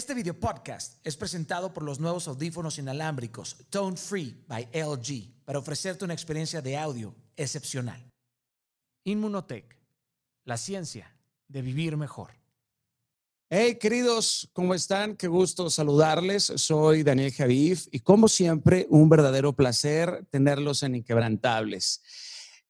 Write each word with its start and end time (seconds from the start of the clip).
Este 0.00 0.14
video 0.14 0.32
podcast 0.32 0.94
es 1.04 1.14
presentado 1.14 1.74
por 1.74 1.82
los 1.82 2.00
nuevos 2.00 2.26
audífonos 2.26 2.78
inalámbricos 2.78 3.58
Tone 3.68 3.98
Free 3.98 4.42
by 4.48 4.70
LG 4.72 5.44
para 5.44 5.58
ofrecerte 5.58 6.06
una 6.06 6.14
experiencia 6.14 6.62
de 6.62 6.78
audio 6.78 7.14
excepcional. 7.36 8.10
Inmunotech, 9.04 9.76
la 10.46 10.56
ciencia 10.56 11.14
de 11.48 11.60
vivir 11.60 11.98
mejor. 11.98 12.30
Hey, 13.50 13.76
queridos, 13.78 14.48
¿cómo 14.54 14.72
están? 14.72 15.16
Qué 15.16 15.28
gusto 15.28 15.68
saludarles. 15.68 16.44
Soy 16.44 17.02
Daniel 17.02 17.34
Javif 17.34 17.86
y 17.92 18.00
como 18.00 18.26
siempre, 18.26 18.86
un 18.88 19.06
verdadero 19.10 19.52
placer 19.52 20.24
tenerlos 20.30 20.82
en 20.82 20.94
Inquebrantables. 20.94 22.00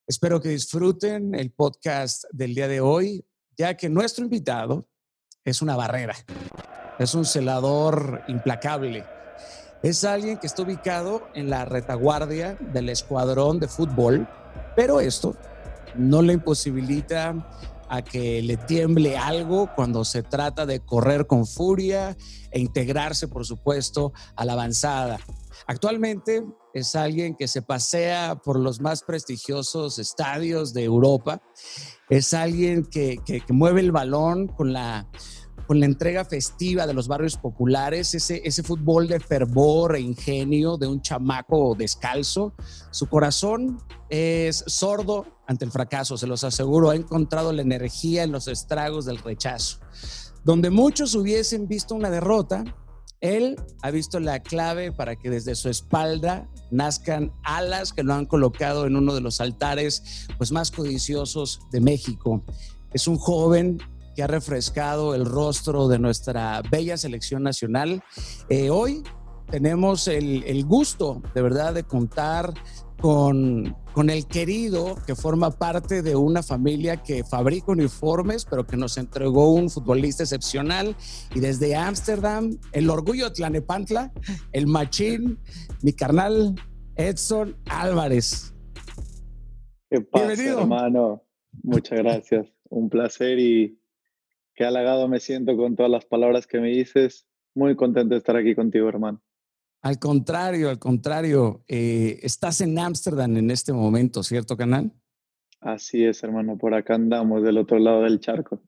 Espero 0.05 0.41
que 0.41 0.49
disfruten 0.49 1.37
el 1.37 1.53
podcast 1.53 2.25
del 2.33 2.57
día 2.57 2.67
de 2.67 2.81
hoy, 2.81 3.25
ya 3.57 3.77
que 3.77 3.89
nuestro 3.89 4.25
invitado 4.25 4.89
es 5.45 5.63
una 5.63 5.77
barrera 5.77 6.17
es 7.01 7.15
un 7.15 7.25
celador 7.25 8.23
implacable. 8.29 9.07
Es 9.83 10.05
alguien 10.05 10.37
que 10.37 10.47
está 10.47 10.63
ubicado 10.63 11.23
en 11.35 11.49
la 11.49 11.65
retaguardia 11.65 12.59
del 12.75 12.91
escuadrón 12.91 13.59
de 13.59 13.69
fútbol, 13.69 14.29
pero 14.77 15.01
esto 15.01 15.35
no 15.97 16.21
le 16.21 16.35
imposibilita 16.35 17.35
a 17.89 18.03
que 18.03 18.43
le 18.43 18.59
tiemble 18.59 19.17
algo 19.17 19.71
cuando 19.75 20.05
se 20.05 20.23
trata 20.23 20.67
de 20.67 20.81
correr 20.81 21.27
con 21.27 21.47
furia 21.47 22.19
e 22.51 22.61
integrarse, 22.61 23.29
por 23.29 23.47
supuesto, 23.47 24.13
a 24.37 24.45
la 24.45 24.53
avanzada. 24.53 25.19
Actualmente 25.67 26.45
es 26.75 26.95
alguien 26.95 27.35
que 27.35 27.49
se 27.49 27.63
pasea 27.63 28.37
por 28.45 28.59
los 28.59 28.81
más 28.81 29.03
prestigiosos 29.03 29.99
estadios 29.99 30.75
de 30.75 30.85
Europa. 30.85 31.41
Es 32.11 32.35
alguien 32.35 32.85
que, 32.85 33.17
que 33.25 33.43
mueve 33.49 33.81
el 33.81 33.91
balón 33.91 34.49
con 34.49 34.75
la 34.75 35.09
con 35.71 35.79
la 35.79 35.87
entrega 35.87 36.25
festiva 36.25 36.85
de 36.85 36.95
los 36.95 37.07
barrios 37.07 37.37
populares, 37.37 38.13
ese, 38.13 38.63
fútbol 38.65 39.07
de 39.07 39.21
fervor 39.21 39.95
e 39.95 40.01
ingenio 40.01 40.77
de 40.77 40.89
un 40.89 41.01
chamaco 41.01 41.77
descalzo. 41.79 42.55
Su 42.91 43.07
corazón 43.07 43.79
es 44.09 44.65
sordo 44.67 45.27
ante 45.47 45.65
el 45.65 45.71
fracaso, 45.71 46.19
se 46.19 46.27
los 46.27 46.43
aseguro, 46.43 46.91
ha 46.91 46.97
encontrado 46.97 47.53
la 47.53 47.63
energía 47.63 48.25
en 48.25 48.33
los 48.33 48.49
estragos 48.49 49.05
del 49.05 49.19
rechazo. 49.19 49.79
Donde 50.43 50.71
muchos 50.71 51.15
hubiesen 51.15 51.69
visto 51.69 51.95
una 51.95 52.11
derrota, 52.11 52.65
él 53.21 53.55
ha 53.83 53.93
visto 53.93 54.19
la 54.19 54.41
clave 54.41 54.91
para 54.91 55.15
que 55.15 55.31
desde 55.31 55.55
su 55.55 55.69
espalda 55.69 56.51
nazcan 56.73 57.33
alas 57.45 57.93
que 57.93 58.03
lo 58.03 58.15
han 58.15 58.27
colocado 58.27 58.89
en 58.89 58.97
uno 58.97 59.15
de 59.15 59.21
los 59.21 59.41
altares 59.41 60.27
pues, 60.37 60.51
más 60.51 60.73
codiciosos 60.73 61.61
de 61.71 61.81
México. 61.81 62.43
Es 62.93 63.07
un 63.07 63.19
joven 63.19 63.79
que 64.15 64.23
ha 64.23 64.27
refrescado 64.27 65.15
el 65.15 65.25
rostro 65.25 65.89
de 65.89 65.99
nuestra 65.99 66.63
bella 66.71 66.97
selección 66.97 67.43
nacional. 67.43 68.03
Eh, 68.49 68.71
hoy 68.71 69.03
tenemos 69.51 70.07
el, 70.09 70.65
gusto, 70.65 71.23
de 71.35 71.43
verdad, 71.43 71.75
de 71.75 71.83
contar 71.83 72.55
con, 73.01 73.77
con, 73.93 74.11
el 74.11 74.27
querido 74.27 74.97
que 75.07 75.15
forma 75.15 75.51
parte 75.51 76.03
de 76.03 76.15
una 76.15 76.43
familia 76.43 76.99
que 76.99 77.25
fabrica 77.25 77.73
uniformes, 77.73 78.45
pero 78.45 78.67
que 78.67 78.77
nos 78.77 78.97
entregó 78.97 79.53
un 79.53 79.69
futbolista 79.69 80.23
excepcional. 80.23 80.95
Y 81.35 81.41
desde 81.41 81.75
Ámsterdam, 81.75 82.59
el 82.73 82.91
orgullo 82.91 83.27
de 83.27 83.35
Tlanepantla, 83.35 84.13
el 84.53 84.67
machín, 84.67 85.39
mi 85.83 85.93
carnal 85.93 86.55
Edson 86.95 87.57
Álvarez. 87.67 88.55
¿Qué 89.91 90.01
pasa, 90.03 90.45
hermano? 90.45 91.25
Muchas 91.63 91.99
gracias. 91.99 92.47
Un 92.69 92.89
placer 92.89 93.39
y 93.41 93.80
Qué 94.61 94.67
halagado 94.67 95.09
me 95.09 95.21
siento 95.21 95.57
con 95.57 95.75
todas 95.75 95.91
las 95.91 96.05
palabras 96.05 96.47
que 96.47 96.61
me 96.61 96.69
dices. 96.69 97.27
Muy 97.55 97.75
contento 97.77 98.13
de 98.13 98.19
estar 98.19 98.37
aquí 98.37 98.55
contigo, 98.55 98.91
hermano. 98.91 99.23
Al 99.81 99.99
contrario, 99.99 100.69
al 100.69 100.79
contrario. 100.79 101.65
Eh, 101.67 102.21
estás 102.23 102.61
en 102.61 102.79
Ámsterdam 102.79 103.39
en 103.39 103.51
este 103.51 103.73
momento, 103.73 104.23
¿cierto, 104.23 104.59
Canal? 104.59 104.93
Así 105.61 106.05
es, 106.05 106.23
hermano. 106.23 106.59
Por 106.59 106.75
acá 106.75 106.97
andamos, 106.97 107.43
del 107.43 107.57
otro 107.57 107.79
lado 107.79 108.03
del 108.03 108.21
charco. 108.21 108.61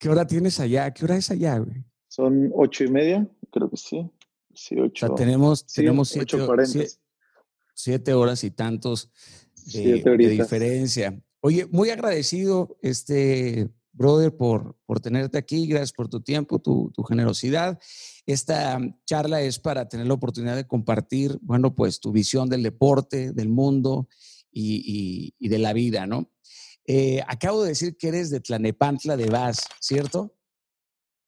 ¿Qué 0.00 0.08
hora 0.08 0.26
tienes 0.26 0.58
allá? 0.58 0.92
¿Qué 0.92 1.04
hora 1.04 1.14
es 1.14 1.30
allá, 1.30 1.58
güey? 1.58 1.84
Son 2.08 2.50
ocho 2.52 2.82
y 2.82 2.88
media, 2.88 3.24
creo 3.52 3.70
que 3.70 3.76
sí. 3.76 4.10
Sí, 4.52 4.74
ocho. 4.74 5.06
O 5.06 5.08
sea, 5.10 5.24
tenemos, 5.24 5.64
tenemos 5.66 6.08
siete, 6.08 6.34
horas 8.12 8.42
y 8.42 8.50
tantos 8.50 9.12
de, 9.72 10.02
de 10.02 10.28
diferencia. 10.30 11.16
Oye, 11.38 11.68
muy 11.70 11.90
agradecido, 11.90 12.76
este, 12.82 13.68
brother, 13.98 14.34
por, 14.34 14.76
por 14.86 15.00
tenerte 15.00 15.36
aquí. 15.36 15.66
Gracias 15.66 15.92
por 15.92 16.08
tu 16.08 16.22
tiempo, 16.22 16.60
tu, 16.60 16.90
tu, 16.94 17.02
generosidad. 17.02 17.78
Esta 18.24 18.80
charla 19.04 19.42
es 19.42 19.58
para 19.58 19.88
tener 19.88 20.06
la 20.06 20.14
oportunidad 20.14 20.56
de 20.56 20.66
compartir, 20.66 21.38
bueno, 21.42 21.74
pues 21.74 22.00
tu 22.00 22.12
visión 22.12 22.48
del 22.48 22.62
deporte, 22.62 23.32
del 23.32 23.50
mundo 23.50 24.08
y, 24.50 25.34
y, 25.38 25.48
de 25.48 25.58
la 25.58 25.72
vida, 25.72 26.06
¿no? 26.06 26.30
Eh, 26.86 27.20
acabo 27.26 27.62
de 27.62 27.70
decir 27.70 27.96
que 27.98 28.08
eres 28.08 28.30
de 28.30 28.40
Tlanepantla 28.40 29.16
de 29.16 29.28
Vaz, 29.28 29.66
¿cierto? 29.80 30.34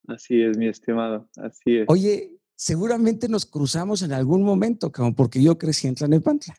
Así 0.09 0.41
es, 0.41 0.57
mi 0.57 0.69
estimado, 0.69 1.29
así 1.37 1.79
es. 1.79 1.85
Oye, 1.89 2.41
seguramente 2.57 3.29
nos 3.29 3.45
cruzamos 3.45 4.03
en 4.03 4.13
algún 4.13 4.43
momento, 4.43 4.91
cabrón, 4.91 5.15
porque 5.15 5.43
yo 5.43 5.59
crecí 5.59 5.87
en 5.87 5.97
Tlanepantla. 5.97 6.55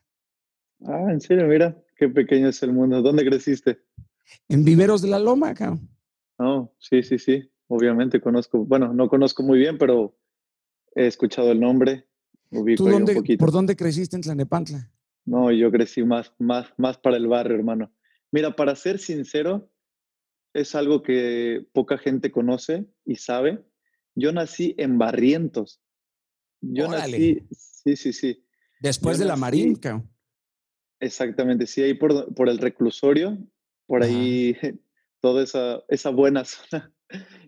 Ah, 0.85 1.07
en 1.11 1.21
serio, 1.21 1.47
mira, 1.47 1.77
qué 1.95 2.09
pequeño 2.09 2.49
es 2.49 2.61
el 2.63 2.73
mundo. 2.73 3.01
¿Dónde 3.01 3.25
creciste? 3.25 3.79
En 4.47 4.63
Viveros 4.63 5.01
de 5.01 5.09
la 5.09 5.19
Loma, 5.19 5.53
cabrón. 5.53 5.89
No, 6.41 6.75
sí, 6.79 7.03
sí, 7.03 7.19
sí. 7.19 7.51
Obviamente 7.67 8.19
conozco, 8.19 8.65
bueno, 8.65 8.91
no 8.93 9.07
conozco 9.09 9.43
muy 9.43 9.59
bien, 9.59 9.77
pero 9.77 10.17
he 10.95 11.05
escuchado 11.05 11.51
el 11.51 11.59
nombre. 11.59 12.07
¿Tú 12.49 12.89
dónde, 12.89 13.37
¿Por 13.37 13.51
dónde 13.51 13.75
creciste 13.75 14.15
en 14.15 14.23
Tlanepantla? 14.23 14.91
No, 15.23 15.51
yo 15.51 15.69
crecí 15.71 16.03
más, 16.03 16.33
más, 16.39 16.73
más 16.77 16.97
para 16.97 17.17
el 17.17 17.27
barrio, 17.27 17.57
hermano. 17.57 17.93
Mira, 18.31 18.55
para 18.55 18.75
ser 18.75 18.97
sincero, 18.97 19.71
es 20.51 20.73
algo 20.73 21.03
que 21.03 21.63
poca 21.73 21.99
gente 21.99 22.31
conoce 22.31 22.87
y 23.05 23.17
sabe. 23.17 23.63
Yo 24.15 24.31
nací 24.31 24.73
en 24.79 24.97
Barrientos. 24.97 25.79
Yo 26.59 26.87
nací, 26.87 27.45
sí, 27.51 27.95
sí, 27.95 28.13
sí. 28.13 28.43
Después 28.79 29.19
de 29.19 29.25
la 29.25 29.35
Marinca. 29.35 30.03
Exactamente, 30.99 31.67
sí, 31.67 31.83
ahí 31.83 31.93
por, 31.93 32.33
por 32.33 32.49
el 32.49 32.57
reclusorio, 32.57 33.37
por 33.85 34.01
ahí 34.01 34.57
toda 35.21 35.43
esa, 35.43 35.83
esa 35.87 36.09
buena 36.09 36.43
zona. 36.45 36.93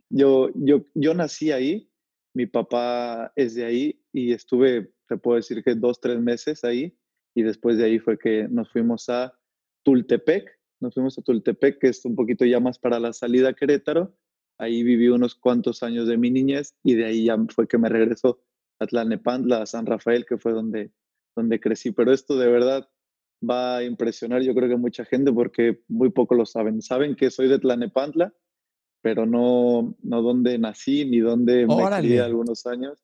Yo, 0.10 0.50
yo, 0.56 0.86
yo 0.94 1.14
nací 1.14 1.52
ahí, 1.52 1.90
mi 2.34 2.46
papá 2.46 3.32
es 3.36 3.56
de 3.56 3.66
ahí 3.66 4.02
y 4.12 4.34
estuve, 4.34 4.94
te 5.08 5.18
puedo 5.18 5.38
decir 5.38 5.64
que 5.64 5.76
dos, 5.76 6.00
tres 6.00 6.20
meses 6.20 6.64
ahí 6.64 6.96
y 7.36 7.44
después 7.44 7.78
de 7.78 7.86
ahí 7.86 8.00
fue 8.00 8.18
que 8.18 8.48
nos 8.48 8.72
fuimos 8.72 9.10
a 9.10 9.38
Tultepec, 9.84 10.60
nos 10.80 10.94
fuimos 10.94 11.18
a 11.18 11.22
Tultepec, 11.22 11.80
que 11.80 11.88
es 11.88 12.06
un 12.06 12.16
poquito 12.16 12.46
ya 12.46 12.60
más 12.60 12.78
para 12.78 13.00
la 13.00 13.14
salida 13.14 13.50
a 13.50 13.54
Querétaro. 13.54 14.16
Ahí 14.60 14.84
viví 14.84 15.08
unos 15.08 15.36
cuantos 15.36 15.82
años 15.82 16.08
de 16.08 16.18
mi 16.18 16.30
niñez 16.30 16.76
y 16.84 16.96
de 16.96 17.06
ahí 17.06 17.26
ya 17.26 17.38
fue 17.50 17.68
que 17.68 17.78
me 17.78 17.90
regresó 17.90 18.44
a 18.80 18.86
Tlalnepantla, 18.86 19.62
a 19.62 19.66
San 19.66 19.86
Rafael, 19.86 20.26
que 20.26 20.38
fue 20.38 20.52
donde, 20.52 20.92
donde 21.36 21.60
crecí. 21.60 21.92
Pero 21.92 22.12
esto 22.12 22.38
de 22.38 22.48
verdad 22.48 22.88
va 23.48 23.78
a 23.78 23.84
impresionar 23.84 24.42
yo 24.42 24.54
creo 24.56 24.70
que 24.70 24.78
mucha 24.78 25.06
gente 25.06 25.32
porque 25.32 25.82
muy 25.88 26.12
poco 26.12 26.36
lo 26.36 26.46
saben. 26.46 26.82
Saben 26.82 27.16
que 27.16 27.30
soy 27.30 27.48
de 27.48 27.60
Tlanepantla, 27.60 28.34
pero 29.02 29.26
no, 29.26 29.96
no 30.02 30.22
dónde 30.22 30.58
nací 30.58 31.06
ni 31.06 31.20
dónde 31.20 31.68
me 31.68 31.98
crié 31.98 32.22
algunos 32.22 32.66
años. 32.66 33.04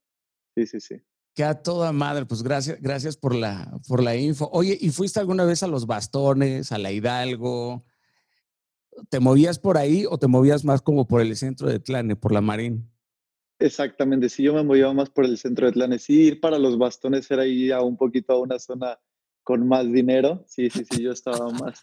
Sí, 0.55 0.65
sí, 0.65 0.79
sí. 0.79 0.95
Que 1.35 1.43
a 1.43 1.61
toda 1.61 1.91
madre, 1.91 2.25
pues 2.25 2.41
gracias, 2.43 2.81
gracias 2.81 3.15
por 3.15 3.35
la, 3.35 3.79
por 3.87 4.01
la 4.01 4.15
info. 4.15 4.49
Oye, 4.51 4.77
¿y 4.79 4.89
fuiste 4.89 5.19
alguna 5.19 5.45
vez 5.45 5.63
a 5.63 5.67
los 5.67 5.85
bastones, 5.85 6.71
a 6.71 6.77
la 6.77 6.91
Hidalgo? 6.91 7.85
¿Te 9.09 9.19
movías 9.19 9.59
por 9.59 9.77
ahí 9.77 10.05
o 10.09 10.17
te 10.17 10.27
movías 10.27 10.65
más 10.65 10.81
como 10.81 11.07
por 11.07 11.21
el 11.21 11.35
centro 11.37 11.69
de 11.69 11.79
Tlane, 11.79 12.15
por 12.15 12.33
la 12.33 12.41
Marín? 12.41 12.89
Exactamente, 13.59 14.29
sí, 14.29 14.43
yo 14.43 14.53
me 14.53 14.63
movía 14.63 14.91
más 14.93 15.09
por 15.09 15.25
el 15.25 15.37
centro 15.37 15.67
de 15.67 15.73
Tlane. 15.73 15.99
Sí, 15.99 16.21
ir 16.21 16.39
para 16.39 16.57
los 16.57 16.77
bastones 16.77 17.29
era 17.29 17.45
ir 17.45 17.73
a 17.73 17.81
un 17.81 17.97
poquito 17.97 18.33
a 18.33 18.39
una 18.39 18.57
zona 18.57 18.97
con 19.43 19.67
más 19.67 19.91
dinero. 19.91 20.43
Sí, 20.47 20.69
sí, 20.69 20.85
sí, 20.89 21.01
yo 21.01 21.11
estaba 21.11 21.49
más. 21.49 21.81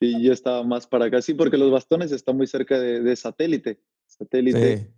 Sí, 0.00 0.22
yo 0.22 0.32
estaba 0.32 0.62
más 0.62 0.86
para 0.86 1.06
acá. 1.06 1.20
Sí, 1.20 1.34
porque 1.34 1.58
los 1.58 1.70
bastones 1.70 2.12
están 2.12 2.36
muy 2.36 2.46
cerca 2.46 2.78
de, 2.78 3.14
satélite. 3.14 3.78
Satélite. 4.06 4.90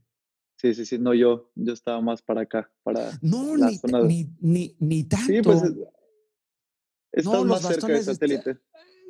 Sí. 0.56 0.74
sí. 0.74 0.84
sí, 0.86 0.98
No, 0.98 1.14
yo, 1.14 1.50
yo 1.54 1.72
estaba 1.72 2.00
más 2.00 2.22
para 2.22 2.42
acá, 2.42 2.70
para 2.82 3.10
no, 3.22 3.56
ni, 3.56 3.80
ni, 4.04 4.30
ni, 4.40 4.76
ni, 4.78 5.04
tanto. 5.04 5.26
Sí, 5.26 5.42
pues 5.42 5.62
estás 7.12 7.44
más 7.44 7.62
cerca 7.62 7.88
de 7.88 8.02
satélite. 8.02 8.58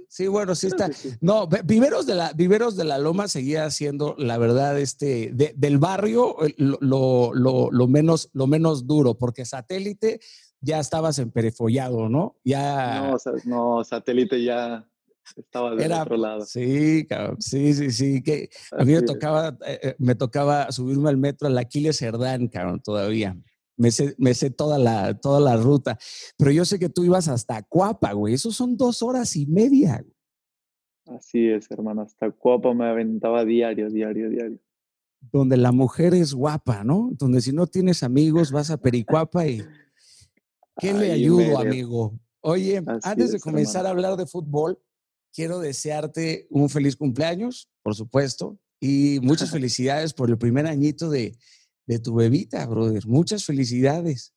Sí, 0.09 0.29
bueno, 0.29 0.55
sí 0.55 0.69
está. 0.69 0.91
No, 1.21 1.49
Viveros 1.65 2.07
de 2.07 2.15
la, 2.15 2.33
Viveros 2.33 2.77
de 2.77 2.85
la 2.85 2.99
Loma 2.99 3.29
seguía 3.29 3.69
siendo, 3.71 4.15
la 4.19 4.39
verdad, 4.39 4.79
este, 4.79 5.33
del 5.33 5.79
barrio 5.79 6.37
lo, 6.57 7.33
lo, 7.35 7.71
lo, 7.71 7.89
menos, 7.89 8.31
lo 8.33 8.47
menos 8.47 8.87
duro, 8.87 9.19
porque 9.19 9.45
satélite 9.45 10.21
ya 10.67 10.81
estabas 10.81 11.19
emperefollado, 11.19 12.09
¿no? 12.09 12.37
Ya. 12.45 13.09
No, 13.09 13.17
no, 13.45 13.85
satélite 13.85 14.43
ya. 14.43 14.85
estaba 15.37 15.75
del 15.75 15.93
otro 15.93 16.17
lado. 16.17 16.41
Sí, 16.45 17.07
cabrón, 17.09 17.41
sí, 17.41 17.73
sí, 17.73 17.91
sí. 17.91 18.23
Que 18.23 18.51
a 18.73 18.85
mí 18.85 18.93
me 18.93 19.03
tocaba, 19.03 19.57
eh, 19.65 19.79
eh, 19.83 19.95
me 19.99 20.17
tocaba 20.17 20.71
subirme 20.73 21.09
al 21.09 21.17
metro 21.17 21.47
al 21.47 21.57
Aquiles 21.57 21.99
Cerdán, 21.99 22.49
cabrón, 22.49 22.81
todavía. 22.83 23.37
Me 23.79 23.91
sé, 23.91 24.15
me 24.19 24.35
sé 24.35 24.51
toda, 24.51 24.79
la, 24.79 25.15
toda 25.15 25.39
la 25.39 25.57
ruta. 25.57 25.99
Pero 26.37 26.51
yo 26.51 26.65
sé 26.65 26.79
que 26.79 26.89
tú 26.89 27.05
ibas 27.05 27.29
hasta 27.29 27.63
Cuapa, 27.63 28.13
güey. 28.13 28.35
Eso 28.35 28.51
son 28.51 28.77
dos 28.77 29.03
horas 29.03 29.37
y 29.37 29.47
media. 29.47 30.05
Así 31.07 31.49
es, 31.49 31.71
hermano. 31.71 32.03
Hasta 32.03 32.31
Cuapa 32.31 32.75
me 32.75 32.87
aventaba 32.87 33.45
diario, 33.45 33.89
diario, 33.89 34.31
diario. 34.31 34.59
Donde 35.33 35.57
la 35.57 35.73
mujer 35.73 36.15
es 36.15 36.35
guapa, 36.35 36.85
¿no? 36.85 37.11
Donde 37.13 37.41
si 37.41 37.53
no 37.53 37.67
tienes 37.67 38.03
amigos 38.03 38.51
vas 38.51 38.71
a 38.71 38.79
Pericuapa 38.79 39.47
y... 39.47 39.63
¿Qué 40.79 40.93
le 40.93 41.13
ayudo, 41.13 41.59
amigo? 41.59 42.19
Oye, 42.41 42.83
antes 43.03 43.33
de 43.33 43.41
comenzar 43.41 43.87
a 43.87 43.91
hablar 43.91 44.17
de 44.17 44.27
fútbol, 44.27 44.79
quiero 45.33 45.59
desearte 45.59 46.47
un 46.51 46.69
feliz 46.69 46.97
cumpleaños, 46.97 47.69
por 47.83 47.95
supuesto, 47.95 48.59
y 48.81 49.19
muchas 49.23 49.51
felicidades 49.53 50.13
por 50.13 50.31
el 50.31 50.39
primer 50.39 50.67
añito 50.67 51.11
de, 51.11 51.37
de 51.87 51.99
tu 51.99 52.15
bebita, 52.15 52.67
brother. 52.67 53.07
Muchas 53.07 53.45
felicidades. 53.45 54.35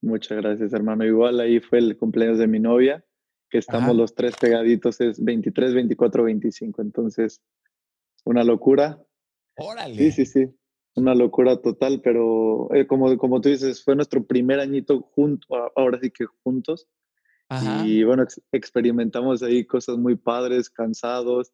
Muchas 0.00 0.38
gracias, 0.38 0.72
hermano. 0.72 1.04
Igual 1.04 1.38
ahí 1.40 1.60
fue 1.60 1.78
el 1.78 1.96
cumpleaños 1.96 2.38
de 2.38 2.48
mi 2.48 2.58
novia, 2.58 3.04
que 3.48 3.58
estamos 3.58 3.94
los 3.94 4.14
tres 4.14 4.34
pegaditos, 4.36 5.00
es 5.00 5.22
23, 5.22 5.74
24, 5.74 6.24
25. 6.24 6.82
Entonces, 6.82 7.40
una 8.24 8.42
locura. 8.42 9.00
Órale. 9.56 9.96
Sí, 9.96 10.10
sí, 10.10 10.26
sí. 10.26 10.54
Una 10.94 11.14
locura 11.14 11.60
total, 11.60 12.00
pero 12.02 12.68
eh, 12.74 12.86
como, 12.86 13.16
como 13.16 13.40
tú 13.40 13.48
dices, 13.48 13.82
fue 13.82 13.96
nuestro 13.96 14.24
primer 14.24 14.60
añito 14.60 15.00
juntos, 15.00 15.48
ahora 15.74 15.98
sí 16.00 16.10
que 16.10 16.26
juntos. 16.42 16.88
Y 17.84 18.02
bueno, 18.02 18.24
experimentamos 18.50 19.42
ahí 19.42 19.66
cosas 19.66 19.98
muy 19.98 20.16
padres, 20.16 20.70
cansados, 20.70 21.52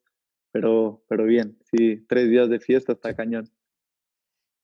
pero, 0.52 1.02
pero 1.08 1.24
bien, 1.24 1.58
sí, 1.72 2.04
tres 2.08 2.30
días 2.30 2.48
de 2.48 2.60
fiesta 2.60 2.92
está 2.92 3.16
cañón. 3.16 3.50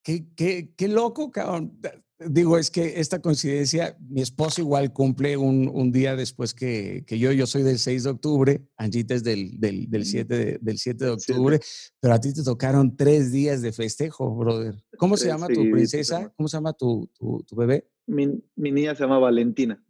Qué, 0.01 0.27
qué, 0.35 0.73
qué 0.77 0.87
loco, 0.87 1.31
cabrón. 1.31 1.77
Digo, 2.17 2.57
es 2.57 2.71
que 2.71 3.01
esta 3.01 3.21
coincidencia, 3.21 3.97
mi 3.99 4.21
esposo 4.21 4.61
igual 4.61 4.93
cumple 4.93 5.35
un, 5.35 5.67
un 5.67 5.91
día 5.91 6.15
después 6.15 6.53
que, 6.53 7.03
que, 7.05 7.19
yo, 7.19 7.33
yo 7.33 7.45
soy 7.45 7.63
del 7.63 7.77
6 7.77 8.03
de 8.05 8.09
octubre, 8.09 8.65
Angita 8.77 9.15
es 9.15 9.23
del, 9.23 9.59
del, 9.59 9.89
del 9.89 10.05
7, 10.05 10.23
mm. 10.23 10.37
de, 10.37 10.57
del 10.61 10.77
7 10.77 11.03
de 11.03 11.11
octubre, 11.11 11.59
pero 11.99 12.13
a 12.13 12.21
ti 12.21 12.33
te 12.33 12.41
tocaron 12.41 12.95
tres 12.95 13.33
días 13.33 13.61
de 13.61 13.73
festejo, 13.73 14.33
brother. 14.33 14.81
¿Cómo 14.97 15.17
se 15.17 15.27
llama 15.27 15.47
tu 15.47 15.69
princesa? 15.69 16.31
¿Cómo 16.37 16.47
se 16.47 16.55
llama 16.55 16.71
tu, 16.71 17.09
tu, 17.13 17.43
tu 17.45 17.53
bebé? 17.53 17.89
Mi, 18.07 18.27
mi, 18.55 18.71
niña 18.71 18.95
se 18.95 19.03
llama 19.03 19.19
Valentina. 19.19 19.83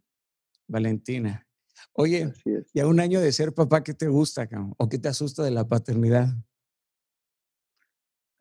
Valentina. 0.66 1.46
Oye, 1.92 2.32
y 2.72 2.80
a 2.80 2.88
un 2.88 2.98
año 2.98 3.20
de 3.20 3.30
ser 3.30 3.54
papá, 3.54 3.84
¿qué 3.84 3.94
te 3.94 4.08
gusta, 4.08 4.48
cabrón? 4.48 4.74
¿O 4.78 4.88
qué 4.88 4.98
te 4.98 5.08
asusta 5.08 5.44
de 5.44 5.52
la 5.52 5.68
paternidad? 5.68 6.34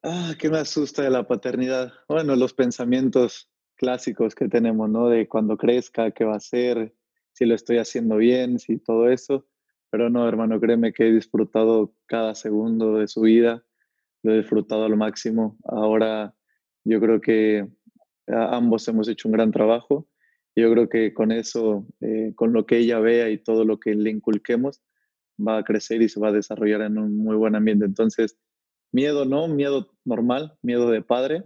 Ah, 0.01 0.33
¿qué 0.39 0.49
me 0.49 0.57
asusta 0.57 1.03
de 1.03 1.11
la 1.11 1.27
paternidad? 1.27 1.93
Bueno, 2.07 2.35
los 2.35 2.53
pensamientos 2.53 3.51
clásicos 3.75 4.36
que 4.36 4.48
tenemos, 4.48 4.89
¿no? 4.89 5.10
De 5.10 5.27
cuando 5.27 5.57
crezca, 5.57 6.12
qué 6.12 6.24
va 6.24 6.36
a 6.36 6.39
ser, 6.39 6.94
si 7.33 7.45
lo 7.45 7.56
estoy 7.56 7.77
haciendo 7.77 8.18
bien, 8.18 8.60
si 8.60 8.77
todo 8.77 9.10
eso. 9.10 9.45
Pero 9.89 10.10
no, 10.10 10.27
hermano, 10.27 10.60
créeme 10.60 10.94
que 10.94 11.07
he 11.07 11.12
disfrutado 11.12 11.94
cada 12.06 12.36
segundo 12.36 12.98
de 12.98 13.07
su 13.07 13.22
vida, 13.22 13.63
lo 14.24 14.33
he 14.33 14.38
disfrutado 14.38 14.86
al 14.86 14.98
máximo. 14.98 15.57
Ahora 15.63 16.36
yo 16.83 17.00
creo 17.00 17.22
que 17.22 17.68
ambos 18.27 18.88
hemos 18.88 19.07
hecho 19.07 19.27
un 19.27 19.33
gran 19.33 19.51
trabajo. 19.51 20.07
Yo 20.56 20.72
creo 20.72 20.89
que 20.89 21.13
con 21.13 21.31
eso, 21.31 21.86
eh, 22.01 22.31
con 22.36 22.54
lo 22.54 22.66
que 22.66 22.77
ella 22.77 23.00
vea 23.00 23.30
y 23.30 23.38
todo 23.38 23.66
lo 23.66 23.80
que 23.80 23.94
le 23.94 24.10
inculquemos, 24.10 24.81
va 25.38 25.57
a 25.57 25.63
crecer 25.63 26.01
y 26.01 26.10
se 26.10 26.19
va 26.19 26.30
a 26.30 26.31
desarrollar 26.31 26.81
en 26.81 26.98
un 26.98 27.18
muy 27.18 27.36
buen 27.36 27.56
ambiente. 27.56 27.86
Entonces, 27.86 28.38
miedo 28.92 29.25
no, 29.25 29.48
miedo 29.50 29.92
normal, 30.06 30.57
miedo 30.62 30.89
de 30.89 31.01
padre, 31.01 31.44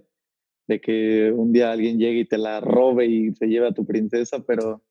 de 0.70 0.80
que 0.80 1.32
un 1.36 1.52
día 1.52 1.72
alguien 1.72 1.98
llegue 1.98 2.20
y 2.20 2.28
te 2.28 2.38
la 2.38 2.62
robe 2.62 3.08
y 3.08 3.34
se 3.34 3.48
lleve 3.48 3.68
a 3.68 3.74
tu 3.74 3.88
princesa, 3.88 4.44
pero 4.46 4.84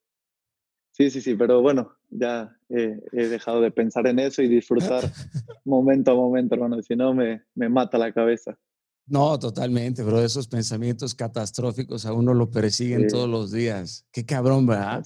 sí, 0.91 1.09
sí, 1.09 1.21
sí, 1.21 1.35
pero 1.35 1.61
bueno, 1.61 1.95
ya 2.09 2.53
he 2.69 2.99
dejado 3.27 3.61
de 3.61 3.71
pensar 3.71 4.05
en 4.07 4.19
eso 4.19 4.41
y 4.41 4.49
disfrutar 4.49 5.03
momento 5.65 6.11
a 6.11 6.15
momento, 6.15 6.55
hermano, 6.55 6.81
si 6.81 6.97
no 6.97 7.13
me, 7.13 7.43
me 7.55 7.69
mata 7.69 7.97
la 7.97 8.11
cabeza. 8.11 8.59
No, 9.07 9.39
totalmente, 9.39 10.03
pero 10.03 10.21
esos 10.21 10.49
pensamientos 10.49 11.15
catastróficos 11.15 12.05
a 12.05 12.11
uno 12.11 12.33
lo 12.33 12.51
persiguen 12.51 13.07
todos 13.07 13.29
los 13.29 13.49
días. 13.49 14.05
Qué 14.11 14.25
cabrón, 14.25 14.67
¿verdad? 14.67 15.03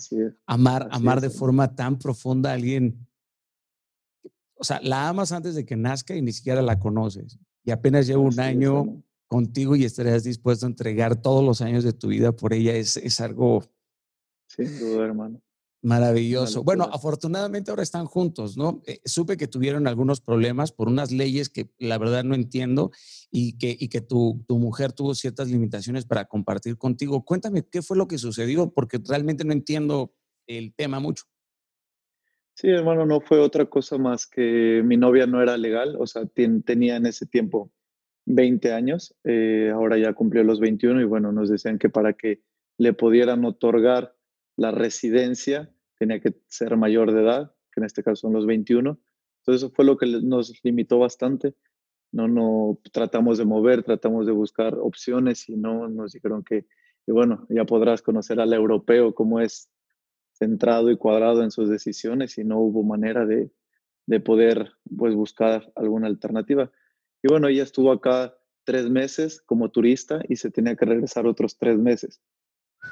amar, 0.47 0.89
amar 0.91 1.21
de 1.21 1.29
forma 1.29 1.75
tan 1.75 1.99
profunda 1.99 2.49
a 2.49 2.53
alguien. 2.55 3.07
O 4.55 4.63
sea, 4.63 4.81
la 4.81 5.07
amas 5.07 5.31
antes 5.31 5.53
de 5.53 5.65
que 5.65 5.77
nazca 5.77 6.15
y 6.15 6.21
ni 6.23 6.31
siquiera 6.33 6.63
la 6.63 6.79
conoces. 6.79 7.37
Y 7.63 7.71
apenas 7.71 8.07
lleva 8.07 8.21
un 8.21 8.39
año 8.39 9.03
contigo 9.33 9.75
y 9.75 9.83
estarías 9.83 10.23
dispuesto 10.23 10.67
a 10.67 10.69
entregar 10.69 11.19
todos 11.19 11.43
los 11.43 11.61
años 11.61 11.83
de 11.83 11.91
tu 11.91 12.09
vida 12.09 12.33
por 12.33 12.53
ella. 12.53 12.75
Es, 12.75 12.97
es 12.97 13.19
algo. 13.19 13.63
Sin 14.47 14.79
duda, 14.79 15.05
hermano. 15.05 15.41
Maravilloso. 15.81 16.63
Bueno, 16.63 16.83
afortunadamente 16.83 17.71
ahora 17.71 17.81
están 17.81 18.05
juntos, 18.05 18.55
¿no? 18.55 18.83
Eh, 18.85 19.01
supe 19.05 19.35
que 19.35 19.47
tuvieron 19.47 19.87
algunos 19.87 20.21
problemas 20.21 20.71
por 20.71 20.87
unas 20.87 21.11
leyes 21.11 21.49
que 21.49 21.71
la 21.79 21.97
verdad 21.97 22.23
no 22.23 22.35
entiendo 22.35 22.91
y 23.31 23.57
que, 23.57 23.75
y 23.77 23.89
que 23.89 24.01
tu, 24.01 24.45
tu, 24.47 24.59
mujer 24.59 24.93
tuvo 24.93 25.15
ciertas 25.15 25.49
limitaciones 25.49 26.05
para 26.05 26.25
compartir 26.25 26.77
contigo. 26.77 27.25
Cuéntame 27.25 27.67
qué 27.67 27.81
fue 27.81 27.97
lo 27.97 28.07
que 28.07 28.19
sucedió, 28.19 28.71
porque 28.71 28.99
realmente 29.03 29.45
no 29.45 29.51
entiendo 29.51 30.13
el 30.45 30.75
tema 30.75 30.99
mucho. 30.99 31.23
Sí, 32.53 32.69
hermano, 32.69 33.07
no 33.07 33.19
fue 33.19 33.39
otra 33.39 33.65
cosa 33.65 33.97
más 33.97 34.27
que 34.27 34.83
mi 34.85 34.95
novia 34.95 35.25
no 35.25 35.41
era 35.41 35.57
legal, 35.57 35.97
o 35.99 36.05
sea, 36.05 36.27
tenía 36.27 36.97
en 36.97 37.07
ese 37.07 37.25
tiempo 37.25 37.71
20 38.25 38.71
años, 38.71 39.15
eh, 39.23 39.71
ahora 39.73 39.97
ya 39.97 40.13
cumplió 40.13 40.43
los 40.43 40.59
21 40.59 41.01
y 41.01 41.05
bueno, 41.05 41.31
nos 41.31 41.49
decían 41.49 41.77
que 41.77 41.89
para 41.89 42.13
que 42.13 42.41
le 42.77 42.93
pudieran 42.93 43.43
otorgar 43.45 44.15
la 44.55 44.71
residencia 44.71 45.69
tenía 45.97 46.19
que 46.19 46.35
ser 46.47 46.77
mayor 46.77 47.11
de 47.13 47.21
edad, 47.21 47.55
que 47.71 47.81
en 47.81 47.85
este 47.85 48.03
caso 48.03 48.27
son 48.27 48.33
los 48.33 48.45
21. 48.45 48.99
Entonces 49.39 49.63
eso 49.63 49.73
fue 49.73 49.85
lo 49.85 49.97
que 49.97 50.05
nos 50.05 50.53
limitó 50.63 50.99
bastante. 50.99 51.55
No, 52.11 52.27
no 52.27 52.79
tratamos 52.91 53.37
de 53.37 53.45
mover, 53.45 53.83
tratamos 53.83 54.25
de 54.25 54.31
buscar 54.31 54.75
opciones 54.75 55.49
y 55.49 55.55
no 55.55 55.89
nos 55.89 56.13
dijeron 56.13 56.43
que, 56.43 56.65
bueno, 57.07 57.45
ya 57.49 57.65
podrás 57.65 58.01
conocer 58.01 58.39
al 58.39 58.53
europeo 58.53 59.13
cómo 59.13 59.39
es 59.39 59.69
centrado 60.33 60.91
y 60.91 60.97
cuadrado 60.97 61.43
en 61.43 61.51
sus 61.51 61.69
decisiones 61.69 62.37
y 62.37 62.43
no 62.43 62.59
hubo 62.59 62.83
manera 62.83 63.25
de, 63.25 63.51
de 64.05 64.19
poder 64.19 64.73
pues 64.95 65.15
buscar 65.15 65.71
alguna 65.75 66.07
alternativa. 66.07 66.71
Y 67.23 67.29
bueno, 67.29 67.47
ella 67.47 67.63
estuvo 67.63 67.91
acá 67.91 68.37
tres 68.65 68.89
meses 68.89 69.41
como 69.41 69.71
turista 69.71 70.21
y 70.27 70.35
se 70.35 70.51
tenía 70.51 70.75
que 70.75 70.85
regresar 70.85 71.25
otros 71.25 71.57
tres 71.57 71.77
meses. 71.77 72.21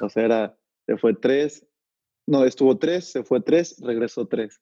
O 0.00 0.08
sea, 0.08 0.24
era 0.24 0.58
se 0.86 0.96
fue 0.96 1.14
tres, 1.14 1.66
no, 2.26 2.44
estuvo 2.44 2.78
tres, 2.78 3.12
se 3.12 3.22
fue 3.22 3.40
tres, 3.40 3.76
regresó 3.80 4.26
tres. 4.26 4.60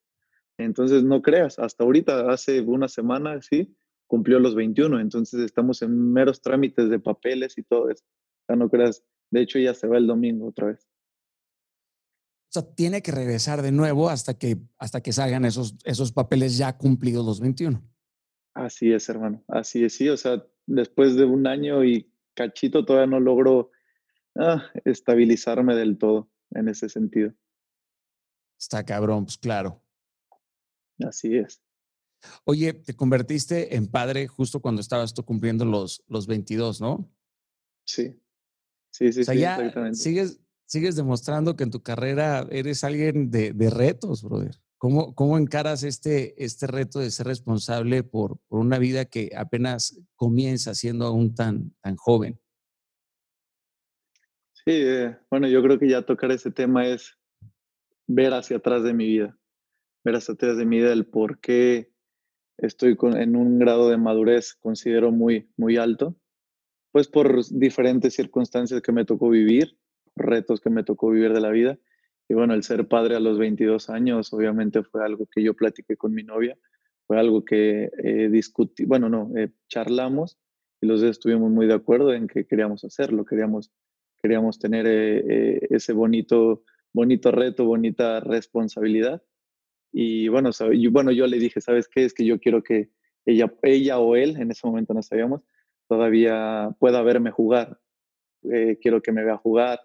Entonces, 0.59 1.03
no 1.03 1.23
creas, 1.23 1.59
hasta 1.59 1.85
ahorita, 1.85 2.31
hace 2.31 2.61
una 2.61 2.89
semana, 2.89 3.41
sí, 3.41 3.75
cumplió 4.07 4.39
los 4.39 4.55
21, 4.55 5.01
entonces 5.01 5.41
estamos 5.41 5.83
en 5.83 6.13
meros 6.13 6.43
trámites 6.43 6.91
de 6.91 6.99
papeles 6.99 7.57
y 7.57 7.63
todo 7.63 7.89
eso. 7.91 8.05
O 8.49 8.57
no 8.57 8.69
creas, 8.69 9.03
de 9.31 9.43
hecho 9.43 9.59
ya 9.59 9.73
se 9.73 9.87
va 9.87 9.97
el 9.97 10.07
domingo 10.07 10.49
otra 10.49 10.69
vez. 10.69 10.87
O 12.49 12.53
sea, 12.53 12.75
tiene 12.75 13.01
que 13.01 13.13
regresar 13.13 13.63
de 13.63 13.71
nuevo 13.71 14.11
hasta 14.11 14.37
que, 14.37 14.59
hasta 14.79 15.01
que 15.01 15.13
salgan 15.13 15.45
esos, 15.45 15.77
esos 15.85 16.11
papeles 16.11 16.59
ya 16.59 16.77
cumplidos 16.77 17.25
los 17.25 17.41
21. 17.41 17.81
Así 18.61 18.93
es, 18.93 19.09
hermano, 19.09 19.43
así 19.49 19.85
es, 19.85 19.95
sí, 19.95 20.11
o 20.11 20.19
sea, 20.19 20.47
después 20.67 21.17
de 21.17 21.25
un 21.25 21.47
año 21.47 21.83
y 21.83 22.13
cachito 22.35 22.85
todavía 22.85 23.07
no 23.07 23.19
logro 23.19 23.71
ah, 24.39 24.71
estabilizarme 24.85 25.75
del 25.75 25.97
todo 25.97 26.31
en 26.51 26.69
ese 26.69 26.91
sentido. 26.91 27.33
Está 28.59 28.85
cabrón, 28.85 29.25
pues 29.25 29.39
claro. 29.39 29.83
Así 31.03 31.39
es. 31.39 31.63
Oye, 32.45 32.75
te 32.75 32.95
convertiste 32.95 33.77
en 33.77 33.87
padre 33.87 34.27
justo 34.27 34.61
cuando 34.61 34.83
estabas 34.83 35.15
tú 35.15 35.25
cumpliendo 35.25 35.65
los, 35.65 36.05
los 36.07 36.27
22, 36.27 36.83
¿no? 36.83 37.11
Sí. 37.87 38.21
Sí, 38.91 39.11
sí, 39.11 39.23
o 39.23 39.25
sea, 39.25 39.35
ya 39.35 39.95
Sigues, 39.95 40.39
sigues 40.67 40.97
demostrando 40.97 41.57
que 41.57 41.65
en 41.65 41.71
tu 41.71 41.83
carrera 41.83 42.47
eres 42.51 42.85
alguien 42.85 43.31
de, 43.31 43.55
de 43.55 43.71
retos, 43.71 44.23
brother. 44.23 44.61
¿Cómo, 44.81 45.15
¿Cómo, 45.15 45.37
encaras 45.37 45.83
este, 45.83 46.43
este 46.43 46.67
reto 46.67 47.01
de 47.01 47.11
ser 47.11 47.27
responsable 47.27 48.03
por, 48.03 48.39
por 48.49 48.61
una 48.61 48.79
vida 48.79 49.05
que 49.05 49.31
apenas 49.37 50.01
comienza 50.17 50.75
siendo 50.75 51.05
aún 51.05 51.35
tan, 51.35 51.75
tan 51.83 51.97
joven? 51.97 52.41
Sí, 54.55 54.73
eh, 54.73 55.19
bueno, 55.31 55.49
yo 55.49 55.63
creo 55.63 55.79
que 55.79 55.87
ya 55.87 56.01
tocar 56.01 56.33
ese 56.33 56.51
tema 56.51 56.87
es 56.87 57.19
ver 58.07 58.33
hacia 58.33 58.57
atrás 58.57 58.83
de 58.83 58.95
mi 58.95 59.05
vida, 59.05 59.39
ver 60.03 60.17
hacia 60.17 60.33
atrás 60.33 60.57
de 60.57 60.65
mi 60.65 60.79
vida 60.79 60.95
el 60.95 61.05
por 61.05 61.41
qué 61.41 61.93
estoy 62.57 62.97
en 63.03 63.37
un 63.37 63.59
grado 63.59 63.91
de 63.91 63.99
madurez, 63.99 64.55
considero 64.55 65.13
muy, 65.13 65.51
muy 65.59 65.77
alto, 65.77 66.17
pues 66.91 67.07
por 67.07 67.45
diferentes 67.51 68.15
circunstancias 68.15 68.81
que 68.81 68.93
me 68.93 69.05
tocó 69.05 69.29
vivir, 69.29 69.79
retos 70.17 70.63
que 70.63 70.71
me 70.71 70.85
tocó 70.85 71.11
vivir 71.11 71.35
de 71.35 71.41
la 71.43 71.51
vida. 71.51 71.79
Y 72.31 72.35
bueno, 72.35 72.55
el 72.55 72.63
ser 72.63 72.87
padre 72.87 73.17
a 73.17 73.21
los 73.21 73.41
22 73.41 73.91
años 73.91 74.33
obviamente 74.33 74.85
fue 74.85 75.05
algo 75.05 75.27
que 75.27 75.43
yo 75.43 75.53
platiqué 75.53 75.97
con 75.97 76.15
mi 76.15 76.23
novia, 76.23 76.57
fue 77.09 77.19
algo 77.19 77.45
que 77.45 77.91
eh, 78.05 78.29
discutí, 78.31 78.85
bueno, 78.85 79.09
no, 79.09 79.33
eh, 79.37 79.51
charlamos 79.67 80.39
y 80.81 80.87
los 80.87 81.01
dos 81.01 81.11
estuvimos 81.11 81.51
muy 81.51 81.67
de 81.67 81.75
acuerdo 81.75 82.15
en 82.15 82.29
que 82.29 82.47
queríamos 82.47 82.85
hacerlo, 82.85 83.25
queríamos, 83.25 83.73
queríamos 84.23 84.61
tener 84.61 84.87
eh, 84.87 85.67
ese 85.71 85.93
bonito, 85.93 86.63
bonito 86.93 87.33
reto, 87.33 87.65
bonita 87.65 88.21
responsabilidad. 88.21 89.21
Y 89.91 90.29
bueno, 90.29 90.51
bueno, 90.93 91.11
yo 91.11 91.27
le 91.27 91.41
dije, 91.41 91.61
¿sabes 91.61 91.89
qué? 91.89 92.05
Es 92.05 92.15
que 92.15 92.25
yo 92.25 92.39
quiero 92.39 92.63
que 92.63 92.91
ella, 93.27 93.53
ella 93.63 93.99
o 93.99 94.15
él, 94.15 94.37
en 94.37 94.53
ese 94.53 94.69
momento 94.69 94.95
no 94.95 95.03
sabíamos, 95.03 95.43
todavía 95.89 96.77
pueda 96.79 97.03
verme 97.03 97.33
jugar. 97.33 97.81
quiero 98.81 99.03
que 99.03 99.11
me 99.11 99.25
vea 99.25 99.37
jugar, 99.37 99.81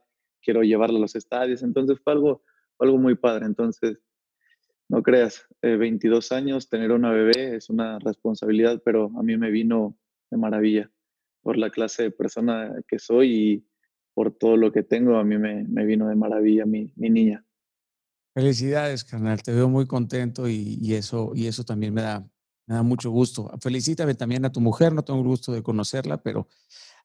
quiero 0.45 0.61
llevarlo 0.61 0.97
a 0.97 1.01
los 1.01 1.15
estadios. 1.15 1.63
Entonces 1.63 1.99
fue 2.01 2.13
algo, 2.13 2.43
algo 2.79 2.97
muy 2.97 3.15
padre. 3.15 3.47
Entonces, 3.47 3.97
no 4.87 5.01
creas, 5.01 5.47
22 5.61 6.31
eh, 6.31 6.35
años, 6.35 6.69
tener 6.69 6.91
una 6.91 7.11
bebé 7.11 7.55
es 7.55 7.69
una 7.69 7.97
responsabilidad, 7.99 8.81
pero 8.85 9.11
a 9.17 9.23
mí 9.23 9.35
me 9.35 9.49
vino 9.49 9.97
de 10.29 10.37
maravilla 10.37 10.91
por 11.41 11.57
la 11.57 11.71
clase 11.71 12.03
de 12.03 12.11
persona 12.11 12.73
que 12.87 12.99
soy 12.99 13.33
y 13.33 13.67
por 14.13 14.31
todo 14.31 14.57
lo 14.57 14.71
que 14.71 14.83
tengo, 14.83 15.17
a 15.17 15.23
mí 15.23 15.37
me, 15.37 15.85
vino 15.85 16.07
de 16.07 16.15
maravilla 16.15 16.65
mi, 16.65 16.93
mi, 16.95 17.09
niña. 17.09 17.45
Felicidades, 18.33 19.03
carnal, 19.03 19.43
te 19.43 19.53
veo 19.53 19.67
muy 19.67 19.85
contento 19.85 20.47
y, 20.47 20.93
eso, 20.93 21.33
y 21.35 21.47
eso 21.47 21.63
también 21.63 21.93
me 21.93 22.01
da, 22.01 22.25
me 22.65 22.75
da 22.75 22.83
mucho 22.83 23.11
gusto. 23.11 23.51
Felicítame 23.61 24.15
también 24.15 24.45
a 24.45 24.51
tu 24.51 24.61
mujer, 24.61 24.93
no 24.93 25.03
tengo 25.03 25.19
el 25.19 25.27
gusto 25.27 25.51
de 25.51 25.63
conocerla, 25.63 26.21
pero 26.21 26.47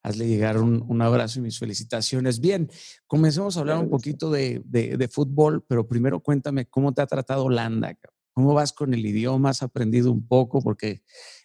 hazle 0.03 0.27
llegar 0.27 0.59
un, 0.59 1.03
abrazo 1.03 1.39
y 1.39 1.43
mis 1.43 1.59
felicitaciones. 1.59 2.41
Bien, 2.41 2.71
comencemos 3.07 3.57
a 3.57 3.61
hablar 3.61 3.79
un 3.79 3.91
poquito 3.91 4.31
de, 4.31 5.09
fútbol, 5.11 5.65
pero 5.67 5.87
primero 5.87 6.21
cuéntame 6.21 6.67
cómo 6.67 6.93
te 6.93 7.03
ha 7.03 7.07
tratado 7.07 7.45
Holanda, 7.45 7.97
cómo 8.33 8.55
vas 8.55 8.73
con 8.73 8.95
el 8.95 9.05
idioma, 9.05 9.51
has 9.51 9.63
aprendido 9.63 10.11
un 10.11 10.27
poco, 10.27 10.61
porque 10.61 11.03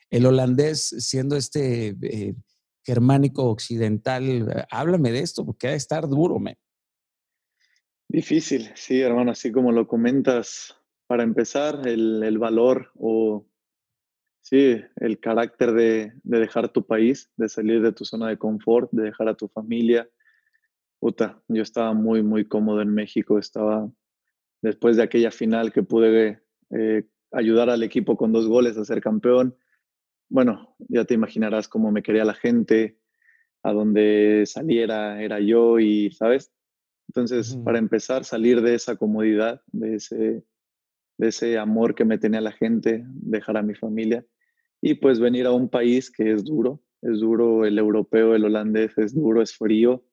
el 0.09 0.25
holandés, 0.25 0.95
siendo 0.99 1.35
este 1.35 1.95
eh, 2.01 2.35
germánico 2.83 3.49
occidental, 3.49 4.23
eh, 4.23 4.65
háblame 4.69 5.11
de 5.11 5.19
esto, 5.19 5.45
porque 5.45 5.67
ha 5.67 5.71
de 5.71 5.77
estar 5.77 6.07
duro, 6.07 6.39
me. 6.39 6.57
Difícil, 8.07 8.69
sí, 8.75 9.01
hermano, 9.01 9.31
así 9.31 9.51
como 9.51 9.71
lo 9.71 9.87
comentas. 9.87 10.75
Para 11.07 11.23
empezar, 11.23 11.87
el, 11.87 12.23
el 12.23 12.37
valor 12.39 12.91
o 12.95 13.45
Sí, 14.45 14.79
el 14.97 15.19
carácter 15.19 15.73
de, 15.73 16.13
dejar 16.21 16.69
tu 16.69 16.85
país, 16.85 17.31
de 17.35 17.49
salir 17.49 17.81
de 17.81 17.91
tu 17.91 18.05
zona 18.05 18.27
de 18.29 18.37
confort, 18.37 18.91
de 18.91 19.05
dejar 19.05 19.27
a 19.27 19.33
tu 19.33 19.47
familia. 19.47 20.07
Puta, 20.99 21.41
yo 21.47 21.63
estaba 21.63 21.93
muy, 21.95 22.21
muy 22.21 22.47
cómodo 22.47 22.83
en 22.83 22.93
México. 22.93 23.39
Estaba, 23.39 23.89
después 24.61 24.97
de 24.97 25.03
aquella 25.03 25.31
final 25.31 25.73
que 25.73 25.81
pude 25.81 26.43
eh, 26.69 27.07
ayudar 27.31 27.71
al 27.71 27.81
equipo 27.81 28.15
con 28.17 28.31
dos 28.31 28.47
goles 28.47 28.77
a 28.77 28.85
ser 28.85 29.01
campeón. 29.01 29.57
Bueno, 30.29 30.75
ya 30.89 31.05
te 31.05 31.15
imaginarás 31.15 31.67
cómo 31.67 31.91
me 31.91 32.03
quería 32.03 32.23
la 32.23 32.35
gente, 32.35 32.99
a 33.63 33.73
donde 33.73 34.43
saliera 34.45 35.23
era 35.23 35.39
yo 35.39 35.79
y, 35.79 36.11
¿sabes? 36.11 36.53
Entonces, 37.07 37.57
para 37.65 37.79
empezar, 37.79 38.25
salir 38.25 38.61
de 38.61 38.75
esa 38.75 38.95
comodidad, 38.95 39.63
de 39.71 39.95
ese, 39.95 40.45
de 41.17 41.27
ese 41.29 41.57
amor 41.57 41.95
que 41.95 42.05
me 42.05 42.19
tenía 42.19 42.41
la 42.41 42.51
gente, 42.51 43.03
dejar 43.07 43.57
a 43.57 43.63
mi 43.63 43.73
familia 43.73 44.23
y 44.85 44.93
pues 44.93 45.19
venir 45.19 45.47
a 45.47 45.51
un 45.51 45.67
país 45.67 46.11
que 46.11 46.31
es 46.31 46.45
duro, 46.45 46.79
es 47.01 47.19
duro 47.19 47.65
el 47.65 47.79
europeo, 47.79 48.35
el 48.35 48.45
holandés 48.45 48.95
es 48.99 49.15
duro, 49.15 49.41
es 49.41 49.57
frío, 49.57 50.05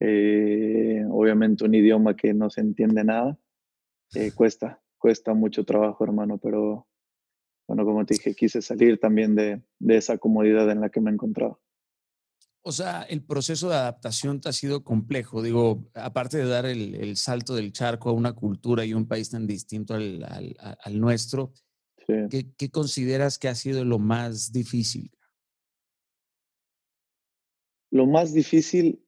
eh, 0.00 1.02
obviamente 1.10 1.64
un 1.64 1.74
idioma 1.74 2.14
que 2.14 2.34
no 2.34 2.50
se 2.50 2.60
entiende 2.60 3.04
nada, 3.04 3.38
eh, 4.14 4.30
cuesta, 4.36 4.82
cuesta 4.98 5.32
mucho 5.32 5.64
trabajo 5.64 6.04
hermano, 6.04 6.36
pero 6.36 6.86
bueno, 7.66 7.86
como 7.86 8.04
te 8.04 8.12
dije, 8.12 8.34
quise 8.34 8.60
salir 8.60 9.00
también 9.00 9.34
de, 9.34 9.62
de 9.78 9.96
esa 9.96 10.18
comodidad 10.18 10.70
en 10.70 10.82
la 10.82 10.90
que 10.90 11.00
me 11.00 11.10
encontraba. 11.10 11.58
O 12.60 12.70
sea, 12.70 13.04
el 13.04 13.24
proceso 13.24 13.70
de 13.70 13.76
adaptación 13.76 14.42
te 14.42 14.50
ha 14.50 14.52
sido 14.52 14.84
complejo. 14.84 15.40
Digo, 15.40 15.90
aparte 15.94 16.36
de 16.36 16.44
dar 16.44 16.66
el, 16.66 16.96
el, 16.96 17.16
salto 17.16 17.54
del 17.54 17.72
charco 17.72 18.10
a 18.10 18.12
una 18.12 18.34
cultura 18.34 18.84
y 18.84 18.92
un 18.92 19.08
país 19.08 19.30
tan 19.30 19.46
distinto 19.46 19.94
al, 19.94 20.22
al, 20.22 20.54
al 20.84 21.00
nuestro, 21.00 21.54
¿Qué, 22.06 22.70
consideras 22.70 23.38
que 23.38 23.48
ha 23.48 23.54
sido 23.54 23.84
lo 23.84 23.98
más 23.98 24.52
difícil? 24.52 25.10
Lo 27.90 28.06
más 28.06 28.32
difícil, 28.32 29.00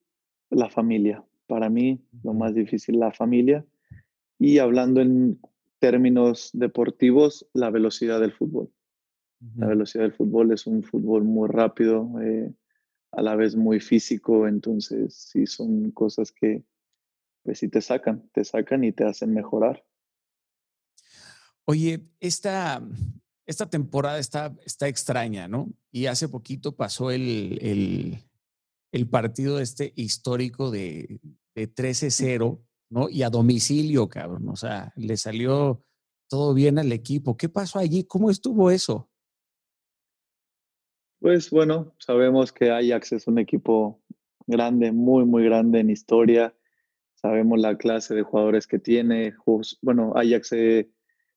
la 0.50 0.68
familia. 0.68 1.24
Para 1.46 1.68
mí, 1.68 2.00
lo 2.22 2.34
más 2.34 2.54
difícil, 2.54 2.98
la 2.98 3.12
familia. 3.12 3.64
Y 4.38 4.58
hablando 4.58 5.00
en 5.00 5.40
términos 5.78 6.50
deportivos, 6.52 7.46
la 7.52 7.70
velocidad 7.70 8.20
del 8.20 8.32
fútbol. 8.32 8.70
La 9.56 9.66
velocidad 9.66 10.04
del 10.04 10.14
fútbol 10.14 10.52
es 10.52 10.66
un 10.66 10.82
fútbol 10.82 11.24
muy 11.24 11.48
rápido, 11.48 12.08
eh, 12.22 12.50
a 13.12 13.22
la 13.22 13.36
vez 13.36 13.54
muy 13.56 13.78
físico, 13.78 14.48
entonces 14.48 15.14
sí 15.14 15.46
son 15.46 15.90
cosas 15.90 16.32
que 16.32 16.64
pues 17.42 17.58
sí 17.58 17.68
te 17.68 17.82
sacan, 17.82 18.28
te 18.32 18.42
sacan 18.44 18.84
y 18.84 18.92
te 18.92 19.04
hacen 19.04 19.34
mejorar. 19.34 19.84
Oye, 21.66 22.06
esta, 22.20 22.82
esta 23.46 23.68
temporada 23.68 24.18
está, 24.18 24.54
está 24.64 24.88
extraña, 24.88 25.48
¿no? 25.48 25.72
Y 25.90 26.06
hace 26.06 26.28
poquito 26.28 26.76
pasó 26.76 27.10
el, 27.10 27.58
el, 27.62 28.18
el 28.92 29.08
partido 29.08 29.60
este 29.60 29.92
histórico 29.96 30.70
de, 30.70 31.20
de 31.54 31.74
13-0, 31.74 32.60
¿no? 32.90 33.08
Y 33.08 33.22
a 33.22 33.30
domicilio, 33.30 34.08
cabrón. 34.08 34.48
O 34.48 34.56
sea, 34.56 34.92
le 34.96 35.16
salió 35.16 35.82
todo 36.28 36.54
bien 36.54 36.78
al 36.78 36.92
equipo. 36.92 37.36
¿Qué 37.36 37.48
pasó 37.48 37.78
allí? 37.78 38.04
¿Cómo 38.04 38.30
estuvo 38.30 38.70
eso? 38.70 39.08
Pues 41.20 41.50
bueno, 41.50 41.94
sabemos 41.98 42.52
que 42.52 42.70
Ajax 42.70 43.12
es 43.12 43.26
un 43.26 43.38
equipo 43.38 44.02
grande, 44.46 44.92
muy, 44.92 45.24
muy 45.24 45.44
grande 45.44 45.80
en 45.80 45.90
historia. 45.90 46.54
Sabemos 47.14 47.58
la 47.58 47.78
clase 47.78 48.14
de 48.14 48.22
jugadores 48.22 48.66
que 48.66 48.78
tiene. 48.78 49.34
Bueno, 49.80 50.12
Ajax 50.14 50.48
se 50.48 50.90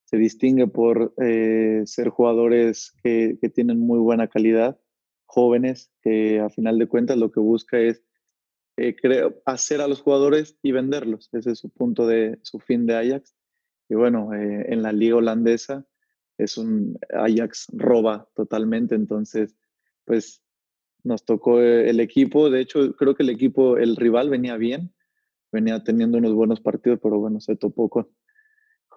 se 0.08 0.18
distingue 0.18 0.68
por 0.68 1.14
eh, 1.22 1.82
ser 1.86 2.08
jugadores 2.08 2.94
que, 3.04 3.38
tienen 3.54 3.78
muy 3.80 4.00
buena 4.00 4.30
calidad, 4.30 4.80
jóvenes, 5.26 5.92
que 6.02 6.40
a 6.40 6.50
final 6.50 6.80
de 6.80 6.88
cuentas 6.88 7.18
lo 7.18 7.30
que 7.30 7.42
busca 7.42 7.78
es 7.78 8.02
eh, 8.78 8.96
hacer 9.46 9.82
a 9.82 9.88
los 9.88 10.02
jugadores 10.02 10.58
y 10.62 10.72
venderlos. 10.72 11.28
Ese 11.34 11.52
es 11.52 11.60
su 11.60 11.70
punto 11.70 12.08
de 12.08 12.40
su 12.42 12.60
fin 12.60 12.86
de 12.86 12.96
Ajax. 12.96 13.36
Y 13.90 13.96
bueno, 13.96 14.34
eh, 14.34 14.68
en 14.70 14.82
la 14.82 14.94
liga 14.94 15.18
holandesa 15.18 15.86
es 16.38 16.58
un 16.58 16.98
Ajax 17.14 17.68
roba 17.74 18.30
totalmente, 18.34 18.96
entonces 18.96 19.58
pues 20.06 20.42
nos 21.04 21.26
tocó 21.26 21.60
el 21.60 22.00
equipo, 22.00 22.50
de 22.50 22.62
hecho 22.62 22.96
creo 22.96 23.14
que 23.14 23.24
el 23.24 23.30
equipo, 23.30 23.78
el 23.78 23.98
rival 23.98 24.30
venía 24.30 24.56
bien, 24.56 24.94
venía 25.52 25.84
teniendo 25.84 26.18
unos 26.18 26.34
buenos 26.34 26.62
partidos, 26.62 27.00
pero 27.04 27.20
bueno, 27.20 27.42
se 27.42 27.56
topó 27.58 27.90
con, 27.90 28.08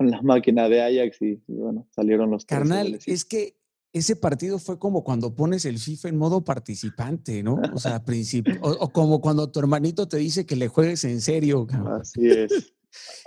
con 0.01 0.11
la 0.11 0.23
máquina 0.23 0.67
de 0.67 0.81
Ajax 0.81 1.21
y, 1.21 1.43
bueno, 1.47 1.87
salieron 1.91 2.31
los 2.31 2.47
Carnal, 2.47 2.99
es 3.05 3.27
que 3.27 3.59
ese 3.93 4.17
partido 4.17 4.59
fue 4.59 4.79
como 4.79 5.05
cuando 5.05 5.35
pones 5.35 5.67
el 5.67 5.79
FIFA 5.79 6.09
en 6.09 6.17
modo 6.17 6.43
participante, 6.43 7.43
¿no? 7.43 7.61
O 7.75 7.79
sea, 7.79 8.03
principio, 8.07 8.59
o, 8.63 8.89
como 8.89 9.21
cuando 9.21 9.53
tu 9.53 9.61
hermanito 9.61 10.09
te 10.09 10.17
dice 10.17 10.47
que 10.47 10.57
le 10.57 10.69
juegues 10.69 11.05
en 11.05 11.21
serio. 11.21 11.67
Así 12.01 12.31
es. 12.31 12.73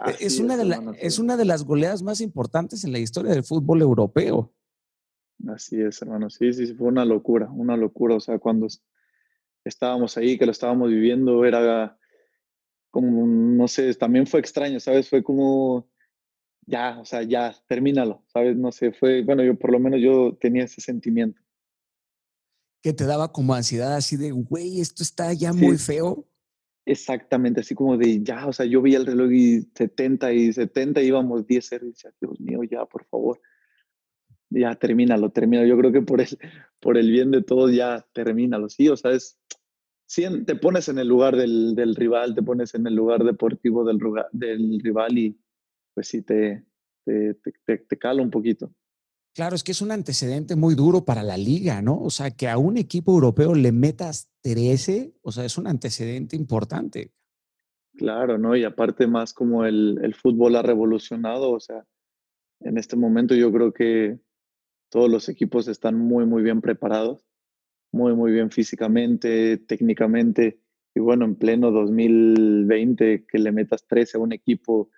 E, 0.03 0.25
es, 0.25 0.39
una 0.39 0.57
de 0.57 0.97
es 0.99 1.19
una 1.19 1.37
de 1.37 1.45
las 1.45 1.63
goleadas 1.63 2.01
más 2.01 2.21
importantes 2.21 2.83
en 2.83 2.91
la 2.91 2.97
historia 2.97 3.33
del 3.33 3.43
fútbol 3.43 3.83
europeo. 3.83 4.51
Así 5.49 5.79
es, 5.79 6.01
hermano. 6.01 6.31
Sí, 6.31 6.53
sí, 6.53 6.73
fue 6.73 6.87
una 6.87 7.05
locura, 7.05 7.51
una 7.51 7.77
locura. 7.77 8.15
O 8.15 8.19
sea, 8.19 8.39
cuando 8.39 8.65
estábamos 9.63 10.17
ahí, 10.17 10.39
que 10.39 10.47
lo 10.47 10.51
estábamos 10.51 10.89
viviendo, 10.89 11.45
era 11.45 11.95
como, 12.89 13.27
no 13.27 13.67
sé, 13.67 13.93
también 13.93 14.25
fue 14.25 14.39
extraño, 14.39 14.79
¿sabes? 14.79 15.07
Fue 15.07 15.21
como 15.21 15.92
ya, 16.65 17.00
o 17.00 17.05
sea, 17.05 17.24
ya, 17.24 17.55
termínalo, 17.67 18.24
¿sabes? 18.27 18.55
No 18.55 18.72
sé, 18.72 18.91
fue, 18.91 19.24
bueno, 19.24 19.43
yo 19.43 19.55
por 19.55 19.72
lo 19.72 19.79
menos 19.79 20.00
yo 20.01 20.38
tenía 20.39 20.63
ese 20.63 20.82
sentimiento. 20.82 21.41
Que 22.82 22.93
te 22.93 23.05
daba 23.05 23.32
como 23.32 23.53
ansiedad 23.53 23.96
así 23.96 24.17
de, 24.17 24.32
güey, 24.32 24.82
esto 24.82 25.03
está 25.03 25.34
ya 25.34 25.53
muy 25.53 25.77
feo. 25.77 26.25
Exactamente, 26.86 27.62
así 27.62 27.75
como 27.75 27.98
de, 27.98 28.22
ya, 28.24 28.46
o 28.46 28.53
sea, 28.53 28.65
yo 28.65 28.82
vi 28.82 28.96
el 28.96 29.05
reloj 29.05 29.32
y 29.32 29.62
70 29.74 30.34
y 30.34 30.51
70 30.51 31.01
íbamos 31.01 31.48
10 31.48 31.65
0 31.70 31.86
y 31.86 31.89
decía, 31.89 32.13
Dios 32.20 32.39
mío, 32.39 32.62
ya, 32.63 32.86
por 32.86 33.05
favor. 33.05 33.39
Ya, 34.50 34.75
termínalo, 34.75 35.32
termínalo. 35.32 35.67
Yo 35.67 35.77
creo 35.77 35.91
que 35.91 36.01
por 36.01 36.22
el, 36.22 36.27
por 36.79 36.98
el 36.98 37.10
bien 37.10 37.32
de 37.32 37.41
todos, 37.41 37.74
ya, 37.74 38.05
termínalo. 38.13 38.70
Sí, 38.70 38.89
o 38.89 38.98
sea, 38.98 39.12
es, 39.12 39.39
sí, 40.05 40.25
te 40.46 40.55
pones 40.55 40.89
en 40.89 41.00
el 41.00 41.08
lugar 41.08 41.38
del, 41.38 41.74
del 41.74 41.96
rival, 41.96 42.36
te 42.36 42.43
pones 42.43 42.75
en 42.75 42.86
el 42.86 42.96
lugar 42.96 43.24
deportivo 43.24 43.86
del, 43.86 43.98
del 44.34 44.79
rival 44.82 45.17
y, 45.17 45.39
pues 45.93 46.07
sí 46.07 46.21
te, 46.21 46.65
te, 47.05 47.35
te, 47.65 47.97
cala 47.97 48.21
un 48.21 48.31
poquito. 48.31 48.71
Claro, 49.33 49.55
es 49.55 49.63
que 49.63 49.71
es 49.71 49.81
un 49.81 49.91
antecedente 49.91 50.55
muy 50.55 50.75
duro 50.75 51.05
para 51.05 51.23
la 51.23 51.38
liga, 51.38 51.81
¿no? 51.81 52.00
O 52.00 52.09
sea, 52.09 52.31
que 52.31 52.47
a 52.47 52.57
un 52.57 52.77
equipo 52.77 53.13
europeo 53.13 53.55
le 53.55 53.71
metas 53.71 54.29
13, 54.41 55.13
o 55.21 55.31
sea, 55.31 55.45
es 55.45 55.57
un 55.57 55.67
antecedente 55.67 56.35
importante. 56.35 57.12
Claro, 57.95 58.38
¿no? 58.38 58.55
Y 58.55 58.63
aparte 58.63 59.07
más 59.07 59.33
como 59.33 59.65
el, 59.65 60.00
el 60.03 60.13
fútbol 60.13 60.55
ha 60.55 60.62
revolucionado, 60.62 61.51
o 61.51 61.59
sea, 61.59 61.85
en 62.59 62.77
este 62.77 62.95
momento 62.95 63.35
yo 63.35 63.51
creo 63.51 63.73
que 63.73 64.19
todos 64.89 65.09
los 65.09 65.29
equipos 65.29 65.67
están 65.67 65.97
muy, 65.97 66.25
muy 66.25 66.43
bien 66.43 66.62
preparados, 66.62 67.25
muy, 67.91 68.13
muy 68.13 68.31
bien 68.31 68.51
físicamente, 68.51 69.57
técnicamente. 69.57 70.59
Y 70.95 71.00
bueno, 71.00 71.25
en 71.25 71.35
pleno 71.35 71.71
2020, 71.71 73.25
que 73.25 73.39
le 73.39 73.51
metas 73.51 73.88
13 73.88 74.17
a 74.17 74.21
un 74.21 74.33
equipo 74.33 74.91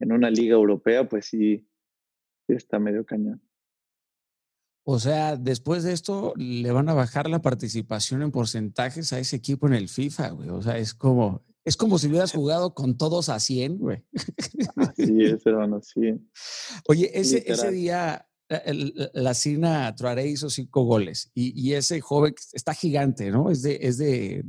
en 0.00 0.12
una 0.12 0.30
liga 0.30 0.54
europea, 0.54 1.08
pues 1.08 1.26
sí, 1.26 1.66
está 2.46 2.78
medio 2.78 3.04
cañón. 3.04 3.42
O 4.84 4.98
sea, 4.98 5.36
después 5.36 5.84
de 5.84 5.92
esto 5.92 6.32
le 6.36 6.70
van 6.72 6.88
a 6.88 6.94
bajar 6.94 7.28
la 7.28 7.42
participación 7.42 8.22
en 8.22 8.30
porcentajes 8.30 9.12
a 9.12 9.18
ese 9.18 9.36
equipo 9.36 9.66
en 9.66 9.74
el 9.74 9.88
FIFA, 9.88 10.30
güey. 10.30 10.48
O 10.48 10.62
sea, 10.62 10.78
es 10.78 10.94
como, 10.94 11.44
es 11.62 11.76
como 11.76 11.98
si 11.98 12.08
hubieras 12.08 12.32
jugado 12.34 12.74
con 12.74 12.96
todos 12.96 13.28
a 13.28 13.38
100, 13.38 13.78
güey. 13.78 14.02
Así 14.76 15.24
es, 15.24 15.44
hermano, 15.44 15.82
sí. 15.82 16.18
Oye, 16.88 17.10
ese, 17.12 17.44
ese 17.46 17.70
día 17.70 18.26
la 19.12 19.34
Sina 19.34 19.94
Traoré 19.94 20.26
hizo 20.26 20.48
cinco 20.48 20.84
goles 20.84 21.30
y, 21.34 21.74
ese 21.74 22.00
joven 22.00 22.34
está 22.52 22.72
gigante, 22.72 23.30
¿no? 23.30 23.50
Es 23.50 23.62
de, 23.62 23.78
es 23.82 23.98
de, 23.98 24.44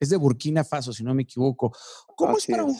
es 0.00 0.08
de 0.08 0.16
Burkina 0.16 0.64
Faso, 0.64 0.92
si 0.92 1.04
no 1.04 1.14
me 1.14 1.24
equivoco. 1.24 1.70
¿Cómo 2.16 2.38
es 2.38 2.46
para 2.46 2.64
un, 2.64 2.74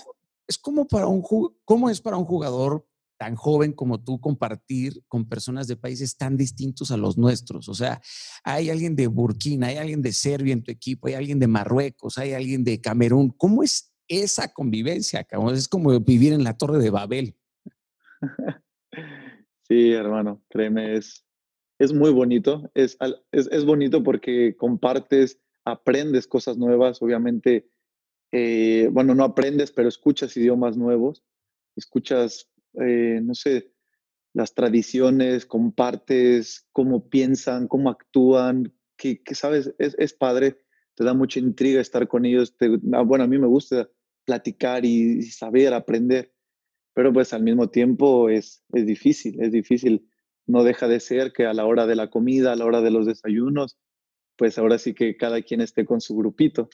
es 0.47 0.59
como 0.59 0.87
para 0.87 1.07
un, 1.07 1.23
cómo 1.65 1.91
es 1.91 2.01
para 2.01 2.17
un 2.17 2.25
jugador 2.25 2.87
tan 3.19 3.37
joven 3.37 3.73
como 3.73 4.03
tú 4.03 4.21
compartir 4.21 5.05
con 5.07 5.29
personas 5.29 5.69
de 5.69 5.77
países 5.77 6.17
tan 6.17 6.37
distintos 6.37 6.91
a 6.91 6.97
los 6.97 7.17
nuestros. 7.17 7.69
O 7.69 7.75
sea, 7.75 8.01
hay 8.43 8.69
alguien 8.69 8.97
de 8.97 9.07
Burkina, 9.07 9.69
hay 9.69 9.77
alguien 9.77 10.03
de 10.03 10.13
Serbia 10.13 10.53
en 10.53 10.65
tu 10.65 10.73
equipo, 10.73 11.07
hay 11.07 11.15
alguien 11.15 11.39
de 11.39 11.47
Marruecos, 11.47 12.19
hay 12.19 12.33
alguien 12.33 12.65
de 12.65 12.81
Camerún. 12.81 13.31
¿Cómo 13.37 13.63
es 13.63 13.95
esa 14.09 14.53
convivencia? 14.53 15.27
Es 15.55 15.69
como 15.69 15.99
vivir 16.01 16.33
en 16.33 16.43
la 16.43 16.57
Torre 16.57 16.79
de 16.79 16.91
Babel. 16.91 17.37
Sí, 19.73 19.93
hermano, 19.93 20.43
créeme, 20.51 20.97
es, 20.97 21.25
es 21.79 21.95
muy 21.95 22.11
bonito. 22.11 22.71
Es, 22.75 22.99
es, 23.31 23.65
bonito 23.65 24.03
porque 24.03 24.55
compartes, 24.55 25.41
aprendes 25.65 26.27
cosas 26.27 26.59
nuevas, 26.59 27.01
obviamente. 27.01 27.71
Eh, 28.33 28.89
bueno, 28.91 29.15
no 29.15 29.25
aprendes, 29.25 29.73
pero 29.73 29.89
escuchas 29.89 30.37
idiomas 30.37 30.77
nuevos, 30.77 31.23
escuchas 31.77 32.53
eh, 32.81 33.21
no 33.23 33.35
sé, 33.35 33.73
las 34.33 34.55
tradiciones, 34.55 35.45
compartes 35.47 36.67
cómo 36.73 37.09
piensan, 37.09 37.69
cómo 37.69 37.91
actúan, 37.91 38.73
que, 38.97 39.21
sabes, 39.35 39.75
es, 39.79 40.13
padre, 40.15 40.61
te 40.95 41.05
da 41.05 41.13
mucha 41.13 41.41
intriga 41.41 41.81
estar 41.81 42.07
con 42.09 42.25
ellos. 42.25 42.55
Ah, 42.93 43.03
bueno, 43.03 43.25
a 43.25 43.27
mí 43.27 43.39
me 43.39 43.49
gusta 43.49 43.91
platicar 44.25 44.85
y, 44.85 45.23
saber, 45.23 45.75
aprender, 45.75 46.33
pero 46.95 47.13
pues 47.13 47.33
al 47.33 47.43
mismo 47.43 47.69
tiempo 47.69 48.29
es, 48.29 48.65
es 48.73 48.87
difícil, 48.87 49.43
es 49.43 49.53
difícil. 49.53 50.09
No 50.47 50.65
deja 50.65 50.89
de 50.89 51.01
ser 51.01 51.33
que 51.33 51.47
a 51.47 51.55
la 51.55 51.67
hora 51.67 51.87
de 51.87 51.97
la 51.97 52.11
comida, 52.11 52.53
a 52.53 52.57
la 52.57 52.65
hora 52.65 52.81
de 52.81 52.91
los 52.91 53.07
desayunos, 53.07 53.77
pues 54.37 54.57
ahora 54.59 54.79
sí 54.79 54.95
que 54.95 55.17
cada 55.17 55.43
quien 55.43 55.61
esté 55.61 55.85
con 55.85 56.01
su 56.01 56.17
grupito. 56.17 56.69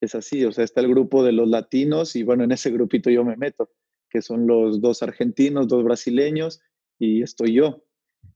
Es 0.00 0.14
así, 0.14 0.44
o 0.44 0.52
sea, 0.52 0.64
está 0.64 0.80
el 0.80 0.88
grupo 0.88 1.22
de 1.22 1.32
los 1.32 1.48
latinos 1.48 2.16
y 2.16 2.22
bueno, 2.22 2.44
en 2.44 2.52
ese 2.52 2.70
grupito 2.70 3.10
yo 3.10 3.24
me 3.24 3.36
meto 3.36 3.70
que 4.10 4.22
son 4.22 4.46
los 4.46 4.80
dos 4.80 5.02
argentinos, 5.02 5.68
dos 5.68 5.84
brasileños 5.84 6.60
y 6.98 7.22
estoy 7.22 7.54
yo. 7.54 7.84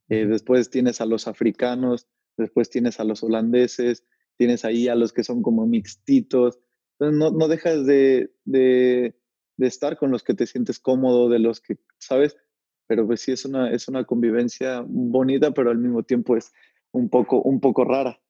Eh, 0.08 0.26
después 0.26 0.70
tienes 0.70 1.00
a 1.00 1.06
los 1.06 1.26
africanos, 1.26 2.06
después 2.36 2.70
tienes 2.70 3.00
a 3.00 3.04
los 3.04 3.22
holandeses, 3.22 4.04
tienes 4.36 4.64
ahí 4.64 4.88
a 4.88 4.94
los 4.94 5.12
que 5.12 5.24
son 5.24 5.42
como 5.42 5.66
mixtitos. 5.66 6.60
Entonces 6.98 7.18
no, 7.18 7.30
no 7.30 7.48
dejas 7.48 7.84
de, 7.86 8.32
de, 8.44 9.14
de, 9.56 9.66
estar 9.66 9.98
con 9.98 10.10
los 10.10 10.22
que 10.22 10.34
te 10.34 10.46
sientes 10.46 10.78
cómodo, 10.78 11.28
de 11.28 11.40
los 11.40 11.60
que, 11.60 11.78
¿sabes? 11.98 12.36
Pero 12.86 13.06
pues 13.06 13.20
sí 13.20 13.32
es 13.32 13.44
una, 13.44 13.70
es 13.70 13.88
una 13.88 14.04
convivencia 14.04 14.84
bonita, 14.86 15.52
pero 15.52 15.70
al 15.70 15.78
mismo 15.78 16.02
tiempo 16.02 16.36
es 16.36 16.52
un 16.92 17.08
poco, 17.08 17.42
un 17.42 17.60
poco 17.60 17.84
rara. 17.84 18.20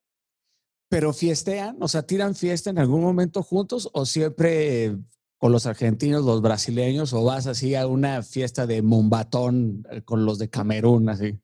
¿Pero 0.95 1.13
fiestean? 1.13 1.77
O 1.81 1.89
sea, 1.89 2.03
¿tiran 2.03 2.37
fiesta 2.37 2.71
en 2.71 2.79
algún 2.79 3.03
momento 3.03 3.43
juntos 3.43 3.91
o 3.95 4.07
siempre 4.07 4.97
con 5.39 5.51
los 5.51 5.67
argentinos, 5.67 6.25
los 6.25 6.41
brasileños, 6.41 7.13
o 7.13 7.25
vas 7.25 7.49
así 7.49 7.75
a 7.75 7.89
una 7.89 8.23
fiesta 8.23 8.65
de 8.65 8.81
Mumbatón 8.81 9.85
eh, 9.91 10.03
con 10.03 10.25
los 10.25 10.39
de 10.39 10.51
Camerún, 10.51 11.09
así? 11.09 11.37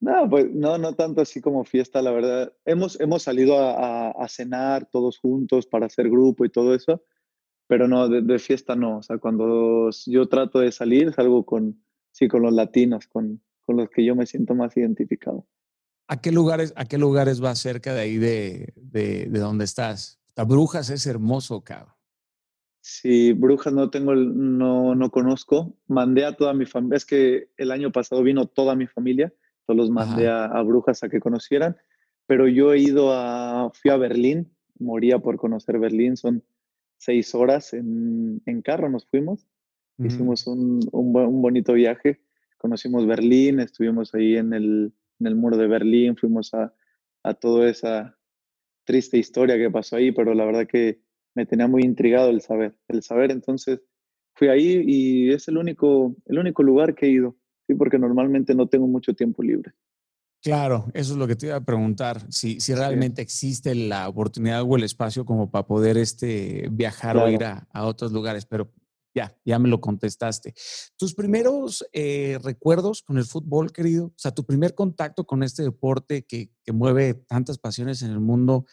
No, 0.00 0.28
pues 0.28 0.52
no, 0.52 0.76
no 0.76 0.92
tanto 0.92 1.22
así 1.22 1.40
como 1.40 1.64
fiesta, 1.64 2.02
la 2.02 2.10
verdad. 2.10 2.52
Hemos, 2.66 3.00
hemos 3.00 3.22
salido 3.22 3.56
a, 3.58 4.28
cenar 4.28 4.84
todos 4.84 5.16
juntos 5.16 5.66
para 5.66 5.86
hacer 5.86 6.10
grupo 6.10 6.44
y 6.44 6.50
todo 6.50 6.74
eso, 6.74 7.02
pero 7.68 7.88
no, 7.88 8.06
de, 8.10 8.38
fiesta 8.38 8.76
no. 8.76 8.98
O 8.98 9.02
sea, 9.02 9.16
cuando 9.16 9.88
yo 10.04 10.28
trato 10.28 10.58
de 10.58 10.72
salir, 10.72 11.14
salgo 11.14 11.46
con, 11.46 11.82
sí, 12.12 12.28
con 12.28 12.42
los 12.42 12.52
latinos, 12.52 13.06
con, 13.06 13.40
con 13.62 13.78
los 13.78 13.88
que 13.88 14.04
yo 14.04 14.14
me 14.14 14.26
siento 14.26 14.54
más 14.54 14.76
identificado. 14.76 15.46
¿A 16.08 16.20
qué 16.20 16.32
lugares, 16.32 16.72
a 16.76 16.86
qué 16.86 16.96
lugares 16.98 17.40
vas 17.40 17.58
cerca 17.58 17.94
de 17.94 18.00
ahí 18.00 18.16
de, 18.16 18.72
de, 18.76 19.26
de 19.26 19.38
donde 19.38 19.64
estás? 19.64 20.18
La 20.34 20.44
Brujas 20.44 20.88
es 20.88 21.06
hermoso, 21.06 21.60
cabrón. 21.60 21.92
Sí, 22.80 23.34
Brujas 23.34 23.74
no 23.74 23.90
tengo, 23.90 24.14
no, 24.14 24.94
no 24.94 25.10
conozco. 25.10 25.76
Mandé 25.86 26.24
a 26.24 26.34
toda 26.34 26.54
mi 26.54 26.64
familia. 26.64 26.96
Es 26.96 27.04
que 27.04 27.50
el 27.58 27.70
año 27.70 27.92
pasado 27.92 28.22
vino 28.22 28.46
toda 28.46 28.74
mi 28.74 28.86
familia. 28.86 29.32
Todos 29.66 29.76
los 29.76 29.90
mandé 29.90 30.28
a, 30.28 30.62
Brujas 30.62 31.02
a 31.02 31.10
que 31.10 31.20
conocieran. 31.20 31.76
Pero 32.26 32.48
yo 32.48 32.72
he 32.72 32.78
ido 32.78 33.12
a, 33.12 33.70
fui 33.74 33.90
a 33.90 33.98
Berlín. 33.98 34.50
Moría 34.78 35.18
por 35.18 35.36
conocer 35.36 35.78
Berlín. 35.78 36.16
Son 36.16 36.42
seis 36.96 37.34
horas 37.34 37.74
en, 37.74 38.40
en 38.46 38.62
carro 38.62 38.88
nos 38.88 39.04
fuimos. 39.06 39.46
Hicimos 39.98 40.46
un, 40.46 40.80
un, 40.92 41.14
un, 41.14 41.42
bonito 41.42 41.72
viaje. 41.74 42.20
Conocimos 42.56 43.04
Berlín, 43.06 43.58
estuvimos 43.58 44.14
ahí 44.14 44.36
en 44.36 44.54
el, 44.54 44.92
en 45.20 45.26
el 45.26 45.36
muro 45.36 45.56
de 45.56 45.66
Berlín, 45.66 46.16
fuimos 46.16 46.52
a, 46.54 46.74
a 47.22 47.34
toda 47.34 47.68
esa 47.68 48.16
triste 48.84 49.18
historia 49.18 49.58
que 49.58 49.70
pasó 49.70 49.96
ahí, 49.96 50.12
pero 50.12 50.34
la 50.34 50.44
verdad 50.44 50.66
que 50.66 51.02
me 51.34 51.46
tenía 51.46 51.68
muy 51.68 51.82
intrigado 51.82 52.30
el 52.30 52.40
saber, 52.40 52.76
el 52.88 53.02
saber, 53.02 53.30
entonces 53.30 53.82
fui 54.34 54.48
ahí 54.48 54.82
y 54.86 55.32
es 55.32 55.48
el 55.48 55.58
único, 55.58 56.16
el 56.26 56.38
único 56.38 56.62
lugar 56.62 56.94
que 56.94 57.06
he 57.06 57.10
ido, 57.10 57.36
sí, 57.66 57.74
porque 57.74 57.98
normalmente 57.98 58.54
no 58.54 58.68
tengo 58.68 58.86
mucho 58.86 59.14
tiempo 59.14 59.42
libre. 59.42 59.72
Claro, 60.40 60.86
eso 60.94 61.12
es 61.12 61.18
lo 61.18 61.26
que 61.26 61.34
te 61.34 61.46
iba 61.46 61.56
a 61.56 61.64
preguntar, 61.64 62.20
si, 62.30 62.60
si 62.60 62.72
realmente 62.72 63.20
existe 63.20 63.74
la 63.74 64.08
oportunidad 64.08 64.62
o 64.62 64.76
el 64.76 64.84
espacio 64.84 65.24
como 65.24 65.50
para 65.50 65.66
poder 65.66 65.98
este, 65.98 66.68
viajar 66.70 67.16
o 67.16 67.28
ir 67.28 67.42
a, 67.42 67.66
a, 67.72 67.84
otros 67.84 68.12
lugares, 68.12 68.46
pero 68.46 68.72
ya, 69.14 69.36
ya 69.44 69.58
me 69.58 69.68
lo 69.68 69.80
contestaste. 69.80 70.54
Tus 70.96 71.14
primeros 71.14 71.86
eh, 71.92 72.38
recuerdos 72.42 73.02
con 73.02 73.18
el 73.18 73.24
fútbol, 73.24 73.72
querido, 73.72 74.06
o 74.06 74.14
sea, 74.16 74.32
tu 74.32 74.44
primer 74.44 74.74
contacto 74.74 75.24
con 75.24 75.42
este 75.42 75.62
deporte 75.62 76.24
que, 76.24 76.50
que, 76.62 76.72
mueve 76.72 77.14
tantas 77.14 77.58
pasiones 77.58 78.02
en 78.02 78.10
el 78.10 78.20
mundo. 78.20 78.66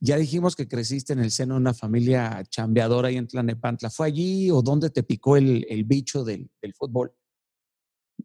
Ya 0.00 0.16
dijimos 0.16 0.54
que 0.54 0.68
creciste 0.68 1.12
en 1.12 1.20
el 1.20 1.30
seno 1.30 1.54
de 1.54 1.60
una 1.60 1.74
familia 1.74 2.42
chambeadora 2.48 3.08
ahí 3.08 3.16
en 3.16 3.26
Tlanepantla. 3.26 3.90
¿Fue 3.90 4.06
allí 4.06 4.50
o 4.50 4.62
dónde 4.62 4.90
te 4.90 5.02
picó 5.02 5.36
el, 5.36 5.66
el 5.68 5.84
bicho 5.84 6.24
del, 6.24 6.50
del, 6.62 6.74
fútbol? 6.74 7.12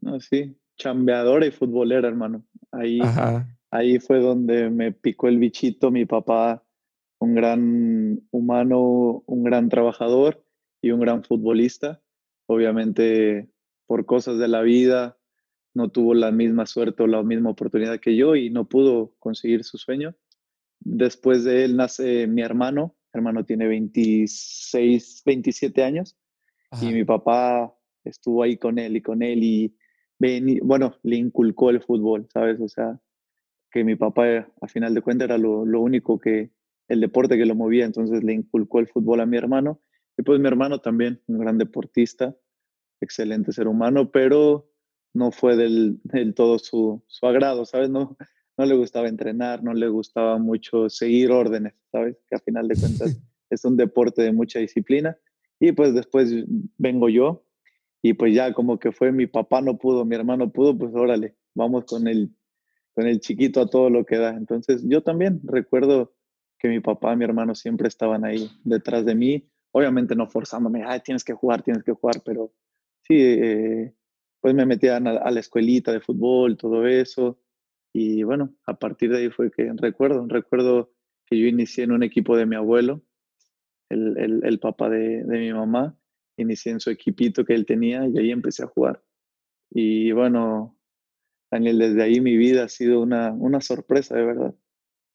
No, 0.00 0.20
sí, 0.20 0.56
chambeadora 0.76 1.46
y 1.46 1.50
futbolera, 1.50 2.06
hermano. 2.06 2.44
Ahí, 2.70 3.00
ahí 3.70 3.98
fue 3.98 4.20
donde 4.20 4.70
me 4.70 4.92
picó 4.92 5.28
el 5.28 5.38
bichito. 5.38 5.90
Mi 5.90 6.04
papá, 6.04 6.62
un 7.18 7.34
gran 7.34 8.20
humano, 8.30 9.24
un 9.26 9.42
gran 9.42 9.68
trabajador 9.68 10.43
y 10.84 10.90
un 10.90 11.00
gran 11.00 11.24
futbolista. 11.24 12.02
Obviamente, 12.46 13.48
por 13.86 14.04
cosas 14.04 14.38
de 14.38 14.48
la 14.48 14.60
vida, 14.60 15.16
no 15.72 15.88
tuvo 15.88 16.12
la 16.12 16.30
misma 16.30 16.66
suerte 16.66 17.02
o 17.02 17.06
la 17.06 17.22
misma 17.22 17.50
oportunidad 17.50 18.00
que 18.00 18.14
yo 18.14 18.36
y 18.36 18.50
no 18.50 18.68
pudo 18.68 19.14
conseguir 19.18 19.64
su 19.64 19.78
sueño. 19.78 20.14
Después 20.80 21.42
de 21.44 21.64
él 21.64 21.76
nace 21.76 22.26
mi 22.26 22.42
hermano. 22.42 22.94
Mi 23.14 23.18
hermano 23.18 23.46
tiene 23.46 23.66
26, 23.66 25.22
27 25.24 25.82
años 25.82 26.18
y 26.82 26.92
mi 26.92 27.04
papá 27.04 27.74
estuvo 28.04 28.42
ahí 28.42 28.58
con 28.58 28.78
él 28.78 28.96
y 28.96 29.00
con 29.00 29.22
él 29.22 29.42
y, 29.42 29.74
bueno, 30.60 30.96
le 31.02 31.16
inculcó 31.16 31.70
el 31.70 31.80
fútbol, 31.80 32.26
¿sabes? 32.30 32.60
O 32.60 32.68
sea, 32.68 33.00
que 33.70 33.84
mi 33.84 33.96
papá 33.96 34.52
a 34.60 34.68
final 34.68 34.92
de 34.92 35.00
cuentas 35.00 35.26
era 35.26 35.38
lo, 35.38 35.64
lo 35.64 35.80
único 35.80 36.18
que, 36.18 36.50
el 36.88 37.00
deporte 37.00 37.38
que 37.38 37.46
lo 37.46 37.54
movía, 37.54 37.86
entonces 37.86 38.22
le 38.22 38.34
inculcó 38.34 38.80
el 38.80 38.88
fútbol 38.88 39.20
a 39.20 39.26
mi 39.26 39.38
hermano 39.38 39.80
y 40.16 40.22
pues 40.22 40.40
mi 40.40 40.46
hermano 40.46 40.80
también, 40.80 41.20
un 41.26 41.38
gran 41.38 41.58
deportista, 41.58 42.36
excelente 43.00 43.52
ser 43.52 43.68
humano, 43.68 44.10
pero 44.10 44.70
no 45.12 45.30
fue 45.32 45.56
del, 45.56 46.00
del 46.04 46.34
todo 46.34 46.58
su, 46.58 47.02
su, 47.06 47.26
agrado, 47.26 47.64
¿sabes? 47.64 47.90
No, 47.90 48.16
no 48.56 48.66
le 48.66 48.74
gustaba 48.74 49.08
entrenar, 49.08 49.62
no 49.62 49.74
le 49.74 49.88
gustaba 49.88 50.38
mucho 50.38 50.88
seguir 50.88 51.30
órdenes, 51.30 51.74
¿sabes? 51.90 52.16
Que 52.28 52.36
a 52.36 52.40
final 52.40 52.68
de 52.68 52.76
cuentas 52.76 53.20
es 53.50 53.64
un 53.64 53.76
deporte 53.76 54.22
de 54.22 54.32
mucha 54.32 54.58
disciplina. 54.58 55.16
Y 55.60 55.72
pues 55.72 55.94
después 55.94 56.32
vengo 56.78 57.08
yo 57.08 57.44
y 58.02 58.14
pues 58.14 58.34
ya 58.34 58.52
como 58.52 58.78
que 58.78 58.92
fue 58.92 59.12
mi 59.12 59.26
papá 59.26 59.60
no 59.62 59.78
pudo, 59.78 60.04
mi 60.04 60.14
hermano 60.16 60.50
pudo, 60.50 60.76
pues 60.76 60.92
órale, 60.94 61.36
vamos 61.54 61.84
con 61.84 62.06
el, 62.06 62.34
con 62.92 63.06
el 63.06 63.20
chiquito 63.20 63.60
a 63.60 63.70
todo 63.70 63.88
lo 63.88 64.04
que 64.04 64.18
da. 64.18 64.30
Entonces 64.30 64.82
yo 64.84 65.02
también 65.02 65.40
recuerdo 65.44 66.12
que 66.58 66.68
mi 66.68 66.80
papá 66.80 67.12
y 67.12 67.16
mi 67.16 67.24
hermano 67.24 67.54
siempre 67.54 67.88
estaban 67.88 68.24
ahí 68.24 68.50
detrás 68.64 69.04
de 69.04 69.14
mí 69.14 69.48
obviamente 69.74 70.14
no 70.14 70.28
forzándome, 70.28 70.84
Ay, 70.86 71.00
tienes 71.00 71.24
que 71.24 71.34
jugar, 71.34 71.62
tienes 71.62 71.82
que 71.82 71.92
jugar, 71.92 72.22
pero 72.24 72.52
sí, 73.02 73.16
eh, 73.18 73.92
pues 74.40 74.54
me 74.54 74.66
metían 74.66 75.08
a, 75.08 75.30
la 75.30 75.40
escuelita 75.40 75.92
de 75.92 76.00
fútbol, 76.00 76.56
todo 76.56 76.86
eso. 76.86 77.40
Y 77.92 78.22
bueno, 78.22 78.54
a 78.66 78.78
partir 78.78 79.10
de 79.10 79.18
ahí 79.18 79.30
fue 79.30 79.50
que 79.50 79.72
recuerdo, 79.76 80.26
recuerdo 80.28 80.92
que 81.26 81.38
yo 81.38 81.46
inicié 81.46 81.84
en 81.84 81.92
un 81.92 82.04
equipo 82.04 82.36
de 82.36 82.46
mi 82.46 82.54
abuelo, 82.54 83.02
el, 83.90 84.42
el, 84.44 84.60
papá 84.60 84.88
de, 84.88 85.24
de, 85.24 85.38
mi 85.38 85.52
mamá, 85.52 85.98
inicié 86.36 86.72
en 86.72 86.80
su 86.80 86.90
equipito 86.90 87.44
que 87.44 87.54
él 87.54 87.66
tenía 87.66 88.06
y 88.06 88.18
ahí 88.18 88.30
empecé 88.30 88.62
a 88.62 88.68
jugar. 88.68 89.02
Y 89.70 90.12
bueno, 90.12 90.78
Daniel, 91.50 91.78
desde 91.78 92.02
ahí 92.02 92.20
mi 92.20 92.36
vida 92.36 92.64
ha 92.64 92.68
sido 92.68 93.00
una, 93.00 93.32
una 93.32 93.60
sorpresa, 93.60 94.16
de 94.16 94.24
verdad. 94.24 94.54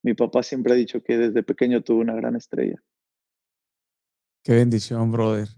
Mi 0.02 0.14
papá 0.14 0.42
siempre 0.42 0.74
ha 0.74 0.76
dicho 0.76 1.02
que 1.02 1.16
desde 1.16 1.42
pequeño 1.42 1.82
tuvo 1.82 2.00
una 2.00 2.14
gran 2.14 2.36
estrella. 2.36 2.82
Qué 4.42 4.54
bendición, 4.54 5.12
brother. 5.12 5.48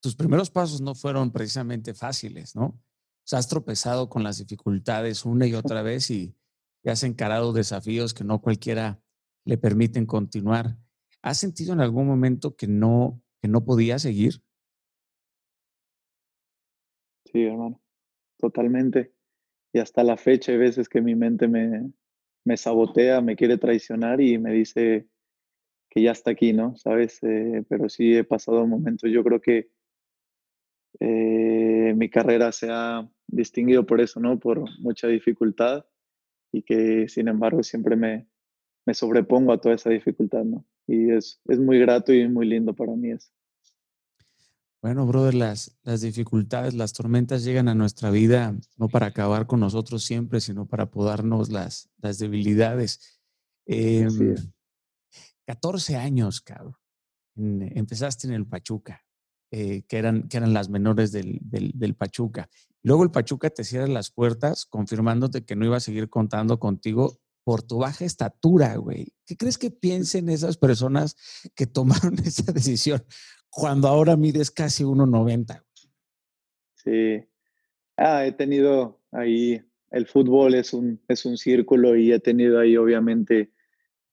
Tus 0.00 0.16
primeros 0.16 0.50
pasos 0.50 0.80
no 0.80 0.94
fueron 0.94 1.32
precisamente 1.32 1.94
fáciles, 1.94 2.56
¿no? 2.56 2.66
O 2.66 3.26
sea, 3.26 3.38
has 3.38 3.48
tropezado 3.48 4.08
con 4.08 4.22
las 4.22 4.38
dificultades 4.38 5.24
una 5.24 5.46
y 5.46 5.54
otra 5.54 5.82
vez 5.82 6.10
y, 6.10 6.36
has 6.86 7.02
encarado 7.02 7.54
desafíos 7.54 8.12
que 8.12 8.24
no 8.24 8.42
cualquiera 8.42 9.00
le 9.46 9.56
permiten 9.56 10.04
continuar. 10.04 10.76
¿Has 11.22 11.38
sentido 11.38 11.72
en 11.72 11.80
algún 11.80 12.06
momento 12.06 12.56
que 12.56 12.66
no, 12.66 13.22
que 13.40 13.48
no 13.48 13.64
podía 13.64 13.98
seguir? 13.98 14.42
Sí, 17.24 17.42
hermano, 17.42 17.80
totalmente. 18.36 19.14
Y 19.72 19.78
hasta 19.78 20.04
la 20.04 20.18
fecha 20.18 20.52
hay 20.52 20.58
veces 20.58 20.90
que 20.90 21.00
mi 21.00 21.14
mente 21.14 21.48
me, 21.48 21.90
me 22.44 22.58
sabotea, 22.58 23.22
me 23.22 23.34
quiere 23.34 23.56
traicionar 23.56 24.20
y 24.20 24.36
me 24.36 24.52
dice, 24.52 25.08
que 25.94 26.02
ya 26.02 26.10
está 26.10 26.32
aquí, 26.32 26.52
¿no? 26.52 26.76
¿Sabes? 26.76 27.20
Eh, 27.22 27.64
pero 27.68 27.88
sí 27.88 28.16
he 28.16 28.24
pasado 28.24 28.66
momentos, 28.66 29.08
yo 29.10 29.22
creo 29.22 29.40
que 29.40 29.70
eh, 30.98 31.94
mi 31.96 32.10
carrera 32.10 32.50
se 32.50 32.68
ha 32.70 33.08
distinguido 33.28 33.86
por 33.86 34.00
eso, 34.00 34.18
¿no? 34.18 34.38
Por 34.40 34.64
mucha 34.80 35.06
dificultad 35.06 35.86
y 36.52 36.62
que 36.62 37.08
sin 37.08 37.28
embargo 37.28 37.62
siempre 37.62 37.94
me, 37.94 38.26
me 38.84 38.94
sobrepongo 38.94 39.52
a 39.52 39.60
toda 39.60 39.76
esa 39.76 39.90
dificultad, 39.90 40.44
¿no? 40.44 40.66
Y 40.86 41.12
es, 41.12 41.40
es 41.46 41.60
muy 41.60 41.78
grato 41.78 42.12
y 42.12 42.28
muy 42.28 42.46
lindo 42.46 42.74
para 42.74 42.94
mí 42.96 43.12
eso. 43.12 43.30
Bueno, 44.82 45.06
brother, 45.06 45.34
las, 45.34 45.78
las 45.82 46.02
dificultades, 46.02 46.74
las 46.74 46.92
tormentas 46.92 47.42
llegan 47.42 47.68
a 47.68 47.74
nuestra 47.74 48.10
vida 48.10 48.54
no 48.76 48.88
para 48.88 49.06
acabar 49.06 49.46
con 49.46 49.60
nosotros 49.60 50.04
siempre, 50.04 50.40
sino 50.40 50.66
para 50.66 50.90
podarnos 50.90 51.50
las, 51.50 51.88
las 52.02 52.18
debilidades. 52.18 53.20
Eh, 53.64 54.06
14 55.46 55.96
años, 55.96 56.40
cabrón. 56.40 56.76
empezaste 57.36 58.26
en 58.26 58.34
el 58.34 58.46
Pachuca, 58.46 59.04
eh, 59.50 59.82
que, 59.86 59.98
eran, 59.98 60.28
que 60.28 60.36
eran 60.36 60.52
las 60.52 60.68
menores 60.68 61.12
del, 61.12 61.38
del, 61.42 61.94
Pachuca. 61.94 62.48
Luego 62.82 63.02
el 63.02 63.10
Pachuca 63.10 63.50
te 63.50 63.64
cierra 63.64 63.86
las 63.86 64.10
puertas, 64.10 64.66
confirmándote 64.66 65.44
que 65.44 65.56
no 65.56 65.64
iba 65.64 65.76
a 65.76 65.80
seguir 65.80 66.08
contando 66.08 66.58
contigo 66.58 67.18
por 67.44 67.62
tu 67.62 67.78
baja 67.78 68.04
estatura, 68.04 68.76
güey. 68.76 69.12
¿Qué 69.26 69.36
crees 69.36 69.58
que 69.58 69.70
piensen 69.70 70.28
esas 70.28 70.56
personas 70.56 71.16
que 71.54 71.66
tomaron 71.66 72.18
esa 72.24 72.52
decisión 72.52 73.04
cuando 73.50 73.88
ahora 73.88 74.16
mides 74.16 74.50
casi 74.50 74.84
1,90? 74.84 75.62
Sí. 76.74 77.24
Ah, 77.96 78.26
he 78.26 78.32
tenido 78.32 79.00
ahí, 79.12 79.62
el 79.90 80.06
fútbol 80.06 80.54
es 80.54 80.72
un, 80.72 81.00
es 81.06 81.24
un 81.24 81.38
círculo 81.38 81.96
y 81.96 82.12
he 82.12 82.18
tenido 82.18 82.58
ahí 82.58 82.76
obviamente 82.76 83.53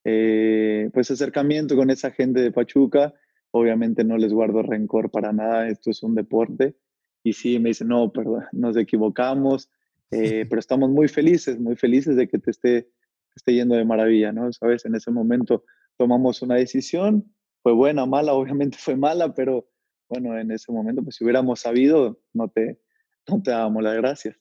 eh, 0.03 0.89
pues 0.93 1.11
acercamiento 1.11 1.75
con 1.75 1.89
esa 1.89 2.11
gente 2.11 2.41
de 2.41 2.51
Pachuca. 2.51 3.13
Obviamente 3.51 4.03
no 4.03 4.17
les 4.17 4.33
guardo 4.33 4.63
rencor 4.63 5.11
para 5.11 5.33
nada, 5.33 5.67
esto 5.67 5.91
es 5.91 6.03
un 6.03 6.15
deporte. 6.15 6.75
Y 7.23 7.33
sí, 7.33 7.59
me 7.59 7.69
dicen, 7.69 7.89
no, 7.89 8.11
perdón, 8.11 8.45
nos 8.51 8.77
equivocamos, 8.77 9.69
eh, 10.11 10.45
pero 10.49 10.59
estamos 10.59 10.89
muy 10.89 11.07
felices, 11.07 11.59
muy 11.59 11.75
felices 11.75 12.15
de 12.15 12.27
que 12.27 12.39
te 12.39 12.51
esté, 12.51 12.89
esté 13.35 13.53
yendo 13.53 13.75
de 13.75 13.85
maravilla, 13.85 14.31
¿no? 14.31 14.51
Sabes, 14.53 14.85
en 14.85 14.95
ese 14.95 15.11
momento 15.11 15.63
tomamos 15.97 16.41
una 16.41 16.55
decisión, 16.55 17.33
fue 17.61 17.73
buena, 17.73 18.05
mala, 18.05 18.33
obviamente 18.33 18.77
fue 18.79 18.95
mala, 18.95 19.33
pero 19.33 19.67
bueno, 20.09 20.37
en 20.37 20.51
ese 20.51 20.71
momento, 20.71 21.03
pues 21.03 21.15
si 21.15 21.23
hubiéramos 21.23 21.61
sabido, 21.61 22.19
no 22.33 22.49
te, 22.49 22.81
no 23.29 23.41
te 23.41 23.51
dábamos 23.51 23.83
las 23.83 23.95
gracias. 23.95 24.35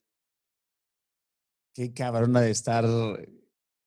Qué 1.73 1.93
cabrona 1.93 2.41
de 2.41 2.51
estar 2.51 2.85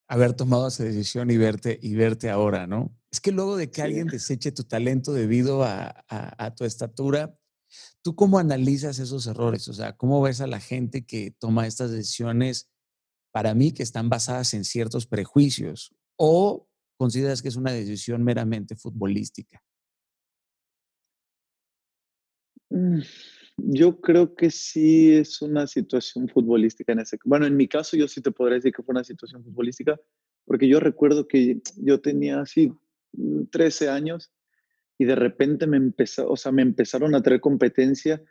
haber 0.08 0.34
tomado 0.34 0.68
esa 0.68 0.84
decisión 0.84 1.30
y 1.30 1.36
verte, 1.36 1.78
y 1.80 1.94
verte 1.94 2.30
ahora, 2.30 2.66
¿no? 2.66 2.94
Es 3.10 3.20
que 3.20 3.32
luego 3.32 3.56
de 3.56 3.70
que 3.70 3.82
alguien 3.82 4.06
deseche 4.08 4.52
tu 4.52 4.64
talento 4.64 5.12
debido 5.12 5.64
a, 5.64 6.54
tu 6.56 6.64
estatura, 6.64 7.36
¿tú 8.02 8.14
cómo 8.14 8.38
analizas 8.38 8.98
esos 8.98 9.26
errores? 9.26 9.68
O 9.68 9.72
sea, 9.72 9.96
¿cómo 9.96 10.20
ves 10.20 10.40
a 10.40 10.46
la 10.46 10.60
gente 10.60 11.06
que 11.06 11.30
toma 11.38 11.66
estas 11.66 11.90
decisiones 11.90 12.70
para 13.32 13.54
mí 13.54 13.72
que 13.72 13.82
están 13.82 14.08
basadas 14.08 14.52
en 14.54 14.64
ciertos 14.64 15.06
prejuicios? 15.06 15.94
¿O 16.16 16.68
consideras 16.96 17.40
que 17.40 17.48
es 17.48 17.56
una 17.56 17.72
decisión 17.72 18.22
meramente 18.24 18.76
futbolística? 18.76 19.62
Mm, 22.70 23.00
yo 23.56 24.00
creo 24.00 24.34
que 24.34 24.50
sí 24.50 25.12
es 25.12 25.40
una 25.42 25.66
situación 25.66 26.28
futbolística 26.28 26.92
en 26.92 27.00
ese. 27.00 27.18
Bueno, 27.24 27.46
en 27.46 27.56
mi 27.56 27.68
caso 27.68 27.96
yo 27.96 28.08
sí 28.08 28.20
te 28.20 28.32
podría 28.32 28.56
decir 28.56 28.72
que 28.72 28.82
fue 28.82 28.92
una 28.92 29.04
situación 29.04 29.44
futbolística, 29.44 29.98
porque 30.44 30.68
yo 30.68 30.80
recuerdo 30.80 31.26
que 31.26 31.60
yo 31.76 32.00
tenía 32.00 32.40
así 32.40 32.72
13 33.50 33.88
años 33.88 34.32
y 34.98 35.04
de 35.04 35.14
repente 35.14 35.66
me 35.66 35.76
empezó, 35.76 36.30
o 36.30 36.36
sea, 36.36 36.52
me 36.52 36.62
empezaron 36.62 37.14
a 37.14 37.22
traer 37.22 37.40
competencia 37.40 38.22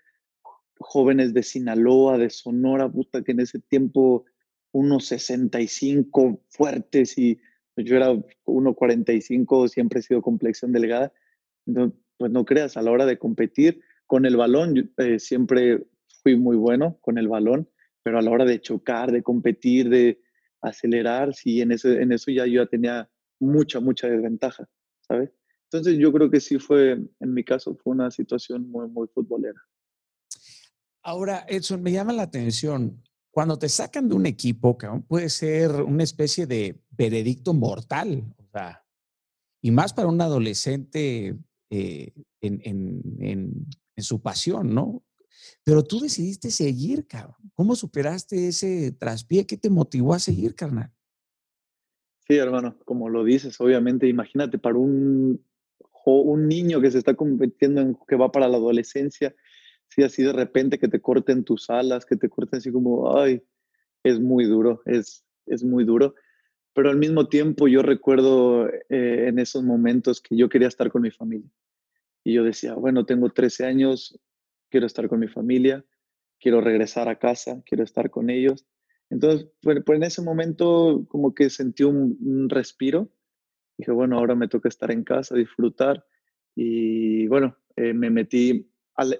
jóvenes 0.79 1.33
de 1.33 1.43
Sinaloa, 1.43 2.17
de 2.17 2.29
Sonora, 2.29 2.89
puta, 2.89 3.23
que 3.23 3.31
en 3.31 3.39
ese 3.39 3.59
tiempo 3.59 4.25
unos 4.71 5.05
65 5.05 6.41
fuertes 6.49 7.17
y 7.17 7.39
yo 7.77 7.95
era 7.95 8.11
1.45, 8.11 9.67
siempre 9.67 9.99
he 9.99 10.03
sido 10.03 10.21
complexión 10.21 10.71
delgada. 10.71 11.11
Entonces, 11.65 11.97
pues 12.17 12.31
no 12.31 12.45
creas, 12.45 12.77
a 12.77 12.81
la 12.81 12.91
hora 12.91 13.05
de 13.05 13.17
competir, 13.17 13.81
con 14.07 14.25
el 14.25 14.37
balón 14.37 14.93
eh, 14.97 15.19
siempre 15.19 15.85
fui 16.23 16.37
muy 16.37 16.55
bueno 16.55 16.97
con 17.01 17.17
el 17.17 17.27
balón, 17.27 17.69
pero 18.01 18.17
a 18.17 18.21
la 18.21 18.31
hora 18.31 18.45
de 18.45 18.61
chocar, 18.61 19.11
de 19.11 19.21
competir, 19.21 19.89
de 19.89 20.21
acelerar, 20.61 21.33
sí, 21.33 21.61
en, 21.61 21.71
ese, 21.71 22.01
en 22.01 22.11
eso 22.11 22.31
ya 22.31 22.45
yo 22.45 22.67
tenía 22.67 23.09
mucha, 23.39 23.79
mucha 23.79 24.07
desventaja, 24.07 24.67
¿sabes? 25.01 25.31
Entonces 25.65 25.97
yo 25.97 26.11
creo 26.13 26.29
que 26.29 26.39
sí 26.39 26.59
fue, 26.59 26.91
en 26.91 27.33
mi 27.33 27.43
caso, 27.43 27.75
fue 27.75 27.93
una 27.93 28.11
situación 28.11 28.69
muy, 28.69 28.87
muy 28.87 29.07
futbolera. 29.07 29.61
Ahora, 31.01 31.45
Edson, 31.49 31.81
me 31.81 31.91
llama 31.91 32.13
la 32.13 32.23
atención, 32.23 33.03
cuando 33.31 33.57
te 33.57 33.67
sacan 33.67 34.07
de 34.07 34.15
un 34.15 34.25
equipo, 34.25 34.77
que 34.77 34.87
puede 35.07 35.29
ser 35.29 35.71
una 35.71 36.03
especie 36.03 36.45
de 36.45 36.79
veredicto 36.91 37.53
mortal, 37.53 38.23
o 38.37 38.47
sea, 38.51 38.85
y 39.61 39.71
más 39.71 39.93
para 39.93 40.07
un 40.07 40.21
adolescente 40.21 41.35
eh, 41.69 42.13
en 42.41 43.67
su 43.97 44.21
pasión, 44.21 44.73
¿no? 44.73 45.03
Pero 45.63 45.83
tú 45.83 45.99
decidiste 45.99 46.51
seguir, 46.51 47.07
cabrón. 47.07 47.51
¿Cómo 47.53 47.75
superaste 47.75 48.47
ese 48.47 48.91
traspié? 48.91 49.45
¿Qué 49.45 49.57
te 49.57 49.69
motivó 49.69 50.13
a 50.13 50.19
seguir, 50.19 50.55
carnal? 50.55 50.91
Sí, 52.27 52.37
hermano, 52.37 52.77
como 52.85 53.09
lo 53.09 53.23
dices, 53.23 53.59
obviamente, 53.59 54.07
imagínate 54.07 54.57
para 54.57 54.77
un, 54.77 55.43
un 56.05 56.47
niño 56.47 56.79
que 56.81 56.91
se 56.91 56.97
está 56.97 57.13
convirtiendo 57.13 57.81
en 57.81 57.97
que 58.07 58.15
va 58.15 58.31
para 58.31 58.47
la 58.47 58.57
adolescencia, 58.57 59.35
si 59.89 60.03
así 60.03 60.23
de 60.23 60.33
repente 60.33 60.79
que 60.79 60.87
te 60.87 61.01
corten 61.01 61.43
tus 61.43 61.69
alas, 61.69 62.05
que 62.05 62.15
te 62.15 62.29
corten 62.29 62.59
así 62.59 62.71
como, 62.71 63.17
ay, 63.17 63.43
es 64.03 64.19
muy 64.19 64.45
duro, 64.45 64.81
es, 64.85 65.25
es 65.45 65.63
muy 65.63 65.83
duro. 65.83 66.15
Pero 66.73 66.89
al 66.89 66.97
mismo 66.97 67.27
tiempo 67.27 67.67
yo 67.67 67.83
recuerdo 67.83 68.67
eh, 68.67 69.27
en 69.27 69.37
esos 69.37 69.63
momentos 69.63 70.21
que 70.21 70.35
yo 70.35 70.49
quería 70.49 70.67
estar 70.67 70.89
con 70.89 71.03
mi 71.03 71.11
familia. 71.11 71.49
Y 72.23 72.33
yo 72.33 72.43
decía, 72.43 72.73
bueno, 72.75 73.05
tengo 73.05 73.29
13 73.29 73.65
años, 73.65 74.19
quiero 74.69 74.87
estar 74.87 75.07
con 75.09 75.19
mi 75.19 75.27
familia, 75.27 75.85
quiero 76.39 76.61
regresar 76.61 77.09
a 77.09 77.19
casa, 77.19 77.61
quiero 77.65 77.83
estar 77.83 78.09
con 78.09 78.29
ellos. 78.29 78.65
Entonces, 79.09 79.47
pues, 79.61 79.83
en 79.87 80.03
ese 80.03 80.21
momento 80.21 81.05
como 81.09 81.33
que 81.33 81.49
sentí 81.49 81.83
un, 81.83 82.49
respiro. 82.49 83.09
Dije, 83.77 83.91
bueno, 83.91 84.17
ahora 84.17 84.35
me 84.35 84.47
toca 84.47 84.69
estar 84.69 84.91
en 84.91 85.03
casa, 85.03 85.35
disfrutar. 85.35 86.05
Y 86.55 87.27
bueno, 87.27 87.57
eh, 87.75 87.93
me 87.93 88.09
metí, 88.09 88.71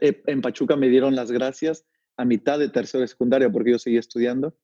eh, 0.02 0.24
en 0.28 0.42
Pachuca 0.42 0.76
me 0.76 0.90
dieron 0.90 1.16
las 1.16 1.32
gracias 1.32 1.86
a 2.18 2.26
mitad 2.26 2.60
de 2.60 2.70
tercera 2.70 3.02
de 3.02 3.08
secundaria 3.08 3.52
porque 3.52 3.72
yo 3.72 3.80
seguía 3.80 4.00
estudiando. 4.00 4.56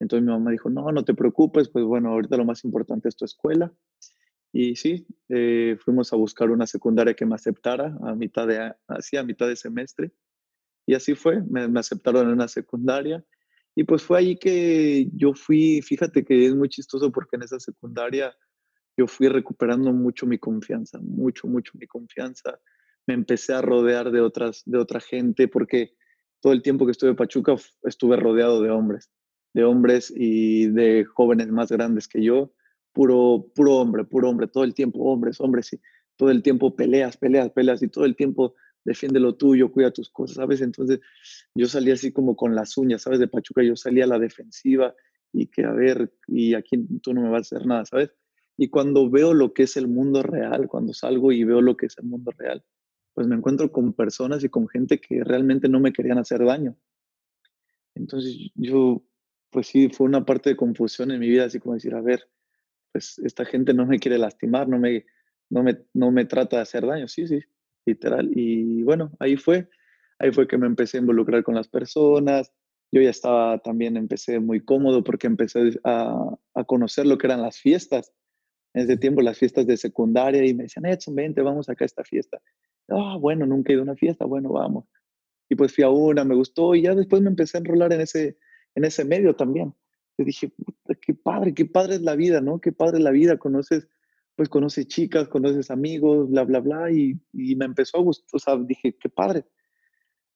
Entonces 0.00 0.24
mi 0.24 0.32
mamá 0.32 0.50
dijo, 0.50 0.68
no, 0.68 0.90
no 0.92 1.04
te 1.04 1.14
preocupes, 1.14 1.68
pues 1.68 1.84
bueno, 1.84 2.10
ahorita 2.10 2.36
lo 2.36 2.44
más 2.44 2.64
importante 2.64 3.08
es 3.08 3.16
tu 3.16 3.24
escuela. 3.24 3.72
Y 4.58 4.74
sí, 4.74 5.06
eh, 5.28 5.76
fuimos 5.84 6.14
a 6.14 6.16
buscar 6.16 6.50
una 6.50 6.66
secundaria 6.66 7.12
que 7.12 7.26
me 7.26 7.34
aceptara 7.34 7.94
a 8.02 8.14
mitad 8.14 8.46
de, 8.46 8.72
así, 8.88 9.18
a 9.18 9.22
mitad 9.22 9.46
de 9.48 9.54
semestre. 9.54 10.12
Y 10.86 10.94
así 10.94 11.14
fue, 11.14 11.42
me, 11.42 11.78
aceptaron 11.78 12.22
en 12.22 12.32
una 12.32 12.48
secundaria. 12.48 13.22
Y 13.74 13.84
pues 13.84 14.02
fue 14.02 14.16
ahí 14.16 14.38
que 14.38 15.10
yo 15.12 15.34
fui, 15.34 15.82
fíjate 15.82 16.24
que 16.24 16.46
es 16.46 16.54
muy 16.54 16.70
chistoso 16.70 17.12
porque 17.12 17.36
en 17.36 17.42
esa 17.42 17.60
secundaria 17.60 18.34
yo 18.96 19.06
fui 19.06 19.28
recuperando 19.28 19.92
mucho 19.92 20.24
mi 20.24 20.38
confianza, 20.38 20.98
mucho, 21.02 21.46
mucho 21.48 21.72
mi 21.78 21.86
confianza. 21.86 22.58
me 23.06 23.12
empecé 23.12 23.52
a 23.52 23.60
rodear 23.60 24.10
de 24.10 24.22
otras, 24.22 24.62
de 24.64 24.78
otra 24.78 25.00
gente, 25.00 25.48
porque 25.48 25.92
todo 26.40 26.54
el 26.54 26.62
tiempo 26.62 26.86
que 26.86 26.92
estuve 26.92 27.10
en 27.10 27.16
Pachuca 27.16 27.56
estuve 27.82 28.16
rodeado 28.16 28.62
de 28.62 28.70
hombres, 28.70 29.10
de 29.52 29.64
hombres 29.64 30.10
y 30.16 30.68
de 30.68 31.04
jóvenes 31.04 31.48
más 31.48 31.70
grandes 31.70 32.08
que 32.08 32.24
yo, 32.24 32.54
puro, 32.96 33.52
puro 33.54 33.76
hombre, 33.76 34.04
puro 34.04 34.30
hombre, 34.30 34.46
todo 34.46 34.64
el 34.64 34.72
tiempo 34.72 35.00
hombres, 35.00 35.38
hombres, 35.38 35.70
y 35.74 35.80
todo 36.16 36.30
el 36.30 36.42
tiempo 36.42 36.74
peleas, 36.74 37.18
peleas, 37.18 37.50
peleas, 37.50 37.82
y 37.82 37.88
todo 37.88 38.06
el 38.06 38.16
tiempo 38.16 38.54
defiende 38.86 39.20
lo 39.20 39.34
tuyo, 39.34 39.70
cuida 39.70 39.90
tus 39.90 40.08
cosas, 40.08 40.36
¿sabes? 40.36 40.62
Entonces 40.62 41.00
yo 41.54 41.66
salía 41.66 41.92
así 41.92 42.10
como 42.10 42.34
con 42.34 42.54
las 42.54 42.74
uñas, 42.78 43.02
¿sabes? 43.02 43.18
De 43.18 43.28
Pachuca 43.28 43.62
yo 43.62 43.76
salía 43.76 44.04
a 44.04 44.06
la 44.06 44.18
defensiva 44.18 44.94
y 45.30 45.48
que 45.48 45.64
a 45.64 45.72
ver, 45.72 46.10
y 46.26 46.54
aquí 46.54 46.86
tú 47.02 47.12
no 47.12 47.20
me 47.20 47.28
vas 47.28 47.52
a 47.52 47.56
hacer 47.56 47.66
nada, 47.66 47.84
¿sabes? 47.84 48.14
Y 48.56 48.70
cuando 48.70 49.10
veo 49.10 49.34
lo 49.34 49.52
que 49.52 49.64
es 49.64 49.76
el 49.76 49.88
mundo 49.88 50.22
real, 50.22 50.66
cuando 50.66 50.94
salgo 50.94 51.32
y 51.32 51.44
veo 51.44 51.60
lo 51.60 51.76
que 51.76 51.86
es 51.86 51.98
el 51.98 52.06
mundo 52.06 52.30
real, 52.38 52.64
pues 53.12 53.26
me 53.26 53.36
encuentro 53.36 53.70
con 53.70 53.92
personas 53.92 54.42
y 54.42 54.48
con 54.48 54.68
gente 54.68 55.02
que 55.02 55.22
realmente 55.22 55.68
no 55.68 55.80
me 55.80 55.92
querían 55.92 56.16
hacer 56.16 56.42
daño. 56.42 56.78
Entonces 57.94 58.34
yo, 58.54 59.02
pues 59.50 59.66
sí, 59.66 59.90
fue 59.90 60.06
una 60.06 60.24
parte 60.24 60.48
de 60.48 60.56
confusión 60.56 61.10
en 61.10 61.20
mi 61.20 61.28
vida, 61.28 61.44
así 61.44 61.58
como 61.58 61.74
decir, 61.74 61.94
a 61.94 62.00
ver, 62.00 62.26
pues 62.96 63.18
esta 63.18 63.44
gente 63.44 63.74
no 63.74 63.84
me 63.84 63.98
quiere 63.98 64.16
lastimar, 64.16 64.68
no 64.68 64.78
me, 64.78 65.04
no 65.50 65.62
me, 65.62 65.76
no 65.92 66.10
me 66.10 66.24
trata 66.24 66.56
de 66.56 66.62
hacer 66.62 66.86
daño, 66.86 67.06
sí, 67.08 67.28
sí, 67.28 67.40
literal. 67.84 68.30
Y 68.34 68.84
bueno, 68.84 69.12
ahí 69.20 69.36
fue, 69.36 69.68
ahí 70.18 70.32
fue 70.32 70.48
que 70.48 70.56
me 70.56 70.66
empecé 70.66 70.96
a 70.96 71.00
involucrar 71.00 71.42
con 71.42 71.54
las 71.54 71.68
personas. 71.68 72.50
Yo 72.90 73.02
ya 73.02 73.10
estaba 73.10 73.58
también, 73.58 73.98
empecé 73.98 74.40
muy 74.40 74.64
cómodo 74.64 75.04
porque 75.04 75.26
empecé 75.26 75.78
a, 75.84 76.38
a 76.54 76.64
conocer 76.64 77.06
lo 77.06 77.18
que 77.18 77.26
eran 77.26 77.42
las 77.42 77.58
fiestas. 77.58 78.14
En 78.72 78.84
ese 78.84 78.96
tiempo 78.96 79.20
las 79.20 79.36
fiestas 79.36 79.66
de 79.66 79.76
secundaria 79.76 80.46
y 80.46 80.54
me 80.54 80.62
decían, 80.62 80.86
Edson, 80.86 81.14
vente, 81.14 81.42
vamos 81.42 81.68
acá 81.68 81.84
a 81.84 81.92
esta 81.92 82.02
fiesta. 82.02 82.40
Ah, 82.88 83.18
bueno, 83.20 83.44
nunca 83.44 83.72
he 83.72 83.74
ido 83.74 83.82
a 83.82 83.84
una 83.84 83.96
fiesta, 83.96 84.24
bueno, 84.24 84.48
vamos. 84.52 84.86
Y 85.50 85.54
pues 85.54 85.74
fui 85.74 85.84
a 85.84 85.90
una, 85.90 86.24
me 86.24 86.34
gustó 86.34 86.74
y 86.74 86.82
ya 86.84 86.94
después 86.94 87.20
me 87.20 87.28
empecé 87.28 87.58
a 87.58 87.60
enrolar 87.60 87.92
en 87.92 88.00
ese, 88.00 88.38
en 88.74 88.86
ese 88.86 89.04
medio 89.04 89.36
también. 89.36 89.74
Yo 90.18 90.24
dije, 90.24 90.52
qué 91.00 91.14
padre, 91.14 91.54
qué 91.54 91.66
padre 91.66 91.96
es 91.96 92.02
la 92.02 92.16
vida, 92.16 92.40
¿no? 92.40 92.60
Qué 92.60 92.72
padre 92.72 92.98
es 92.98 93.04
la 93.04 93.10
vida, 93.10 93.38
conoces 93.38 93.88
pues 94.36 94.50
conoces 94.50 94.86
chicas, 94.86 95.28
conoces 95.28 95.70
amigos, 95.70 96.28
bla, 96.28 96.44
bla, 96.44 96.60
bla, 96.60 96.92
y, 96.92 97.18
y 97.32 97.56
me 97.56 97.64
empezó 97.64 97.98
a 97.98 98.02
gustar, 98.02 98.28
o 98.34 98.38
sea, 98.38 98.56
dije, 98.58 98.94
qué 99.00 99.08
padre. 99.08 99.46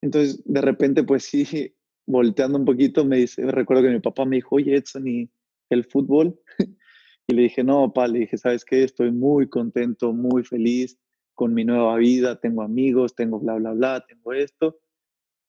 Entonces, 0.01 0.43
de 0.47 0.61
repente, 0.63 1.05
pues 1.05 1.25
sí, 1.25 1.75
volteando 2.07 2.59
un 2.59 2.65
poquito, 2.65 3.05
me 3.05 3.19
dice, 3.19 3.47
recuerdo 3.47 3.83
que 3.83 3.91
mi 3.91 4.01
papá 4.01 4.25
me 4.25 4.37
dijo, 4.37 4.57
oye, 4.57 4.75
Edson, 4.75 5.07
¿y 5.07 5.31
el 5.69 5.85
fútbol? 5.85 6.41
y 7.29 7.35
le 7.35 7.43
dije, 7.43 7.63
no, 7.63 7.93
papá, 7.93 8.09
le 8.09 8.21
dije, 8.21 8.39
¿sabes 8.39 8.65
qué? 8.65 8.83
Estoy 8.83 9.13
muy 9.13 9.49
contento, 9.49 10.13
muy 10.15 10.43
feliz 10.45 10.99
con 11.35 11.55
mi 11.55 11.65
nueva 11.65 11.97
vida, 11.97 12.41
tengo 12.41 12.63
amigos, 12.63 13.15
tengo 13.15 13.39
bla, 13.39 13.55
bla, 13.57 13.73
bla, 13.73 14.05
tengo 14.07 14.33
esto. 14.33 14.79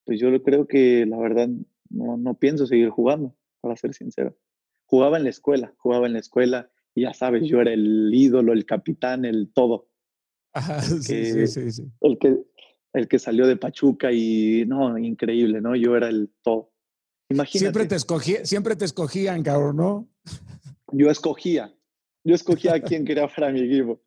Pues 0.06 0.20
yo 0.20 0.44
creo 0.44 0.68
que 0.68 1.06
la 1.06 1.18
verdad 1.18 1.50
no, 1.90 2.18
no 2.18 2.34
pienso 2.36 2.66
seguir 2.66 2.90
jugando, 2.90 3.36
para 3.62 3.76
ser 3.76 3.94
sincero. 3.94 4.38
Jugaba 4.86 5.18
en 5.18 5.24
la 5.24 5.30
escuela, 5.30 5.74
jugaba 5.78 6.08
en 6.08 6.14
la 6.14 6.20
escuela, 6.20 6.70
y 6.94 7.04
ya 7.04 7.14
sabes, 7.14 7.48
yo 7.48 7.62
era 7.62 7.72
el 7.72 8.12
ídolo, 8.14 8.52
el 8.52 8.66
capitán, 8.66 9.24
el 9.24 9.52
todo. 9.54 9.88
sí, 11.02 11.48
sí, 11.48 11.72
sí, 11.72 11.84
El 12.02 12.18
que, 12.20 12.38
el 12.94 13.08
que 13.08 13.20
salió 13.20 13.48
de 13.48 13.56
Pachuca 13.56 14.12
y 14.12 14.66
no, 14.68 14.98
increíble, 14.98 15.62
¿no? 15.62 15.76
Yo 15.76 15.96
era 15.96 16.10
el 16.10 16.30
todo. 16.42 16.74
Imagínate. 17.30 17.60
Siempre 17.60 17.86
te, 17.86 17.96
escogí, 17.96 18.36
siempre 18.44 18.76
te 18.76 18.84
escogían, 18.84 19.42
cabrón, 19.44 19.78
¿no? 19.78 20.10
Yo 20.92 21.10
escogía, 21.10 21.74
yo 22.26 22.36
escogía 22.36 22.74
a 22.74 22.80
quién 22.82 23.06
quería 23.06 23.28
para 23.28 23.52
mi 23.52 23.62
equipo. 23.62 24.02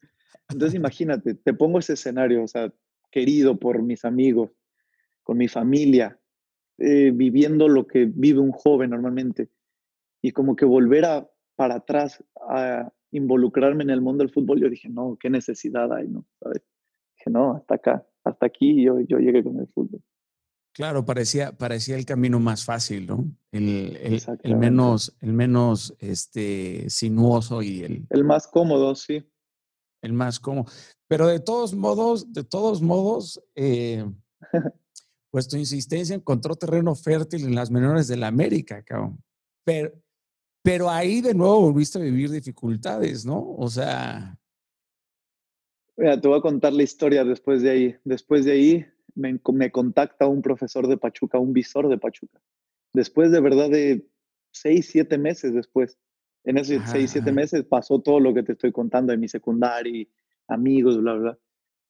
Entonces 0.50 0.74
imagínate, 0.74 1.34
te 1.34 1.54
pongo 1.54 1.78
ese 1.78 1.94
escenario, 1.94 2.44
o 2.44 2.48
sea, 2.48 2.70
querido 3.10 3.58
por 3.58 3.82
mis 3.82 4.04
amigos, 4.04 4.50
con 5.22 5.38
mi 5.38 5.48
familia, 5.48 6.20
eh, 6.78 7.12
viviendo 7.14 7.68
lo 7.68 7.87
que 7.87 8.06
vive 8.06 8.40
un 8.40 8.52
joven 8.52 8.90
normalmente, 8.90 9.48
y 10.22 10.32
como 10.32 10.56
que 10.56 10.64
volver 10.64 11.04
a 11.04 11.30
para 11.56 11.76
atrás 11.76 12.22
a 12.48 12.92
involucrarme 13.12 13.84
en 13.84 13.90
el 13.90 14.00
mundo 14.00 14.24
del 14.24 14.32
fútbol, 14.32 14.60
yo 14.60 14.68
dije, 14.68 14.88
no, 14.88 15.16
qué 15.20 15.30
necesidad 15.30 15.92
hay, 15.92 16.08
¿no? 16.08 16.24
¿Sabes? 16.40 16.62
Dije, 17.16 17.30
no, 17.30 17.54
hasta 17.54 17.76
acá, 17.76 18.06
hasta 18.24 18.46
aquí 18.46 18.82
yo, 18.82 19.00
yo 19.00 19.18
llegué 19.18 19.44
con 19.44 19.58
el 19.60 19.68
fútbol. 19.68 20.02
Claro, 20.72 21.04
parecía, 21.04 21.52
parecía 21.52 21.96
el 21.96 22.04
camino 22.04 22.40
más 22.40 22.64
fácil, 22.64 23.06
¿no? 23.06 23.24
El, 23.52 23.96
el, 24.42 24.56
menos, 24.56 25.16
el 25.20 25.32
menos 25.32 25.94
este, 26.00 26.90
sinuoso 26.90 27.62
y 27.62 27.82
el... 27.82 28.06
El 28.10 28.24
más 28.24 28.48
cómodo, 28.48 28.96
sí. 28.96 29.24
El 30.02 30.12
más 30.14 30.40
cómodo. 30.40 30.66
Pero 31.06 31.28
de 31.28 31.38
todos 31.38 31.74
modos, 31.74 32.32
de 32.32 32.42
todos 32.42 32.82
modos, 32.82 33.40
eh, 33.54 34.04
pues 35.35 35.49
tu 35.49 35.57
insistencia 35.57 36.14
encontró 36.14 36.55
terreno 36.55 36.94
fértil 36.94 37.44
en 37.44 37.57
las 37.57 37.68
menores 37.68 38.07
de 38.07 38.16
la 38.16 38.29
América, 38.29 38.85
cabrón. 38.85 39.18
Pero, 39.64 39.92
pero 40.62 40.88
ahí 40.88 41.20
de 41.20 41.35
nuevo 41.35 41.62
volviste 41.62 41.99
a 41.99 42.03
vivir 42.03 42.31
dificultades, 42.31 43.27
¿no? 43.27 43.44
O 43.57 43.68
sea... 43.68 44.38
Mira, 45.97 46.20
te 46.20 46.29
voy 46.29 46.38
a 46.38 46.40
contar 46.40 46.73
la 46.73 46.85
historia 46.85 47.25
después 47.25 47.62
de 47.62 47.70
ahí. 47.70 47.97
Después 48.05 48.44
de 48.44 48.53
ahí 48.53 48.87
me, 49.16 49.40
me 49.53 49.73
contacta 49.73 50.29
un 50.29 50.40
profesor 50.40 50.87
de 50.87 50.99
Pachuca, 50.99 51.40
un 51.40 51.53
visor 51.53 51.88
de 51.88 51.99
Pachuca. 51.99 52.40
Después 52.92 53.33
de 53.33 53.40
verdad 53.40 53.70
de 53.70 54.07
seis, 54.53 54.88
siete 54.88 55.18
meses 55.18 55.53
después. 55.53 55.99
En 56.44 56.59
esos 56.59 56.81
seis, 56.88 57.11
siete 57.11 57.33
meses 57.33 57.64
pasó 57.64 58.01
todo 58.01 58.20
lo 58.20 58.33
que 58.33 58.44
te 58.44 58.53
estoy 58.53 58.70
contando 58.70 59.11
de 59.11 59.18
mi 59.18 59.27
secundaria, 59.27 60.07
amigos, 60.47 60.97
bla, 60.97 61.14
bla. 61.14 61.38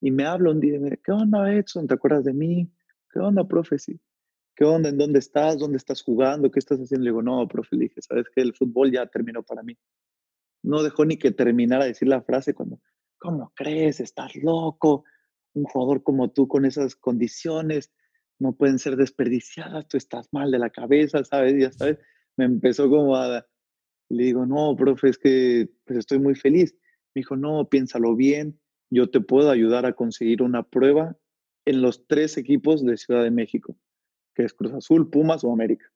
Y 0.01 0.11
me 0.13 0.25
habla 0.25 0.53
un 0.53 0.61
día 0.61 0.77
y 0.77 0.79
me 0.79 0.85
dice, 0.87 1.03
¿qué 1.05 1.13
onda, 1.13 1.53
Edson? 1.53 1.87
¿Te 1.87 1.93
acuerdas 1.93 2.25
de 2.25 2.33
mí? 2.33 2.71
¿Qué 3.15 3.21
onda, 3.21 3.47
profe? 3.47 3.79
Sí. 3.79 4.01
¿qué 4.57 4.65
onda? 4.65 4.89
¿En 4.89 4.99
dónde 4.99 5.21
estás? 5.21 5.57
¿Dónde 5.57 5.77
estás 5.77 6.03
jugando? 6.03 6.51
¿Qué 6.51 6.59
estás 6.59 6.81
haciendo? 6.81 7.05
Le 7.05 7.11
digo, 7.11 7.23
no, 7.23 7.47
profe, 7.47 7.77
le 7.77 7.85
dije, 7.85 8.03
¿sabes 8.03 8.27
qué? 8.35 8.43
El 8.43 8.55
fútbol 8.55 8.91
ya 8.91 9.07
terminó 9.07 9.45
para 9.45 9.63
mí. 9.63 9.79
No 10.65 10.83
dejó 10.83 11.05
ni 11.05 11.17
que 11.17 11.31
terminara 11.31 11.85
de 11.85 11.91
decir 11.91 12.09
la 12.09 12.23
frase 12.23 12.55
cuando, 12.55 12.81
¿cómo 13.19 13.53
crees? 13.55 14.01
Estás 14.01 14.35
loco. 14.35 15.05
Un 15.53 15.63
jugador 15.63 16.03
como 16.03 16.33
tú 16.33 16.49
con 16.49 16.65
esas 16.65 16.97
condiciones 16.97 17.93
no 18.41 18.53
pueden 18.57 18.81
ser 18.81 18.97
desperdiciadas, 18.97 19.87
tú 19.87 19.97
estás 19.97 20.29
mal 20.33 20.51
de 20.51 20.59
la 20.59 20.71
cabeza, 20.71 21.23
¿sabes? 21.23 21.55
Ya 21.57 21.71
sabes, 21.71 21.99
me 22.37 22.47
empezó 22.47 22.91
como 22.91 23.15
a... 23.15 23.47
Le 24.09 24.25
digo, 24.25 24.45
no, 24.45 24.75
profe, 24.75 25.11
es 25.11 25.19
que 25.19 25.69
pues 25.85 26.01
estoy 26.01 26.19
muy 26.19 26.35
feliz. 26.35 26.75
Me 27.15 27.21
dijo, 27.21 27.37
no, 27.37 27.69
piénsalo 27.69 28.17
bien, 28.17 28.59
yo 28.91 29.09
te 29.09 29.21
puedo 29.21 29.51
ayudar 29.51 29.87
a 29.87 29.93
conseguir 29.93 30.43
una 30.43 30.65
prueba 30.65 31.17
en 31.67 31.83
los 31.83 32.07
tres 32.07 32.37
equipos 32.37 32.85
de 32.85 32.97
Ciudad 32.97 33.23
de 33.23 33.31
México 33.31 33.77
que 34.35 34.45
es 34.45 34.53
Cruz 34.53 34.73
Azul, 34.73 35.09
Pumas 35.09 35.45
o 35.45 35.53
América. 35.53 35.87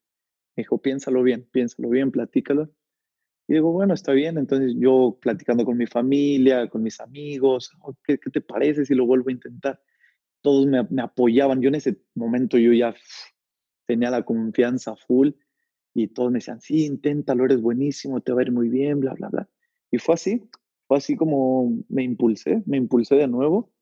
Me 0.56 0.62
dijo, 0.62 0.80
piénsalo 0.80 1.22
bien, 1.22 1.46
piénsalo 1.50 1.90
bien, 1.90 2.10
platícalo. 2.10 2.70
Y 3.48 3.54
digo, 3.54 3.72
bueno, 3.72 3.94
está 3.94 4.12
bien. 4.12 4.38
Entonces 4.38 4.74
yo 4.78 5.18
platicando 5.20 5.64
con 5.64 5.76
mi 5.76 5.86
familia, 5.86 6.68
con 6.68 6.82
mis 6.82 7.00
amigos, 7.00 7.72
oh, 7.82 7.94
¿qué, 8.04 8.18
te 8.18 8.40
parece 8.40 8.84
si 8.84 8.94
lo 8.94 9.06
vuelvo 9.06 9.28
a 9.28 9.32
intentar? 9.32 9.80
Todos 10.40 10.66
me, 10.66 11.02
apoyaban. 11.02 11.60
Yo 11.60 11.68
en 11.68 11.74
ese 11.74 12.00
momento 12.14 12.58
yo 12.58 12.72
ya 12.72 12.94
tenía 13.86 14.10
la 14.10 14.24
confianza 14.24 14.96
full 14.96 15.30
y 15.94 16.08
todos 16.08 16.30
me 16.30 16.38
decían, 16.38 16.60
sí, 16.60 16.84
inténtalo, 16.84 17.44
eres 17.44 17.60
buenísimo, 17.60 18.20
te 18.20 18.32
va 18.32 18.40
a 18.40 18.44
ir 18.44 18.52
muy 18.52 18.68
bien, 18.68 19.00
bla, 19.00 19.14
bla, 19.14 19.28
bla. 19.28 19.48
Y 19.90 19.98
fue 19.98 20.14
así, 20.14 20.48
fue 20.86 20.98
así 20.98 21.16
como 21.16 21.82
me 21.88 22.04
impulsé, 22.04 22.62
me 22.66 22.76
impulsé 22.76 23.16
de 23.16 23.26
nuevo 23.26 23.72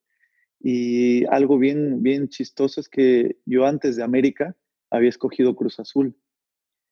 y 0.60 1.24
algo 1.26 1.58
bien, 1.58 2.02
bien 2.02 2.28
chistoso 2.28 2.80
es 2.80 2.88
que 2.88 3.38
yo 3.44 3.66
antes 3.66 3.96
de 3.96 4.02
América 4.02 4.56
había 4.90 5.08
escogido 5.08 5.54
Cruz 5.54 5.78
Azul. 5.80 6.16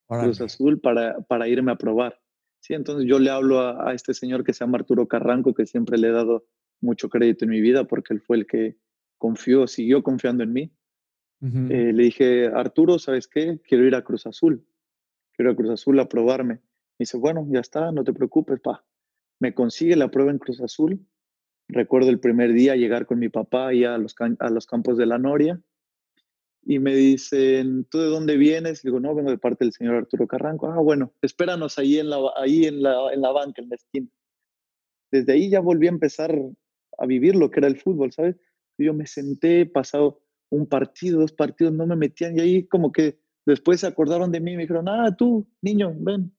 Cruz 0.07 0.39
Azul 0.39 0.79
para, 0.79 1.19
para 1.21 1.47
irme 1.47 1.71
a 1.71 1.77
probar. 1.77 2.21
Sí, 2.59 2.73
entonces 2.73 3.07
yo 3.07 3.19
le 3.19 3.29
hablo 3.29 3.59
a, 3.59 3.93
este 3.93 4.13
señor 4.13 4.43
que 4.43 4.53
se 4.53 4.63
llama 4.63 4.77
Arturo 4.77 5.07
Carranco, 5.07 5.53
que 5.53 5.65
siempre 5.65 5.97
le 5.97 6.09
he 6.09 6.11
dado 6.11 6.47
mucho 6.81 7.09
crédito 7.09 7.45
en 7.45 7.51
mi 7.51 7.61
vida 7.61 7.85
porque 7.85 8.13
él 8.13 8.21
fue 8.21 8.37
el 8.37 8.47
que 8.47 8.77
confió, 9.17 9.67
siguió 9.67 10.03
confiando 10.03 10.43
en 10.43 10.53
mí. 10.53 10.71
Eh, 11.41 11.93
le 11.93 12.03
dije, 12.03 12.47
Arturo, 12.47 12.97
¿sabes 12.97 13.27
qué? 13.27 13.59
Quiero 13.67 13.85
ir 13.85 13.93
a 13.93 14.03
Cruz 14.03 14.25
Azul. 14.25 14.65
Quiero 15.33 15.51
ir 15.51 15.53
a 15.53 15.57
Cruz 15.57 15.71
Azul 15.71 15.99
a 15.99 16.09
probarme. 16.09 16.55
Me 16.55 16.61
dice, 16.99 17.17
bueno, 17.17 17.45
ya 17.51 17.59
está, 17.59 17.91
no 17.91 18.03
te 18.03 18.13
preocupes, 18.13 18.59
pa. 18.61 18.83
Me 19.39 19.53
consigue 19.53 19.95
la 19.95 20.09
prueba 20.09 20.31
en 20.31 20.39
Cruz 20.39 20.59
Azul 20.59 21.05
Recuerdo 21.67 22.09
el 22.09 22.19
primer 22.19 22.53
día 22.53 22.75
llegar 22.75 23.05
con 23.05 23.19
mi 23.19 23.29
papá 23.29 23.73
ya 23.73 23.95
a 23.95 23.97
los, 23.97 24.15
a 24.39 24.49
los 24.49 24.67
campos 24.67 24.97
de 24.97 25.05
la 25.05 25.17
Noria 25.17 25.59
y 26.65 26.79
me 26.79 26.95
dicen, 26.95 27.85
¿tú 27.85 27.99
de 27.99 28.07
dónde 28.07 28.37
vienes? 28.37 28.83
Le 28.83 28.89
digo, 28.89 28.99
no, 28.99 29.13
vengo 29.13 29.29
de 29.29 29.37
parte 29.37 29.63
del 29.63 29.71
señor 29.71 29.95
Arturo 29.95 30.27
Carranco. 30.27 30.67
Ah, 30.67 30.79
bueno, 30.79 31.13
espéranos 31.21 31.77
ahí 31.77 31.99
en 31.99 32.09
la, 32.09 32.17
ahí 32.37 32.65
en 32.65 32.81
la, 32.81 33.13
en 33.13 33.21
la 33.21 33.31
banca, 33.31 33.61
en 33.61 33.69
la 33.69 33.75
esquina. 33.75 34.07
Desde 35.11 35.33
ahí 35.33 35.49
ya 35.49 35.59
volví 35.59 35.85
a 35.85 35.91
empezar 35.91 36.35
a 36.97 37.05
vivir 37.05 37.35
lo 37.35 37.51
que 37.51 37.59
era 37.59 37.67
el 37.67 37.77
fútbol, 37.77 38.11
¿sabes? 38.11 38.35
Yo 38.79 38.93
me 38.93 39.05
senté, 39.05 39.67
pasado 39.67 40.21
un 40.49 40.65
partido, 40.65 41.19
dos 41.19 41.31
partidos, 41.31 41.73
no 41.73 41.85
me 41.85 41.95
metían 41.95 42.37
y 42.37 42.41
ahí 42.41 42.67
como 42.67 42.91
que 42.91 43.19
después 43.45 43.81
se 43.81 43.87
acordaron 43.87 44.31
de 44.31 44.39
mí 44.39 44.53
y 44.53 44.55
me 44.55 44.63
dijeron, 44.63 44.89
ah, 44.89 45.15
tú, 45.15 45.47
niño, 45.61 45.93
ven. 45.95 46.35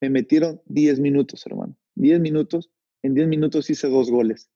Me 0.00 0.10
metieron 0.10 0.60
10 0.66 1.00
minutos, 1.00 1.44
hermano, 1.46 1.76
10 1.96 2.20
minutos 2.20 2.70
en 3.02 3.14
10 3.14 3.28
minutos 3.28 3.68
hice 3.70 3.88
dos 3.88 4.10
goles. 4.10 4.50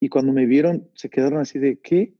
Y 0.00 0.08
cuando 0.08 0.32
me 0.32 0.46
vieron, 0.46 0.90
se 0.94 1.10
quedaron 1.10 1.40
así 1.40 1.58
de, 1.58 1.80
¿qué? 1.80 2.14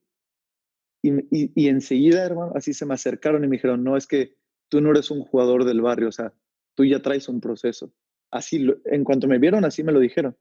Y, 1.03 1.13
y, 1.31 1.53
y, 1.55 1.69
enseguida, 1.69 2.25
hermano, 2.25 2.53
así 2.55 2.73
se 2.73 2.87
me 2.87 2.95
acercaron 2.95 3.45
y 3.45 3.49
me 3.49 3.57
dijeron, 3.57 3.85
no, 3.85 3.97
es 3.97 4.07
que 4.07 4.37
tú 4.69 4.81
no 4.81 4.91
eres 4.91 5.11
un 5.11 5.21
jugador 5.21 5.65
del 5.65 5.83
barrio, 5.83 6.09
o 6.09 6.13
sea, 6.13 6.33
tú 6.75 6.85
ya 6.85 7.03
traes 7.03 7.29
un 7.29 7.41
proceso. 7.41 7.93
Así, 8.31 8.67
en 8.87 9.05
cuanto 9.05 9.29
me 9.29 9.39
vieron, 9.39 9.65
así 9.65 9.83
me 9.83 9.93
lo 9.93 10.01
dijeron. 10.01 10.37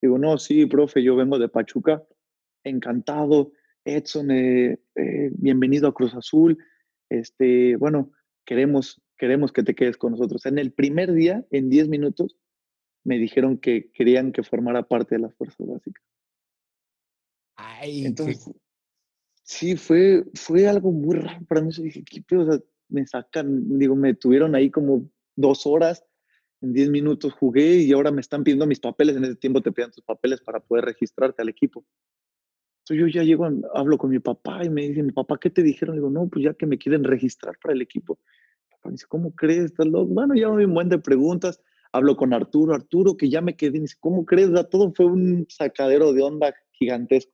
Digo, 0.00 0.18
no, 0.18 0.38
sí, 0.38 0.66
profe, 0.66 1.02
yo 1.02 1.16
vengo 1.16 1.38
de 1.38 1.48
Pachuca, 1.48 2.04
encantado, 2.62 3.52
Edson, 3.84 4.30
eh, 4.30 4.78
eh, 4.94 5.30
bienvenido 5.32 5.88
a 5.88 5.94
Cruz 5.94 6.14
Azul, 6.14 6.58
este, 7.08 7.76
bueno, 7.76 8.12
queremos, 8.44 9.02
queremos 9.16 9.52
que 9.52 9.62
te 9.62 9.74
quedes 9.74 9.96
con 9.96 10.12
nosotros. 10.12 10.46
En 10.46 10.58
el 10.58 10.72
primer 10.72 11.12
día, 11.12 11.44
en 11.50 11.70
10 11.70 11.88
minutos, 11.88 12.36
me 13.04 13.18
dijeron 13.18 13.58
que 13.58 13.90
querían 13.92 14.32
que 14.32 14.42
formara 14.42 14.82
parte 14.82 15.16
de 15.16 15.22
las 15.22 15.34
fuerzas 15.34 15.66
básicas. 15.66 16.04
Ay, 17.56 18.06
Entonces, 18.06 18.50
sí, 19.42 19.76
fue, 19.76 20.24
fue 20.34 20.68
algo 20.68 20.92
muy 20.92 21.16
raro 21.16 21.44
para 21.46 21.60
mí. 21.60 21.70
Yo 21.72 21.82
dije, 21.82 22.04
¿qué 22.04 22.36
O 22.36 22.50
sea, 22.50 22.60
me 22.88 23.06
sacan, 23.06 23.78
digo, 23.78 23.96
me 23.96 24.14
tuvieron 24.14 24.54
ahí 24.54 24.70
como 24.70 25.10
dos 25.36 25.66
horas, 25.66 26.04
en 26.60 26.72
10 26.72 26.90
minutos 26.90 27.32
jugué 27.34 27.76
y 27.76 27.92
ahora 27.92 28.10
me 28.10 28.20
están 28.20 28.42
pidiendo 28.42 28.66
mis 28.66 28.80
papeles. 28.80 29.16
En 29.16 29.24
ese 29.24 29.36
tiempo 29.36 29.60
te 29.60 29.72
piden 29.72 29.90
tus 29.90 30.04
papeles 30.04 30.40
para 30.40 30.60
poder 30.60 30.84
registrarte 30.84 31.42
al 31.42 31.48
equipo. 31.48 31.84
Entonces 32.80 33.12
yo 33.12 33.20
ya 33.20 33.22
llego, 33.22 33.48
hablo 33.74 33.98
con 33.98 34.10
mi 34.10 34.18
papá 34.18 34.64
y 34.64 34.70
me 34.70 34.88
dice, 34.88 35.02
mi 35.02 35.12
papá, 35.12 35.38
¿qué 35.38 35.50
te 35.50 35.62
dijeron? 35.62 35.94
Le 35.94 36.00
digo, 36.00 36.10
no, 36.10 36.28
pues 36.28 36.44
ya 36.44 36.54
que 36.54 36.66
me 36.66 36.78
quieren 36.78 37.04
registrar 37.04 37.56
para 37.62 37.74
el 37.74 37.82
equipo. 37.82 38.18
papá 38.70 38.88
me 38.88 38.92
dice, 38.92 39.06
¿cómo 39.08 39.34
crees? 39.34 39.66
¿Estás 39.66 39.86
loco? 39.86 40.06
Bueno, 40.06 40.34
ya 40.34 40.48
me 40.50 40.64
un 40.64 40.74
buen 40.74 40.88
de 40.88 40.98
preguntas. 40.98 41.60
Hablo 41.92 42.16
con 42.16 42.32
Arturo, 42.32 42.74
Arturo, 42.74 43.16
que 43.16 43.30
ya 43.30 43.40
me 43.40 43.56
quedé. 43.56 43.80
dice, 43.80 43.96
¿cómo 44.00 44.24
crees? 44.24 44.50
todo 44.70 44.92
fue 44.94 45.06
un 45.06 45.46
sacadero 45.48 46.12
de 46.12 46.22
onda 46.22 46.54
gigantesco. 46.72 47.32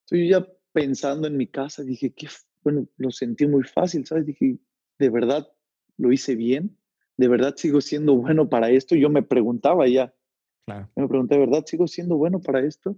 Entonces 0.00 0.28
yo 0.28 0.38
ya 0.40 0.48
pensando 0.72 1.26
en 1.26 1.36
mi 1.36 1.46
casa, 1.46 1.82
dije, 1.82 2.12
qué, 2.14 2.28
bueno, 2.62 2.86
lo 2.96 3.10
sentí 3.10 3.46
muy 3.46 3.64
fácil, 3.64 4.06
¿sabes? 4.06 4.26
Dije, 4.26 4.58
¿de 4.98 5.10
verdad 5.10 5.46
lo 5.96 6.12
hice 6.12 6.34
bien? 6.34 6.76
¿De 7.16 7.28
verdad 7.28 7.54
sigo 7.56 7.80
siendo 7.80 8.14
bueno 8.14 8.48
para 8.48 8.70
esto? 8.70 8.94
Yo 8.94 9.10
me 9.10 9.22
preguntaba 9.22 9.86
ya. 9.88 10.14
Claro. 10.66 10.88
Me 10.96 11.08
pregunté, 11.08 11.34
¿de 11.34 11.40
verdad 11.40 11.64
sigo 11.66 11.86
siendo 11.86 12.16
bueno 12.16 12.40
para 12.40 12.60
esto? 12.60 12.96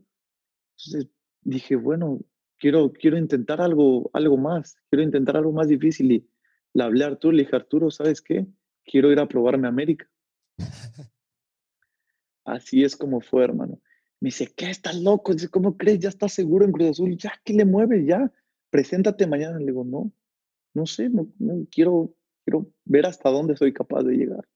Entonces 0.77 1.11
dije, 1.43 1.77
bueno, 1.77 2.21
quiero, 2.59 2.93
quiero 2.93 3.19
intentar 3.19 3.61
algo, 3.61 4.11
algo 4.13 4.37
más, 4.37 4.77
quiero 4.91 5.03
intentar 5.03 5.37
algo 5.37 5.53
más 5.53 5.69
difícil. 5.69 6.13
Y 6.13 6.29
le 6.75 6.83
hablé 6.85 7.05
a 7.05 7.09
Arturo, 7.09 7.33
le 7.33 7.43
dije, 7.43 7.57
Arturo, 7.57 7.91
¿sabes 7.91 8.21
qué? 8.21 8.47
Quiero 8.85 9.11
ir 9.11 9.19
a 9.19 9.27
probarme 9.27 9.67
a 9.67 9.71
América. 9.71 10.09
Así 12.45 12.85
es 12.85 12.97
como 12.97 13.21
fue, 13.21 13.45
hermano. 13.45 13.81
Me 14.21 14.29
dice, 14.29 14.53
¿qué? 14.55 14.71
¿Estás 14.71 15.01
loco? 15.01 15.33
Dice, 15.33 15.49
¿cómo 15.49 15.77
crees? 15.77 16.01
Ya 16.01 16.09
estás 16.09 16.33
seguro 16.33 16.65
en 16.65 16.73
Cruz 16.73 16.91
Azul. 16.91 17.17
Ya, 17.17 17.33
¿qué 17.45 17.53
le 17.55 17.65
mueve? 17.65 18.05
Ya, 18.05 18.31
preséntate 18.71 19.27
mañana. 19.27 19.59
Le 19.59 19.67
digo, 19.67 19.85
no, 19.85 20.13
no 20.75 20.87
sé, 20.87 21.09
no, 21.09 21.29
quiero, 21.71 22.15
quiero 22.45 22.71
ver 22.85 23.07
hasta 23.07 23.31
dónde 23.31 23.57
soy 23.57 23.73
capaz 23.73 24.03
de 24.03 24.17
llegar. 24.17 24.47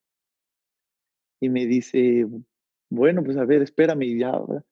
Y 1.41 1.49
me 1.49 1.67
dice, 1.67 2.27
bueno, 2.91 3.23
pues 3.23 3.37
a 3.37 3.45
ver, 3.45 3.63
espérame 3.63 4.19
ya, 4.19 4.33
¿verdad? 4.33 4.65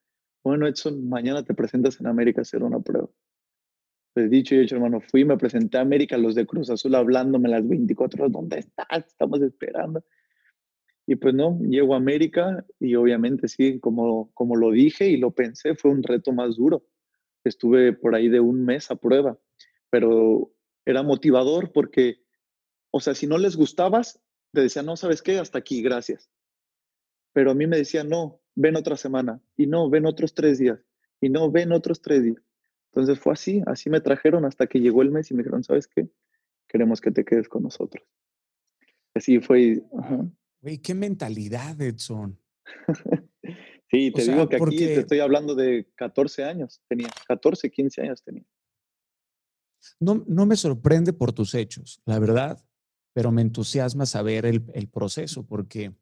Bueno, 0.44 0.66
Edson, 0.66 1.08
mañana 1.08 1.44
te 1.44 1.54
presentas 1.54 2.00
en 2.00 2.06
América 2.06 2.40
a 2.40 2.42
hacer 2.42 2.62
una 2.62 2.80
prueba. 2.80 3.08
Pues 4.14 4.30
dicho 4.30 4.54
y 4.54 4.58
hecho, 4.58 4.74
hermano, 4.76 5.00
fui, 5.00 5.24
me 5.24 5.38
presenté 5.38 5.78
a 5.78 5.80
América, 5.80 6.18
los 6.18 6.34
de 6.34 6.46
Cruz 6.46 6.68
Azul 6.68 6.94
hablándome 6.94 7.48
las 7.48 7.66
24 7.66 8.24
horas, 8.24 8.32
¿dónde 8.32 8.58
estás? 8.58 9.06
Estamos 9.06 9.40
esperando. 9.40 10.04
Y 11.06 11.16
pues 11.16 11.34
no, 11.34 11.58
llego 11.60 11.94
a 11.94 11.96
América 11.96 12.64
y 12.78 12.94
obviamente 12.94 13.48
sí, 13.48 13.80
como, 13.80 14.30
como 14.34 14.56
lo 14.56 14.70
dije 14.70 15.08
y 15.08 15.16
lo 15.16 15.32
pensé, 15.32 15.74
fue 15.74 15.90
un 15.90 16.02
reto 16.02 16.32
más 16.32 16.56
duro. 16.56 16.86
Estuve 17.44 17.92
por 17.92 18.14
ahí 18.14 18.28
de 18.28 18.40
un 18.40 18.64
mes 18.64 18.90
a 18.90 18.96
prueba, 18.96 19.38
pero 19.90 20.52
era 20.84 21.02
motivador 21.02 21.72
porque, 21.72 22.22
o 22.90 23.00
sea, 23.00 23.14
si 23.14 23.26
no 23.26 23.38
les 23.38 23.56
gustabas, 23.56 24.20
te 24.52 24.60
decían, 24.60 24.86
no, 24.86 24.96
¿sabes 24.96 25.22
qué? 25.22 25.38
Hasta 25.38 25.58
aquí, 25.58 25.82
gracias. 25.82 26.30
Pero 27.32 27.50
a 27.50 27.54
mí 27.54 27.66
me 27.66 27.78
decían, 27.78 28.08
no, 28.08 28.40
ven 28.54 28.76
otra 28.76 28.96
semana, 28.96 29.40
y 29.56 29.66
no, 29.66 29.88
ven 29.88 30.06
otros 30.06 30.34
tres 30.34 30.58
días, 30.58 30.78
y 31.20 31.30
no, 31.30 31.50
ven 31.50 31.72
otros 31.72 32.00
tres 32.00 32.22
días. 32.22 32.42
Entonces 32.92 33.18
fue 33.18 33.32
así, 33.32 33.62
así 33.66 33.88
me 33.88 34.00
trajeron 34.00 34.44
hasta 34.44 34.66
que 34.66 34.78
llegó 34.78 35.02
el 35.02 35.10
mes 35.10 35.30
y 35.30 35.34
me 35.34 35.42
dijeron, 35.42 35.64
¿sabes 35.64 35.88
qué? 35.88 36.08
Queremos 36.68 37.00
que 37.00 37.10
te 37.10 37.24
quedes 37.24 37.48
con 37.48 37.62
nosotros. 37.62 38.06
Así 39.14 39.40
fue. 39.40 39.82
Ajá. 39.98 40.26
Qué 40.82 40.94
mentalidad, 40.94 41.80
Edson. 41.80 42.38
sí, 43.90 44.12
te 44.12 44.22
digo 44.22 44.48
que 44.48 44.56
aquí 44.56 44.76
te 44.76 45.00
estoy 45.00 45.20
hablando 45.20 45.54
de 45.54 45.88
14 45.96 46.44
años, 46.44 46.80
tenía 46.88 47.08
14, 47.26 47.70
15 47.70 48.02
años 48.02 48.22
tenía. 48.22 48.44
No, 49.98 50.24
no 50.28 50.46
me 50.46 50.56
sorprende 50.56 51.12
por 51.12 51.32
tus 51.32 51.54
hechos, 51.54 52.00
la 52.06 52.18
verdad, 52.18 52.64
pero 53.12 53.32
me 53.32 53.42
entusiasma 53.42 54.06
saber 54.06 54.46
el, 54.46 54.64
el 54.74 54.88
proceso, 54.88 55.44
porque 55.44 55.92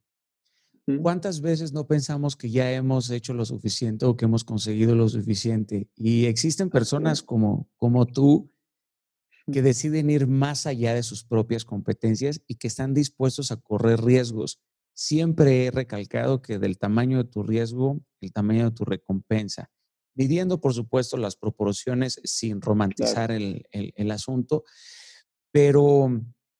¿Cuántas 0.98 1.40
veces 1.40 1.72
no 1.72 1.86
pensamos 1.86 2.36
que 2.36 2.50
ya 2.50 2.72
hemos 2.72 3.10
hecho 3.10 3.34
lo 3.34 3.44
suficiente 3.44 4.06
o 4.06 4.16
que 4.16 4.24
hemos 4.24 4.44
conseguido 4.44 4.94
lo 4.94 5.08
suficiente? 5.08 5.88
Y 5.96 6.26
existen 6.26 6.70
personas 6.70 7.22
como, 7.22 7.68
como 7.76 8.06
tú 8.06 8.49
que 9.50 9.62
deciden 9.62 10.10
ir 10.10 10.26
más 10.26 10.66
allá 10.66 10.94
de 10.94 11.02
sus 11.02 11.24
propias 11.24 11.64
competencias 11.64 12.42
y 12.46 12.56
que 12.56 12.68
están 12.68 12.94
dispuestos 12.94 13.52
a 13.52 13.56
correr 13.56 14.02
riesgos. 14.02 14.60
Siempre 14.94 15.66
he 15.66 15.70
recalcado 15.70 16.42
que 16.42 16.58
del 16.58 16.78
tamaño 16.78 17.18
de 17.18 17.30
tu 17.30 17.42
riesgo, 17.42 18.00
el 18.20 18.32
tamaño 18.32 18.70
de 18.70 18.76
tu 18.76 18.84
recompensa, 18.84 19.70
midiendo 20.14 20.60
por 20.60 20.74
supuesto 20.74 21.16
las 21.16 21.36
proporciones 21.36 22.20
sin 22.24 22.60
romantizar 22.60 23.30
el, 23.30 23.64
el, 23.70 23.92
el 23.96 24.10
asunto, 24.10 24.64
pero 25.52 26.10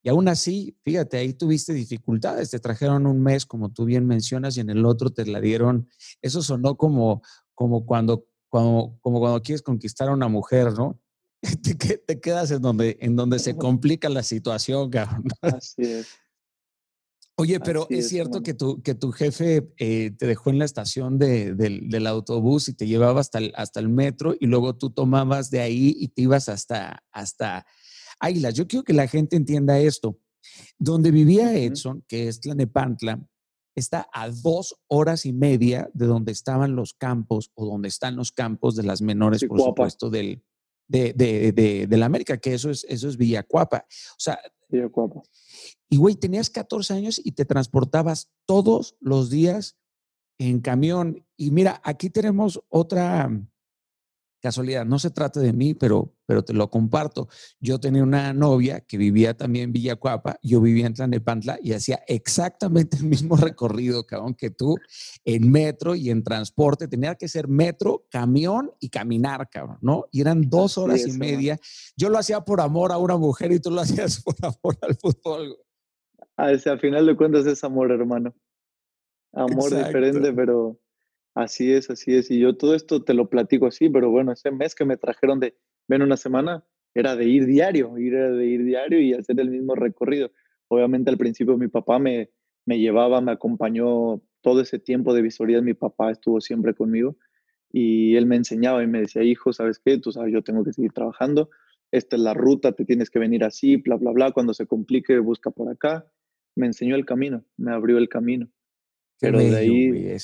y 0.02 0.08
aún 0.08 0.28
así, 0.28 0.78
fíjate, 0.82 1.18
ahí 1.18 1.34
tuviste 1.34 1.74
dificultades, 1.74 2.50
te 2.50 2.58
trajeron 2.58 3.06
un 3.06 3.22
mes, 3.22 3.44
como 3.44 3.70
tú 3.70 3.84
bien 3.84 4.06
mencionas, 4.06 4.56
y 4.56 4.60
en 4.60 4.70
el 4.70 4.86
otro 4.86 5.10
te 5.10 5.26
la 5.26 5.40
dieron. 5.40 5.88
Eso 6.22 6.42
sonó 6.42 6.76
como, 6.76 7.22
como, 7.54 7.84
cuando, 7.84 8.26
como, 8.48 8.98
como 9.00 9.20
cuando 9.20 9.42
quieres 9.42 9.60
conquistar 9.62 10.08
a 10.08 10.14
una 10.14 10.28
mujer, 10.28 10.72
¿no? 10.72 10.98
Te, 11.62 11.74
te 11.74 12.20
quedas 12.20 12.50
en 12.50 12.60
donde, 12.60 12.98
en 13.00 13.16
donde 13.16 13.38
se 13.38 13.56
complica 13.56 14.08
la 14.08 14.22
situación, 14.22 14.90
cabrón. 14.90 15.24
Así 15.40 15.82
es. 15.82 16.08
Oye, 17.40 17.58
pero 17.58 17.86
es, 17.88 18.10
cierto 18.10 18.42
que 18.42 18.52
tu, 18.52 18.82
que 18.82 18.94
tu 18.94 19.12
jefe 19.12 19.72
eh, 19.78 20.10
te 20.10 20.26
dejó 20.26 20.50
en 20.50 20.58
la 20.58 20.66
estación 20.66 21.18
de, 21.18 21.54
del 21.54 22.06
autobús 22.06 22.68
y 22.68 22.74
te 22.74 22.86
llevaba 22.86 23.20
hasta 23.20 23.38
el, 23.38 23.54
hasta 23.56 23.80
el 23.80 23.88
metro 23.88 24.34
y 24.38 24.44
luego 24.44 24.76
tú 24.76 24.90
tomabas 24.90 25.50
de 25.50 25.60
ahí 25.60 25.96
y 25.98 26.08
te 26.08 26.20
ibas 26.20 26.50
hasta, 26.50 27.02
hasta, 27.10 27.64
Águilas. 28.18 28.52
Yo 28.52 28.66
quiero 28.66 28.84
que 28.84 28.92
la 28.92 29.08
gente 29.08 29.36
entienda 29.36 29.78
esto. 29.78 30.18
Donde 30.78 31.10
vivía 31.10 31.56
Edson, 31.56 32.04
que 32.06 32.28
es 32.28 32.40
Tlanepantla, 32.40 33.26
está 33.74 34.06
a 34.12 34.28
dos 34.28 34.76
horas 34.86 35.24
y 35.24 35.32
media 35.32 35.88
de 35.94 36.04
donde 36.04 36.32
estaban 36.32 36.76
los 36.76 36.92
campos 36.92 37.52
o 37.54 37.64
donde 37.64 37.88
están 37.88 38.16
los 38.16 38.32
campos 38.32 38.76
de 38.76 38.82
las 38.82 39.00
menores, 39.00 39.44
por 39.46 39.60
supuesto, 39.60 40.10
del, 40.10 40.42
de, 40.90 41.12
de, 41.12 41.86
de, 41.86 41.96
la 41.96 42.06
América, 42.06 42.36
que 42.38 42.52
eso 42.52 42.70
es, 42.70 42.84
eso 42.88 43.08
es 43.08 43.16
Villacuapa. 43.16 43.86
O 43.88 44.18
sea, 44.18 44.38
Villacuapa. 44.68 45.22
Y 45.88 45.96
güey, 45.96 46.16
tenías 46.16 46.50
14 46.50 46.94
años 46.94 47.20
y 47.22 47.32
te 47.32 47.44
transportabas 47.44 48.28
todos 48.44 48.96
los 49.00 49.30
días 49.30 49.76
en 50.38 50.60
camión. 50.60 51.24
Y 51.36 51.52
mira, 51.52 51.80
aquí 51.84 52.10
tenemos 52.10 52.60
otra, 52.68 53.30
casualidad, 54.40 54.84
no 54.84 54.98
se 54.98 55.10
trata 55.10 55.40
de 55.40 55.52
mí, 55.52 55.74
pero, 55.74 56.14
pero 56.26 56.42
te 56.42 56.52
lo 56.52 56.70
comparto. 56.70 57.28
Yo 57.60 57.78
tenía 57.78 58.02
una 58.02 58.32
novia 58.32 58.80
que 58.80 58.98
vivía 58.98 59.36
también 59.36 59.64
en 59.66 59.72
Villacuapa, 59.72 60.38
yo 60.42 60.60
vivía 60.60 60.86
en 60.86 60.94
Tlanepantla 60.94 61.58
y 61.62 61.72
hacía 61.72 62.02
exactamente 62.08 62.96
el 62.96 63.04
mismo 63.04 63.36
recorrido, 63.36 64.06
cabrón, 64.06 64.34
que 64.34 64.50
tú, 64.50 64.76
en 65.24 65.50
metro 65.50 65.94
y 65.94 66.10
en 66.10 66.24
transporte. 66.24 66.88
Tenía 66.88 67.14
que 67.14 67.28
ser 67.28 67.48
metro, 67.48 68.06
camión 68.10 68.72
y 68.80 68.88
caminar, 68.88 69.48
cabrón, 69.48 69.78
¿no? 69.80 70.06
Y 70.10 70.20
eran 70.20 70.48
dos 70.48 70.78
horas 70.78 71.06
y 71.06 71.12
media. 71.12 71.58
Yo 71.96 72.08
lo 72.08 72.18
hacía 72.18 72.40
por 72.40 72.60
amor 72.60 72.92
a 72.92 72.98
una 72.98 73.16
mujer 73.16 73.52
y 73.52 73.60
tú 73.60 73.70
lo 73.70 73.80
hacías 73.80 74.22
por 74.22 74.34
amor 74.42 74.78
al 74.82 74.96
fútbol. 74.96 75.56
Ah, 76.36 76.46
al 76.46 76.80
final 76.80 77.06
de 77.06 77.16
cuentas 77.16 77.46
es 77.46 77.62
amor, 77.64 77.92
hermano. 77.92 78.34
Amor 79.32 79.70
diferente, 79.70 80.32
pero 80.32 80.80
Así 81.34 81.72
es, 81.72 81.90
así 81.90 82.14
es. 82.14 82.30
Y 82.30 82.38
yo 82.38 82.56
todo 82.56 82.74
esto 82.74 83.02
te 83.02 83.14
lo 83.14 83.28
platico 83.28 83.66
así, 83.66 83.88
pero 83.88 84.10
bueno, 84.10 84.32
ese 84.32 84.50
mes 84.50 84.74
que 84.74 84.84
me 84.84 84.96
trajeron 84.96 85.40
de 85.40 85.56
ven 85.88 86.02
una 86.02 86.16
semana 86.16 86.64
era 86.94 87.16
de 87.16 87.26
ir 87.26 87.46
diario, 87.46 87.96
ir 87.98 88.14
de 88.14 88.46
ir 88.46 88.64
diario 88.64 89.00
y 89.00 89.14
hacer 89.14 89.38
el 89.40 89.50
mismo 89.50 89.74
recorrido. 89.74 90.32
Obviamente 90.68 91.10
al 91.10 91.18
principio 91.18 91.56
mi 91.56 91.68
papá 91.68 91.98
me, 91.98 92.30
me 92.66 92.78
llevaba, 92.78 93.20
me 93.20 93.32
acompañó 93.32 94.20
todo 94.40 94.60
ese 94.60 94.78
tiempo 94.78 95.14
de 95.14 95.22
visorías, 95.22 95.62
mi 95.62 95.74
papá 95.74 96.10
estuvo 96.10 96.40
siempre 96.40 96.74
conmigo 96.74 97.16
y 97.72 98.16
él 98.16 98.26
me 98.26 98.36
enseñaba 98.36 98.82
y 98.82 98.86
me 98.86 99.00
decía, 99.00 99.22
hijo, 99.22 99.52
¿sabes 99.52 99.78
qué? 99.78 99.98
Tú 99.98 100.12
sabes, 100.12 100.32
yo 100.32 100.42
tengo 100.42 100.64
que 100.64 100.72
seguir 100.72 100.92
trabajando, 100.92 101.50
esta 101.92 102.16
es 102.16 102.22
la 102.22 102.34
ruta, 102.34 102.72
te 102.72 102.84
tienes 102.84 103.10
que 103.10 103.18
venir 103.18 103.44
así, 103.44 103.76
bla, 103.76 103.96
bla, 103.96 104.12
bla, 104.12 104.32
cuando 104.32 104.54
se 104.54 104.66
complique, 104.66 105.18
busca 105.18 105.50
por 105.50 105.68
acá. 105.68 106.06
Me 106.56 106.66
enseñó 106.66 106.96
el 106.96 107.04
camino, 107.04 107.44
me 107.56 107.72
abrió 107.72 107.98
el 107.98 108.08
camino. 108.08 108.48
Pero 109.20 109.38
de 109.38 109.56
ahí, 109.56 110.16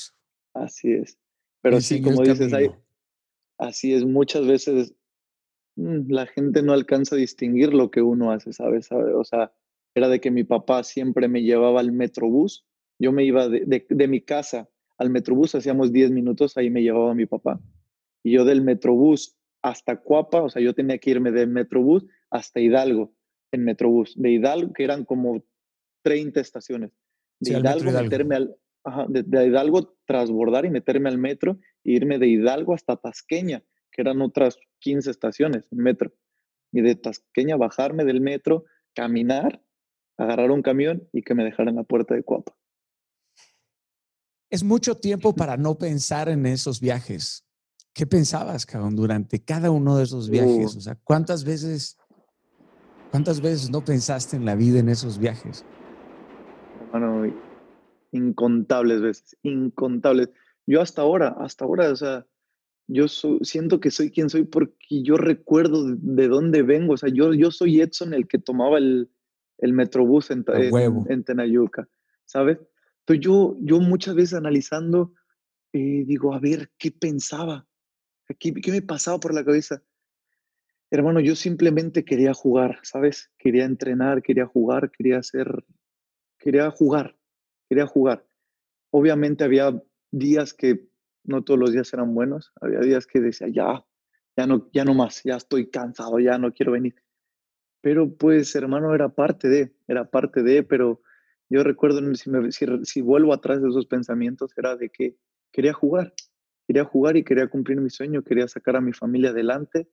Así 0.63 0.91
es. 0.93 1.17
Pero 1.61 1.81
sí, 1.81 2.01
como 2.01 2.21
dices, 2.21 2.53
hay, 2.53 2.69
así 3.57 3.93
es, 3.93 4.05
muchas 4.05 4.45
veces 4.45 4.93
mm, 5.75 6.11
la 6.11 6.27
gente 6.27 6.61
no 6.61 6.73
alcanza 6.73 7.15
a 7.15 7.19
distinguir 7.19 7.73
lo 7.73 7.91
que 7.91 8.01
uno 8.01 8.31
hace, 8.31 8.53
¿sabes? 8.53 8.89
O 8.91 9.23
sea, 9.23 9.51
era 9.95 10.07
de 10.09 10.19
que 10.19 10.31
mi 10.31 10.43
papá 10.43 10.83
siempre 10.83 11.27
me 11.27 11.41
llevaba 11.41 11.79
al 11.79 11.91
metrobús. 11.91 12.65
Yo 12.99 13.11
me 13.11 13.23
iba 13.23 13.47
de, 13.47 13.85
de, 13.87 14.07
mi 14.07 14.21
casa 14.21 14.69
al 14.97 15.09
metrobús, 15.09 15.55
hacíamos 15.55 15.91
10 15.91 16.11
minutos, 16.11 16.57
ahí 16.57 16.69
me 16.69 16.81
llevaba 16.81 17.13
mi 17.13 17.25
papá. 17.25 17.59
Y 18.23 18.31
yo 18.31 18.45
del 18.45 18.61
metrobús 18.61 19.35
hasta 19.61 19.97
Cuapa, 19.97 20.41
o 20.41 20.49
sea, 20.49 20.61
yo 20.61 20.73
tenía 20.73 20.97
que 20.97 21.11
irme 21.11 21.31
del 21.31 21.49
metrobús 21.49 22.05
hasta 22.29 22.59
Hidalgo, 22.59 23.13
en 23.51 23.63
metrobús. 23.63 24.13
De 24.15 24.31
Hidalgo, 24.31 24.73
que 24.73 24.83
eran 24.83 25.05
como 25.05 25.43
30 26.03 26.39
estaciones. 26.39 26.91
De 27.39 27.59
Hidalgo, 27.59 27.91
meterme 27.91 28.35
al, 28.35 28.55
de, 29.07 29.47
Hidalgo 29.47 29.95
transbordar 30.05 30.65
y 30.65 30.69
meterme 30.69 31.09
al 31.09 31.17
metro 31.17 31.59
e 31.83 31.91
irme 31.91 32.19
de 32.19 32.27
Hidalgo 32.27 32.73
hasta 32.73 32.97
Tasqueña, 32.97 33.63
que 33.91 34.01
eran 34.01 34.21
otras 34.21 34.57
15 34.79 35.11
estaciones 35.11 35.65
en 35.71 35.79
metro. 35.79 36.13
Y 36.71 36.81
de 36.81 36.95
Tasqueña 36.95 37.55
bajarme 37.57 38.03
del 38.05 38.21
metro, 38.21 38.65
caminar, 38.93 39.63
agarrar 40.17 40.51
un 40.51 40.61
camión 40.61 41.07
y 41.13 41.21
que 41.21 41.35
me 41.35 41.43
dejaran 41.43 41.75
la 41.75 41.83
puerta 41.83 42.15
de 42.15 42.23
Cuapa. 42.23 42.55
Es 44.49 44.63
mucho 44.63 44.95
tiempo 44.95 45.35
para 45.35 45.57
no 45.57 45.77
pensar 45.77 46.29
en 46.29 46.45
esos 46.45 46.79
viajes. 46.79 47.45
¿Qué 47.93 48.05
pensabas, 48.05 48.65
cabrón, 48.65 48.95
durante 48.95 49.43
cada 49.43 49.71
uno 49.71 49.97
de 49.97 50.03
esos 50.03 50.29
viajes? 50.29 50.75
Uh. 50.75 50.77
O 50.77 50.81
sea, 50.81 50.95
¿cuántas 51.03 51.43
veces, 51.43 51.97
cuántas 53.11 53.41
veces 53.41 53.69
no 53.69 53.83
pensaste 53.83 54.37
en 54.37 54.45
la 54.45 54.55
vida 54.55 54.79
en 54.79 54.89
esos 54.89 55.17
viajes? 55.17 55.65
Bueno, 56.91 57.25
incontables 58.17 59.01
veces, 59.01 59.37
incontables. 59.43 60.29
Yo 60.65 60.81
hasta 60.81 61.01
ahora, 61.01 61.35
hasta 61.39 61.65
ahora, 61.65 61.91
o 61.91 61.95
sea, 61.95 62.25
yo 62.87 63.07
siento 63.07 63.79
que 63.79 63.91
soy 63.91 64.11
quien 64.11 64.29
soy 64.29 64.45
porque 64.45 65.03
yo 65.03 65.17
recuerdo 65.17 65.95
de, 65.95 66.27
dónde 66.27 66.63
vengo. 66.63 66.93
O 66.93 66.97
sea, 66.97 67.09
yo, 67.09 67.33
yo 67.33 67.51
soy 67.51 67.81
Edson 67.81 68.13
el 68.13 68.27
que 68.27 68.37
tomaba 68.37 68.77
el, 68.77 69.09
el 69.57 69.73
metrobús 69.73 70.31
en, 70.31 70.45
en, 70.47 71.23
Tenayuca, 71.23 71.89
¿sabes? 72.25 72.59
Entonces 72.99 73.25
yo, 73.25 73.57
yo 73.59 73.79
muchas 73.79 74.15
veces 74.15 74.33
analizando, 74.35 75.13
eh, 75.73 76.03
digo, 76.05 76.33
a 76.33 76.39
ver, 76.39 76.71
¿qué 76.77 76.91
pensaba? 76.91 77.67
¿Qué, 78.39 78.53
¿Qué 78.53 78.71
me 78.71 78.81
pasaba 78.81 79.19
por 79.19 79.33
la 79.33 79.43
cabeza? 79.43 79.83
Hermano, 80.89 81.19
yo 81.19 81.35
simplemente 81.35 82.05
quería 82.05 82.33
jugar, 82.33 82.79
¿sabes? 82.83 83.29
Quería 83.37 83.65
entrenar, 83.65 84.21
quería 84.21 84.45
jugar, 84.45 84.91
quería 84.91 85.17
hacer, 85.17 85.65
quería 86.37 86.71
jugar 86.71 87.16
quería 87.69 87.87
jugar. 87.87 88.25
Obviamente 88.91 89.43
había 89.43 89.81
días 90.11 90.53
que 90.53 90.87
no 91.23 91.43
todos 91.43 91.59
los 91.59 91.71
días 91.71 91.93
eran 91.93 92.13
buenos, 92.13 92.51
había 92.61 92.79
días 92.79 93.05
que 93.05 93.19
decía, 93.19 93.47
ya, 93.49 93.85
ya 94.35 94.47
no, 94.47 94.69
ya 94.71 94.85
no 94.85 94.93
más, 94.93 95.21
ya 95.23 95.35
estoy 95.35 95.69
cansado, 95.69 96.19
ya 96.19 96.37
no 96.37 96.53
quiero 96.53 96.71
venir. 96.71 96.95
Pero 97.81 98.15
pues, 98.15 98.55
hermano, 98.55 98.93
era 98.95 99.09
parte 99.09 99.49
de, 99.49 99.73
era 99.87 100.09
parte 100.09 100.41
de, 100.43 100.63
pero 100.63 101.01
yo 101.49 101.63
recuerdo, 101.63 102.01
si, 102.15 102.31
si, 102.83 103.01
vuelvo 103.01 103.33
atrás 103.33 103.61
de 103.61 103.69
esos 103.69 103.85
pensamientos, 103.85 104.51
era 104.57 104.75
de 104.75 104.89
que 104.89 105.15
quería 105.51 105.73
jugar, 105.73 106.13
quería 106.65 106.83
jugar 106.83 107.17
y 107.17 107.23
quería 107.23 107.47
cumplir 107.47 107.79
mi 107.79 107.89
sueño, 107.89 108.23
quería 108.23 108.47
sacar 108.47 108.75
a 108.75 108.81
mi 108.81 108.93
familia 108.93 109.29
adelante. 109.29 109.89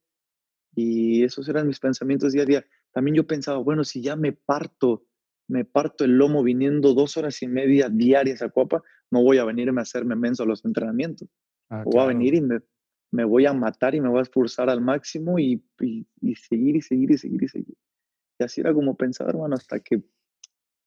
Y 0.76 1.22
esos 1.22 1.48
eran 1.48 1.68
mis 1.68 1.78
pensamientos 1.78 2.32
día 2.32 2.42
a 2.42 2.46
día. 2.46 2.66
También 2.92 3.14
yo 3.14 3.26
pensaba, 3.26 3.58
bueno, 3.58 3.84
si 3.84 4.02
ya 4.02 4.16
me 4.16 4.32
parto 4.32 5.04
me 5.48 5.64
parto 5.64 6.04
el 6.04 6.16
lomo 6.16 6.42
viniendo 6.42 6.94
dos 6.94 7.16
horas 7.16 7.42
y 7.42 7.48
media 7.48 7.88
diarias 7.88 8.42
a 8.42 8.50
Copa, 8.50 8.82
no 9.10 9.22
voy 9.22 9.38
a 9.38 9.44
venirme 9.44 9.80
a 9.80 9.82
hacerme 9.82 10.16
menso 10.16 10.42
a 10.42 10.46
los 10.46 10.64
entrenamientos. 10.64 11.28
Ah, 11.70 11.82
voy 11.84 12.00
a 12.00 12.06
venir 12.06 12.34
y 12.34 12.40
me, 12.40 13.24
voy 13.24 13.46
a 13.46 13.52
matar 13.52 13.94
y 13.94 14.00
me 14.00 14.08
voy 14.08 14.20
a 14.20 14.22
esforzar 14.22 14.70
al 14.70 14.80
máximo 14.80 15.38
y, 15.38 15.64
seguir 16.48 16.76
y 16.76 16.82
seguir 16.82 17.10
y 17.10 17.18
seguir 17.18 17.42
y 17.42 17.48
seguir. 17.48 17.76
Y 18.38 18.44
así 18.44 18.60
era 18.60 18.72
como 18.72 18.96
pensaba, 18.96 19.30
hermano, 19.30 19.54
hasta 19.54 19.80
que... 19.80 20.02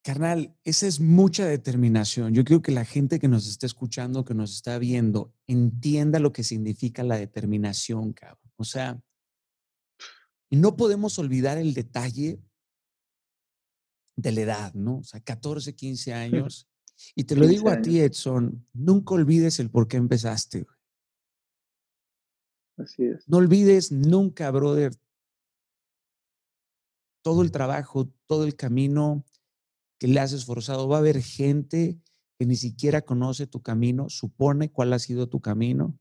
Carnal, 0.03 0.55
esa 0.63 0.87
es 0.87 0.99
mucha 0.99 1.45
determinación. 1.45 2.33
Yo 2.33 2.43
creo 2.43 2.61
que 2.61 2.71
la 2.71 2.85
gente 2.85 3.19
que 3.19 3.27
nos 3.27 3.47
está 3.47 3.65
escuchando, 3.65 4.23
que 4.23 4.33
nos 4.33 4.53
está 4.53 4.79
viendo, 4.79 5.33
entienda 5.47 6.19
lo 6.19 6.31
que 6.31 6.43
significa 6.43 7.03
la 7.03 7.17
determinación, 7.17 8.13
cabrón. 8.13 8.51
O 8.55 8.63
sea, 8.63 9.01
y 10.49 10.55
no 10.55 10.77
podemos 10.77 11.19
olvidar 11.19 11.57
el 11.57 11.73
detalle 11.73 12.39
de 14.17 14.31
la 14.33 14.41
edad, 14.41 14.73
¿no? 14.73 14.97
O 14.97 15.03
sea, 15.03 15.21
14, 15.21 15.73
15 15.75 16.13
años. 16.13 16.67
Y 17.15 17.23
te 17.23 17.35
lo 17.35 17.47
digo 17.47 17.69
a 17.69 17.79
ti, 17.81 18.01
Edson, 18.01 18.67
nunca 18.73 19.13
olvides 19.13 19.59
el 19.59 19.69
por 19.69 19.87
qué 19.87 19.97
empezaste. 19.97 20.65
Así 22.77 23.05
es. 23.05 23.27
No 23.29 23.37
olvides 23.37 23.91
nunca, 23.91 24.51
brother, 24.51 24.93
todo 27.23 27.43
el 27.43 27.51
trabajo, 27.51 28.11
todo 28.25 28.43
el 28.43 28.55
camino 28.55 29.23
que 29.99 30.07
le 30.07 30.19
has 30.19 30.33
esforzado. 30.33 30.87
Va 30.87 30.97
a 30.97 30.99
haber 30.99 31.21
gente 31.21 31.99
que 32.39 32.45
ni 32.45 32.55
siquiera 32.55 33.03
conoce 33.03 33.47
tu 33.47 33.61
camino, 33.61 34.09
supone 34.09 34.71
cuál 34.71 34.93
ha 34.93 34.99
sido 34.99 35.27
tu 35.29 35.41
camino, 35.41 35.97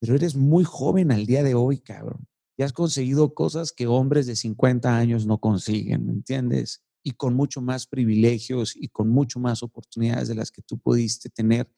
pero 0.00 0.14
eres 0.14 0.36
muy 0.36 0.64
joven 0.64 1.12
al 1.12 1.26
día 1.26 1.42
de 1.42 1.54
hoy, 1.54 1.80
cabrón. 1.80 2.26
Y 2.56 2.62
has 2.62 2.72
conseguido 2.72 3.34
cosas 3.34 3.72
que 3.72 3.86
hombres 3.86 4.26
de 4.26 4.36
50 4.36 4.96
años 4.96 5.26
no 5.26 5.38
consiguen, 5.38 6.06
¿me 6.06 6.12
entiendes? 6.12 6.84
Y 7.02 7.12
con 7.12 7.34
mucho 7.34 7.60
más 7.60 7.86
privilegios 7.86 8.74
y 8.76 8.88
con 8.88 9.08
mucho 9.08 9.40
más 9.40 9.62
oportunidades 9.62 10.28
de 10.28 10.34
las 10.34 10.50
que 10.50 10.62
tú 10.62 10.78
pudiste 10.78 11.30
tener. 11.30 11.70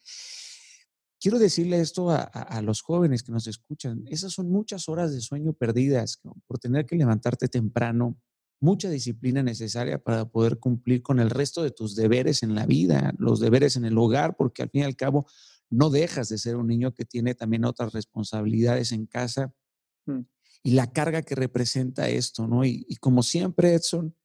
Quiero 1.21 1.39
decirle 1.39 1.81
esto 1.81 2.11
a, 2.11 2.61
los 2.63 2.83
jóvenes 2.83 3.23
que 3.23 3.31
nos 3.31 3.47
escuchan. 3.47 4.05
Esas 4.09 4.33
son 4.33 4.51
muchas 4.51 4.89
horas 4.89 5.13
de 5.13 5.21
sueño 5.21 5.53
perdidas 5.53 6.21
por 6.49 6.59
tener 6.59 6.85
que 6.85 6.97
levantarte 6.97 7.47
temprano, 7.47 8.19
mucha 8.59 8.91
disciplina 8.91 9.41
necesaria 9.41 10.03
para 10.03 10.25
poder 10.25 10.59
cumplir 10.59 11.01
con 11.01 11.21
el 11.21 11.31
resto 11.31 11.63
de 11.63 11.71
tus 11.71 11.95
deberes 11.95 12.43
en 12.43 12.57
la 12.57 12.67
vida, 12.67 13.15
los 13.19 13.39
deberes 13.39 13.77
en 13.77 13.85
el 13.85 13.97
hogar, 13.99 14.37
porque 14.37 14.63
al 14.63 14.71
fin 14.71 14.81
y 14.81 14.85
al 14.85 14.97
cabo 14.97 15.27
no 15.71 15.91
dejas 15.91 16.29
de 16.29 16.39
ser 16.39 16.57
un 16.57 16.67
niño 16.67 16.93
que 16.93 17.05
tiene 17.05 17.37
también 17.37 17.65
otras 17.65 17.93
responsabilidades 17.93 18.91
en 18.91 19.07
casa 19.07 19.55
mm. 20.07 20.21
y 20.65 20.73
la 20.73 20.93
carga 20.93 21.23
que 21.23 21.37
representa 21.37 22.09
esto, 22.09 22.49
¿no? 22.49 22.65
Y, 22.65 22.85
y 22.89 22.97
como 22.97 23.23
siempre, 23.23 23.75
Edson, 23.75 24.17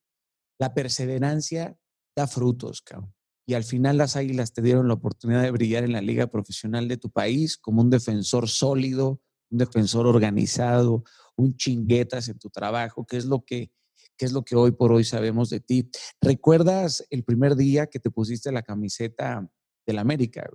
la 0.59 0.73
perseverancia 0.73 1.77
da 2.15 2.27
frutos, 2.27 2.81
cabrón. 2.81 3.13
Y 3.49 3.53
al 3.53 3.63
final 3.63 3.97
las 3.97 4.17
Águilas 4.17 4.51
te 4.51 4.61
dieron 4.61 4.89
la 4.89 4.95
oportunidad 4.95 5.41
de 5.41 5.51
brillar 5.51 5.85
en 5.85 5.93
la 5.93 6.01
liga 6.01 6.27
profesional 6.27 6.89
de 6.89 6.97
tu 6.97 7.09
país 7.09 7.57
como 7.57 7.81
un 7.81 7.89
defensor 7.89 8.49
sólido, 8.49 9.21
un 9.49 9.57
defensor 9.59 10.05
organizado, 10.05 11.05
un 11.37 11.55
chinguetas 11.55 12.27
en 12.27 12.39
tu 12.39 12.49
trabajo, 12.49 13.05
que 13.05 13.15
es 13.15 13.25
lo 13.25 13.45
que, 13.45 13.71
es 14.17 14.33
lo 14.33 14.43
que 14.43 14.57
hoy 14.57 14.71
por 14.71 14.91
hoy 14.91 15.05
sabemos 15.05 15.49
de 15.49 15.61
ti. 15.61 15.89
¿Recuerdas 16.21 17.05
el 17.09 17.23
primer 17.23 17.55
día 17.55 17.87
que 17.87 17.99
te 17.99 18.11
pusiste 18.11 18.51
la 18.51 18.63
camiseta 18.63 19.47
del 19.85 19.99
América? 19.99 20.49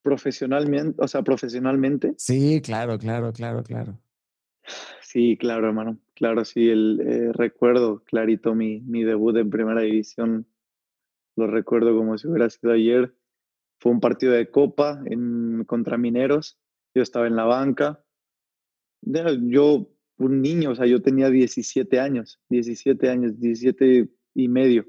Profesionalmente, 0.00 1.02
o 1.02 1.08
sea, 1.08 1.22
profesionalmente. 1.22 2.14
Sí, 2.16 2.62
claro, 2.62 2.98
claro, 2.98 3.30
claro, 3.34 3.62
claro. 3.62 4.00
Sí, 5.02 5.36
claro, 5.38 5.66
hermano. 5.66 5.98
Claro, 6.14 6.44
sí, 6.44 6.70
el, 6.70 7.00
eh, 7.00 7.32
recuerdo 7.32 8.04
clarito 8.04 8.54
mi, 8.54 8.80
mi 8.82 9.02
debut 9.02 9.36
en 9.36 9.50
primera 9.50 9.80
división. 9.80 10.46
Lo 11.36 11.48
recuerdo 11.48 11.96
como 11.96 12.16
si 12.16 12.28
hubiera 12.28 12.48
sido 12.50 12.72
ayer. 12.72 13.14
Fue 13.80 13.90
un 13.90 14.00
partido 14.00 14.32
de 14.32 14.48
copa 14.48 15.02
en, 15.06 15.64
contra 15.64 15.98
Mineros. 15.98 16.58
Yo 16.94 17.02
estaba 17.02 17.26
en 17.26 17.34
la 17.34 17.44
banca. 17.44 18.04
Yo, 19.02 19.90
un 20.18 20.40
niño, 20.40 20.70
o 20.70 20.74
sea, 20.76 20.86
yo 20.86 21.02
tenía 21.02 21.28
17 21.28 21.98
años, 21.98 22.40
17 22.48 23.10
años, 23.10 23.40
17 23.40 24.08
y 24.34 24.48
medio. 24.48 24.86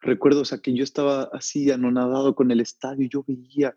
Recuerdo, 0.00 0.42
o 0.42 0.44
sea, 0.44 0.58
que 0.58 0.74
yo 0.74 0.84
estaba 0.84 1.30
así 1.32 1.70
anonadado 1.70 2.34
con 2.34 2.50
el 2.50 2.60
estadio, 2.60 3.08
yo 3.08 3.24
veía, 3.26 3.76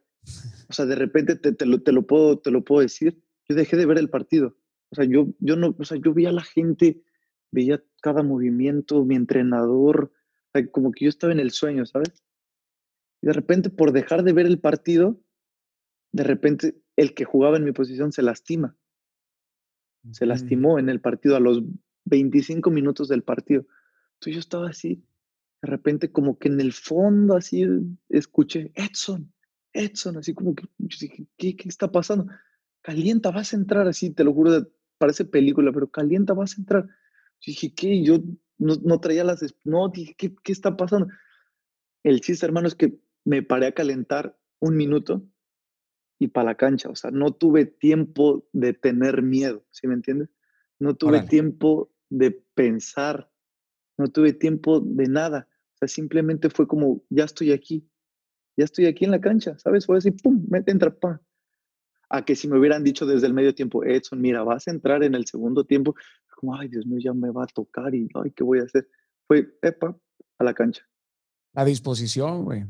o 0.70 0.74
sea, 0.74 0.86
de 0.86 0.96
repente 0.96 1.38
te, 1.38 1.54
te, 1.54 1.66
lo, 1.66 1.82
te, 1.82 1.94
lo, 1.94 2.06
puedo, 2.06 2.38
te 2.38 2.52
lo 2.52 2.64
puedo 2.64 2.82
decir, 2.82 3.24
yo 3.48 3.56
dejé 3.56 3.78
de 3.78 3.86
ver 3.86 3.98
el 3.98 4.10
partido 4.10 4.58
o 4.92 4.96
sea, 4.96 5.06
yo, 5.06 5.28
yo 5.40 5.56
no, 5.56 5.76
o 5.78 5.84
sea, 5.84 5.98
yo 6.04 6.14
veía 6.14 6.30
a 6.30 6.34
la 6.34 6.44
gente, 6.44 7.02
veía 7.52 7.84
cada 8.02 8.24
movimiento, 8.24 9.06
mi 9.06 9.16
entrenador, 9.16 10.12
como 10.72 10.92
que 10.92 11.06
yo 11.06 11.10
estaba 11.10 11.34
en 11.34 11.40
el 11.40 11.52
sueño, 11.52 11.86
¿sabes? 11.86 12.24
Y 13.22 13.28
de 13.28 13.34
repente, 13.34 13.70
por 13.70 13.92
dejar 13.92 14.24
de 14.24 14.34
ver 14.34 14.46
el 14.46 14.60
partido, 14.60 15.20
de 16.12 16.24
repente 16.24 16.82
el 16.96 17.14
que 17.14 17.26
jugaba 17.26 17.58
en 17.58 17.66
mi 17.66 17.72
posición 17.72 18.12
se 18.12 18.24
lastima. 18.24 18.76
Se 20.12 20.26
lastimó 20.26 20.80
en 20.80 20.90
el 20.90 21.02
partido 21.02 21.36
a 21.36 21.40
los 21.40 21.62
25 22.06 22.72
minutos 22.72 23.10
del 23.10 23.22
partido. 23.22 23.66
Entonces 24.14 24.34
yo 24.34 24.40
estaba 24.40 24.70
así, 24.70 25.04
de 25.62 25.70
repente 25.70 26.12
como 26.12 26.40
que 26.40 26.48
en 26.48 26.60
el 26.62 26.74
fondo 26.74 27.36
así 27.36 27.66
escuché, 28.08 28.72
Edson, 28.76 29.32
Edson, 29.74 30.18
así 30.18 30.34
como 30.34 30.56
que 30.56 30.64
yo 30.78 30.98
dije, 31.00 31.28
¿qué, 31.38 31.56
qué 31.56 31.70
está 31.70 31.92
pasando? 31.92 32.28
Calienta, 32.82 33.32
vas 33.32 33.54
a 33.54 33.58
entrar 33.58 33.88
así, 33.88 34.10
te 34.10 34.24
lo 34.24 34.34
juro, 34.34 34.68
parece 35.00 35.26
película, 35.26 35.72
pero 35.72 35.90
calienta, 35.90 36.34
vas 36.34 36.54
a 36.56 36.62
entrar. 36.62 36.84
Yo 36.84 37.52
dije, 37.52 37.74
¿qué? 37.74 38.04
Yo 38.04 38.20
no, 38.60 39.00
traía 39.00 39.24
las... 39.24 39.44
No, 39.64 39.90
dije, 39.90 40.14
¿qué, 40.16 40.36
¿qué 40.44 40.52
está 40.52 40.78
pasando? 40.78 41.08
El 42.04 42.22
chiste, 42.22 42.46
hermano, 42.46 42.68
es 42.68 42.76
que 42.76 43.00
me 43.26 43.42
paré 43.42 43.68
a 43.68 43.72
calentar 43.72 44.38
un 44.60 44.78
minuto 44.78 45.26
y 46.20 46.28
para 46.28 46.52
la 46.52 46.56
cancha. 46.56 46.90
O 46.90 46.96
sea, 46.96 47.12
no 47.12 47.32
tuve 47.32 47.66
tiempo 47.66 48.48
de 48.54 48.74
tener 48.74 49.24
miedo, 49.24 49.66
¿sí 49.72 49.88
me 49.88 49.96
entiendes? 49.96 50.30
No 50.78 50.96
tuve 50.96 51.22
tiempo 51.24 51.92
de 52.10 52.32
pensar, 52.54 53.32
no 53.98 54.08
tuve 54.08 54.34
tiempo 54.34 54.80
de 54.80 55.08
nada. 55.08 55.48
O 55.76 55.78
sea, 55.80 55.88
simplemente 55.88 56.50
fue 56.50 56.68
como, 56.68 57.04
ya 57.10 57.26
estoy 57.26 57.52
aquí, 57.52 57.90
ya 58.58 58.66
estoy 58.66 58.86
aquí 58.86 59.06
en 59.06 59.12
la 59.12 59.22
cancha, 59.22 59.58
¿sabes? 59.58 59.86
Fue 59.86 59.98
así, 59.98 60.12
pum, 60.12 60.46
mete, 60.50 60.72
entra, 60.72 60.94
pa. 60.94 61.22
A 62.10 62.26
que 62.26 62.36
si 62.36 62.48
me 62.48 62.58
hubieran 62.58 62.84
dicho 62.84 63.06
desde 63.06 63.28
el 63.28 63.34
medio 63.34 63.54
tiempo, 63.54 63.84
Edson, 63.84 64.20
mira, 64.20 64.44
vas 64.44 64.68
a 64.68 64.72
entrar 64.72 65.04
en 65.04 65.16
el 65.16 65.26
segundo 65.26 65.64
tiempo, 65.64 65.96
como, 66.36 66.56
ay, 66.56 66.68
Dios 66.70 66.86
mío, 66.86 67.00
ya 67.00 67.14
me 67.14 67.30
va 67.30 67.44
a 67.44 67.48
tocar 67.48 67.94
y, 67.94 68.10
ay, 68.16 68.32
¿qué 68.32 68.44
voy 68.44 68.60
a 68.60 68.64
hacer? 68.64 68.90
Fue, 69.28 69.58
epa, 69.62 69.96
a 70.38 70.44
la 70.44 70.54
cancha. 70.54 70.88
A 71.54 71.66
disposición, 71.66 72.46
güey. 72.46 72.66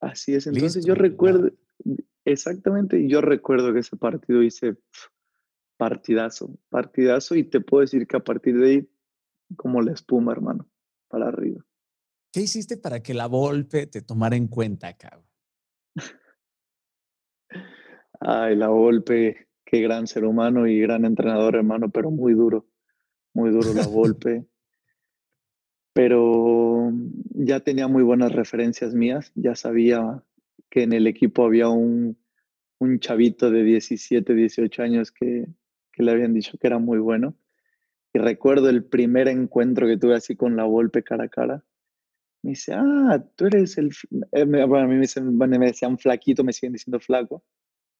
Así 0.00 0.34
es. 0.34 0.46
Entonces 0.46 0.84
yo 0.84 0.94
recuerdo, 0.94 1.50
exactamente, 2.24 3.08
yo 3.08 3.20
recuerdo 3.20 3.72
que 3.72 3.80
ese 3.80 3.96
partido 3.96 4.42
hice 4.42 4.76
partidazo, 5.76 6.58
partidazo, 6.68 7.34
y 7.34 7.44
te 7.44 7.60
puedo 7.60 7.80
decir 7.80 8.06
que 8.06 8.16
a 8.16 8.24
partir 8.24 8.58
de 8.58 8.66
ahí, 8.66 8.90
como 9.56 9.82
la 9.82 9.92
espuma, 9.92 10.32
hermano, 10.32 10.68
para 11.08 11.28
arriba. 11.28 11.64
¿Qué 12.32 12.42
hiciste 12.42 12.76
para 12.76 13.02
que 13.02 13.14
la 13.14 13.26
Volpe 13.26 13.86
te 13.86 14.02
tomara 14.02 14.36
en 14.36 14.48
cuenta, 14.48 14.94
cabrón? 14.96 15.24
Ay, 18.20 18.56
la 18.56 18.68
Volpe, 18.68 19.48
qué 19.64 19.80
gran 19.80 20.06
ser 20.06 20.24
humano 20.24 20.66
y 20.66 20.80
gran 20.80 21.04
entrenador, 21.04 21.56
hermano, 21.56 21.90
pero 21.90 22.10
muy 22.10 22.34
duro, 22.34 22.66
muy 23.34 23.50
duro 23.50 23.74
la 23.74 23.86
Volpe. 23.86 24.46
pero 25.92 26.92
ya 27.34 27.60
tenía 27.60 27.88
muy 27.88 28.02
buenas 28.02 28.32
referencias 28.32 28.94
mías, 28.94 29.32
ya 29.34 29.54
sabía 29.54 30.22
que 30.70 30.82
en 30.82 30.92
el 30.92 31.06
equipo 31.06 31.44
había 31.44 31.68
un, 31.68 32.16
un 32.78 33.00
chavito 33.00 33.50
de 33.50 33.62
17, 33.62 34.34
18 34.34 34.82
años 34.82 35.12
que, 35.12 35.46
que, 35.92 36.02
le 36.02 36.12
habían 36.12 36.34
dicho 36.34 36.58
que 36.58 36.66
era 36.66 36.78
muy 36.78 36.98
bueno. 36.98 37.34
Y 38.12 38.18
recuerdo 38.18 38.70
el 38.70 38.84
primer 38.84 39.28
encuentro 39.28 39.86
que 39.86 39.96
tuve 39.98 40.14
así 40.14 40.36
con 40.36 40.56
la 40.56 40.64
Volpe 40.64 41.02
cara 41.02 41.24
a 41.24 41.28
cara. 41.28 41.64
Me 42.42 42.50
dice, 42.50 42.72
ah, 42.74 43.22
tú 43.36 43.46
eres 43.46 43.76
el... 43.78 43.90
Eh, 44.32 44.44
bueno, 44.44 44.78
a 44.78 44.86
mí 44.86 44.96
me 44.96 45.66
decían 45.66 45.98
flaquito, 45.98 46.44
me 46.44 46.52
siguen 46.52 46.72
diciendo 46.72 47.00
flaco. 47.00 47.44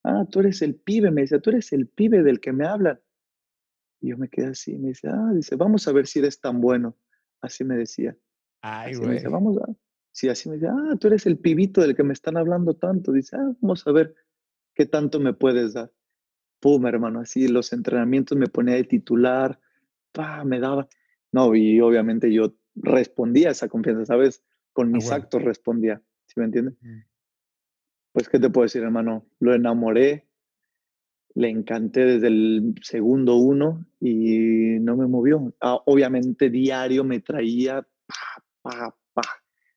Ah, 0.08 0.24
tú 0.30 0.38
eres 0.38 0.62
el 0.62 0.76
pibe, 0.76 1.10
me 1.10 1.22
dice, 1.22 1.40
tú 1.40 1.50
eres 1.50 1.72
el 1.72 1.88
pibe 1.88 2.22
del 2.22 2.38
que 2.38 2.52
me 2.52 2.64
hablan. 2.64 3.00
Y 4.00 4.10
yo 4.10 4.16
me 4.16 4.28
quedé 4.28 4.46
así, 4.46 4.78
me 4.78 4.88
dice, 4.88 5.08
ah, 5.08 5.32
dice, 5.34 5.56
vamos 5.56 5.88
a 5.88 5.92
ver 5.92 6.06
si 6.06 6.20
eres 6.20 6.40
tan 6.40 6.60
bueno. 6.60 6.96
Así 7.40 7.64
me 7.64 7.76
decía. 7.76 8.16
Ay, 8.60 8.94
güey. 8.94 9.20
vamos 9.24 9.58
a. 9.58 9.66
Sí, 10.12 10.28
así 10.28 10.48
me 10.48 10.54
dice, 10.54 10.68
ah, 10.68 10.94
tú 11.00 11.08
eres 11.08 11.26
el 11.26 11.38
pibito 11.38 11.80
del 11.80 11.96
que 11.96 12.04
me 12.04 12.12
están 12.12 12.36
hablando 12.36 12.74
tanto. 12.76 13.10
Dice, 13.10 13.36
ah, 13.36 13.52
vamos 13.60 13.84
a 13.84 13.90
ver 13.90 14.14
qué 14.74 14.86
tanto 14.86 15.18
me 15.18 15.34
puedes 15.34 15.74
dar. 15.74 15.90
Pum, 16.60 16.86
hermano, 16.86 17.18
así 17.18 17.48
los 17.48 17.72
entrenamientos 17.72 18.38
me 18.38 18.46
ponía 18.46 18.76
de 18.76 18.84
titular, 18.84 19.58
pa, 20.12 20.44
me 20.44 20.60
daba. 20.60 20.88
No, 21.32 21.52
y 21.56 21.80
obviamente 21.80 22.32
yo 22.32 22.54
respondía 22.76 23.48
a 23.48 23.52
esa 23.52 23.68
confianza, 23.68 24.06
¿sabes? 24.06 24.44
Con 24.72 24.92
mis 24.92 25.10
actos 25.10 25.42
respondía, 25.42 26.00
¿sí 26.26 26.34
me 26.36 26.44
entiendes? 26.44 26.76
Mm. 26.80 27.00
Pues, 28.16 28.30
¿qué 28.30 28.38
te 28.38 28.48
puedo 28.48 28.62
decir, 28.62 28.82
hermano? 28.82 29.26
Lo 29.40 29.52
enamoré, 29.52 30.26
le 31.34 31.50
encanté 31.50 32.06
desde 32.06 32.28
el 32.28 32.74
segundo 32.80 33.36
uno 33.36 33.84
y 34.00 34.78
no 34.80 34.96
me 34.96 35.06
movió. 35.06 35.54
Ah, 35.60 35.82
obviamente 35.84 36.48
diario 36.48 37.04
me 37.04 37.20
traía, 37.20 37.86
pa, 38.62 38.96
pa, 39.12 39.22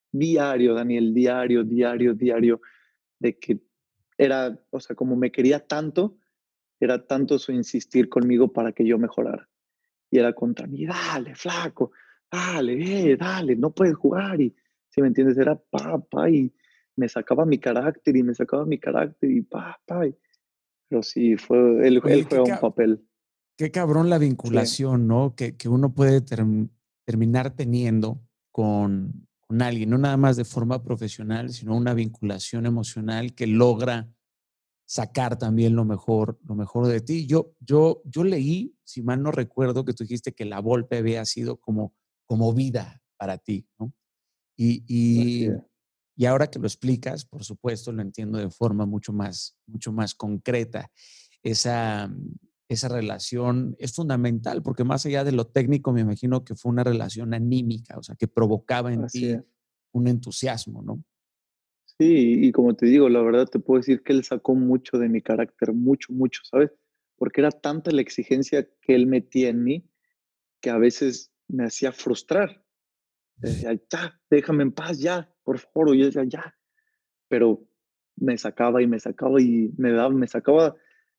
diario, 0.09 0.73
Daniel, 0.73 1.13
diario, 1.13 1.65
diario, 1.65 2.13
diario, 2.13 2.61
de 3.19 3.37
que 3.37 3.59
era, 4.17 4.57
o 4.69 4.79
sea, 4.79 4.95
como 4.95 5.17
me 5.17 5.33
quería 5.33 5.67
tanto, 5.67 6.15
era 6.79 7.05
tanto 7.05 7.39
su 7.39 7.51
insistir 7.51 8.07
conmigo 8.07 8.53
para 8.53 8.71
que 8.71 8.85
yo 8.85 8.97
mejorara. 8.97 9.49
Y 10.11 10.17
era 10.17 10.31
contra 10.31 10.65
mí, 10.65 10.85
dale, 10.85 11.35
flaco, 11.35 11.91
dale, 12.31 13.11
eh, 13.11 13.17
dale, 13.17 13.57
no 13.57 13.71
puedes 13.71 13.97
jugar. 13.97 14.39
Y, 14.39 14.55
si 14.87 15.01
me 15.01 15.09
entiendes, 15.09 15.37
era 15.37 15.57
pa, 15.57 15.99
pa, 15.99 16.29
y 16.29 16.53
me 16.99 17.09
sacaba 17.09 17.45
mi 17.45 17.57
carácter 17.57 18.15
y 18.15 18.23
me 18.23 18.35
sacaba 18.35 18.65
mi 18.65 18.77
carácter 18.77 19.31
y 19.31 19.41
pa, 19.41 19.79
pa. 19.85 20.01
Pero 20.89 21.01
sí, 21.03 21.37
fue, 21.37 21.87
él, 21.87 22.01
él 22.05 22.25
juega 22.25 22.43
un 22.43 22.59
papel. 22.59 23.07
Qué 23.57 23.71
cabrón 23.71 24.09
la 24.09 24.17
vinculación, 24.17 25.07
¿no? 25.07 25.35
Que, 25.35 25.55
que, 25.55 25.69
uno 25.69 25.93
puede 25.93 26.21
terminar 27.05 27.55
teniendo 27.55 28.21
con, 28.51 29.27
con 29.39 29.61
alguien, 29.61 29.89
no 29.89 29.97
nada 29.97 30.17
más 30.17 30.35
de 30.37 30.45
forma 30.45 30.83
profesional, 30.83 31.51
sino 31.51 31.75
una 31.75 31.93
vinculación 31.93 32.65
emocional 32.65 33.33
que 33.33 33.47
logra 33.47 34.09
sacar 34.85 35.37
también 35.37 35.75
lo 35.75 35.85
mejor, 35.85 36.39
lo 36.45 36.55
mejor 36.55 36.87
de 36.87 36.99
ti. 37.01 37.27
Yo, 37.27 37.53
yo, 37.59 38.01
yo 38.05 38.23
leí, 38.23 38.75
si 38.83 39.03
mal 39.03 39.21
no 39.21 39.31
recuerdo, 39.31 39.85
que 39.85 39.93
tú 39.93 40.03
dijiste 40.03 40.33
que 40.33 40.45
la 40.45 40.59
Volpe 40.59 40.97
había 40.97 41.23
sido 41.25 41.57
como, 41.57 41.93
como 42.25 42.53
vida 42.53 43.01
para 43.17 43.37
ti, 43.37 43.67
¿no? 43.77 43.93
Y, 44.57 44.83
y, 44.87 45.49
y 46.19 46.25
ahora 46.25 46.47
que 46.47 46.59
lo 46.59 46.67
explicas, 46.67 47.23
por 47.23 47.45
supuesto, 47.45 47.93
lo 47.93 48.01
entiendo 48.01 48.39
de 48.39 48.49
forma 48.49 48.85
mucho 48.85 49.13
más, 49.13 49.57
mucho 49.65 49.93
más 49.93 50.13
concreta. 50.13 50.91
Esa, 51.41 52.13
esa 52.67 52.89
relación 52.89 53.77
es 53.79 53.93
fundamental 53.93 54.61
porque 54.61 54.83
más 54.83 55.05
allá 55.05 55.23
de 55.23 55.31
lo 55.31 55.47
técnico, 55.47 55.93
me 55.93 56.01
imagino 56.01 56.43
que 56.43 56.55
fue 56.55 56.73
una 56.73 56.83
relación 56.83 57.33
anímica, 57.33 57.97
o 57.97 58.03
sea, 58.03 58.15
que 58.15 58.27
provocaba 58.27 58.91
en 58.91 59.07
ti 59.07 59.33
un 59.93 60.07
entusiasmo, 60.09 60.81
¿no? 60.81 61.01
Sí, 61.85 62.47
y 62.47 62.51
como 62.51 62.75
te 62.75 62.87
digo, 62.87 63.07
la 63.07 63.21
verdad 63.21 63.47
te 63.47 63.59
puedo 63.59 63.79
decir 63.79 64.03
que 64.03 64.11
él 64.11 64.25
sacó 64.25 64.55
mucho 64.55 64.97
de 64.97 65.07
mi 65.07 65.21
carácter, 65.21 65.71
mucho, 65.71 66.11
mucho, 66.11 66.41
¿sabes? 66.43 66.69
Porque 67.15 67.39
era 67.39 67.51
tanta 67.51 67.91
la 67.91 68.01
exigencia 68.01 68.67
que 68.81 68.93
él 68.93 69.07
metía 69.07 69.47
en 69.47 69.63
mí 69.63 69.89
que 70.59 70.69
a 70.69 70.77
veces 70.77 71.31
me 71.47 71.63
hacía 71.63 71.93
frustrar. 71.93 72.61
Decía, 73.41 73.73
ya, 73.89 74.19
déjame 74.29 74.63
en 74.63 74.71
paz, 74.71 74.99
ya, 74.99 75.33
por 75.43 75.59
favor, 75.59 75.95
y 75.95 75.99
yo 75.99 76.05
decía, 76.05 76.23
ya, 76.25 76.55
pero 77.27 77.65
me 78.17 78.37
sacaba 78.37 78.81
y 78.81 78.87
me 78.87 78.99
sacaba 78.99 79.41
y 79.41 79.71
me 79.77 79.91
daba, 79.91 80.09
me 80.09 80.27
sacaba, 80.27 80.75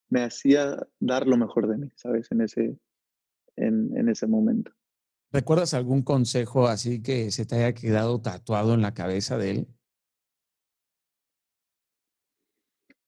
me 0.09 0.23
hacía 0.23 0.87
dar 0.99 1.27
lo 1.27 1.37
mejor 1.37 1.69
de 1.69 1.79
mí, 1.79 1.89
¿sabes? 1.97 2.31
En 2.31 2.43
ese, 2.43 2.79
en, 3.57 3.97
en 3.97 4.09
ese 4.09 4.27
momento. 4.27 4.73
¿Recuerdas 5.33 5.75
algún 5.75 6.03
consejo 6.03 6.67
así 6.67 7.03
que 7.03 7.31
se 7.31 7.47
te 7.47 7.57
haya 7.57 7.73
quedado 7.73 8.21
tatuado 8.21 8.75
en 8.75 8.83
la 8.83 8.95
cabeza 8.95 9.39
de 9.39 9.51
él? 9.51 9.69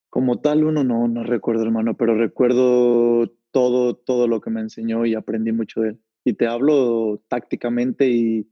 Como 0.09 0.41
tal, 0.41 0.65
uno 0.65 0.85
no, 0.85 1.09
no 1.09 1.25
recuerdo, 1.25 1.63
hermano, 1.63 1.97
pero 1.97 2.15
recuerdo 2.15 3.27
todo, 3.51 3.97
todo 3.97 4.29
lo 4.29 4.41
que 4.41 4.51
me 4.51 4.61
enseñó 4.61 5.05
y 5.05 5.15
aprendí 5.15 5.53
mucho 5.53 5.81
de 5.81 5.89
él. 5.91 6.03
Y 6.25 6.35
te 6.35 6.47
hablo 6.47 7.25
tácticamente 7.29 8.09
y 8.09 8.52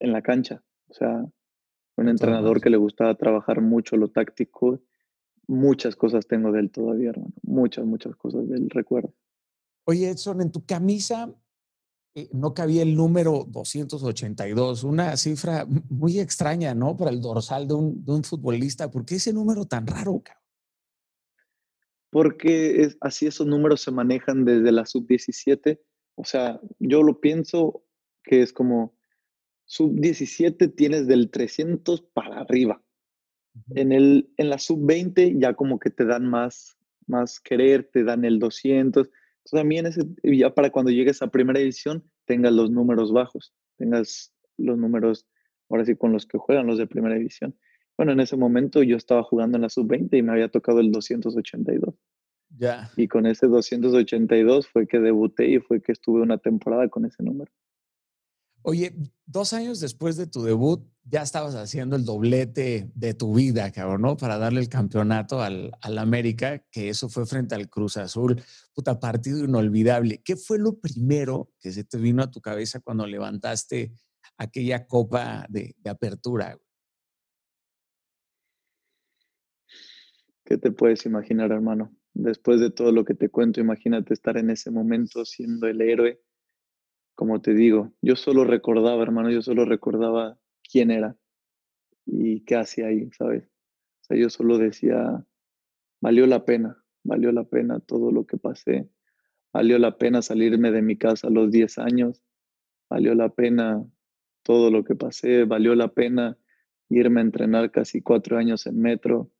en 0.00 0.12
la 0.12 0.22
cancha. 0.22 0.62
O 0.88 0.94
sea, 0.94 1.24
un 1.96 2.08
entrenador 2.08 2.60
que 2.60 2.70
le 2.70 2.76
gustaba 2.76 3.14
trabajar 3.14 3.60
mucho 3.60 3.96
lo 3.96 4.08
táctico. 4.08 4.80
Muchas 5.46 5.96
cosas 5.96 6.26
tengo 6.26 6.52
de 6.52 6.60
él 6.60 6.70
todavía, 6.70 7.10
hermano. 7.10 7.32
Muchas, 7.42 7.84
muchas 7.84 8.14
cosas 8.16 8.48
del 8.48 8.70
recuerdo. 8.70 9.14
Oye, 9.84 10.10
Edson, 10.10 10.40
en 10.42 10.52
tu 10.52 10.64
camisa 10.66 11.34
eh, 12.14 12.28
no 12.32 12.52
cabía 12.52 12.82
el 12.82 12.94
número 12.94 13.44
282, 13.48 14.84
una 14.84 15.16
cifra 15.16 15.66
muy 15.88 16.18
extraña, 16.18 16.74
¿no? 16.74 16.96
Para 16.96 17.10
el 17.10 17.20
dorsal 17.20 17.68
de 17.68 17.74
un, 17.74 18.04
de 18.04 18.12
un 18.12 18.24
futbolista. 18.24 18.90
¿Por 18.90 19.04
qué 19.04 19.16
ese 19.16 19.32
número 19.32 19.66
tan 19.66 19.86
raro, 19.86 20.20
cabrón? 20.22 20.42
Porque 22.10 22.82
es, 22.82 22.96
así 23.00 23.26
esos 23.26 23.46
números 23.46 23.82
se 23.82 23.90
manejan 23.90 24.44
desde 24.44 24.72
la 24.72 24.84
sub-17. 24.84 25.80
O 26.16 26.24
sea, 26.24 26.60
yo 26.78 27.02
lo 27.02 27.20
pienso 27.20 27.84
que 28.24 28.42
es 28.42 28.52
como 28.52 28.97
Sub-17 29.68 30.74
tienes 30.74 31.06
del 31.06 31.30
300 31.30 32.00
para 32.00 32.40
arriba. 32.40 32.82
En, 33.74 33.92
el, 33.92 34.30
en 34.38 34.50
la 34.50 34.58
sub-20 34.58 35.38
ya 35.38 35.54
como 35.54 35.78
que 35.78 35.90
te 35.90 36.04
dan 36.04 36.26
más, 36.26 36.78
más 37.06 37.38
querer, 37.38 37.84
te 37.92 38.02
dan 38.02 38.24
el 38.24 38.38
200. 38.38 39.06
Entonces 39.06 39.50
también 39.50 39.86
ese, 39.86 40.06
ya 40.22 40.54
para 40.54 40.70
cuando 40.70 40.90
llegues 40.90 41.20
a 41.20 41.30
primera 41.30 41.60
edición 41.60 42.02
tengas 42.24 42.52
los 42.52 42.70
números 42.70 43.12
bajos, 43.12 43.52
tengas 43.76 44.32
los 44.56 44.78
números, 44.78 45.26
ahora 45.68 45.84
sí, 45.84 45.96
con 45.96 46.12
los 46.12 46.26
que 46.26 46.38
juegan 46.38 46.66
los 46.66 46.78
de 46.78 46.86
primera 46.86 47.16
división. 47.16 47.54
Bueno, 47.96 48.12
en 48.12 48.20
ese 48.20 48.36
momento 48.36 48.82
yo 48.82 48.96
estaba 48.96 49.22
jugando 49.22 49.58
en 49.58 49.62
la 49.62 49.68
sub-20 49.68 50.16
y 50.16 50.22
me 50.22 50.32
había 50.32 50.48
tocado 50.48 50.80
el 50.80 50.90
282. 50.92 51.94
Ya. 52.56 52.90
Y 52.96 53.06
con 53.06 53.26
ese 53.26 53.48
282 53.48 54.66
fue 54.66 54.86
que 54.86 54.98
debuté 54.98 55.48
y 55.48 55.58
fue 55.58 55.82
que 55.82 55.92
estuve 55.92 56.22
una 56.22 56.38
temporada 56.38 56.88
con 56.88 57.04
ese 57.04 57.22
número. 57.22 57.52
Oye, 58.68 58.92
dos 59.24 59.54
años 59.54 59.80
después 59.80 60.18
de 60.18 60.26
tu 60.26 60.42
debut, 60.42 60.86
ya 61.02 61.22
estabas 61.22 61.54
haciendo 61.54 61.96
el 61.96 62.04
doblete 62.04 62.90
de 62.94 63.14
tu 63.14 63.34
vida, 63.34 63.72
cabrón, 63.72 64.02
¿no? 64.02 64.18
Para 64.18 64.36
darle 64.36 64.60
el 64.60 64.68
campeonato 64.68 65.40
al, 65.40 65.72
al, 65.80 65.96
América, 65.96 66.62
que 66.70 66.90
eso 66.90 67.08
fue 67.08 67.24
frente 67.24 67.54
al 67.54 67.70
Cruz 67.70 67.96
Azul. 67.96 68.42
Puta, 68.74 69.00
partido 69.00 69.42
inolvidable. 69.42 70.20
¿Qué 70.22 70.36
fue 70.36 70.58
lo 70.58 70.78
primero 70.78 71.50
que 71.58 71.72
se 71.72 71.84
te 71.84 71.96
vino 71.96 72.22
a 72.22 72.30
tu 72.30 72.42
cabeza 72.42 72.80
cuando 72.80 73.06
levantaste 73.06 73.94
aquella 74.36 74.86
copa 74.86 75.46
de, 75.48 75.74
de 75.78 75.88
apertura? 75.88 76.58
¿Qué 80.44 80.58
te 80.58 80.72
puedes 80.72 81.06
imaginar, 81.06 81.52
hermano? 81.52 81.96
Después 82.12 82.60
de 82.60 82.70
todo 82.70 82.92
lo 82.92 83.06
que 83.06 83.14
te 83.14 83.30
cuento, 83.30 83.62
imagínate 83.62 84.12
estar 84.12 84.36
en 84.36 84.50
ese 84.50 84.70
momento 84.70 85.24
siendo 85.24 85.68
el 85.68 85.80
héroe. 85.80 86.20
Como 87.18 87.40
te 87.40 87.52
digo, 87.52 87.92
yo 88.00 88.14
solo 88.14 88.44
recordaba, 88.44 89.02
hermano, 89.02 89.28
yo 89.28 89.42
solo 89.42 89.64
recordaba 89.64 90.38
quién 90.62 90.92
era 90.92 91.16
y 92.06 92.44
qué 92.44 92.54
hacía 92.54 92.86
ahí, 92.86 93.10
¿sabes? 93.10 93.42
O 93.42 94.04
sea, 94.04 94.16
yo 94.16 94.30
solo 94.30 94.56
decía, 94.56 95.26
valió 96.00 96.28
la 96.28 96.44
pena, 96.44 96.80
valió 97.02 97.32
la 97.32 97.42
pena 97.42 97.80
todo 97.80 98.12
lo 98.12 98.24
que 98.24 98.36
pasé, 98.36 98.88
valió 99.52 99.80
la 99.80 99.98
pena 99.98 100.22
salirme 100.22 100.70
de 100.70 100.80
mi 100.80 100.96
casa 100.96 101.26
a 101.26 101.30
los 101.32 101.50
10 101.50 101.78
años, 101.78 102.22
valió 102.88 103.16
la 103.16 103.30
pena 103.30 103.84
todo 104.44 104.70
lo 104.70 104.84
que 104.84 104.94
pasé, 104.94 105.42
valió 105.42 105.74
la 105.74 105.88
pena 105.88 106.38
irme 106.88 107.18
a 107.18 107.24
entrenar 107.24 107.72
casi 107.72 108.00
cuatro 108.00 108.38
años 108.38 108.64
en 108.68 108.80
metro, 108.80 109.32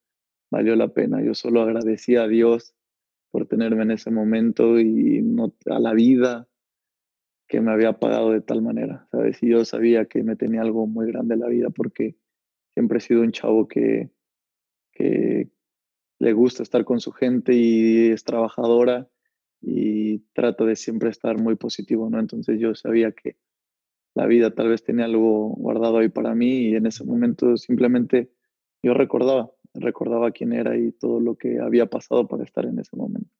valió 0.50 0.74
la 0.74 0.88
pena. 0.88 1.22
Yo 1.22 1.32
solo 1.32 1.62
agradecía 1.62 2.24
a 2.24 2.28
Dios 2.28 2.74
por 3.30 3.46
tenerme 3.46 3.84
en 3.84 3.92
ese 3.92 4.10
momento 4.10 4.80
y 4.80 5.22
no, 5.22 5.54
a 5.66 5.78
la 5.78 5.92
vida 5.92 6.48
que 7.48 7.60
me 7.60 7.72
había 7.72 7.94
pagado 7.94 8.30
de 8.30 8.42
tal 8.42 8.62
manera, 8.62 9.08
¿sabes? 9.10 9.42
Y 9.42 9.48
yo 9.48 9.64
sabía 9.64 10.04
que 10.04 10.22
me 10.22 10.36
tenía 10.36 10.60
algo 10.60 10.86
muy 10.86 11.06
grande 11.06 11.34
en 11.34 11.40
la 11.40 11.48
vida 11.48 11.70
porque 11.70 12.16
siempre 12.74 12.98
he 12.98 13.00
sido 13.00 13.22
un 13.22 13.32
chavo 13.32 13.66
que, 13.66 14.10
que 14.92 15.50
le 16.18 16.32
gusta 16.34 16.62
estar 16.62 16.84
con 16.84 17.00
su 17.00 17.10
gente 17.12 17.54
y 17.54 18.10
es 18.10 18.24
trabajadora 18.24 19.08
y 19.60 20.18
trato 20.34 20.66
de 20.66 20.76
siempre 20.76 21.10
estar 21.10 21.38
muy 21.38 21.56
positivo, 21.56 22.10
¿no? 22.10 22.20
Entonces 22.20 22.60
yo 22.60 22.74
sabía 22.74 23.12
que 23.12 23.36
la 24.14 24.26
vida 24.26 24.54
tal 24.54 24.68
vez 24.68 24.82
tenía 24.82 25.06
algo 25.06 25.48
guardado 25.50 25.98
ahí 25.98 26.08
para 26.08 26.34
mí 26.34 26.68
y 26.68 26.76
en 26.76 26.86
ese 26.86 27.04
momento 27.04 27.56
simplemente 27.56 28.30
yo 28.82 28.92
recordaba, 28.92 29.50
recordaba 29.74 30.32
quién 30.32 30.52
era 30.52 30.76
y 30.76 30.92
todo 30.92 31.20
lo 31.20 31.36
que 31.36 31.60
había 31.60 31.86
pasado 31.86 32.28
para 32.28 32.44
estar 32.44 32.66
en 32.66 32.78
ese 32.78 32.96
momento. 32.96 33.30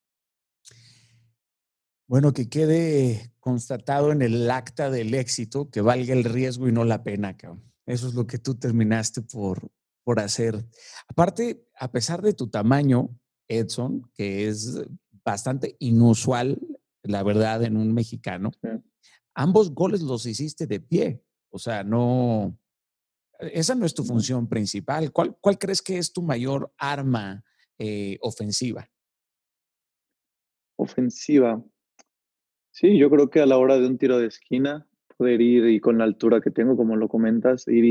Bueno, 2.09 2.33
que 2.33 2.49
quede 2.49 3.35
constatado 3.39 4.13
en 4.13 4.23
el 4.23 4.51
acta 4.51 4.91
del 4.91 5.13
éxito 5.13 5.71
que 5.71 5.83
valga 5.83 6.15
el 6.15 6.25
riesgo 6.25 6.67
y 6.67 6.73
no 6.73 6.85
la 6.85 7.05
pena, 7.05 7.37
cabrón. 7.37 7.63
Eso 7.85 8.09
es 8.09 8.15
lo 8.15 8.27
que 8.27 8.39
tú 8.39 8.55
terminaste 8.55 9.21
por, 9.21 9.71
por 10.05 10.19
hacer. 10.19 10.67
Aparte, 11.07 11.69
a 11.79 11.93
pesar 11.93 12.23
de 12.23 12.33
tu 12.33 12.49
tamaño, 12.49 13.11
Edson, 13.47 14.11
que 14.15 14.49
es 14.49 14.83
bastante 15.23 15.77
inusual, 15.81 16.59
la 17.03 17.23
verdad, 17.23 17.63
en 17.65 17.77
un 17.77 17.93
mexicano, 17.93 18.53
ambos 19.35 19.75
goles 19.75 20.01
los 20.01 20.25
hiciste 20.25 20.67
de 20.67 20.81
pie. 20.81 21.23
O 21.51 21.59
sea, 21.59 21.85
no, 21.85 22.59
esa 23.39 23.75
no 23.75 23.85
es 23.85 23.93
tu 23.93 24.03
función 24.03 24.49
principal. 24.49 25.13
¿Cuál, 25.13 25.37
cuál 25.43 25.59
crees 25.59 25.83
que 25.83 25.99
es 25.99 26.11
tu 26.11 26.23
mayor 26.23 26.73
arma 26.79 27.45
eh, 27.79 28.17
ofensiva? 28.23 28.91
Ofensiva. 30.77 31.63
Sí, 32.81 32.97
yo 32.97 33.11
creo 33.11 33.29
que 33.29 33.41
a 33.41 33.47
la 33.47 33.59
hora 33.59 33.77
de 33.77 33.89
un 33.89 33.99
tiro 33.99 34.21
de 34.21 34.29
esquina, 34.29 34.87
poder 35.17 35.41
ir 35.41 35.67
y 35.67 35.81
con 35.81 35.99
la 35.99 36.05
altura 36.05 36.41
que 36.41 36.53
tengo, 36.53 36.77
como 36.77 36.95
lo 36.95 37.09
comentas, 37.09 37.67
ir 37.67 37.85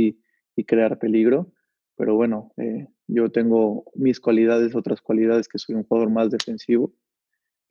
y, 0.56 0.64
crear 0.64 0.98
peligro. 0.98 1.52
Pero 1.98 2.16
bueno, 2.16 2.54
eh, 2.56 2.88
yo 3.06 3.30
tengo 3.30 3.84
mis 3.96 4.22
cualidades, 4.22 4.76
otras 4.76 5.02
cualidades 5.02 5.50
que 5.50 5.60
soy 5.60 5.76
un 5.76 5.84
jugador 5.84 6.10
más 6.10 6.32
defensivo. 6.32 6.94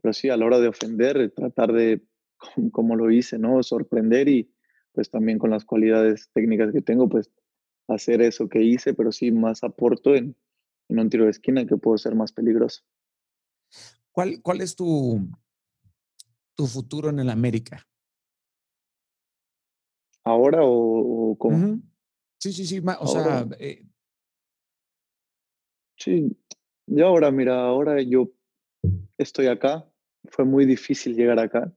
Pero 0.03 0.13
sí, 0.13 0.29
a 0.29 0.37
la 0.37 0.45
hora 0.45 0.61
de 0.61 0.69
ofender, 0.69 1.33
tratar 1.35 1.73
de 1.73 2.03
como 2.71 2.97
lo 2.97 3.11
hice, 3.11 3.39
¿no? 3.39 3.63
Sorprender 3.63 4.29
y 4.29 4.53
pues 4.93 5.09
también 5.09 5.39
con 5.39 5.49
las 5.49 5.65
cualidades 5.65 6.29
técnicas 6.35 6.71
que 6.71 6.83
tengo, 6.83 7.09
pues 7.09 7.31
hacer 7.89 8.21
eso 8.21 8.51
que 8.51 8.63
hice, 8.63 8.93
pero 8.93 9.11
sí 9.11 9.33
más 9.33 9.65
aporto 9.65 10.15
en, 10.15 10.37
en 10.91 10.99
un 10.99 11.09
tiro 11.09 11.25
de 11.25 11.31
esquina 11.31 11.65
que 11.65 11.79
puedo 11.79 11.97
ser 11.97 12.15
más 12.15 12.33
peligroso. 12.33 12.83
¿Cuál, 14.13 14.43
cuál 14.43 14.61
es 14.61 14.77
tu, 14.77 15.27
tu 16.57 16.67
futuro 16.67 17.11
en 17.11 17.21
el 17.21 17.31
América? 17.31 17.87
¿Ahora 20.25 20.59
o, 20.63 21.37
cómo? 21.39 21.81
Sí, 22.39 22.53
sí, 22.53 22.67
sí. 22.67 22.83
O 23.01 23.07
sea. 23.07 23.47
Eh 23.61 23.87
sí, 25.97 26.37
yo 26.87 27.07
ahora, 27.07 27.31
mira, 27.31 27.61
ahora 27.61 28.01
yo 28.03 28.31
estoy 29.19 29.47
acá. 29.47 29.85
Fue 30.29 30.45
muy 30.45 30.65
difícil 30.67 31.15
llegar 31.17 31.39
acá. 31.39 31.73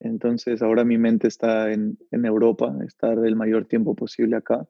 Entonces 0.00 0.62
ahora 0.62 0.84
mi 0.84 0.98
mente 0.98 1.28
está 1.28 1.72
en, 1.72 1.98
Europa, 2.10 2.74
estar 2.86 3.18
el 3.24 3.36
mayor 3.36 3.66
tiempo 3.66 3.94
posible 3.94 4.36
acá. 4.36 4.68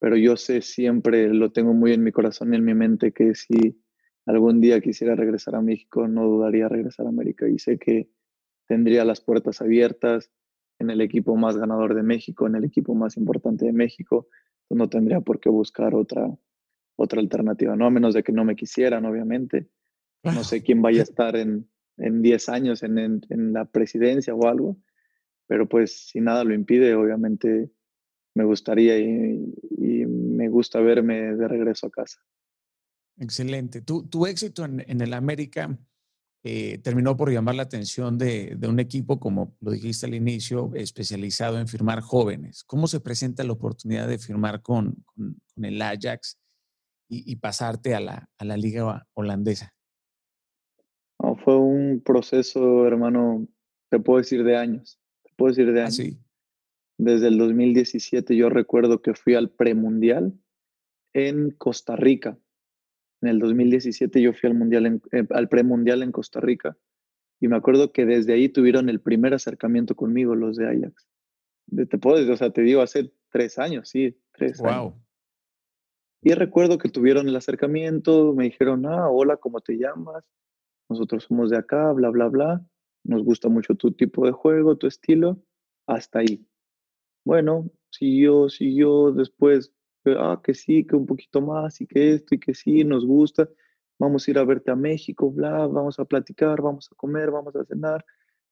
Pero 0.00 0.16
yo 0.16 0.36
sé 0.36 0.60
siempre, 0.60 1.28
lo 1.28 1.52
tengo 1.52 1.72
muy 1.72 1.92
en 1.92 2.02
mi 2.02 2.12
corazón 2.12 2.52
y 2.52 2.56
en 2.56 2.64
mi 2.64 2.74
mente, 2.74 3.12
que 3.12 3.34
si 3.34 3.82
algún 4.26 4.60
día 4.60 4.80
quisiera 4.80 5.14
regresar 5.14 5.54
a 5.54 5.62
México, 5.62 6.06
no 6.08 6.24
dudaría 6.24 6.68
regresar 6.68 7.06
a 7.06 7.10
América. 7.10 7.48
Y 7.48 7.58
sé 7.58 7.78
que 7.78 8.08
tendría 8.66 9.04
las 9.04 9.20
puertas 9.20 9.60
abiertas 9.60 10.30
en 10.78 10.90
el 10.90 11.00
equipo 11.00 11.36
más 11.36 11.56
ganador 11.56 11.94
de 11.94 12.02
México, 12.02 12.46
en 12.46 12.56
el 12.56 12.64
equipo 12.64 12.94
más 12.94 13.16
importante 13.16 13.64
de 13.64 13.72
México. 13.72 14.28
No 14.70 14.88
tendría 14.88 15.20
por 15.20 15.40
qué 15.40 15.48
buscar 15.48 15.94
otra, 15.94 16.28
otra 16.96 17.20
alternativa, 17.20 17.76
no 17.76 17.86
a 17.86 17.90
menos 17.90 18.14
de 18.14 18.22
que 18.22 18.32
no 18.32 18.44
me 18.44 18.56
quisieran, 18.56 19.04
obviamente. 19.04 19.68
No 20.22 20.44
sé 20.44 20.62
quién 20.64 20.82
vaya 20.82 21.00
a 21.00 21.04
estar 21.04 21.36
en, 21.36 21.68
en 21.98 22.22
10 22.22 22.48
años 22.48 22.82
en, 22.82 22.98
en, 22.98 23.52
la 23.52 23.66
presidencia 23.66 24.34
o 24.34 24.48
algo, 24.48 24.76
pero 25.46 25.68
pues 25.68 26.08
si 26.08 26.20
nada 26.20 26.44
lo 26.44 26.54
impide, 26.54 26.94
obviamente 26.94 27.70
me 28.34 28.44
gustaría 28.44 28.98
y, 28.98 29.54
me 30.06 30.48
gusta 30.48 30.80
verme 30.80 31.36
de 31.36 31.46
regreso 31.46 31.86
a 31.86 31.90
casa. 31.90 32.20
Excelente. 33.18 33.80
Tu, 33.80 34.08
tu 34.08 34.26
éxito 34.26 34.64
en, 34.64 34.84
en, 34.88 35.00
el 35.00 35.14
América 35.14 35.78
eh, 36.46 36.78
terminó 36.78 37.16
por 37.16 37.32
llamar 37.32 37.54
la 37.54 37.62
atención 37.62 38.18
de, 38.18 38.54
de, 38.56 38.68
un 38.68 38.78
equipo, 38.78 39.18
como 39.18 39.56
lo 39.60 39.70
dijiste 39.70 40.04
al 40.04 40.14
inicio, 40.14 40.70
especializado 40.74 41.58
en 41.58 41.66
firmar 41.66 42.02
jóvenes. 42.02 42.64
¿Cómo 42.64 42.86
se 42.86 43.00
presenta 43.00 43.44
la 43.44 43.54
oportunidad 43.54 44.06
de 44.06 44.18
firmar 44.18 44.60
con, 44.60 44.94
con, 45.06 45.64
el 45.64 45.80
Ajax 45.80 46.38
y, 47.08 47.32
y 47.32 47.36
pasarte 47.36 47.94
a 47.94 48.00
la, 48.00 48.28
a 48.36 48.44
la 48.44 48.58
liga 48.58 49.06
holandesa? 49.14 49.74
fue 51.42 51.56
un 51.56 52.02
proceso, 52.04 52.86
hermano, 52.86 53.46
te 53.90 53.98
puedo 53.98 54.18
decir 54.18 54.44
de 54.44 54.56
años. 54.56 55.00
Te 55.22 55.30
puedo 55.36 55.50
decir 55.50 55.72
de 55.72 55.80
ah, 55.80 55.86
años. 55.86 56.18
Desde 56.98 57.28
el 57.28 57.38
2017 57.38 58.36
yo 58.36 58.50
recuerdo 58.50 59.02
que 59.02 59.14
fui 59.14 59.34
al 59.34 59.50
premundial 59.50 60.34
en 61.12 61.50
Costa 61.52 61.96
Rica. 61.96 62.38
En 63.24 63.30
el 63.30 63.38
2017 63.38 64.20
yo 64.20 64.34
fui 64.34 64.50
al 64.50 64.54
mundial 64.54 64.84
en, 64.84 65.02
eh, 65.12 65.26
al 65.30 65.48
premundial 65.48 66.02
en 66.02 66.12
Costa 66.12 66.40
Rica 66.40 66.76
y 67.40 67.48
me 67.48 67.56
acuerdo 67.56 67.90
que 67.90 68.04
desde 68.04 68.34
ahí 68.34 68.50
tuvieron 68.50 68.90
el 68.90 69.00
primer 69.00 69.32
acercamiento 69.32 69.94
conmigo 69.94 70.34
los 70.34 70.56
de 70.56 70.68
Ajax. 70.68 71.08
te 71.88 71.98
puedo, 71.98 72.30
o 72.30 72.36
sea, 72.36 72.50
te 72.50 72.60
digo 72.60 72.82
hace 72.82 73.14
tres 73.30 73.58
años, 73.58 73.88
sí, 73.88 74.20
tres 74.32 74.58
wow. 74.58 74.94
Y 76.22 76.34
recuerdo 76.34 76.76
que 76.76 76.90
tuvieron 76.90 77.26
el 77.26 77.36
acercamiento, 77.36 78.34
me 78.34 78.44
dijeron, 78.44 78.84
ah, 78.84 79.08
hola, 79.08 79.38
¿cómo 79.38 79.60
te 79.60 79.78
llamas? 79.78 80.24
nosotros 80.90 81.24
somos 81.24 81.50
de 81.50 81.56
acá, 81.56 81.92
bla, 81.92 82.10
bla, 82.10 82.28
bla, 82.28 82.64
nos 83.04 83.24
gusta 83.24 83.48
mucho 83.48 83.74
tu 83.74 83.92
tipo 83.92 84.26
de 84.26 84.32
juego, 84.32 84.76
tu 84.76 84.86
estilo, 84.86 85.42
hasta 85.86 86.18
ahí. 86.18 86.46
Bueno, 87.24 87.70
siguió, 87.90 88.50
siguió, 88.50 89.12
después, 89.12 89.73
ah, 90.06 90.40
que 90.42 90.54
sí, 90.54 90.86
que 90.86 90.96
un 90.96 91.06
poquito 91.06 91.40
más, 91.40 91.80
y 91.80 91.86
que 91.86 92.14
esto, 92.14 92.34
y 92.34 92.40
que 92.40 92.54
sí, 92.54 92.84
nos 92.84 93.06
gusta, 93.06 93.48
vamos 93.98 94.26
a 94.26 94.30
ir 94.30 94.38
a 94.38 94.44
verte 94.44 94.70
a 94.70 94.76
México, 94.76 95.30
bla, 95.30 95.66
vamos 95.66 95.98
a 95.98 96.04
platicar, 96.04 96.60
vamos 96.60 96.88
a 96.90 96.94
comer, 96.96 97.30
vamos 97.30 97.54
a 97.56 97.64
cenar, 97.64 98.04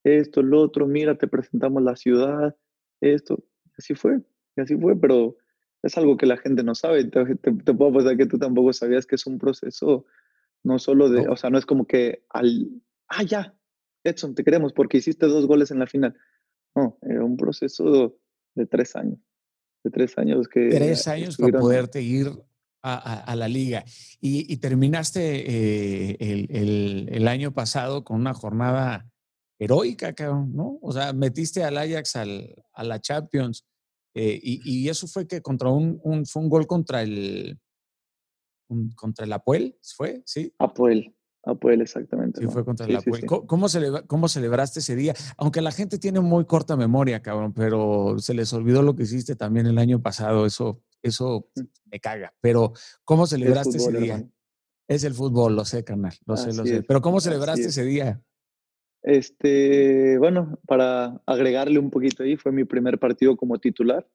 esto, 0.04 0.42
lo 0.42 0.60
otro, 0.60 0.86
mira, 0.86 1.16
te 1.16 1.28
presentamos 1.28 1.82
la 1.82 1.96
ciudad, 1.96 2.56
esto, 3.00 3.42
así 3.78 3.94
fue, 3.94 4.20
y 4.56 4.60
así 4.60 4.76
fue, 4.76 4.96
pero 4.96 5.36
es 5.82 5.96
algo 5.98 6.16
que 6.16 6.26
la 6.26 6.36
gente 6.36 6.62
no 6.62 6.74
sabe, 6.74 7.04
te, 7.04 7.24
te 7.24 7.74
puedo 7.74 7.92
pasar 7.92 8.16
que 8.16 8.26
tú 8.26 8.38
tampoco 8.38 8.72
sabías 8.72 9.06
que 9.06 9.16
es 9.16 9.26
un 9.26 9.38
proceso 9.38 10.06
no 10.64 10.78
solo 10.78 11.08
de, 11.08 11.28
o 11.28 11.36
sea, 11.36 11.50
no 11.50 11.58
es 11.58 11.66
como 11.66 11.86
que 11.86 12.24
al, 12.30 12.70
ah, 13.08 13.22
ya, 13.22 13.54
Edson, 14.04 14.34
te 14.34 14.44
queremos 14.44 14.72
porque 14.72 14.98
hiciste 14.98 15.26
dos 15.26 15.46
goles 15.46 15.70
en 15.70 15.78
la 15.78 15.86
final. 15.86 16.16
No, 16.74 16.98
era 17.02 17.24
un 17.24 17.36
proceso 17.36 18.18
de 18.54 18.66
tres 18.66 18.96
años. 18.96 19.18
De 19.84 19.90
tres 19.90 20.16
años 20.18 20.48
que. 20.48 20.68
Tres 20.68 21.08
años 21.08 21.36
para 21.36 21.58
poderte 21.58 22.00
ir 22.02 22.30
a, 22.82 23.34
la 23.36 23.48
liga. 23.48 23.84
Y, 24.20 24.56
terminaste 24.56 25.20
eh, 25.20 26.16
el, 26.18 27.08
el, 27.10 27.28
año 27.28 27.52
pasado 27.52 28.04
con 28.04 28.20
una 28.20 28.34
jornada 28.34 29.08
heroica, 29.58 30.12
¿no? 30.18 30.78
O 30.82 30.92
sea, 30.92 31.12
metiste 31.12 31.62
al 31.62 31.78
Ajax 31.78 32.16
al, 32.16 32.54
a 32.72 32.84
la 32.84 33.00
Champions. 33.00 33.64
Eh, 34.14 34.38
y, 34.42 34.60
y, 34.64 34.88
eso 34.88 35.06
fue 35.06 35.26
que 35.26 35.40
contra 35.40 35.70
un, 35.70 36.00
un, 36.02 36.26
fue 36.26 36.42
un 36.42 36.48
gol 36.48 36.66
contra 36.66 37.02
el, 37.02 37.58
contra 38.94 39.24
el 39.24 39.32
Apuel, 39.32 39.78
¿fue? 39.96 40.22
¿Sí? 40.26 40.52
Apuel. 40.58 41.14
Apuel, 41.44 41.80
exactamente. 41.80 42.40
Sí, 42.40 42.46
fue 42.46 42.64
contra 42.64 42.86
el 42.86 42.96
Apuel. 42.96 43.26
¿Cómo, 43.26 43.66
¿Cómo, 44.06 44.28
celebraste 44.28 44.80
ese 44.80 44.94
día? 44.94 45.14
Aunque 45.36 45.60
la 45.60 45.72
gente 45.72 45.98
tiene 45.98 46.20
muy 46.20 46.44
corta 46.44 46.76
memoria, 46.76 47.20
cabrón, 47.20 47.52
pero 47.52 48.16
se 48.18 48.34
les 48.34 48.52
olvidó 48.52 48.82
lo 48.82 48.94
que 48.94 49.02
hiciste 49.02 49.34
también 49.34 49.66
el 49.66 49.78
año 49.78 50.00
pasado. 50.00 50.46
Eso, 50.46 50.82
eso 51.02 51.48
mm. 51.56 51.60
me 51.90 52.00
caga. 52.00 52.32
Pero, 52.40 52.72
¿cómo 53.04 53.26
celebraste 53.26 53.78
ese 53.78 53.92
día? 53.92 54.24
Es 54.86 55.04
el 55.04 55.14
fútbol, 55.14 55.56
lo 55.56 55.64
sé, 55.64 55.84
carnal, 55.84 56.14
lo 56.26 56.36
sé, 56.36 56.52
lo 56.52 56.64
sé. 56.64 56.82
Pero 56.82 57.00
¿cómo 57.00 57.20
celebraste 57.20 57.66
ese 57.66 57.84
día? 57.84 58.22
Este, 59.02 60.16
bueno, 60.18 60.60
para 60.66 61.20
agregarle 61.26 61.78
un 61.78 61.90
poquito 61.90 62.22
ahí, 62.22 62.36
fue 62.36 62.52
mi 62.52 62.64
primer 62.64 62.98
partido 62.98 63.36
como 63.36 63.58
titular, 63.58 64.06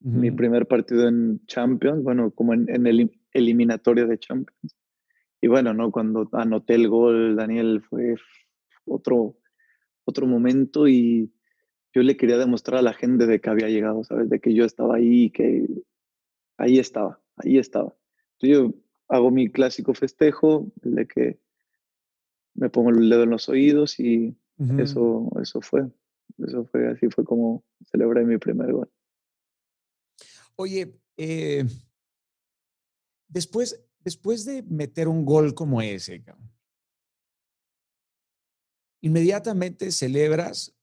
mi 0.00 0.32
primer 0.32 0.66
partido 0.66 1.06
en 1.08 1.44
Champions, 1.46 2.02
bueno, 2.02 2.32
como 2.32 2.54
en, 2.54 2.86
el 2.86 3.10
eliminatorio 3.32 4.06
de 4.06 4.18
Champions. 4.18 4.76
Y 5.42 5.48
bueno, 5.48 5.74
¿no? 5.74 5.90
Cuando 5.90 6.28
anoté 6.32 6.76
el 6.76 6.88
gol, 6.88 7.34
Daniel, 7.34 7.82
fue 7.82 8.14
otro, 8.86 9.36
otro 10.04 10.26
momento 10.28 10.86
y 10.86 11.34
yo 11.92 12.02
le 12.02 12.16
quería 12.16 12.38
demostrar 12.38 12.78
a 12.78 12.82
la 12.82 12.94
gente 12.94 13.26
de 13.26 13.40
que 13.40 13.50
había 13.50 13.68
llegado, 13.68 14.04
¿sabes? 14.04 14.30
De 14.30 14.40
que 14.40 14.54
yo 14.54 14.64
estaba 14.64 14.94
ahí, 14.94 15.30
que 15.30 15.66
ahí 16.58 16.78
estaba, 16.78 17.20
ahí 17.36 17.58
estaba. 17.58 17.92
Entonces 18.38 18.72
yo 18.72 18.74
hago 19.08 19.32
mi 19.32 19.50
clásico 19.50 19.94
festejo, 19.94 20.70
de 20.76 21.08
que 21.08 21.40
me 22.54 22.70
pongo 22.70 22.90
el 22.90 23.10
dedo 23.10 23.24
en 23.24 23.30
los 23.30 23.48
oídos 23.48 23.98
y 23.98 24.36
eso, 24.78 25.28
eso 25.42 25.60
fue. 25.60 25.90
Eso 26.38 26.64
fue, 26.66 26.86
así 26.86 27.08
fue 27.10 27.24
como 27.24 27.64
celebré 27.90 28.24
mi 28.24 28.38
primer 28.38 28.72
gol. 28.72 28.88
Oye, 30.54 30.94
eh, 31.16 31.64
después, 33.28 33.84
después 34.04 34.44
de 34.44 34.62
meter 34.62 35.08
un 35.08 35.24
gol 35.24 35.54
como 35.54 35.80
ese, 35.80 36.24
inmediatamente 39.02 39.90
celebras, 39.90 40.76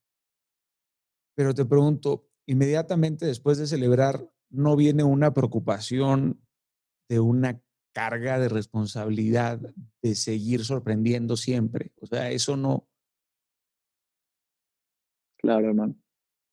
pero 1.35 1.53
te 1.53 1.65
pregunto, 1.65 2.27
inmediatamente 2.45 3.25
después 3.25 3.57
de 3.57 3.67
celebrar, 3.67 4.29
¿no 4.49 4.75
viene 4.75 5.03
una 5.03 5.33
preocupación 5.33 6.41
de 7.07 7.19
una 7.19 7.61
carga 7.93 8.39
de 8.39 8.49
responsabilidad 8.49 9.59
de 10.01 10.15
seguir 10.15 10.65
sorprendiendo 10.65 11.37
siempre? 11.37 11.91
O 12.01 12.05
sea, 12.05 12.29
eso 12.31 12.57
no. 12.57 12.87
Claro, 15.37 15.67
hermano, 15.69 15.95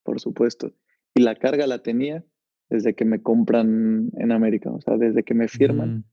por 0.04 0.20
supuesto. 0.20 0.72
Y 1.14 1.22
la 1.22 1.34
carga 1.34 1.66
la 1.66 1.82
tenía 1.82 2.24
desde 2.68 2.94
que 2.94 3.04
me 3.04 3.22
compran 3.22 4.10
en 4.16 4.32
América, 4.32 4.70
o 4.70 4.80
sea, 4.80 4.96
desde 4.96 5.24
que 5.24 5.34
me 5.34 5.48
firman. 5.48 6.04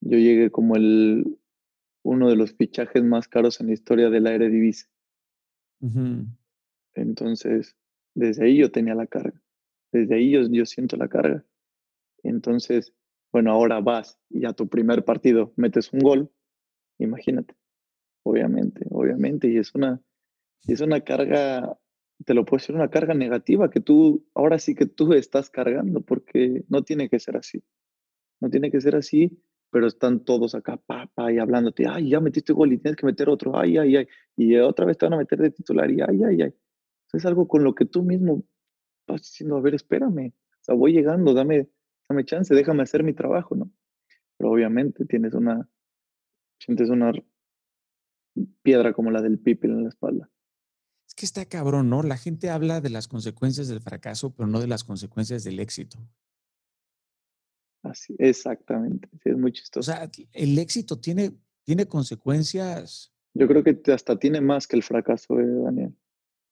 Yo 0.00 0.18
llegué 0.18 0.50
como 0.50 0.76
el 0.76 1.38
uno 2.02 2.28
de 2.28 2.36
los 2.36 2.52
fichajes 2.54 3.02
más 3.04 3.28
caros 3.28 3.60
en 3.60 3.68
la 3.68 3.74
historia 3.74 4.10
de 4.10 4.20
la 4.20 4.32
Eredivisie. 4.32 4.88
Entonces, 6.94 7.76
desde 8.14 8.44
ahí 8.44 8.58
yo 8.58 8.70
tenía 8.70 8.94
la 8.94 9.06
carga. 9.06 9.40
Desde 9.92 10.14
ahí 10.14 10.30
yo, 10.30 10.40
yo 10.48 10.66
siento 10.66 10.96
la 10.96 11.08
carga. 11.08 11.44
Entonces, 12.22 12.94
bueno, 13.32 13.52
ahora 13.52 13.80
vas 13.80 14.18
y 14.30 14.46
a 14.46 14.52
tu 14.52 14.68
primer 14.68 15.04
partido 15.04 15.52
metes 15.56 15.92
un 15.92 16.00
gol, 16.00 16.32
imagínate. 16.98 17.54
Obviamente, 18.24 18.86
obviamente. 18.90 19.48
Y 19.48 19.58
es 19.58 19.74
una, 19.74 20.02
es 20.66 20.80
una 20.80 21.00
carga, 21.02 21.78
te 22.24 22.34
lo 22.34 22.44
puedo 22.44 22.60
decir, 22.60 22.74
una 22.74 22.90
carga 22.90 23.14
negativa 23.14 23.70
que 23.70 23.80
tú, 23.80 24.26
ahora 24.34 24.58
sí 24.58 24.74
que 24.74 24.86
tú 24.86 25.12
estás 25.12 25.50
cargando, 25.50 26.00
porque 26.00 26.64
no 26.68 26.82
tiene 26.82 27.08
que 27.08 27.20
ser 27.20 27.36
así. 27.36 27.62
No 28.40 28.50
tiene 28.50 28.70
que 28.70 28.80
ser 28.80 28.96
así 28.96 29.42
pero 29.70 29.86
están 29.86 30.24
todos 30.24 30.54
acá, 30.54 30.76
papá, 30.76 31.32
y 31.32 31.38
hablándote, 31.38 31.86
ay, 31.88 32.10
ya 32.10 32.20
metiste 32.20 32.52
gol 32.52 32.72
y 32.72 32.78
tienes 32.78 32.96
que 32.96 33.06
meter 33.06 33.28
otro, 33.28 33.58
ay, 33.58 33.76
ay, 33.78 33.96
ay, 33.96 34.08
y 34.36 34.56
otra 34.56 34.86
vez 34.86 34.96
te 34.96 35.06
van 35.06 35.14
a 35.14 35.18
meter 35.18 35.38
de 35.38 35.50
titular, 35.50 35.90
y 35.90 36.00
ay, 36.00 36.22
ay, 36.24 36.42
ay. 36.42 36.54
Es 37.12 37.24
algo 37.26 37.48
con 37.48 37.64
lo 37.64 37.74
que 37.74 37.84
tú 37.84 38.02
mismo 38.02 38.44
vas 39.06 39.22
diciendo, 39.22 39.56
a 39.56 39.60
ver, 39.60 39.74
espérame, 39.74 40.28
o 40.28 40.64
sea, 40.64 40.74
voy 40.74 40.92
llegando, 40.92 41.34
dame, 41.34 41.68
dame 42.08 42.24
chance, 42.24 42.54
déjame 42.54 42.82
hacer 42.82 43.02
mi 43.02 43.12
trabajo, 43.12 43.54
¿no? 43.56 43.70
Pero 44.36 44.52
obviamente 44.52 45.04
tienes 45.04 45.34
una, 45.34 45.68
sientes 46.58 46.90
una 46.90 47.12
piedra 48.62 48.92
como 48.92 49.10
la 49.10 49.22
del 49.22 49.38
Pipi 49.38 49.66
en 49.66 49.82
la 49.82 49.88
espalda. 49.88 50.30
Es 51.06 51.14
que 51.14 51.24
está 51.24 51.46
cabrón, 51.46 51.88
¿no? 51.88 52.02
La 52.02 52.16
gente 52.16 52.50
habla 52.50 52.80
de 52.80 52.90
las 52.90 53.08
consecuencias 53.08 53.68
del 53.68 53.80
fracaso, 53.80 54.34
pero 54.34 54.46
no 54.46 54.60
de 54.60 54.66
las 54.66 54.84
consecuencias 54.84 55.42
del 55.42 55.58
éxito. 55.58 55.98
Así, 57.82 58.14
exactamente. 58.18 59.08
es 59.24 59.36
muy 59.36 59.52
chistoso. 59.52 59.90
O 59.90 59.94
sea, 59.94 60.10
el 60.32 60.58
éxito 60.58 60.98
tiene, 60.98 61.32
tiene 61.64 61.86
consecuencias. 61.86 63.12
Yo 63.34 63.46
creo 63.46 63.62
que 63.62 63.80
hasta 63.92 64.18
tiene 64.18 64.40
más 64.40 64.66
que 64.66 64.76
el 64.76 64.82
fracaso, 64.82 65.38
eh, 65.38 65.46
Daniel. 65.46 65.94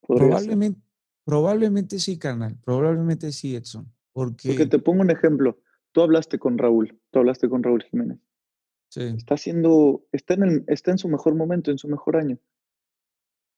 Probablemente, 0.06 0.80
probablemente 1.24 1.98
sí, 1.98 2.18
carnal. 2.18 2.56
Probablemente 2.64 3.32
sí, 3.32 3.56
Edson. 3.56 3.92
Porque... 4.12 4.48
porque 4.48 4.66
te 4.66 4.78
pongo 4.78 5.02
un 5.02 5.10
ejemplo. 5.10 5.60
Tú 5.92 6.02
hablaste 6.02 6.38
con 6.38 6.58
Raúl, 6.58 6.98
tú 7.10 7.18
hablaste 7.18 7.48
con 7.48 7.62
Raúl 7.62 7.82
Jiménez. 7.82 8.18
Sí. 8.88 9.02
Está 9.02 9.34
haciendo, 9.34 10.06
está 10.12 10.34
en, 10.34 10.64
está 10.68 10.92
en 10.92 10.98
su 10.98 11.08
mejor 11.08 11.34
momento, 11.34 11.70
en 11.70 11.78
su 11.78 11.88
mejor 11.88 12.16
año. 12.16 12.38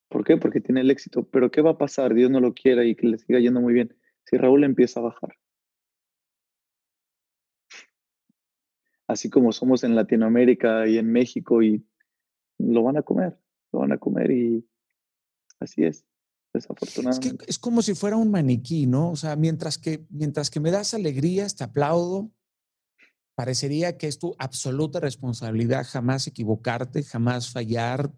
¿Por 0.09 0.25
qué? 0.25 0.37
Porque 0.39 0.61
tiene 0.61 0.81
el 0.81 0.91
éxito. 0.91 1.29
Pero 1.29 1.51
¿qué 1.51 1.61
va 1.61 1.71
a 1.71 1.79
pasar? 1.79 2.14
Dios 2.14 2.31
no 2.31 2.41
lo 2.41 2.55
quiera 2.55 2.85
y 2.85 2.95
que 2.95 3.09
le 3.09 3.19
siga 3.19 3.41
yendo 3.41 3.61
muy 3.61 3.75
bien. 3.75 3.95
Si 4.25 4.37
Raúl 4.37 4.64
empieza 4.64 5.01
a 5.01 5.05
bajar. 5.05 5.37
Así 9.09 9.31
como 9.31 9.53
somos 9.53 9.83
en 9.83 9.97
Latinoamérica 9.97 10.87
y 10.87 10.99
en 10.99 11.11
México 11.11 11.63
y 11.63 11.85
lo 12.59 12.83
van 12.83 12.99
a 12.99 13.03
comer, 13.03 13.37
lo 13.73 13.81
van 13.81 13.93
a 13.93 13.99
comer 13.99 14.31
y 14.31 14.69
así 15.59 15.85
es, 15.85 16.05
desafortunadamente. 16.53 17.29
Es, 17.29 17.35
que 17.35 17.51
es 17.51 17.59
como 17.59 17.83
si 17.83 17.95
fuera 17.95 18.17
un 18.17 18.31
maniquí, 18.31 18.87
¿no? 18.87 19.11
O 19.11 19.17
sea, 19.17 19.35
mientras 19.35 19.79
que, 19.79 20.07
mientras 20.11 20.51
que 20.51 20.61
me 20.61 20.71
das 20.71 20.95
alegrías, 20.95 21.57
te 21.57 21.65
aplaudo, 21.65 22.31
parecería 23.35 23.97
que 23.97 24.09
es 24.09 24.19
tu 24.19 24.35
absoluta 24.39 25.01
responsabilidad 25.01 25.87
jamás 25.89 26.27
equivocarte, 26.27 27.03
jamás 27.03 27.51
fallar, 27.51 28.13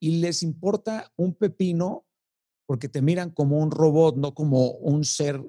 y 0.00 0.20
les 0.20 0.42
importa 0.42 1.12
un 1.16 1.34
pepino 1.34 2.04
porque 2.66 2.88
te 2.88 3.02
miran 3.02 3.30
como 3.30 3.58
un 3.58 3.70
robot, 3.70 4.16
no 4.16 4.34
como 4.34 4.72
un 4.72 5.04
ser 5.04 5.40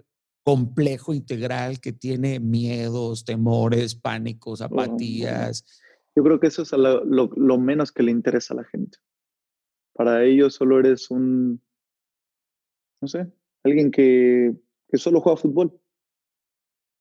complejo 0.44 1.14
integral 1.14 1.80
que 1.80 1.94
tiene 1.94 2.40
miedos, 2.40 3.26
temores, 3.26 3.96
pánicos, 3.96 4.62
apatías. 4.62 5.82
Yo 6.16 6.24
creo 6.24 6.40
que 6.40 6.48
eso 6.48 6.64
es 6.64 6.72
lo, 6.74 7.58
menos 7.58 7.92
que 7.92 8.04
le 8.04 8.12
interesa 8.12 8.54
a 8.54 8.58
la 8.58 8.64
gente. 8.66 8.98
Para 9.94 10.24
ellos 10.26 10.56
solo 10.56 10.80
eres 10.80 11.10
un, 11.10 11.62
no 13.02 13.08
sé, 13.08 13.32
alguien 13.64 13.90
que, 13.90 14.54
que 14.90 14.98
solo 14.98 15.22
juega 15.22 15.38
fútbol. 15.38 15.80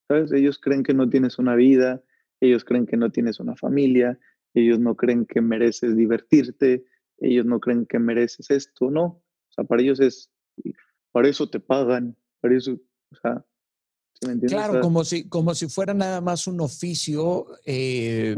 ¿Sabes? 0.09 0.33
Ellos 0.33 0.59
creen 0.59 0.83
que 0.83 0.95
no 0.95 1.09
tienes 1.09 1.39
una 1.39 1.55
vida, 1.55 2.03
ellos 2.41 2.65
creen 2.65 2.87
que 2.87 2.97
no 2.97 3.11
tienes 3.11 3.41
una 3.41 3.57
familia, 3.57 4.19
ellos 4.55 4.79
no 4.79 4.95
creen 4.95 5.27
que 5.27 5.41
mereces 5.41 5.97
divertirte, 5.97 6.85
ellos 7.19 7.47
no 7.47 7.61
creen 7.61 7.87
que 7.87 7.99
mereces 7.99 8.51
esto, 8.51 8.91
no. 8.91 9.05
O 9.05 9.53
sea, 9.55 9.65
para 9.65 9.83
ellos 9.83 10.01
es, 10.01 10.31
para 11.13 11.29
eso 11.29 11.49
te 11.49 11.61
pagan, 11.61 12.17
para 12.41 12.57
eso 12.57 12.79
Claro, 14.47 14.81
como 14.81 15.05
si, 15.05 15.29
como 15.29 15.55
si 15.55 15.69
fuera 15.69 15.95
nada 15.95 16.21
más 16.21 16.47
un 16.47 16.61
oficio 16.61 17.47
eh, 17.67 18.37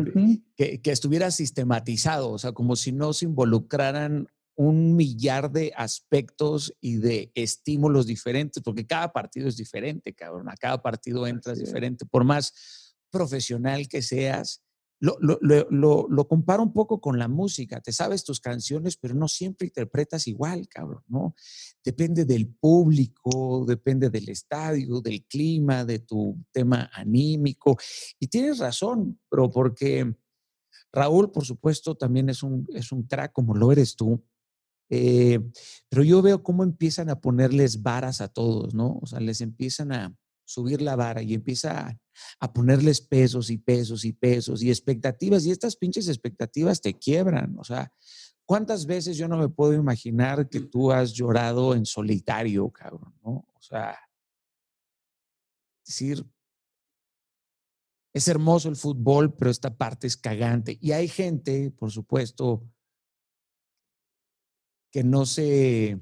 que, 0.57 0.81
que, 0.81 0.91
estuviera 0.91 1.31
sistematizado, 1.31 2.31
o 2.31 2.39
sea, 2.39 2.53
como 2.53 2.75
si 2.75 2.91
no 2.91 3.12
se 3.12 3.27
involucraran 3.27 4.29
un 4.57 4.97
millar 4.97 5.51
de 5.51 5.72
aspectos 5.77 6.75
y 6.81 6.97
de 6.97 7.31
estímulos 7.35 8.07
diferentes, 8.07 8.62
porque 8.62 8.87
cada 8.87 9.12
partido 9.12 9.49
es 9.49 9.57
diferente, 9.57 10.14
cabrón, 10.14 10.49
a 10.49 10.57
cada 10.57 10.81
partido 10.81 11.27
entras 11.27 11.59
diferente, 11.59 12.07
por 12.07 12.25
más 12.25 12.95
profesional 13.11 13.89
que 13.89 14.01
seas, 14.01 14.64
lo, 15.01 15.16
lo, 15.20 16.07
lo, 16.09 16.28
comparo 16.28 16.62
un 16.62 16.72
poco 16.72 17.01
con 17.01 17.18
la 17.18 17.28
música. 17.28 17.80
Te 17.80 17.92
sabes 17.92 18.24
tus 18.24 18.40
canciones, 18.40 18.97
pero 18.97 19.14
no 19.14 19.28
siempre 19.28 19.66
interpretas 19.66 20.26
igual, 20.28 20.66
cabrón, 20.68 21.03
¿no? 21.09 21.34
Depende 21.84 22.24
del 22.24 22.49
público, 22.49 23.64
depende 23.66 24.09
del 24.09 24.28
estadio, 24.28 25.01
del 25.01 25.24
clima, 25.24 25.84
de 25.84 25.99
tu 25.99 26.36
tema 26.53 26.90
anímico. 26.95 27.76
Y 28.18 28.28
tienes 28.28 28.59
razón, 28.59 29.20
pero 29.28 29.51
porque 29.51 30.14
Raúl, 30.92 31.30
por 31.30 31.45
supuesto, 31.45 31.97
también 31.97 32.28
es 32.28 32.42
un, 32.42 32.66
es 32.72 32.92
un 32.92 33.03
crack 33.03 33.32
como 33.32 33.55
lo 33.55 33.72
eres 33.72 33.97
tú. 33.97 34.24
Eh, 34.90 35.40
pero 35.88 36.05
yo 36.05 36.22
veo 36.22 36.42
cómo 36.42 36.62
empiezan 36.62 37.11
a 37.11 37.20
ponerles 37.20 37.82
varas 37.82 38.20
a 38.20 38.28
todos, 38.28 38.74
¿no? 38.74 39.01
O 39.03 39.07
sea, 39.07 39.18
les 39.18 39.40
empiezan 39.40 39.92
a, 39.92 40.14
subir 40.45 40.82
la 40.82 40.97
vara 40.97 41.22
y 41.22 41.34
empieza 41.34 41.99
a, 42.38 42.53
ponerles 42.53 43.01
pesos 43.01 43.51
y 43.51 43.59
pesos 43.59 44.05
y 44.05 44.12
pesos 44.12 44.62
y 44.62 44.70
expectativas 44.70 45.45
y 45.45 45.51
estas 45.51 45.76
pinches 45.76 46.09
expectativas 46.09 46.80
te 46.80 46.95
quiebran. 46.95 47.59
O 47.59 47.64
sea, 47.64 47.92
¿cuántas 48.45 48.86
veces 48.86 49.16
yo 49.16 49.26
no 49.26 49.36
me 49.36 49.49
puedo 49.49 49.72
imaginar 49.72 50.49
que 50.49 50.61
tú 50.61 50.92
has 50.92 51.12
llorado 51.12 51.74
en 51.74 51.86
solitario, 51.86 52.70
cabrón? 52.70 53.14
¿no? 53.22 53.47
O 53.55 53.62
sea, 53.62 53.99
decir, 55.84 56.24
es 58.12 58.28
hermoso 58.28 58.68
el 58.68 58.76
fútbol, 58.76 59.34
pero 59.34 59.51
esta 59.51 59.76
parte 59.76 60.07
es 60.07 60.16
cagante. 60.16 60.78
Y 60.80 60.92
hay 60.92 61.09
gente, 61.09 61.72
por 61.72 61.90
supuesto, 61.90 62.62
que 64.92 65.03
no 65.03 65.26
se 65.26 65.99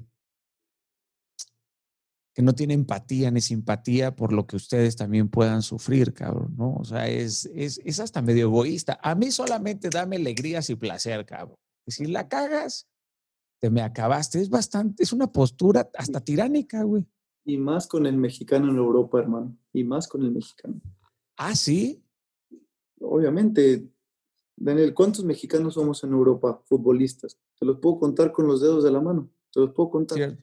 que 2.33 2.41
no 2.41 2.53
tiene 2.53 2.73
empatía 2.73 3.29
ni 3.29 3.41
simpatía 3.41 4.15
por 4.15 4.33
lo 4.33 4.47
que 4.47 4.55
ustedes 4.55 4.95
también 4.95 5.29
puedan 5.29 5.61
sufrir, 5.61 6.13
cabrón, 6.13 6.55
¿no? 6.57 6.75
O 6.75 6.83
sea, 6.83 7.07
es, 7.07 7.45
es, 7.53 7.79
es 7.85 7.99
hasta 7.99 8.21
medio 8.21 8.45
egoísta. 8.45 8.99
A 9.03 9.13
mí 9.13 9.31
solamente 9.31 9.89
dame 9.89 10.15
alegrías 10.15 10.69
y 10.69 10.75
placer, 10.75 11.25
cabrón. 11.25 11.57
Y 11.85 11.91
si 11.91 12.05
la 12.07 12.27
cagas, 12.27 12.87
te 13.59 13.69
me 13.69 13.81
acabaste. 13.81 14.41
Es 14.41 14.49
bastante, 14.49 15.03
es 15.03 15.13
una 15.13 15.31
postura 15.31 15.89
hasta 15.95 16.21
tiránica, 16.21 16.83
güey. 16.83 17.05
Y 17.45 17.57
más 17.57 17.87
con 17.87 18.05
el 18.05 18.17
mexicano 18.17 18.69
en 18.69 18.77
Europa, 18.77 19.19
hermano. 19.19 19.55
Y 19.71 19.83
más 19.83 20.07
con 20.07 20.23
el 20.23 20.31
mexicano. 20.31 20.81
Ah, 21.37 21.55
sí. 21.55 22.03
Obviamente, 22.99 23.87
Daniel, 24.55 24.93
¿cuántos 24.93 25.23
mexicanos 25.23 25.75
somos 25.75 26.03
en 26.03 26.13
Europa, 26.13 26.61
futbolistas? 26.65 27.37
Te 27.59 27.65
los 27.65 27.79
puedo 27.79 27.99
contar 27.99 28.31
con 28.31 28.47
los 28.47 28.61
dedos 28.61 28.83
de 28.83 28.91
la 28.91 29.01
mano. 29.01 29.29
Te 29.51 29.59
los 29.59 29.71
puedo 29.71 29.89
contar. 29.89 30.37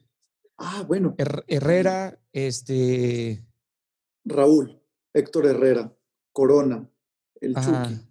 Ah, 0.63 0.83
bueno. 0.87 1.15
Herrera, 1.17 2.21
este. 2.31 3.43
Raúl, 4.23 4.79
Héctor 5.13 5.47
Herrera, 5.47 5.97
Corona, 6.31 6.87
el 7.39 7.55
Chucky, 7.55 8.07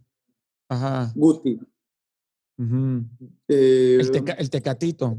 Ajá. 0.68 1.12
Guti. 1.14 1.60
Eh, 3.48 3.98
el, 4.00 4.50
Tecatito. 4.50 5.18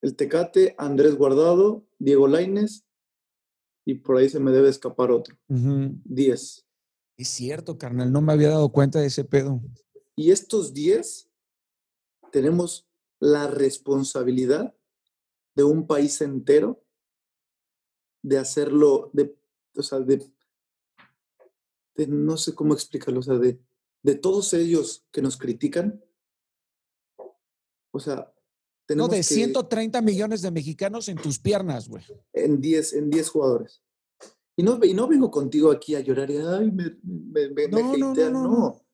El 0.00 0.16
Tecate, 0.16 0.74
Andrés 0.78 1.14
Guardado, 1.16 1.86
Diego 1.98 2.26
Laines, 2.26 2.86
y 3.84 3.96
por 3.96 4.16
ahí 4.16 4.30
se 4.30 4.40
me 4.40 4.50
debe 4.50 4.70
escapar 4.70 5.10
otro. 5.10 5.36
Diez. 5.48 6.66
Es 7.18 7.28
cierto, 7.28 7.76
carnal, 7.76 8.10
no 8.10 8.22
me 8.22 8.32
había 8.32 8.48
dado 8.48 8.70
cuenta 8.70 8.98
de 8.98 9.06
ese 9.06 9.24
pedo. 9.24 9.60
Y 10.16 10.30
estos 10.30 10.72
diez 10.72 11.30
tenemos 12.32 12.88
la 13.20 13.46
responsabilidad 13.46 14.75
de 15.56 15.64
un 15.64 15.86
país 15.86 16.20
entero 16.20 16.84
de 18.22 18.38
hacerlo, 18.38 19.10
de, 19.12 19.34
o 19.74 19.82
sea, 19.82 20.00
de, 20.00 20.22
no 22.06 22.36
sé 22.36 22.54
cómo 22.54 22.74
explicarlo, 22.74 23.20
o 23.20 23.22
sea, 23.22 23.36
de, 23.36 23.58
de 24.02 24.14
todos 24.14 24.52
ellos 24.52 25.06
que 25.10 25.22
nos 25.22 25.36
critican, 25.36 26.04
o 27.90 27.98
sea, 27.98 28.32
tenemos 28.84 29.10
no, 29.10 29.16
de 29.16 29.22
130 29.22 30.00
millones 30.02 30.42
de 30.42 30.50
mexicanos 30.50 31.08
en 31.08 31.16
tus 31.16 31.38
piernas, 31.38 31.88
güey. 31.88 32.04
En 32.32 32.60
10, 32.60 32.92
en 32.92 33.10
10 33.10 33.28
jugadores. 33.30 33.82
Y 34.56 34.62
no, 34.62 34.78
y 34.84 34.94
no 34.94 35.08
vengo 35.08 35.30
contigo 35.30 35.70
aquí 35.70 35.94
a 35.94 36.00
llorar 36.00 36.30
y, 36.30 36.36
ay, 36.36 36.70
me, 36.70 36.96
me, 37.02 37.50
me, 37.50 37.68
no, 37.68 37.96
no, 37.96 38.14
no, 38.14 38.30
no, 38.30 38.86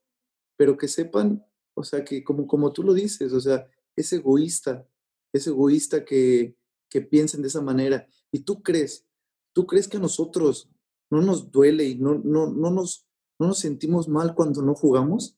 Pero 0.57 0.77
que 0.77 0.89
sepan, 0.89 1.45
o 1.75 1.83
sea, 1.83 2.05
que 2.05 2.23
como, 2.23 2.47
como 2.47 2.73
tú 2.73 2.83
lo 2.83 2.95
dices, 2.95 3.33
o 3.33 3.41
sea, 3.41 3.69
es 3.97 4.13
egoísta 4.13 4.87
es 5.33 5.47
egoísta 5.47 6.05
que, 6.05 6.57
que 6.89 7.01
piensen 7.01 7.43
de 7.43 7.49
esa 7.49 7.63
manera. 7.63 8.07
Y 8.31 8.41
tú 8.41 8.63
crees, 8.63 9.07
tú 9.53 9.67
crees 9.67 9.89
que 9.89 9.97
a 9.97 10.01
nosotros 10.01 10.71
no 11.11 11.21
nos 11.21 11.51
duele 11.51 11.85
y 11.85 11.95
no, 11.97 12.15
no, 12.15 12.47
no, 12.49 12.71
nos, 12.71 13.07
no 13.39 13.49
nos 13.49 13.59
sentimos 13.59 14.09
mal 14.09 14.35
cuando 14.35 14.63
no 14.63 14.75
jugamos. 14.75 15.37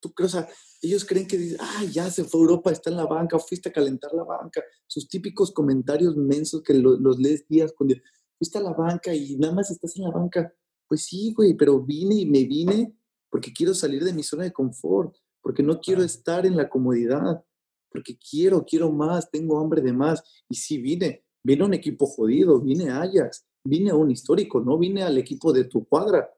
Tú 0.00 0.12
crees, 0.12 0.34
o 0.34 0.38
sea, 0.38 0.48
ellos 0.82 1.04
creen 1.04 1.26
que, 1.26 1.56
ah, 1.58 1.84
ya 1.90 2.10
se 2.10 2.24
fue 2.24 2.40
a 2.40 2.42
Europa, 2.42 2.70
está 2.70 2.90
en 2.90 2.96
la 2.96 3.06
banca, 3.06 3.38
fuiste 3.38 3.68
a 3.68 3.72
calentar 3.72 4.12
la 4.14 4.24
banca. 4.24 4.62
Sus 4.86 5.08
típicos 5.08 5.52
comentarios 5.52 6.16
mensos 6.16 6.62
que 6.62 6.74
los 6.74 7.18
lees 7.18 7.46
días 7.48 7.72
con 7.72 7.88
Dios. 7.88 8.00
Fuiste 8.38 8.58
a 8.58 8.62
la 8.62 8.72
banca 8.72 9.14
y 9.14 9.36
nada 9.36 9.54
más 9.54 9.70
estás 9.70 9.96
en 9.96 10.04
la 10.04 10.10
banca. 10.10 10.52
Pues 10.88 11.04
sí, 11.04 11.34
güey, 11.36 11.54
pero 11.54 11.80
vine 11.80 12.14
y 12.14 12.26
me 12.26 12.44
vine 12.44 12.96
porque 13.28 13.52
quiero 13.52 13.74
salir 13.74 14.02
de 14.02 14.12
mi 14.12 14.22
zona 14.22 14.44
de 14.44 14.52
confort, 14.52 15.14
porque 15.40 15.62
no 15.62 15.80
quiero 15.80 16.02
estar 16.02 16.46
en 16.46 16.56
la 16.56 16.68
comodidad 16.68 17.44
porque 17.90 18.16
quiero, 18.16 18.64
quiero 18.64 18.90
más, 18.90 19.30
tengo 19.30 19.58
hambre 19.58 19.82
de 19.82 19.92
más. 19.92 20.22
Y 20.48 20.56
sí 20.56 20.78
vine, 20.78 21.24
vine 21.42 21.64
un 21.64 21.74
equipo 21.74 22.06
jodido, 22.06 22.60
vine 22.60 22.90
a 22.90 23.02
Ajax, 23.02 23.46
vine 23.64 23.90
a 23.90 23.96
un 23.96 24.10
histórico, 24.10 24.60
no 24.60 24.78
vine 24.78 25.02
al 25.02 25.18
equipo 25.18 25.52
de 25.52 25.64
tu 25.64 25.84
cuadra, 25.84 26.30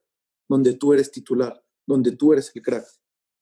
donde 0.49 0.75
tú 0.75 0.93
eres 0.93 1.11
titular, 1.11 1.63
donde 1.87 2.13
tú 2.13 2.33
eres 2.33 2.51
el 2.55 2.63
crack. 2.63 2.87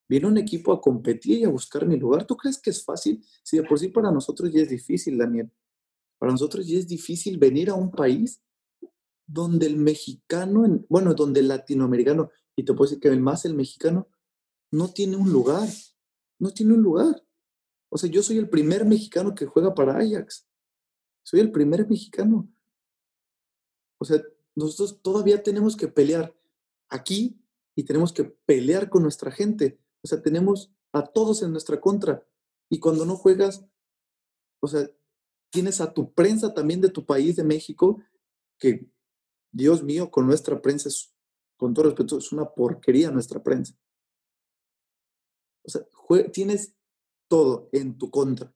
Vine 0.09 0.27
a 0.27 0.29
un 0.29 0.39
equipo 0.39 0.73
a 0.73 0.81
competir 0.81 1.39
y 1.39 1.45
a 1.45 1.49
buscar 1.49 1.87
mi 1.87 1.97
lugar. 1.97 2.27
¿Tú 2.27 2.37
crees 2.37 2.61
que 2.61 2.71
es 2.71 2.85
fácil? 2.85 3.25
Si 3.45 3.57
de 3.57 3.63
por 3.63 3.79
sí 3.79 3.89
para 3.89 4.11
nosotros 4.11 4.53
ya 4.53 4.61
es 4.61 4.69
difícil, 4.69 5.17
Daniel. 5.17 5.51
Para 6.19 6.33
nosotros 6.33 6.67
ya 6.67 6.79
es 6.79 6.89
difícil 6.89 7.39
venir 7.39 7.71
a 7.71 7.75
un 7.75 7.91
país 7.91 8.43
donde 9.27 9.67
el 9.67 9.77
mexicano, 9.77 10.85
bueno, 10.89 11.15
donde 11.15 11.41
el 11.41 11.49
latinoamericano, 11.49 12.31
y 12.57 12.65
te 12.65 12.75
puedo 12.75 12.91
decir 12.91 13.01
que 13.01 13.11
más 13.17 13.45
el 13.45 13.55
mexicano, 13.55 14.09
no 14.73 14.89
tiene 14.89 15.17
un 15.17 15.31
lugar, 15.31 15.69
no 16.41 16.51
tiene 16.51 16.75
un 16.75 16.83
lugar. 16.83 17.23
O 17.91 17.99
sea, 17.99 18.09
yo 18.09 18.23
soy 18.23 18.39
el 18.39 18.49
primer 18.49 18.85
mexicano 18.85 19.35
que 19.35 19.47
juega 19.47 19.75
para 19.75 19.99
Ajax. 19.99 20.47
Soy 21.25 21.41
el 21.41 21.51
primer 21.51 21.89
mexicano. 21.89 22.49
O 23.99 24.05
sea, 24.05 24.23
nosotros 24.55 25.03
todavía 25.03 25.43
tenemos 25.43 25.77
que 25.77 25.89
pelear 25.89 26.35
aquí 26.89 27.41
y 27.75 27.85
tenemos 27.85 28.13
que 28.13 28.25
pelear 28.25 28.89
con 28.89 29.03
nuestra 29.03 29.31
gente. 29.31 29.79
O 30.03 30.09
sea, 30.09 30.23
tenemos 30.23 30.73
a 30.93 31.05
todos 31.05 31.43
en 31.43 31.53
nuestra 31.53 31.81
contra. 31.81 32.27
Y 32.69 32.79
cuando 32.79 33.05
no 33.05 33.17
juegas, 33.17 33.65
o 34.61 34.69
sea, 34.69 34.89
tienes 35.51 35.81
a 35.81 35.93
tu 35.93 36.13
prensa 36.13 36.55
también 36.55 36.81
de 36.81 36.91
tu 36.91 37.05
país, 37.05 37.37
de 37.37 37.45
México, 37.45 38.03
que, 38.59 38.89
Dios 39.53 39.83
mío, 39.83 40.11
con 40.11 40.27
nuestra 40.27 40.63
prensa, 40.63 40.89
con 41.57 41.75
todo 41.75 41.87
respeto, 41.87 42.19
es 42.19 42.31
una 42.33 42.49
porquería 42.49 43.11
nuestra 43.11 43.43
prensa. 43.43 43.75
O 45.65 45.69
sea, 45.69 45.83
tienes 46.33 46.75
todo 47.31 47.69
en 47.73 47.97
tu 47.97 48.11
contra. 48.11 48.53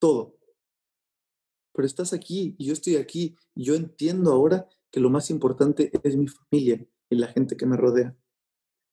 Todo. 0.00 0.38
Pero 1.74 1.86
estás 1.86 2.12
aquí 2.12 2.54
y 2.56 2.66
yo 2.66 2.72
estoy 2.72 2.96
aquí 2.96 3.36
y 3.54 3.64
yo 3.64 3.74
entiendo 3.74 4.32
ahora 4.32 4.68
que 4.92 5.00
lo 5.00 5.10
más 5.10 5.28
importante 5.28 5.90
es 6.04 6.16
mi 6.16 6.28
familia 6.28 6.86
y 7.10 7.16
la 7.16 7.26
gente 7.26 7.56
que 7.56 7.66
me 7.66 7.76
rodea. 7.76 8.16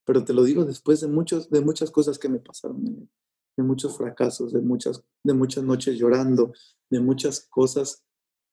Pero 0.04 0.26
te 0.26 0.34
lo 0.34 0.44
digo 0.44 0.66
después 0.66 1.00
de, 1.00 1.08
muchos, 1.08 1.52
de 1.52 1.62
muchas 1.62 1.92
cosas 1.92 2.18
que 2.18 2.28
me 2.28 2.40
pasaron, 2.40 2.84
de 3.56 3.64
muchos 3.64 3.96
fracasos, 3.96 4.52
de 4.52 4.62
muchas, 4.62 5.04
de 5.24 5.34
muchas 5.36 5.64
noches 5.64 5.98
llorando, 6.00 6.52
de 6.90 7.00
muchas 7.00 7.48
cosas 7.48 8.04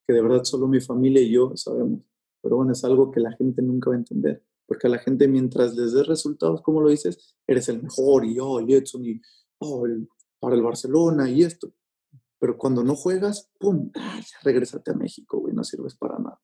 que 0.06 0.12
de 0.12 0.20
verdad 0.20 0.44
solo 0.44 0.68
mi 0.68 0.80
familia 0.80 1.22
y 1.22 1.32
yo 1.32 1.56
sabemos. 1.56 2.02
Pero 2.42 2.56
bueno, 2.56 2.72
es 2.72 2.84
algo 2.84 3.10
que 3.10 3.20
la 3.20 3.32
gente 3.32 3.62
nunca 3.62 3.88
va 3.90 3.96
a 3.96 4.00
entender. 4.00 4.44
Porque 4.66 4.86
a 4.88 4.90
la 4.90 4.98
gente 4.98 5.26
mientras 5.26 5.74
les 5.74 5.94
des 5.94 6.06
resultados, 6.06 6.60
como 6.60 6.82
lo 6.82 6.90
dices, 6.90 7.34
eres 7.46 7.70
el 7.70 7.82
mejor 7.82 8.26
y 8.26 8.34
yo, 8.34 8.60
y 8.60 8.74
Edson, 8.74 9.06
y 9.06 9.22
oh, 9.60 9.86
el 9.86 10.06
para 10.40 10.54
el 10.54 10.62
Barcelona 10.62 11.30
y 11.30 11.42
esto. 11.42 11.72
Pero 12.38 12.56
cuando 12.56 12.84
no 12.84 12.94
juegas, 12.94 13.50
¡pum! 13.58 13.90
¡Ay, 13.94 14.22
regrésate 14.42 14.92
a 14.92 14.94
México, 14.94 15.38
güey, 15.38 15.54
no 15.54 15.64
sirves 15.64 15.96
para 15.96 16.18
nada. 16.18 16.40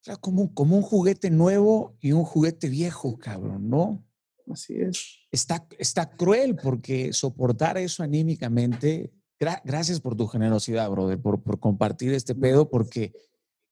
O 0.00 0.04
sea, 0.06 0.16
como, 0.16 0.54
como 0.54 0.76
un 0.76 0.82
juguete 0.82 1.30
nuevo 1.30 1.96
y 2.00 2.12
un 2.12 2.24
juguete 2.24 2.68
viejo, 2.68 3.18
cabrón, 3.18 3.68
¿no? 3.68 4.04
Así 4.50 4.74
es. 4.74 5.18
Está, 5.32 5.66
está 5.78 6.16
cruel 6.16 6.56
porque 6.56 7.12
soportar 7.12 7.78
eso 7.78 8.02
anímicamente. 8.02 9.12
gracias 9.38 10.00
por 10.00 10.16
tu 10.16 10.26
generosidad, 10.26 10.90
brother, 10.90 11.20
por, 11.20 11.42
por 11.42 11.58
compartir 11.58 12.12
este 12.12 12.34
pedo, 12.34 12.70
porque, 12.70 13.12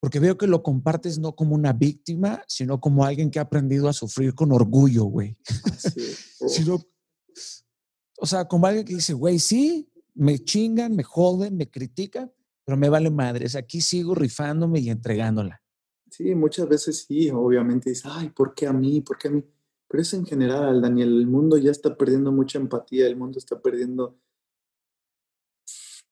porque 0.01 0.19
veo 0.19 0.37
que 0.37 0.47
lo 0.47 0.63
compartes 0.63 1.19
no 1.19 1.37
como 1.37 1.55
una 1.55 1.73
víctima, 1.73 2.43
sino 2.49 2.81
como 2.81 3.05
alguien 3.05 3.31
que 3.31 3.39
ha 3.39 3.43
aprendido 3.43 3.89
a 3.89 3.93
sufrir 3.93 4.35
con 4.35 4.53
orgullo, 4.53 5.05
güey. 5.05 5.37
Así 5.73 6.01
es. 6.01 6.37
sino 6.49 6.81
o 8.25 8.27
sea, 8.27 8.47
como 8.47 8.67
alguien 8.67 8.87
que 8.87 8.95
dice, 8.95 9.13
güey, 9.13 9.39
sí, 9.39 9.87
me 10.15 10.39
chingan, 10.39 10.97
me 10.97 11.03
joden, 11.03 11.59
me 11.59 11.69
critican, 11.69 12.33
pero 12.65 12.79
me 12.79 12.89
vale 12.89 13.11
madres. 13.11 13.55
Aquí 13.55 13.83
sigo 13.83 14.15
rifándome 14.15 14.81
y 14.81 14.89
entregándola. 14.89 15.63
Sí, 16.11 16.35
muchas 16.35 16.67
veces 16.67 17.05
sí, 17.07 17.29
obviamente 17.29 17.91
dices, 17.91 18.11
ay, 18.11 18.31
¿por 18.31 18.55
qué 18.55 18.67
a 18.67 18.73
mí? 18.73 19.03
¿Por 19.03 19.19
qué 19.19 19.29
a 19.29 19.31
mí? 19.31 19.45
Pero 19.87 20.03
es 20.03 20.15
en 20.15 20.25
general, 20.25 20.81
Daniel, 20.81 21.19
el 21.19 21.27
mundo 21.27 21.59
ya 21.59 21.71
está 21.71 21.95
perdiendo 21.99 22.33
mucha 22.33 22.59
empatía, 22.59 23.07
el 23.07 23.17
mundo 23.17 23.39
está 23.39 23.61
perdiendo 23.61 24.19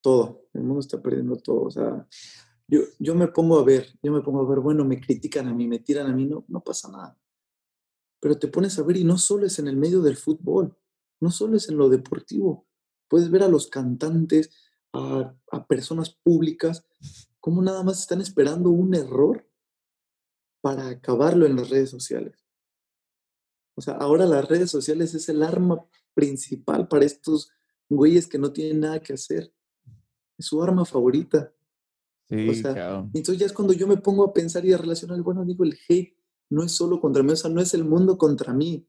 todo, 0.03 0.43
el 0.53 0.65
mundo 0.65 0.81
está 0.81 1.01
perdiendo 1.01 1.37
todo. 1.37 1.63
O 1.63 1.71
sea, 1.71 2.07
yo, 2.69 2.83
yo 2.99 3.15
me 3.15 3.29
pongo 3.29 3.59
a 3.59 3.65
ver, 3.65 3.87
yo 4.03 4.13
me 4.13 4.21
pongo 4.21 4.43
a 4.43 4.49
ver, 4.51 4.61
bueno, 4.61 4.85
me 4.85 5.01
critican 5.01 5.49
a 5.49 5.55
mí, 5.55 5.67
me 5.67 5.79
tiran 5.79 6.11
a 6.11 6.15
mí, 6.15 6.27
no, 6.27 6.45
no 6.47 6.63
pasa 6.63 6.91
nada. 6.91 7.19
Pero 8.21 8.39
te 8.39 8.49
pones 8.49 8.79
a 8.79 8.83
ver 8.83 8.99
y 8.99 9.05
no 9.05 9.17
solo 9.17 9.47
es 9.47 9.59
en 9.59 9.67
el 9.67 9.79
medio 9.79 10.03
del 10.03 10.19
fútbol 10.19 10.77
no 11.23 11.31
solo 11.31 11.57
es 11.57 11.69
en 11.69 11.77
lo 11.77 11.89
deportivo. 11.89 12.67
Puedes 13.09 13.31
ver 13.31 13.45
a 13.45 13.49
los 13.49 13.69
cantantes, 13.69 14.51
a, 14.93 15.33
personas 15.69 16.11
públicas, 16.11 16.85
cómo 17.39 17.63
nada 17.63 17.85
más 17.85 18.01
están 18.01 18.21
esperando 18.21 18.71
un 18.71 18.93
error 18.95 19.49
para 20.61 20.89
acabarlo 20.89 21.47
en 21.47 21.55
las 21.55 21.71
redes 21.71 21.91
sociales. 21.91 22.45
O 23.77 23.81
sea, 23.81 23.95
ahora 23.95 24.27
las 24.27 24.49
redes 24.49 24.71
sociales 24.71 25.15
es 25.15 25.29
el 25.29 25.45
arma 25.45 25.87
principal 26.13 26.89
para 26.89 27.05
estos 27.05 27.51
güeyes 27.89 28.27
que 28.27 28.39
no 28.39 28.53
tienen 28.53 28.81
nada 28.81 29.01
que 29.01 29.13
hacer. 29.13 29.55
Es 30.37 30.47
su 30.47 30.61
arma 30.61 30.85
favorita. 30.85 31.53
Sí, 32.29 32.49
Entonces 33.15 33.39
ya 33.39 33.47
es 33.47 33.53
cuando 33.53 33.75
yo 33.75 33.87
me 33.87 33.97
pongo 33.97 34.25
a 34.25 34.33
pensar 34.33 34.65
y 34.65 34.73
a 34.73 34.79
relacionar, 34.79 35.21
bueno, 35.23 35.45
digo, 35.45 35.63
el 35.63 35.79
hate 35.89 36.17
no 36.51 36.65
es 36.65 36.73
solo 36.73 37.01
contra 37.01 37.23
mí, 37.23 37.33
o 37.33 37.37
sea, 37.37 37.51
no 37.51 37.61
es 37.61 37.75
el 37.75 37.85
mundo 37.85 38.19
contra 38.19 38.53
mí 38.53 38.89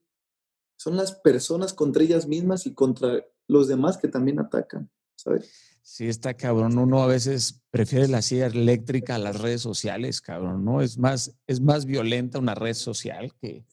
son 0.77 0.97
las 0.97 1.13
personas 1.13 1.73
contra 1.73 2.03
ellas 2.03 2.27
mismas 2.27 2.65
y 2.65 2.73
contra 2.73 3.25
los 3.47 3.67
demás 3.67 3.97
que 3.97 4.07
también 4.07 4.39
atacan, 4.39 4.89
¿sabes? 5.15 5.73
Sí, 5.83 6.07
está 6.07 6.33
cabrón. 6.33 6.77
Uno 6.77 7.03
a 7.03 7.07
veces 7.07 7.61
prefiere 7.69 8.07
la 8.07 8.21
silla 8.21 8.47
eléctrica 8.47 9.15
a 9.15 9.19
las 9.19 9.41
redes 9.41 9.61
sociales, 9.61 10.21
cabrón, 10.21 10.63
¿no? 10.63 10.81
Es 10.81 10.97
más, 10.97 11.35
es 11.45 11.59
más 11.59 11.85
violenta 11.85 12.39
una 12.39 12.55
red 12.55 12.73
social 12.73 13.33
que, 13.41 13.65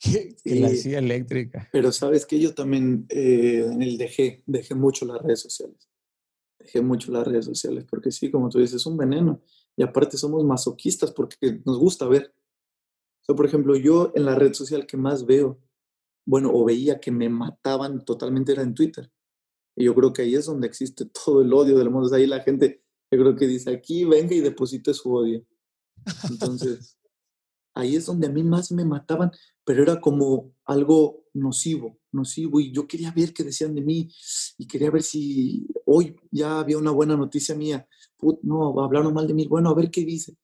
la 0.44 0.68
silla 0.70 1.00
eléctrica. 1.00 1.68
Pero 1.72 1.90
sabes 1.90 2.26
que 2.26 2.38
yo 2.38 2.54
también 2.54 3.06
eh, 3.08 3.68
en 3.70 3.82
el 3.82 3.98
dejé, 3.98 4.44
dejé 4.46 4.76
mucho 4.76 5.04
las 5.04 5.20
redes 5.20 5.40
sociales. 5.40 5.88
Dejé 6.60 6.80
mucho 6.80 7.10
las 7.10 7.26
redes 7.26 7.44
sociales 7.44 7.84
porque 7.90 8.12
sí, 8.12 8.30
como 8.30 8.48
tú 8.48 8.60
dices, 8.60 8.76
es 8.76 8.86
un 8.86 8.96
veneno. 8.96 9.42
Y 9.76 9.82
aparte 9.82 10.16
somos 10.16 10.44
masoquistas 10.44 11.10
porque 11.10 11.60
nos 11.64 11.76
gusta 11.76 12.06
ver. 12.06 12.32
O 13.22 13.24
sea, 13.26 13.34
por 13.34 13.46
ejemplo, 13.46 13.76
yo 13.76 14.12
en 14.14 14.24
la 14.24 14.36
red 14.36 14.54
social 14.54 14.86
que 14.86 14.96
más 14.96 15.26
veo, 15.26 15.58
bueno, 16.26 16.50
o 16.52 16.64
veía 16.64 17.00
que 17.00 17.12
me 17.12 17.28
mataban 17.28 18.04
totalmente 18.04 18.52
era 18.52 18.62
en 18.62 18.74
Twitter. 18.74 19.10
Y 19.76 19.84
yo 19.84 19.94
creo 19.94 20.12
que 20.12 20.22
ahí 20.22 20.34
es 20.34 20.46
donde 20.46 20.66
existe 20.66 21.06
todo 21.06 21.40
el 21.42 21.52
odio 21.52 21.78
del 21.78 21.90
mundo. 21.90 22.12
ahí 22.14 22.26
la 22.26 22.40
gente, 22.40 22.82
yo 23.10 23.18
creo 23.18 23.36
que 23.36 23.46
dice, 23.46 23.70
aquí 23.70 24.04
venga 24.04 24.34
y 24.34 24.40
deposite 24.40 24.92
su 24.92 25.14
odio. 25.14 25.46
Entonces, 26.28 26.98
ahí 27.74 27.94
es 27.94 28.06
donde 28.06 28.26
a 28.26 28.30
mí 28.30 28.42
más 28.42 28.72
me 28.72 28.84
mataban, 28.84 29.30
pero 29.64 29.82
era 29.82 30.00
como 30.00 30.52
algo 30.64 31.24
nocivo, 31.32 32.00
nocivo. 32.10 32.58
Y 32.58 32.72
yo 32.72 32.88
quería 32.88 33.12
ver 33.12 33.32
qué 33.32 33.44
decían 33.44 33.74
de 33.74 33.82
mí 33.82 34.08
y 34.58 34.66
quería 34.66 34.90
ver 34.90 35.02
si 35.02 35.68
hoy 35.84 36.16
ya 36.32 36.58
había 36.58 36.78
una 36.78 36.90
buena 36.90 37.16
noticia 37.16 37.54
mía. 37.54 37.86
no, 38.42 38.80
hablaron 38.80 39.14
mal 39.14 39.28
de 39.28 39.34
mí. 39.34 39.46
Bueno, 39.46 39.70
a 39.70 39.74
ver 39.74 39.90
qué 39.90 40.04
dice. 40.04 40.36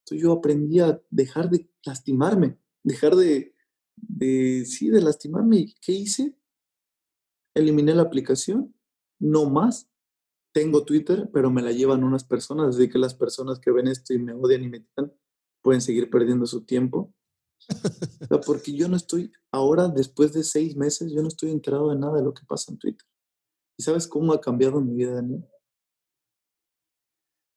Entonces 0.00 0.22
yo 0.22 0.32
aprendí 0.32 0.80
a 0.80 1.00
dejar 1.10 1.50
de 1.50 1.68
lastimarme, 1.84 2.58
dejar 2.82 3.14
de, 3.14 3.54
de 4.02 4.64
sí, 4.66 4.90
de 4.90 5.00
lastimarme. 5.00 5.74
¿Qué 5.80 5.92
hice? 5.92 6.36
Eliminé 7.54 7.94
la 7.94 8.02
aplicación 8.02 8.74
no 9.18 9.48
más. 9.48 9.88
Tengo 10.52 10.84
Twitter, 10.84 11.28
pero 11.32 11.50
me 11.50 11.62
la 11.62 11.72
llevan 11.72 12.04
unas 12.04 12.24
personas, 12.24 12.74
así 12.74 12.88
que 12.88 12.98
las 12.98 13.14
personas 13.14 13.60
que 13.60 13.70
ven 13.70 13.86
esto 13.86 14.14
y 14.14 14.18
me 14.18 14.32
odian 14.32 14.62
y 14.62 14.68
me 14.68 14.80
tiran 14.80 15.12
pueden 15.62 15.80
seguir 15.80 16.08
perdiendo 16.10 16.46
su 16.46 16.64
tiempo. 16.64 17.12
porque 18.46 18.72
yo 18.72 18.88
no 18.88 18.96
estoy, 18.96 19.32
ahora 19.52 19.88
después 19.88 20.32
de 20.32 20.42
seis 20.42 20.76
meses, 20.76 21.12
yo 21.12 21.22
no 21.22 21.28
estoy 21.28 21.50
enterado 21.50 21.90
de 21.90 21.98
nada 21.98 22.16
de 22.16 22.24
lo 22.24 22.32
que 22.32 22.46
pasa 22.46 22.72
en 22.72 22.78
Twitter. 22.78 23.06
¿Y 23.76 23.82
sabes 23.82 24.08
cómo 24.08 24.32
ha 24.32 24.40
cambiado 24.40 24.80
mi 24.80 24.94
vida, 24.94 25.14
Daniel? 25.14 25.44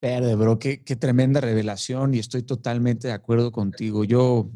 Verde, 0.02 0.36
bro, 0.36 0.58
qué, 0.58 0.84
qué 0.84 0.96
tremenda 0.96 1.42
revelación 1.42 2.16
y 2.16 2.20
estoy 2.20 2.44
totalmente 2.44 3.08
de 3.08 3.14
acuerdo 3.14 3.52
contigo. 3.52 4.04
Yo 4.04 4.52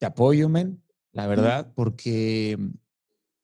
te 0.00 0.06
apoyo, 0.06 0.48
men, 0.48 0.82
la 1.12 1.26
verdad, 1.26 1.72
porque 1.76 2.58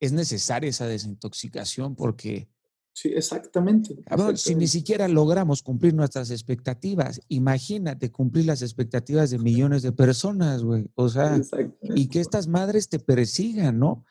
es 0.01 0.13
necesaria 0.13 0.71
esa 0.71 0.87
desintoxicación 0.87 1.95
porque... 1.95 2.49
Sí, 2.93 3.11
exactamente, 3.15 3.95
Si 4.37 4.55
ni 4.55 4.67
siquiera 4.67 5.07
logramos 5.07 5.63
cumplir 5.63 5.93
nuestras 5.93 6.31
expectativas, 6.31 7.21
imagínate 7.29 8.11
cumplir 8.11 8.47
las 8.47 8.63
expectativas 8.63 9.29
de 9.29 9.39
millones 9.39 9.83
de 9.83 9.93
personas, 9.93 10.63
güey. 10.63 10.87
O 10.95 11.11
sea, 11.11 11.39
y 11.83 12.09
que 12.09 12.21
estas 12.21 12.49
madres 12.49 12.89
te 12.89 12.99
persigan, 12.99 13.79
¿no? 13.79 14.07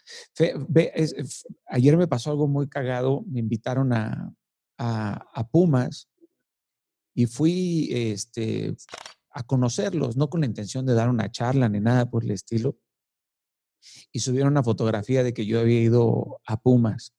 ayer 1.65 1.97
me 1.97 2.07
pasó 2.07 2.29
algo 2.29 2.47
muy 2.47 2.67
cagado, 2.67 3.23
me 3.27 3.39
invitaron 3.39 3.91
a, 3.91 4.31
a, 4.77 5.47
Pumas 5.49 6.07
y 7.15 7.25
fui 7.25 7.89
este, 7.91 8.75
a 9.35 9.43
conocerlos, 9.43 10.15
no 10.15 10.29
con 10.29 10.39
la 10.41 10.47
intención 10.47 10.85
de 10.85 10.93
dar 10.93 11.09
una 11.09 11.29
charla 11.29 11.67
ni 11.67 11.81
nada 11.81 12.09
por 12.09 12.23
el 12.23 12.31
estilo, 12.31 12.77
y 14.11 14.19
subieron 14.19 14.53
una 14.53 14.63
fotografía 14.63 15.23
de 15.23 15.33
que 15.33 15.45
yo 15.45 15.59
había 15.59 15.81
ido 15.81 16.39
a 16.47 16.59
Pumas 16.59 17.13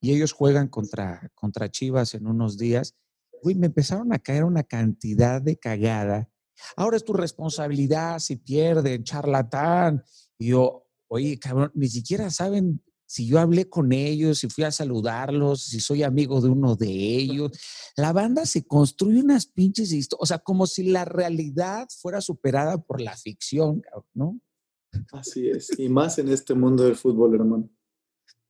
y 0.00 0.14
ellos 0.14 0.32
juegan 0.32 0.68
contra, 0.68 1.30
contra 1.34 1.68
Chivas 1.68 2.14
en 2.14 2.28
unos 2.28 2.56
días. 2.56 2.94
Uy, 3.42 3.56
me 3.56 3.66
empezaron 3.66 4.12
a 4.12 4.18
caer 4.20 4.44
una 4.44 4.62
cantidad 4.62 5.42
de 5.42 5.58
cagada. 5.58 6.30
Ahora 6.76 6.96
es 6.96 7.04
tu 7.04 7.12
responsabilidad 7.12 8.20
si 8.20 8.36
pierden, 8.36 9.02
charlatán. 9.02 10.04
Y 10.38 10.50
yo, 10.50 10.86
oye, 11.08 11.38
cabrón, 11.38 11.72
ni 11.74 11.88
siquiera 11.88 12.30
saben 12.30 12.82
si 13.06 13.26
yo 13.26 13.38
hablé 13.38 13.68
con 13.68 13.92
ellos, 13.92 14.38
si 14.38 14.48
fui 14.48 14.64
a 14.64 14.72
saludarlos, 14.72 15.62
si 15.62 15.80
soy 15.80 16.02
amigo 16.02 16.40
de 16.40 16.48
uno 16.48 16.76
de 16.76 16.88
ellos. 16.88 17.52
La 17.96 18.12
banda 18.12 18.44
se 18.46 18.66
construye 18.66 19.20
unas 19.20 19.46
pinches 19.46 19.92
historias, 19.92 20.22
o 20.22 20.26
sea, 20.26 20.38
como 20.38 20.66
si 20.66 20.84
la 20.84 21.04
realidad 21.04 21.88
fuera 22.00 22.20
superada 22.20 22.76
por 22.78 23.00
la 23.00 23.16
ficción, 23.16 23.82
¿no? 24.12 24.38
Así 25.12 25.48
es, 25.48 25.78
y 25.78 25.88
más 25.88 26.18
en 26.18 26.28
este 26.28 26.54
mundo 26.54 26.84
del 26.84 26.96
fútbol, 26.96 27.34
hermano. 27.34 27.70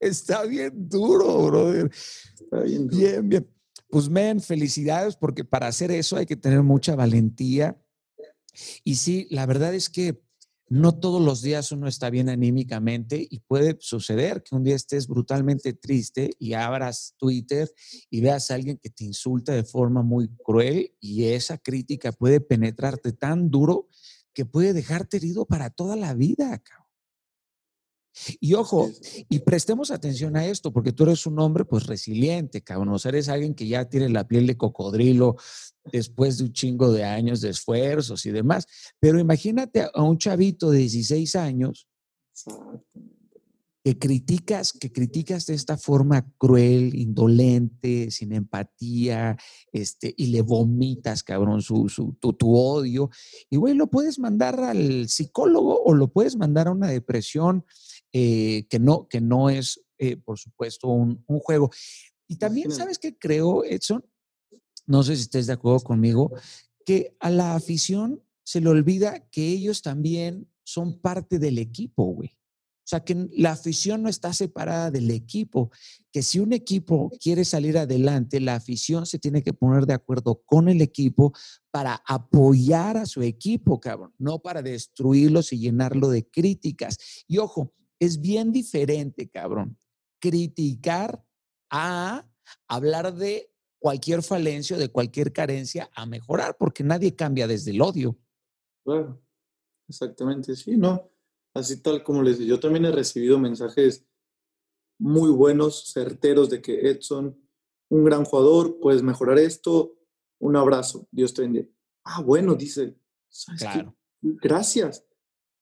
Está 0.00 0.44
bien 0.44 0.88
duro, 0.88 1.46
brother. 1.46 1.90
Está 2.34 2.60
bien 2.62 2.86
Bien, 2.88 3.28
bien. 3.28 3.56
Pues, 3.88 4.08
men, 4.08 4.40
felicidades, 4.40 5.16
porque 5.16 5.44
para 5.44 5.68
hacer 5.68 5.90
eso 5.90 6.16
hay 6.16 6.26
que 6.26 6.36
tener 6.36 6.62
mucha 6.62 6.96
valentía. 6.96 7.80
Y 8.84 8.96
sí, 8.96 9.26
la 9.30 9.46
verdad 9.46 9.74
es 9.74 9.88
que 9.88 10.22
no 10.68 10.98
todos 10.98 11.22
los 11.22 11.42
días 11.42 11.70
uno 11.70 11.86
está 11.86 12.10
bien 12.10 12.28
anímicamente 12.28 13.26
y 13.30 13.40
puede 13.40 13.76
suceder 13.80 14.42
que 14.42 14.54
un 14.56 14.64
día 14.64 14.74
estés 14.74 15.06
brutalmente 15.06 15.72
triste 15.72 16.30
y 16.38 16.54
abras 16.54 17.14
Twitter 17.18 17.72
y 18.10 18.20
veas 18.20 18.50
a 18.50 18.54
alguien 18.54 18.78
que 18.78 18.90
te 18.90 19.04
insulta 19.04 19.52
de 19.52 19.64
forma 19.64 20.02
muy 20.02 20.28
cruel 20.44 20.94
y 21.00 21.26
esa 21.26 21.58
crítica 21.58 22.12
puede 22.12 22.40
penetrarte 22.40 23.12
tan 23.12 23.50
duro 23.50 23.88
que 24.34 24.44
puede 24.44 24.72
dejarte 24.72 25.16
herido 25.18 25.46
para 25.46 25.70
toda 25.70 25.96
la 25.96 26.14
vida, 26.14 26.58
cabrón. 26.58 26.85
Y 28.40 28.54
ojo, 28.54 28.90
y 29.28 29.40
prestemos 29.40 29.90
atención 29.90 30.36
a 30.36 30.46
esto, 30.46 30.72
porque 30.72 30.92
tú 30.92 31.04
eres 31.04 31.26
un 31.26 31.38
hombre 31.38 31.64
pues 31.64 31.86
resiliente, 31.86 32.62
cabrón. 32.62 32.90
O 32.90 32.98
sea, 32.98 33.10
eres 33.10 33.28
alguien 33.28 33.54
que 33.54 33.66
ya 33.66 33.84
tiene 33.86 34.08
la 34.08 34.26
piel 34.26 34.46
de 34.46 34.56
cocodrilo 34.56 35.36
después 35.92 36.38
de 36.38 36.44
un 36.44 36.52
chingo 36.52 36.92
de 36.92 37.04
años 37.04 37.40
de 37.40 37.50
esfuerzos 37.50 38.26
y 38.26 38.30
demás. 38.30 38.66
Pero 38.98 39.18
imagínate 39.18 39.86
a 39.92 40.02
un 40.02 40.18
chavito 40.18 40.70
de 40.70 40.78
16 40.78 41.36
años 41.36 41.88
que 43.86 43.96
criticas, 44.00 44.72
que 44.72 44.90
criticas 44.90 45.46
de 45.46 45.54
esta 45.54 45.78
forma 45.78 46.26
cruel, 46.38 46.96
indolente, 46.96 48.10
sin 48.10 48.32
empatía, 48.32 49.36
este, 49.70 50.12
y 50.16 50.26
le 50.26 50.42
vomitas, 50.42 51.22
cabrón, 51.22 51.62
su, 51.62 51.88
su 51.88 52.14
tu, 52.14 52.56
odio. 52.56 53.10
Y, 53.48 53.56
güey, 53.58 53.74
lo 53.74 53.86
puedes 53.86 54.18
mandar 54.18 54.58
al 54.58 55.08
psicólogo 55.08 55.84
o 55.84 55.94
lo 55.94 56.08
puedes 56.08 56.34
mandar 56.34 56.66
a 56.66 56.72
una 56.72 56.88
depresión 56.88 57.64
eh, 58.18 58.66
que, 58.70 58.78
no, 58.78 59.06
que 59.08 59.20
no 59.20 59.50
es, 59.50 59.84
eh, 59.98 60.16
por 60.16 60.38
supuesto, 60.38 60.88
un, 60.88 61.22
un, 61.26 61.38
juego. 61.38 61.70
Y 62.26 62.36
también, 62.36 62.72
¿sabes 62.72 62.98
qué 62.98 63.14
creo, 63.14 63.62
Edson? 63.62 64.02
No 64.86 65.02
sé 65.02 65.16
si 65.16 65.22
estés 65.22 65.46
de 65.46 65.52
acuerdo 65.52 65.80
conmigo, 65.80 66.32
que 66.86 67.14
a 67.20 67.28
la 67.28 67.54
afición 67.54 68.22
se 68.42 68.62
le 68.62 68.70
olvida 68.70 69.28
que 69.28 69.46
ellos 69.46 69.82
también 69.82 70.50
son 70.64 70.98
parte 70.98 71.38
del 71.38 71.58
equipo, 71.58 72.04
güey. 72.04 72.30
O 72.30 72.88
sea, 72.88 73.00
que 73.00 73.28
la 73.32 73.52
afición 73.52 74.02
no 74.02 74.08
está 74.08 74.32
separada 74.32 74.90
del 74.90 75.10
equipo, 75.10 75.70
que 76.10 76.22
si 76.22 76.38
un 76.38 76.54
equipo 76.54 77.10
quiere 77.20 77.44
salir 77.44 77.76
adelante, 77.76 78.40
la 78.40 78.54
afición 78.54 79.04
se 79.04 79.18
tiene 79.18 79.42
que 79.42 79.52
poner 79.52 79.84
de 79.84 79.92
acuerdo 79.92 80.40
con 80.46 80.70
el 80.70 80.80
equipo 80.80 81.34
para 81.70 82.00
apoyar 82.06 82.96
a 82.96 83.04
su 83.04 83.20
equipo, 83.20 83.78
cabrón, 83.78 84.14
no 84.16 84.38
para 84.38 84.62
destruirlos 84.62 85.52
y 85.52 85.58
llenarlo 85.58 86.08
de 86.08 86.26
críticas. 86.26 86.96
Y 87.28 87.36
ojo, 87.36 87.74
es 87.98 88.20
bien 88.20 88.52
diferente, 88.52 89.28
cabrón, 89.28 89.78
criticar 90.20 91.24
a 91.70 92.28
hablar 92.68 93.14
de 93.14 93.50
cualquier 93.78 94.22
falencia, 94.22 94.76
de 94.76 94.88
cualquier 94.88 95.32
carencia, 95.32 95.90
a 95.94 96.06
mejorar, 96.06 96.56
porque 96.58 96.82
nadie 96.84 97.14
cambia 97.14 97.46
desde 97.46 97.70
el 97.70 97.82
odio. 97.82 98.18
Claro, 98.84 99.22
exactamente, 99.88 100.54
sí, 100.56 100.76
¿no? 100.76 101.10
así 101.56 101.80
tal 101.80 102.02
como 102.02 102.22
les 102.22 102.38
dije, 102.38 102.50
yo 102.50 102.60
también 102.60 102.84
he 102.84 102.92
recibido 102.92 103.38
mensajes 103.38 104.06
muy 104.98 105.30
buenos, 105.30 105.90
certeros 105.92 106.50
de 106.50 106.60
que 106.60 106.90
Edson, 106.90 107.38
un 107.88 108.04
gran 108.04 108.24
jugador, 108.24 108.78
puedes 108.78 109.02
mejorar 109.02 109.38
esto, 109.38 109.96
un 110.38 110.56
abrazo, 110.56 111.08
Dios 111.10 111.32
te 111.32 111.42
bendiga. 111.42 111.66
Ah, 112.04 112.20
bueno, 112.22 112.54
dice, 112.54 112.98
claro. 113.58 113.96
Gracias, 114.20 115.04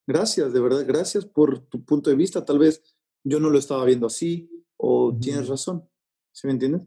gracias, 0.07 0.53
de 0.53 0.61
verdad, 0.61 0.85
gracias 0.87 1.25
por 1.25 1.61
tu 1.61 1.85
punto 1.85 2.11
de 2.11 2.17
vista. 2.17 2.45
Tal 2.45 2.59
vez 2.59 2.83
yo 3.25 3.41
no 3.41 3.51
lo 3.51 3.59
estaba 3.59 3.85
viendo 3.85 4.07
así 4.07 4.51
o 4.77 5.17
tienes 5.21 5.49
razón, 5.49 5.89
¿sí 6.33 6.47
me 6.47 6.53
entiendes? 6.53 6.83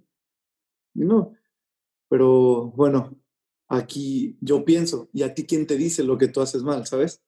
No, 0.94 1.34
pero 2.10 2.72
bueno, 2.72 3.20
aquí 3.68 4.38
yo 4.42 4.64
pienso, 4.64 5.10
¿y 5.14 5.24
a 5.24 5.34
ti 5.34 5.46
quién 5.46 5.68
te 5.68 5.78
dice 5.78 6.04
lo 6.04 6.18
que 6.18 6.28
tú 6.28 6.42
haces 6.42 6.64
mal, 6.64 6.86
sabes? 6.86 7.22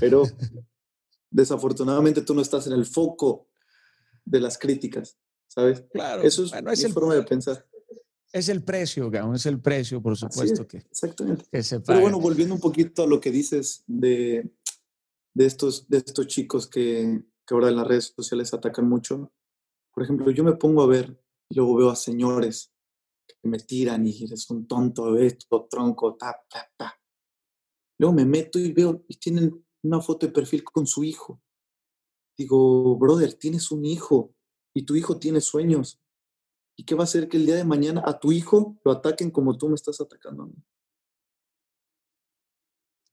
Pero 0.00 0.24
desafortunadamente 1.30 2.22
tú 2.22 2.34
no 2.34 2.42
estás 2.42 2.66
en 2.66 2.72
el 2.72 2.86
foco 2.86 3.48
de 4.24 4.40
las 4.40 4.58
críticas, 4.58 5.18
¿sabes? 5.46 5.84
Claro. 5.92 6.22
Eso 6.22 6.44
es, 6.44 6.50
bueno, 6.50 6.70
es 6.70 6.92
forma 6.92 7.14
de 7.14 7.22
pensar. 7.22 7.66
Es 8.32 8.48
el 8.50 8.62
precio, 8.62 9.10
Gao, 9.10 9.34
es 9.34 9.46
el 9.46 9.58
precio, 9.58 10.02
por 10.02 10.16
supuesto 10.16 10.66
que. 10.66 10.78
Exactamente. 10.78 11.46
Pero 11.50 12.00
bueno, 12.00 12.20
volviendo 12.20 12.54
un 12.54 12.60
poquito 12.60 13.04
a 13.04 13.06
lo 13.06 13.20
que 13.20 13.30
dices 13.30 13.84
de, 13.86 14.50
de, 15.34 15.46
estos, 15.46 15.88
de 15.88 15.98
estos 15.98 16.26
chicos 16.26 16.66
que, 16.66 17.22
que 17.46 17.54
ahora 17.54 17.68
en 17.68 17.76
las 17.76 17.86
redes 17.86 18.12
sociales 18.16 18.52
atacan 18.52 18.88
mucho. 18.88 19.32
Por 19.94 20.04
ejemplo, 20.04 20.30
yo 20.30 20.44
me 20.44 20.56
pongo 20.56 20.82
a 20.82 20.86
ver 20.86 21.20
y 21.50 21.56
luego 21.56 21.76
veo 21.76 21.90
a 21.90 21.96
señores 21.96 22.72
que 23.26 23.48
me 23.48 23.58
tiran 23.58 24.06
y 24.06 24.24
eres 24.24 24.48
un 24.50 24.66
tonto, 24.66 25.16
esto, 25.16 25.66
tronco, 25.70 26.16
ta, 26.16 26.36
ta, 26.50 26.70
ta. 26.76 27.00
Luego 27.98 28.14
me 28.14 28.24
meto 28.24 28.58
y 28.58 28.72
veo, 28.72 29.04
y 29.08 29.16
tienen 29.16 29.64
una 29.82 30.00
foto 30.00 30.26
de 30.26 30.32
perfil 30.32 30.64
con 30.64 30.86
su 30.86 31.04
hijo. 31.04 31.40
Digo, 32.36 32.96
brother, 32.96 33.34
tienes 33.34 33.70
un 33.70 33.84
hijo 33.84 34.34
y 34.74 34.84
tu 34.84 34.94
hijo 34.94 35.18
tiene 35.18 35.40
sueños. 35.40 36.00
¿Y 36.76 36.84
qué 36.84 36.94
va 36.94 37.02
a 37.02 37.04
hacer 37.04 37.28
que 37.28 37.36
el 37.36 37.46
día 37.46 37.56
de 37.56 37.64
mañana 37.64 38.02
a 38.04 38.18
tu 38.20 38.30
hijo 38.30 38.78
lo 38.84 38.92
ataquen 38.92 39.30
como 39.30 39.58
tú 39.58 39.68
me 39.68 39.74
estás 39.74 40.00
atacando 40.00 40.44
a 40.44 40.46
mí? 40.46 40.54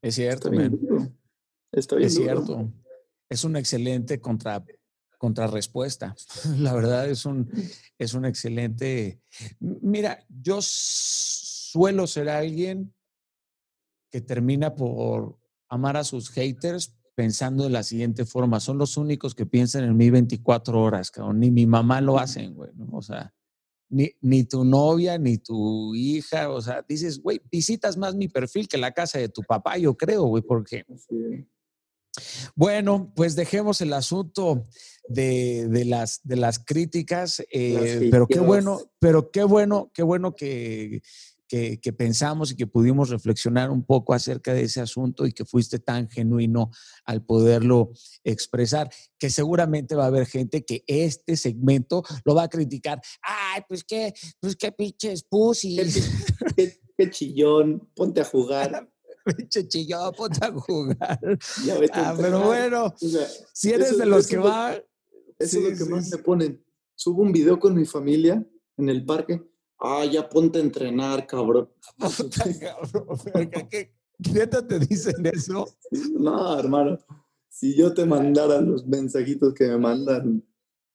Es 0.03 0.15
cierto, 0.15 0.51
Está 1.71 1.95
bien 1.95 2.07
es 2.07 2.15
cierto. 2.15 2.71
Es 3.29 3.43
una 3.43 3.59
excelente 3.59 4.19
contra, 4.19 4.63
contrarrespuesta. 5.17 6.15
La 6.59 6.73
verdad 6.73 7.09
es 7.09 7.25
un, 7.25 7.51
es 7.97 8.13
un 8.13 8.25
excelente. 8.25 9.21
Mira, 9.59 10.25
yo 10.29 10.59
suelo 10.61 12.07
ser 12.07 12.29
alguien 12.29 12.93
que 14.11 14.21
termina 14.21 14.75
por 14.75 15.37
amar 15.69 15.97
a 15.97 16.03
sus 16.03 16.29
haters 16.29 16.95
pensando 17.15 17.63
de 17.63 17.69
la 17.69 17.83
siguiente 17.83 18.25
forma. 18.25 18.59
Son 18.59 18.77
los 18.77 18.97
únicos 18.97 19.33
que 19.33 19.45
piensan 19.45 19.85
en 19.85 19.97
mí 19.97 20.09
24 20.09 20.81
horas, 20.81 21.11
cabrón. 21.11 21.39
Ni 21.39 21.49
mi 21.49 21.65
mamá 21.65 22.01
lo 22.01 22.19
hacen, 22.19 22.53
güey. 22.53 22.71
O 22.91 23.01
sea, 23.01 23.33
ni, 23.89 24.11
ni, 24.21 24.43
tu 24.43 24.63
novia, 24.65 25.17
ni 25.17 25.37
tu 25.37 25.95
hija, 25.95 26.49
o 26.49 26.61
sea, 26.61 26.83
dices, 26.87 27.21
güey, 27.21 27.41
visitas 27.51 27.97
más 27.97 28.15
mi 28.15 28.27
perfil 28.27 28.67
que 28.67 28.77
la 28.77 28.91
casa 28.91 29.19
de 29.19 29.29
tu 29.29 29.41
papá, 29.41 29.77
yo 29.77 29.95
creo, 29.95 30.23
güey, 30.23 30.43
porque... 30.43 30.85
Bueno, 32.55 33.11
pues 33.15 33.35
dejemos 33.35 33.81
el 33.81 33.93
asunto 33.93 34.67
de, 35.07 35.67
de, 35.67 35.85
las, 35.85 36.21
de 36.23 36.35
las 36.35 36.59
críticas, 36.59 37.43
eh, 37.51 38.07
pero 38.11 38.27
qué 38.27 38.39
bueno, 38.39 38.79
pero 38.99 39.31
qué 39.31 39.43
bueno, 39.43 39.91
qué 39.93 40.03
bueno 40.03 40.35
que, 40.35 41.01
que, 41.47 41.93
pensamos 41.93 42.51
y 42.51 42.55
que 42.55 42.67
pudimos 42.67 43.09
reflexionar 43.09 43.69
un 43.69 43.83
poco 43.83 44.13
acerca 44.13 44.53
de 44.53 44.63
ese 44.63 44.81
asunto 44.81 45.25
y 45.25 45.33
que 45.33 45.45
fuiste 45.45 45.79
tan 45.79 46.09
genuino 46.09 46.71
al 47.05 47.23
poderlo 47.23 47.91
expresar, 48.23 48.89
que 49.17 49.29
seguramente 49.29 49.95
va 49.95 50.05
a 50.05 50.07
haber 50.07 50.25
gente 50.25 50.65
que 50.65 50.83
este 50.87 51.37
segmento 51.37 52.03
lo 52.23 52.35
va 52.35 52.43
a 52.43 52.49
criticar. 52.49 53.01
Ay, 53.21 53.61
pues 53.67 53.83
qué, 53.83 54.13
pues 54.39 54.55
qué 54.55 54.71
pinches 54.71 55.23
pussy. 55.23 55.77
Qué, 56.97 57.09
chillón, 57.09 57.89
ponte 57.93 58.21
a 58.21 58.25
jugar. 58.25 58.89
Chillón, 59.67 60.13
ponte 60.15 60.45
a 60.45 60.51
jugar. 60.51 61.19
ah, 61.93 62.15
pero 62.17 62.41
bueno, 62.41 62.93
si 63.53 63.71
eres 63.71 63.97
de 63.97 64.05
los 64.05 64.27
que 64.27 64.37
va... 64.37 64.75
Eso 65.37 65.59
es 65.59 65.79
lo 65.79 65.85
que 65.85 65.91
más 65.91 66.09
me 66.09 66.17
ponen. 66.19 66.63
Subo 66.95 67.21
un 67.23 67.31
video 67.31 67.59
con 67.59 67.75
mi 67.75 67.85
familia 67.85 68.45
en 68.77 68.89
el 68.89 69.03
parque 69.03 69.41
Ah, 69.79 70.05
ya 70.05 70.27
ponte 70.27 70.59
a 70.59 70.61
entrenar, 70.61 71.27
cabrón. 71.27 71.69
¿Qué, 73.69 73.93
¿Qué 74.23 74.47
te 74.47 74.79
dicen 74.79 75.25
eso? 75.25 75.67
No, 76.13 76.57
hermano. 76.57 76.97
Si 77.49 77.75
yo 77.75 77.93
te 77.93 78.05
mandara 78.05 78.61
los 78.61 78.85
mensajitos 78.85 79.53
que 79.53 79.67
me 79.67 79.77
mandan. 79.77 80.43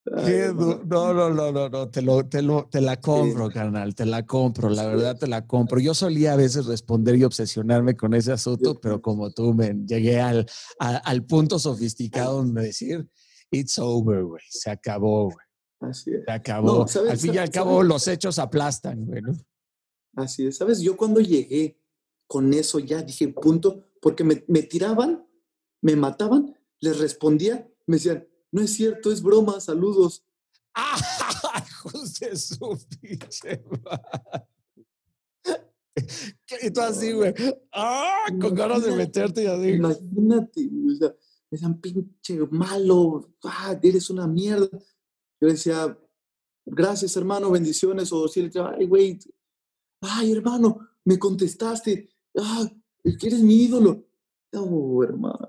No, 0.07 1.13
no, 1.13 1.31
no, 1.31 1.53
no, 1.53 1.69
no, 1.69 1.89
te, 1.89 2.03
lo, 2.03 2.27
te, 2.27 2.43
lo, 2.43 2.67
te 2.67 2.81
la 2.81 2.99
compro, 2.99 3.51
carnal, 3.51 3.95
te 3.95 4.07
la 4.07 4.25
compro, 4.25 4.71
la 4.71 4.87
verdad 4.87 5.19
te 5.19 5.27
la 5.27 5.47
compro. 5.47 5.79
Yo 5.79 5.95
solía 5.95 6.33
a 6.33 6.37
veces 6.37 6.67
responder 6.67 7.17
y 7.17 7.25
obsesionarme 7.25 7.97
con 7.97 8.15
ese 8.15 8.33
asunto, 8.33 8.81
pero 8.81 9.03
como 9.03 9.31
tú 9.31 9.53
me 9.53 9.75
llegué 9.87 10.21
al, 10.21 10.47
al 10.79 11.25
punto 11.25 11.59
sofisticado 11.59 12.39
donde 12.39 12.63
decir, 12.63 13.09
it's 13.51 13.79
over, 13.79 14.25
güey, 14.25 14.43
se 14.49 14.71
acabó, 14.71 15.25
güey. 15.25 15.47
Así 15.81 16.13
es. 16.13 16.25
Se 16.25 16.33
acabó. 16.33 16.87
al 17.09 17.19
fin 17.19 17.35
y 17.35 17.39
al 17.39 17.51
cabo, 17.51 17.83
los 17.83 18.07
hechos 18.09 18.39
aplastan, 18.39 19.07
güey, 19.07 19.23
Así 20.15 20.47
es. 20.47 20.57
¿Sabes? 20.57 20.81
Yo 20.81 20.97
cuando 20.97 21.21
llegué 21.21 21.79
con 22.27 22.53
eso 22.53 22.79
ya 22.79 23.03
dije, 23.03 23.29
punto, 23.29 23.91
porque 24.01 24.25
me, 24.25 24.45
me 24.49 24.63
tiraban, 24.63 25.27
me 25.81 25.97
mataban, 25.97 26.55
les 26.81 26.99
respondía, 26.99 27.69
me 27.87 27.97
decían, 27.97 28.27
no 28.53 28.63
es 28.63 28.73
cierto, 28.73 29.11
es 29.13 29.23
broma, 29.23 29.61
saludos. 29.61 30.25
¡Ah! 30.75 30.97
José 31.83 32.37
su 32.37 32.79
pinche 33.01 33.65
Y 36.63 36.71
tú 36.71 36.81
así, 36.81 37.13
güey. 37.13 37.35
¡Ah! 37.73 38.27
Con 38.41 38.55
ganas 38.55 38.85
de 38.85 38.95
meterte 38.95 39.45
y 39.45 39.47
así. 39.47 39.71
Imagínate, 39.71 40.71
o 41.51 41.57
sea, 41.57 41.69
me 41.69 41.75
pinche 41.77 42.39
malo, 42.51 43.33
ah, 43.45 43.79
eres 43.83 44.11
una 44.11 44.27
mierda 44.27 44.69
yo 45.41 45.49
decía, 45.49 45.99
gracias 46.67 47.17
hermano, 47.17 47.51
bendiciones, 47.51 48.13
o 48.13 48.29
si 48.29 48.41
él 48.41 48.47
decía, 48.47 48.75
ay, 48.77 48.87
güey, 48.87 49.19
ay, 50.03 50.33
hermano, 50.33 50.89
me 51.05 51.19
contestaste, 51.19 52.11
ah, 52.37 52.71
eres 53.05 53.41
mi 53.41 53.65
ídolo. 53.65 54.05
Oh, 54.53 55.03
hermano. 55.03 55.49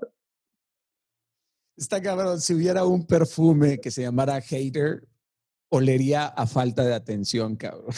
Está 1.82 2.00
cabrón, 2.00 2.40
si 2.40 2.54
hubiera 2.54 2.84
un 2.84 3.04
perfume 3.04 3.80
que 3.80 3.90
se 3.90 4.02
llamara 4.02 4.40
hater, 4.40 5.04
olería 5.68 6.26
a 6.26 6.46
falta 6.46 6.84
de 6.84 6.94
atención, 6.94 7.56
cabrón. 7.56 7.92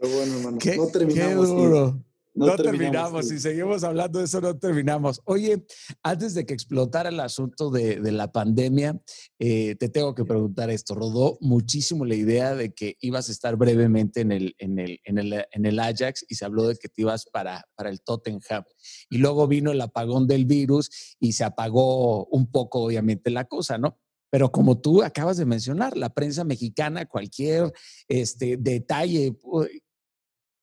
Pero 0.00 0.12
bueno, 0.12 0.36
hermano, 0.38 0.58
no 0.76 0.86
terminamos. 0.88 1.46
Qué 1.46 1.54
duro. 1.54 2.04
No, 2.34 2.56
terminamos, 2.56 3.28
si 3.28 3.38
seguimos 3.38 3.84
hablando 3.84 4.18
de 4.18 4.24
eso, 4.24 4.40
no 4.40 4.58
terminamos. 4.58 5.20
Oye, 5.24 5.64
antes 6.02 6.34
de 6.34 6.44
que 6.44 6.52
explotara 6.52 7.10
el 7.10 7.20
asunto 7.20 7.70
de, 7.70 8.00
la 8.10 8.32
pandemia, 8.32 9.00
eh, 9.38 9.76
te 9.76 9.88
tengo 9.88 10.14
que 10.16 10.24
preguntar 10.24 10.68
esto. 10.68 10.96
Rodó 10.96 11.38
muchísimo 11.40 12.04
la 12.04 12.16
idea 12.16 12.56
de 12.56 12.74
que 12.74 12.96
ibas 13.00 13.28
a 13.28 13.32
estar 13.32 13.56
brevemente 13.56 14.20
en 14.20 14.32
el, 14.32 14.56
en 14.58 14.80
el, 14.80 15.00
en 15.04 15.18
el, 15.18 15.46
en 15.50 15.64
el 15.64 15.78
Ajax 15.78 16.26
y 16.28 16.34
se 16.34 16.44
habló 16.44 16.66
de 16.66 16.76
que 16.76 16.88
te 16.88 17.02
ibas 17.02 17.26
para, 17.32 17.64
para 17.76 17.88
el 17.88 18.00
Tottenham. 18.00 18.64
Y 19.08 19.18
luego 19.18 19.46
vino 19.46 19.70
el 19.70 19.80
apagón 19.80 20.26
del 20.26 20.44
virus 20.44 21.16
y 21.20 21.34
se 21.34 21.44
apagó 21.44 22.26
un 22.26 22.50
poco, 22.50 22.80
obviamente, 22.82 23.30
la 23.30 23.44
cosa, 23.44 23.78
¿no? 23.78 24.00
Pero 24.34 24.50
como 24.50 24.80
tú 24.80 25.04
acabas 25.04 25.36
de 25.36 25.46
mencionar, 25.46 25.96
la 25.96 26.12
prensa 26.12 26.42
mexicana, 26.42 27.06
cualquier 27.06 27.72
este, 28.08 28.56
detalle 28.56 29.32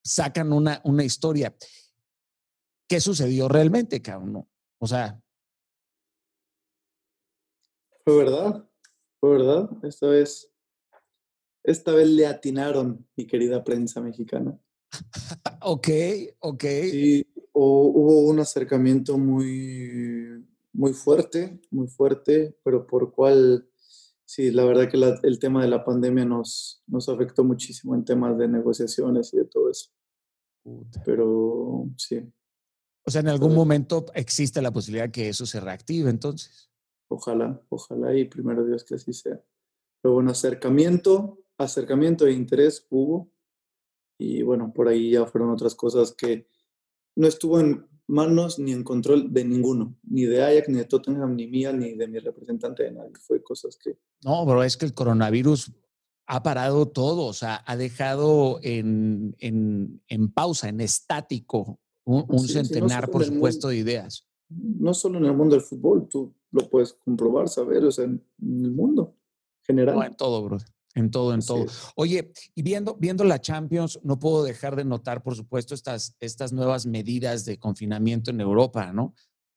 sacan 0.03 0.51
una, 0.53 0.81
una 0.83 1.03
historia. 1.03 1.55
¿Qué 2.87 2.99
sucedió 2.99 3.47
realmente, 3.47 4.01
cabrón? 4.01 4.47
O 4.79 4.87
sea. 4.87 5.21
Fue 8.03 8.17
verdad, 8.17 8.67
fue 9.19 9.29
verdad. 9.37 9.69
Esta 9.83 10.07
vez, 10.07 10.51
esta 11.63 11.93
vez 11.93 12.07
le 12.07 12.25
atinaron, 12.25 13.07
mi 13.15 13.27
querida 13.27 13.63
prensa 13.63 14.01
mexicana. 14.01 14.59
ok, 15.61 15.87
ok. 16.39 16.63
Sí, 16.89 17.25
hubo 17.53 18.21
un 18.21 18.39
acercamiento 18.39 19.17
muy, 19.17 20.45
muy 20.73 20.93
fuerte, 20.93 21.59
muy 21.69 21.87
fuerte, 21.87 22.57
pero 22.63 22.87
por 22.87 23.13
cual 23.13 23.70
sí, 24.31 24.49
la 24.49 24.63
verdad 24.63 24.89
que 24.89 25.27
el 25.27 25.39
tema 25.39 25.61
de 25.61 25.67
la 25.67 25.83
pandemia 25.83 26.23
nos, 26.23 26.81
nos 26.87 27.09
afectó 27.09 27.43
muchísimo 27.43 27.95
en 27.95 28.05
temas 28.05 28.37
de 28.37 28.47
negociaciones 28.47 29.33
y 29.33 29.37
de 29.39 29.45
todo 29.45 29.69
eso. 29.69 29.89
Pero 31.03 31.89
sí. 31.97 32.21
O 33.05 33.11
sea, 33.11 33.19
en 33.19 33.27
algún 33.27 33.53
momento 33.53 34.05
existe 34.13 34.61
la 34.61 34.71
posibilidad 34.71 35.11
que 35.11 35.27
eso 35.27 35.45
se 35.45 35.59
reactive 35.59 36.09
entonces. 36.09 36.71
Ojalá, 37.09 37.61
ojalá 37.67 38.15
y 38.15 38.23
primero 38.23 38.65
Dios 38.65 38.85
que 38.85 38.95
así 38.95 39.11
sea. 39.11 39.43
Pero 40.01 40.13
bueno, 40.13 40.31
acercamiento, 40.31 41.43
acercamiento 41.57 42.25
e 42.25 42.31
interés 42.31 42.87
hubo. 42.89 43.29
Y 44.17 44.43
bueno, 44.43 44.71
por 44.73 44.87
ahí 44.87 45.11
ya 45.11 45.25
fueron 45.25 45.49
otras 45.49 45.75
cosas 45.75 46.13
que 46.13 46.47
no 47.17 47.27
estuvo 47.27 47.59
en 47.59 47.85
manos 48.07 48.59
ni 48.59 48.71
en 48.71 48.85
control 48.85 49.33
de 49.33 49.43
ninguno, 49.43 49.97
ni 50.03 50.23
de 50.23 50.41
Ajax, 50.41 50.69
ni 50.69 50.77
de 50.77 50.85
Tottenham, 50.85 51.35
ni 51.35 51.47
mía, 51.47 51.73
ni 51.73 51.95
de 51.95 52.07
mi 52.07 52.19
representante 52.19 52.83
de 52.83 52.91
nadie. 52.91 53.11
Fue 53.19 53.43
cosas 53.43 53.75
que... 53.75 53.97
No, 54.23 54.45
pero 54.45 54.63
es 54.63 54.77
que 54.77 54.85
el 54.85 54.93
coronavirus 54.93 55.71
ha 56.27 56.43
parado 56.43 56.87
todo, 56.87 57.25
o 57.25 57.33
sea, 57.33 57.61
ha 57.65 57.75
dejado 57.75 58.59
en, 58.63 59.35
pausa, 60.33 60.69
en 60.69 60.79
estático, 60.81 61.79
un, 62.05 62.47
centenar, 62.47 63.09
por 63.09 63.25
supuesto, 63.25 63.67
de 63.67 63.77
ideas. 63.77 64.27
No 64.49 64.93
solo 64.93 65.17
en 65.17 65.25
el 65.25 65.35
mundo 65.35 65.55
del 65.55 65.63
fútbol, 65.63 66.07
tú 66.09 66.33
lo 66.51 66.69
puedes 66.69 66.93
comprobar, 66.93 67.49
saber, 67.49 67.83
o 67.83 67.91
sea, 67.91 68.05
en, 68.05 68.23
el 68.39 68.71
mundo 68.71 69.17
general. 69.63 69.95
No, 69.95 70.03
en 70.03 70.15
todo, 70.15 70.43
bro. 70.43 70.57
En 70.93 71.09
todo, 71.09 71.33
en 71.33 71.41
todo. 71.41 71.65
Oye, 71.95 72.33
y 72.53 72.61
viendo, 72.63 72.95
viendo 72.95 73.23
la 73.23 73.39
Champions, 73.39 73.99
no 74.03 74.19
puedo 74.19 74.43
dejar 74.43 74.75
de 74.75 74.83
notar, 74.83 75.23
por 75.23 75.35
supuesto, 75.35 75.73
estas, 75.73 76.17
estas 76.19 76.51
nuevas 76.51 76.85
medidas 76.85 77.45
de 77.45 77.57
confinamiento 77.57 78.31
en 78.31 78.41
Europa, 78.41 78.91
¿no? 78.91 79.13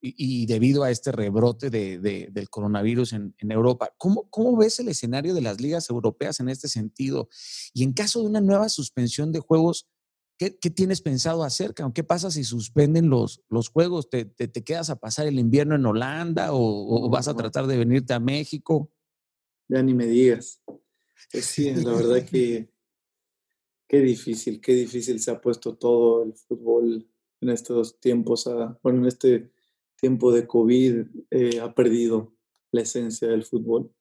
Y, 0.07 0.45
debido 0.45 0.83
a 0.83 0.91
este 0.91 1.11
rebrote 1.11 1.69
de, 1.69 1.97
del 1.99 2.49
coronavirus 2.49 3.13
en, 3.13 3.35
en 3.39 3.51
Europa, 3.51 3.93
¿cómo, 3.97 4.29
¿cómo, 4.29 4.55
ves 4.55 4.79
el 4.79 4.89
escenario 4.89 5.33
de 5.33 5.41
las 5.41 5.59
ligas 5.59 5.89
europeas 5.89 6.39
en 6.39 6.49
este 6.49 6.67
sentido? 6.67 7.27
Y 7.73 7.83
en 7.83 7.93
caso 7.93 8.21
de 8.21 8.27
una 8.27 8.41
nueva 8.41 8.69
suspensión 8.69 9.31
de 9.31 9.39
juegos, 9.39 9.87
¿qué, 10.37 10.57
qué 10.57 10.69
tienes 10.69 11.01
pensado 11.01 11.43
hacer? 11.43 11.73
¿Qué 11.93 12.03
pasa 12.03 12.29
si 12.29 12.43
suspenden 12.43 13.09
los, 13.09 13.41
los 13.49 13.69
juegos? 13.69 14.09
¿Te, 14.09 14.25
te, 14.25 14.63
quedas 14.63 14.89
a 14.89 14.97
pasar 14.97 15.27
el 15.27 15.39
invierno 15.39 15.75
en 15.75 15.85
Holanda 15.85 16.53
o, 16.53 17.05
o 17.05 17.09
vas 17.09 17.27
a 17.27 17.35
tratar 17.35 17.65
de 17.65 17.77
venirte 17.77 18.13
a 18.13 18.19
México? 18.19 18.91
Ya 19.67 19.81
ni 19.81 19.93
me 19.93 20.05
digas. 20.05 20.61
Pues 21.31 21.45
sí, 21.45 21.73
la 21.73 21.93
verdad 21.93 22.23
que 22.23 22.69
qué 23.87 23.99
difícil, 23.99 24.61
qué 24.61 24.73
difícil 24.73 25.19
se 25.19 25.31
ha 25.31 25.41
puesto 25.41 25.75
todo 25.75 26.23
el 26.23 26.33
fútbol 26.33 27.07
en 27.41 27.49
estos 27.49 27.99
tiempos, 27.99 28.49
bueno, 28.81 28.99
en 28.99 29.05
este 29.05 29.51
tiempo 29.95 30.31
de 30.31 30.45
COVID 30.45 31.07
eh, 31.31 31.59
ha 31.59 31.73
perdido 31.73 32.33
la 32.71 32.81
esencia 32.81 33.27
del 33.27 33.43
fútbol. 33.43 33.91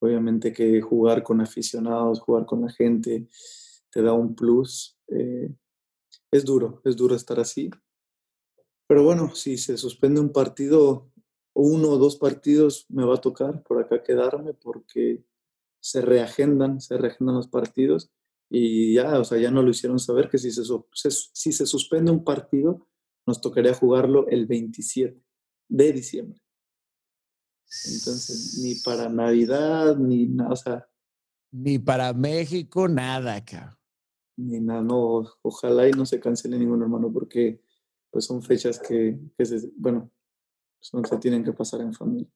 Obviamente 0.00 0.52
que 0.52 0.80
jugar 0.80 1.22
con 1.22 1.40
aficionados, 1.40 2.20
jugar 2.20 2.46
con 2.46 2.62
la 2.62 2.70
gente, 2.70 3.28
te 3.90 4.02
da 4.02 4.12
un 4.12 4.34
plus. 4.34 4.98
Eh, 5.08 5.54
es 6.30 6.44
duro, 6.44 6.80
es 6.84 6.96
duro 6.96 7.14
estar 7.14 7.40
así. 7.40 7.70
Pero 8.88 9.04
bueno, 9.04 9.34
si 9.34 9.56
se 9.56 9.76
suspende 9.76 10.20
un 10.20 10.32
partido, 10.32 11.10
uno 11.54 11.90
o 11.90 11.98
dos 11.98 12.16
partidos, 12.16 12.86
me 12.88 13.04
va 13.04 13.14
a 13.14 13.20
tocar 13.20 13.62
por 13.62 13.82
acá 13.82 14.02
quedarme 14.02 14.54
porque 14.54 15.24
se 15.80 16.02
reagendan, 16.02 16.80
se 16.80 16.96
reagendan 16.96 17.36
los 17.36 17.48
partidos 17.48 18.10
y 18.48 18.94
ya, 18.94 19.18
o 19.18 19.24
sea, 19.24 19.38
ya 19.38 19.50
no 19.50 19.62
lo 19.62 19.70
hicieron 19.70 19.98
saber 19.98 20.28
que 20.28 20.38
si 20.38 20.50
se, 20.52 20.62
si 21.32 21.52
se 21.52 21.66
suspende 21.66 22.12
un 22.12 22.22
partido, 22.22 22.86
nos 23.26 23.40
tocaría 23.40 23.74
jugarlo 23.74 24.28
el 24.28 24.46
27 24.46 25.25
de 25.68 25.92
diciembre. 25.92 26.40
Entonces, 27.84 28.58
ni 28.62 28.76
para 28.76 29.08
Navidad, 29.08 29.96
ni 29.96 30.26
nada, 30.26 30.50
o 30.52 30.56
sea. 30.56 30.88
Ni 31.52 31.78
para 31.78 32.12
México, 32.12 32.88
nada, 32.88 33.36
acá. 33.36 33.78
Ni 34.36 34.60
nada, 34.60 34.82
no, 34.82 35.26
ojalá 35.42 35.88
y 35.88 35.92
no 35.92 36.06
se 36.06 36.20
cancele 36.20 36.58
ningún 36.58 36.82
hermano, 36.82 37.12
porque 37.12 37.60
pues 38.10 38.24
son 38.24 38.42
fechas 38.42 38.78
que, 38.78 39.18
se, 39.44 39.70
bueno, 39.76 40.10
son, 40.80 41.04
se 41.04 41.18
tienen 41.18 41.44
que 41.44 41.52
pasar 41.52 41.80
en 41.80 41.92
familia. 41.92 42.28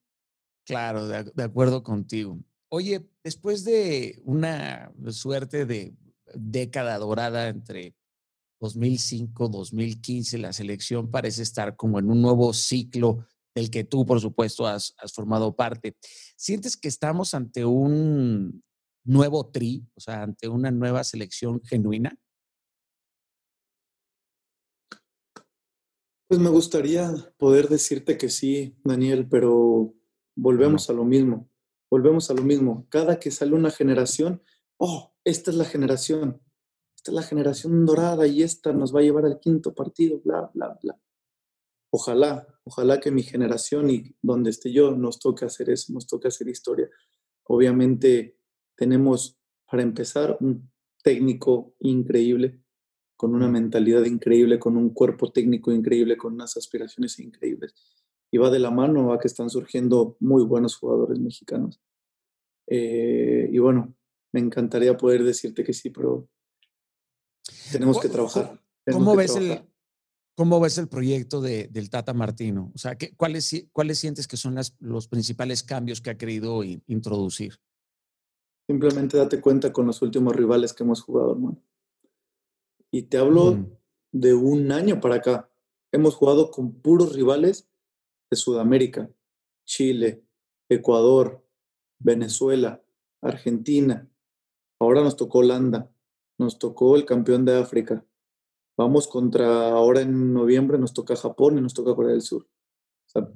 Claro, 0.65 1.07
de, 1.07 1.43
acuerdo 1.43 1.83
contigo. 1.83 2.39
Oye, 2.69 3.09
después 3.23 3.63
de 3.63 4.21
una 4.23 4.93
suerte 5.09 5.65
de 5.65 5.95
década 6.35 6.97
dorada 6.97 7.49
entre 7.49 7.95
2005, 8.61 9.49
2015, 9.49 10.37
la 10.37 10.53
selección 10.53 11.09
parece 11.09 11.41
estar 11.41 11.75
como 11.75 11.97
en 11.99 12.09
un 12.09 12.21
nuevo 12.21 12.53
ciclo 12.53 13.25
del 13.55 13.71
que 13.71 13.83
tú, 13.83 14.05
por 14.05 14.21
supuesto, 14.21 14.67
has, 14.67 14.93
formado 15.13 15.55
parte. 15.55 15.97
¿Sientes 16.37 16.77
que 16.77 16.87
estamos 16.87 17.33
ante 17.33 17.65
un 17.65 18.63
nuevo 19.03 19.49
tri, 19.49 19.83
o 19.95 19.99
sea, 19.99 20.21
ante 20.21 20.47
una 20.47 20.69
nueva 20.69 21.03
selección 21.03 21.59
genuina? 21.63 22.15
Pues 26.27 26.39
me 26.39 26.49
gustaría 26.49 27.11
poder 27.37 27.67
decirte 27.67 28.17
que 28.17 28.29
sí, 28.29 28.77
Daniel, 28.85 29.27
pero 29.27 29.93
volvemos 30.35 30.89
a 30.89 30.93
lo 30.93 31.03
mismo, 31.03 31.49
volvemos 31.89 32.29
a 32.29 32.35
lo 32.35 32.43
mismo. 32.43 32.85
Cada 32.89 33.19
que 33.19 33.31
sale 33.31 33.53
una 33.53 33.71
generación, 33.71 34.41
oh, 34.77 35.13
esta 35.25 35.51
es 35.51 35.57
la 35.57 35.65
generación, 35.65 36.41
esta 37.01 37.11
es 37.11 37.15
la 37.15 37.23
generación 37.23 37.85
dorada 37.85 38.27
y 38.27 38.43
esta 38.43 38.71
nos 38.73 38.95
va 38.95 38.99
a 38.99 39.03
llevar 39.03 39.25
al 39.25 39.39
quinto 39.39 39.73
partido, 39.73 40.21
bla, 40.23 40.49
bla, 40.53 40.77
bla 40.81 40.99
ojalá, 41.91 42.47
ojalá 42.63 42.99
que 42.99 43.11
mi 43.11 43.21
generación 43.21 43.89
y 43.89 44.15
donde 44.21 44.49
esté 44.49 44.71
yo 44.71 44.91
nos 44.95 45.19
toque 45.19 45.45
hacer 45.45 45.69
eso, 45.69 45.93
nos 45.93 46.07
toque 46.07 46.29
hacer 46.29 46.47
historia. 46.47 46.89
Obviamente 47.43 48.37
tenemos, 48.75 49.37
para 49.69 49.83
empezar, 49.83 50.37
un 50.39 50.71
técnico 51.03 51.75
increíble, 51.79 52.61
con 53.17 53.35
una 53.35 53.49
mentalidad 53.49 54.05
increíble, 54.05 54.57
con 54.57 54.77
un 54.77 54.93
cuerpo 54.93 55.31
técnico 55.31 55.71
increíble, 55.71 56.17
con 56.17 56.33
unas 56.33 56.57
aspiraciones 56.57 57.19
increíbles. 57.19 57.75
Y 58.31 58.37
va 58.37 58.49
de 58.49 58.59
la 58.59 58.71
mano 58.71 59.11
a 59.11 59.19
que 59.19 59.27
están 59.27 59.49
surgiendo 59.49 60.15
muy 60.19 60.43
buenos 60.43 60.77
jugadores 60.77 61.19
mexicanos. 61.19 61.81
Eh, 62.67 63.49
y 63.51 63.59
bueno, 63.59 63.93
me 64.31 64.39
encantaría 64.39 64.95
poder 64.95 65.23
decirte 65.23 65.63
que 65.63 65.73
sí, 65.73 65.89
pero 65.89 66.29
tenemos 67.71 67.99
que 67.99 68.09
trabajar. 68.09 68.59
¿Cómo 68.91 69.15
ves 69.15 69.35
el, 69.35 69.63
¿Cómo 70.35 70.59
ves 70.59 70.77
el 70.77 70.87
proyecto 70.87 71.41
de, 71.41 71.67
del 71.67 71.89
Tata 71.89 72.13
Martino? 72.13 72.71
O 72.73 72.77
sea, 72.77 72.95
¿qué, 72.95 73.13
cuáles, 73.15 73.67
¿cuáles 73.71 73.99
sientes 73.99 74.27
que 74.27 74.37
son 74.37 74.55
las, 74.55 74.75
los 74.79 75.07
principales 75.07 75.61
cambios 75.61 76.01
que 76.01 76.09
ha 76.09 76.17
querido 76.17 76.63
introducir? 76.63 77.59
Simplemente 78.67 79.17
date 79.17 79.41
cuenta 79.41 79.73
con 79.73 79.85
los 79.85 80.01
últimos 80.01 80.35
rivales 80.35 80.73
que 80.73 80.83
hemos 80.83 81.01
jugado, 81.01 81.33
hermano. 81.33 81.61
Y 82.91 83.03
te 83.03 83.17
hablo 83.17 83.55
mm. 83.55 83.71
de 84.13 84.33
un 84.33 84.71
año 84.71 84.99
para 84.99 85.15
acá. 85.15 85.49
Hemos 85.91 86.15
jugado 86.15 86.51
con 86.51 86.73
puros 86.73 87.13
rivales 87.13 87.67
de 88.29 88.37
Sudamérica, 88.37 89.11
Chile, 89.65 90.23
Ecuador, 90.69 91.45
Venezuela, 91.99 92.81
Argentina. 93.21 94.09
Ahora 94.79 95.01
nos 95.01 95.17
tocó 95.17 95.39
Holanda, 95.39 95.91
nos 96.41 96.59
tocó 96.59 96.97
el 96.97 97.05
campeón 97.05 97.45
de 97.45 97.57
África, 97.57 98.05
Vamos 98.77 99.07
contra, 99.07 99.69
ahora 99.69 100.01
en 100.01 100.33
noviembre 100.33 100.77
nos 100.79 100.93
toca 100.93 101.15
Japón 101.15 101.57
y 101.57 101.61
nos 101.61 101.73
toca 101.73 101.93
Corea 101.93 102.13
del 102.13 102.21
Sur. 102.21 102.43
O 102.43 103.09
sea, 103.09 103.29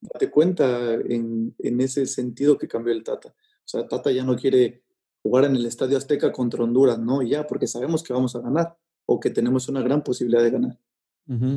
date 0.00 0.30
cuenta 0.30 0.94
en, 0.94 1.54
en, 1.58 1.80
ese 1.80 2.04
sentido 2.06 2.58
que 2.58 2.68
cambió 2.68 2.92
el 2.92 3.02
Tata. 3.04 3.30
O 3.30 3.64
sea, 3.64 3.86
Tata 3.86 4.10
ya 4.10 4.24
no 4.24 4.36
quiere 4.36 4.82
jugar 5.22 5.44
en 5.44 5.56
el 5.56 5.64
Estadio 5.64 5.96
Azteca 5.96 6.32
contra 6.32 6.64
Honduras, 6.64 6.98
no, 6.98 7.22
ya, 7.22 7.46
porque 7.46 7.66
sabemos 7.66 8.02
que 8.02 8.12
vamos 8.12 8.34
a 8.34 8.40
ganar 8.40 8.76
o 9.06 9.20
que 9.20 9.30
tenemos 9.30 9.68
una 9.68 9.80
gran 9.80 10.02
posibilidad 10.02 10.42
de 10.42 10.50
ganar. 10.50 10.78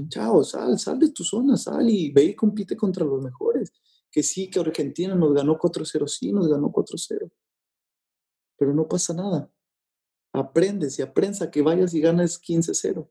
Chao, 0.08 0.44
sal, 0.44 0.78
sal 0.80 1.00
de 1.00 1.12
tu 1.12 1.24
zona, 1.24 1.58
sal 1.58 1.90
y 1.90 2.12
ve 2.12 2.24
y 2.24 2.36
compite 2.36 2.78
contra 2.78 3.04
los 3.04 3.22
mejores. 3.22 3.74
Que 4.10 4.24
sí, 4.24 4.50
que 4.50 4.60
Argentina 4.60 5.16
nos 5.16 5.34
ganó 5.34 5.58
4-0, 5.58 6.08
sí, 6.08 6.32
nos 6.32 6.48
ganó 6.48 6.72
4-0. 6.72 7.30
Pero 8.58 8.74
no 8.74 8.88
pasa 8.88 9.14
nada. 9.14 9.52
Aprendes 10.36 11.00
y 11.00 11.02
aprendes 11.02 11.42
a 11.42 11.52
que 11.52 11.62
vayas 11.62 11.94
y 11.94 12.02
ganes 12.02 12.42
15-0. 12.42 13.10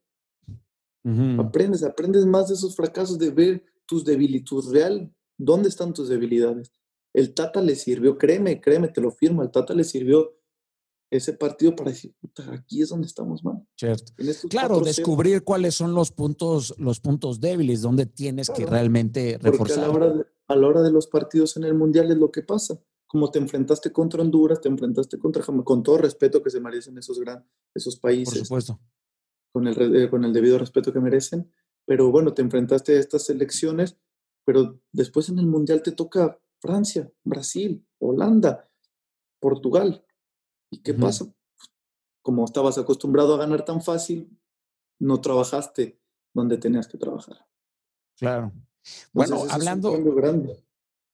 Aprendes, 1.38 1.82
aprendes 1.82 2.24
más 2.24 2.48
de 2.48 2.54
esos 2.54 2.74
fracasos, 2.74 3.18
de 3.18 3.30
ver 3.30 3.64
tus 3.86 4.04
debilidades, 4.04 4.70
real, 4.70 5.14
dónde 5.36 5.68
están 5.68 5.92
tus 5.92 6.08
debilidades. 6.08 6.72
El 7.12 7.34
Tata 7.34 7.60
le 7.60 7.76
sirvió, 7.76 8.16
créeme, 8.16 8.60
créeme, 8.60 8.88
te 8.88 9.00
lo 9.00 9.10
firmo, 9.10 9.42
el 9.42 9.50
Tata 9.50 9.74
le 9.74 9.84
sirvió 9.84 10.34
ese 11.10 11.32
partido 11.34 11.76
para 11.76 11.90
decir, 11.90 12.14
aquí 12.48 12.82
es 12.82 12.88
donde 12.88 13.06
estamos 13.06 13.44
mal. 13.44 13.64
Cierto. 13.76 14.12
Claro, 14.48 14.80
descubrir 14.80 15.44
cuáles 15.44 15.74
son 15.74 15.94
los 15.94 16.10
puntos, 16.10 16.74
los 16.78 17.00
puntos 17.00 17.40
débiles, 17.40 17.82
donde 17.82 18.06
tienes 18.06 18.50
que 18.50 18.66
realmente 18.66 19.38
reforzar. 19.40 19.84
a 19.84 19.88
la, 19.88 19.92
hora 19.92 20.12
de, 20.12 20.26
a 20.48 20.56
la 20.56 20.66
hora 20.66 20.82
de 20.82 20.90
los 20.90 21.06
partidos 21.06 21.56
en 21.56 21.64
el 21.64 21.74
Mundial 21.74 22.10
es 22.10 22.16
lo 22.16 22.32
que 22.32 22.42
pasa. 22.42 22.80
Como 23.14 23.30
te 23.30 23.38
enfrentaste 23.38 23.92
contra 23.92 24.22
Honduras, 24.22 24.60
te 24.60 24.68
enfrentaste 24.68 25.20
contra 25.20 25.40
Jamaica, 25.40 25.64
con 25.64 25.84
todo 25.84 25.98
respeto 25.98 26.42
que 26.42 26.50
se 26.50 26.58
merecen 26.58 26.98
esos, 26.98 27.20
gran, 27.20 27.46
esos 27.72 27.96
países. 27.96 28.40
Por 28.40 28.46
supuesto 28.46 28.80
con 29.54 29.68
el, 29.68 29.96
eh, 29.96 30.10
con 30.10 30.24
el 30.24 30.32
debido 30.32 30.58
respeto 30.58 30.92
que 30.92 30.98
merecen. 30.98 31.50
Pero 31.86 32.10
bueno, 32.10 32.34
te 32.34 32.42
enfrentaste 32.42 32.96
a 32.96 32.98
estas 32.98 33.30
elecciones, 33.30 33.96
pero 34.44 34.80
después 34.90 35.28
en 35.28 35.38
el 35.38 35.46
Mundial 35.46 35.82
te 35.82 35.92
toca 35.92 36.40
Francia, 36.60 37.10
Brasil, 37.22 37.86
Holanda, 38.00 38.68
Portugal. 39.38 40.04
¿Y 40.70 40.82
qué 40.82 40.92
pasa? 40.92 41.32
Como 42.20 42.44
estabas 42.44 42.78
acostumbrado 42.78 43.34
a 43.34 43.38
ganar 43.38 43.64
tan 43.64 43.80
fácil, 43.80 44.36
no 44.98 45.20
trabajaste 45.20 46.00
donde 46.32 46.58
tenías 46.58 46.88
que 46.88 46.98
trabajar. 46.98 47.46
Claro. 48.16 48.52
bueno, 49.12 49.44
hablando, 49.50 49.92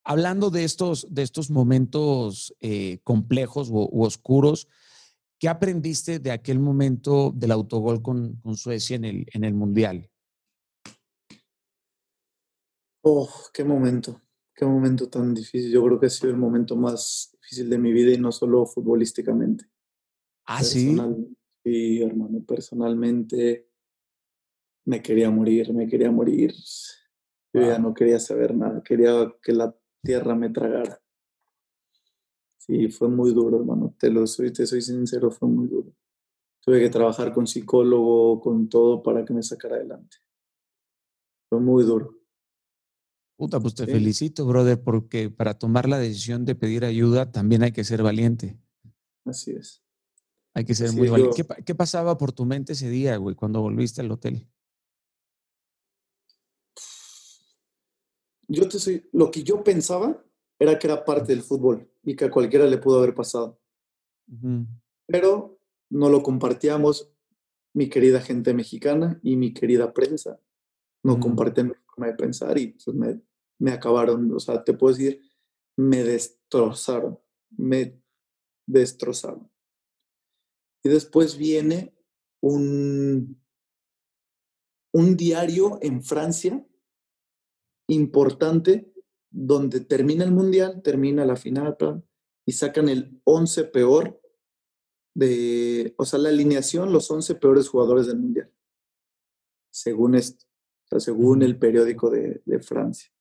hablando 0.04 0.50
de 0.50 0.64
estos, 0.64 1.06
de 1.10 1.22
estos 1.22 1.50
momentos 1.50 2.54
eh, 2.60 2.98
complejos 3.04 3.70
u, 3.70 3.88
oscuros, 4.02 4.68
¿Qué 5.40 5.48
aprendiste 5.48 6.18
de 6.18 6.32
aquel 6.32 6.60
momento 6.60 7.32
del 7.34 7.52
autogol 7.52 8.02
con, 8.02 8.38
Suecia 8.56 8.96
en 8.96 9.06
el, 9.06 9.26
en 9.32 9.44
el 9.44 9.54
Mundial? 9.54 10.10
Oh, 13.02 13.26
qué 13.54 13.64
momento, 13.64 14.20
qué 14.54 14.66
momento 14.66 15.08
tan 15.08 15.32
difícil. 15.32 15.72
Yo 15.72 15.82
creo 15.82 15.98
que 15.98 16.06
ha 16.06 16.10
sido 16.10 16.30
el 16.30 16.36
momento 16.36 16.76
más 16.76 17.34
difícil 17.40 17.70
de 17.70 17.78
mi 17.78 17.90
vida 17.90 18.12
y 18.12 18.18
no 18.18 18.30
solo 18.32 18.66
futbolísticamente. 18.66 19.64
Ah, 20.44 20.62
sí. 20.62 20.94
Sí, 21.64 22.02
hermano, 22.02 22.44
personalmente 22.44 23.70
me 24.84 25.00
quería 25.00 25.30
morir, 25.30 25.72
me 25.72 25.88
quería 25.88 26.10
morir. 26.10 26.54
Yo 27.54 27.62
ya 27.62 27.78
no 27.78 27.94
quería 27.94 28.20
saber 28.20 28.54
nada, 28.54 28.82
quería 28.82 29.34
que 29.42 29.52
la 29.54 29.74
tierra 30.02 30.34
me 30.34 30.50
tragara. 30.50 31.00
Sí, 32.58 32.88
fue 32.88 33.08
muy 33.08 33.32
duro, 33.32 33.58
hermano. 33.58 33.94
Te 33.98 34.10
lo 34.10 34.26
soy, 34.26 34.52
te 34.52 34.66
soy 34.66 34.82
sincero, 34.82 35.30
fue 35.30 35.48
muy 35.48 35.66
duro. 35.66 35.92
Tuve 36.60 36.78
que 36.78 36.90
trabajar 36.90 37.32
con 37.32 37.46
psicólogo, 37.46 38.40
con 38.40 38.68
todo 38.68 39.02
para 39.02 39.24
que 39.24 39.32
me 39.32 39.42
sacara 39.42 39.76
adelante. 39.76 40.18
Fue 41.48 41.58
muy 41.58 41.84
duro. 41.84 42.14
Puta, 43.36 43.58
pues 43.58 43.74
te 43.74 43.86
felicito, 43.86 44.44
brother, 44.44 44.82
porque 44.82 45.30
para 45.30 45.54
tomar 45.54 45.88
la 45.88 45.98
decisión 45.98 46.44
de 46.44 46.54
pedir 46.54 46.84
ayuda 46.84 47.32
también 47.32 47.62
hay 47.62 47.72
que 47.72 47.84
ser 47.84 48.02
valiente. 48.02 48.58
Así 49.24 49.52
es. 49.52 49.82
Hay 50.52 50.64
que 50.64 50.74
ser 50.74 50.92
muy 50.92 51.08
valiente. 51.08 51.42
¿Qué, 51.42 51.64
¿Qué, 51.64 51.74
pasaba 51.74 52.18
por 52.18 52.32
tu 52.32 52.44
mente 52.44 52.74
ese 52.74 52.90
día, 52.90 53.16
güey, 53.16 53.34
cuando 53.34 53.62
volviste 53.62 54.02
al 54.02 54.10
hotel? 54.10 54.46
Yo 58.52 58.68
te 58.68 58.80
soy, 58.80 59.08
lo 59.12 59.30
que 59.30 59.44
yo 59.44 59.62
pensaba 59.62 60.24
era 60.58 60.76
que 60.76 60.88
era 60.88 61.04
parte 61.04 61.32
del 61.32 61.42
fútbol 61.42 61.88
y 62.02 62.16
que 62.16 62.24
a 62.24 62.30
cualquiera 62.30 62.66
le 62.66 62.78
pudo 62.78 62.98
haber 62.98 63.14
pasado. 63.14 63.60
Pero 65.06 65.60
no 65.88 66.08
lo 66.08 66.22
compartíamos 66.22 67.12
mi 67.72 67.88
querida 67.88 68.20
gente 68.20 68.52
mexicana 68.52 69.20
y 69.22 69.36
mi 69.36 69.54
querida 69.54 69.92
prensa. 69.92 70.40
No 71.04 71.20
compartían 71.20 71.68
mi 71.68 71.74
forma 71.86 72.08
de 72.08 72.14
pensar 72.14 72.58
y 72.58 72.72
pues, 72.72 72.94
me, 72.94 73.20
me 73.60 73.70
acabaron, 73.70 74.32
o 74.32 74.40
sea, 74.40 74.64
te 74.64 74.74
puedo 74.74 74.96
decir, 74.96 75.22
me 75.76 76.02
destrozaron, 76.02 77.20
me 77.50 78.02
destrozaron. 78.66 79.48
Y 80.82 80.88
después 80.88 81.36
viene 81.36 81.94
un, 82.42 83.40
un 84.92 85.16
diario 85.16 85.78
en 85.82 86.02
Francia 86.02 86.66
importante 87.90 88.92
donde 89.30 89.80
termina 89.80 90.24
el 90.24 90.32
mundial, 90.32 90.82
termina 90.82 91.24
la 91.24 91.36
final 91.36 91.76
y 92.46 92.52
sacan 92.52 92.88
el 92.88 93.20
11 93.24 93.64
peor 93.64 94.20
de, 95.14 95.94
o 95.98 96.04
sea, 96.04 96.18
la 96.18 96.28
alineación, 96.28 96.92
los 96.92 97.10
11 97.10 97.34
peores 97.36 97.68
jugadores 97.68 98.06
del 98.06 98.18
mundial, 98.18 98.52
según 99.70 100.14
esto, 100.14 100.46
o 100.84 100.88
sea, 100.88 101.00
según 101.00 101.42
el 101.42 101.58
periódico 101.58 102.10
de, 102.10 102.42
de 102.44 102.60
Francia. 102.60 103.12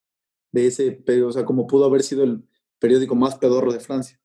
De 0.52 0.66
ese, 0.66 1.04
o 1.24 1.32
sea, 1.32 1.46
como 1.46 1.68
pudo 1.68 1.86
haber 1.86 2.02
sido 2.02 2.24
el 2.24 2.44
periódico 2.80 3.16
más 3.16 3.38
pedorro 3.38 3.72
de 3.72 3.80
Francia. 3.80 4.20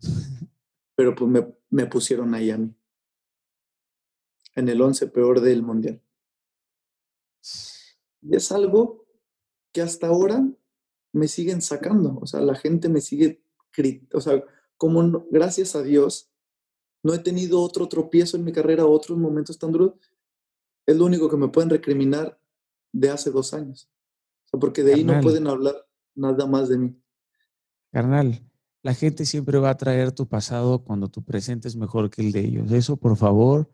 Pero 0.96 1.14
pues 1.14 1.30
me, 1.30 1.54
me 1.70 1.86
pusieron 1.86 2.34
ahí 2.34 2.50
a 2.50 2.58
mí, 2.58 2.74
en 4.56 4.68
el 4.68 4.80
11 4.80 5.06
peor 5.08 5.40
del 5.40 5.62
mundial. 5.62 6.02
Y 8.22 8.34
es 8.34 8.50
algo 8.50 9.07
que 9.72 9.82
hasta 9.82 10.08
ahora 10.08 10.46
me 11.12 11.28
siguen 11.28 11.62
sacando, 11.62 12.18
o 12.20 12.26
sea, 12.26 12.40
la 12.40 12.54
gente 12.54 12.88
me 12.88 13.00
sigue, 13.00 13.42
o 14.12 14.20
sea, 14.20 14.42
como 14.76 15.26
gracias 15.30 15.74
a 15.74 15.82
Dios 15.82 16.30
no 17.02 17.14
he 17.14 17.18
tenido 17.18 17.62
otro 17.62 17.88
tropiezo 17.88 18.36
en 18.36 18.44
mi 18.44 18.52
carrera, 18.52 18.86
otros 18.86 19.18
momentos 19.18 19.58
tan 19.58 19.72
duros, 19.72 19.94
es 20.86 20.96
lo 20.96 21.04
único 21.04 21.28
que 21.28 21.36
me 21.36 21.48
pueden 21.48 21.70
recriminar 21.70 22.40
de 22.92 23.10
hace 23.10 23.30
dos 23.30 23.54
años. 23.54 23.90
O 24.46 24.48
sea, 24.48 24.60
porque 24.60 24.82
de 24.82 24.94
ahí 24.94 25.04
no 25.04 25.20
pueden 25.20 25.46
hablar 25.46 25.86
nada 26.14 26.46
más 26.46 26.68
de 26.68 26.78
mí. 26.78 27.02
Carnal, 27.92 28.42
la 28.82 28.94
gente 28.94 29.26
siempre 29.26 29.58
va 29.58 29.70
a 29.70 29.76
traer 29.76 30.12
tu 30.12 30.26
pasado 30.28 30.82
cuando 30.84 31.08
tu 31.08 31.22
presente 31.22 31.68
es 31.68 31.76
mejor 31.76 32.10
que 32.10 32.22
el 32.22 32.32
de 32.32 32.40
ellos. 32.40 32.72
Eso, 32.72 32.96
por 32.96 33.16
favor, 33.16 33.70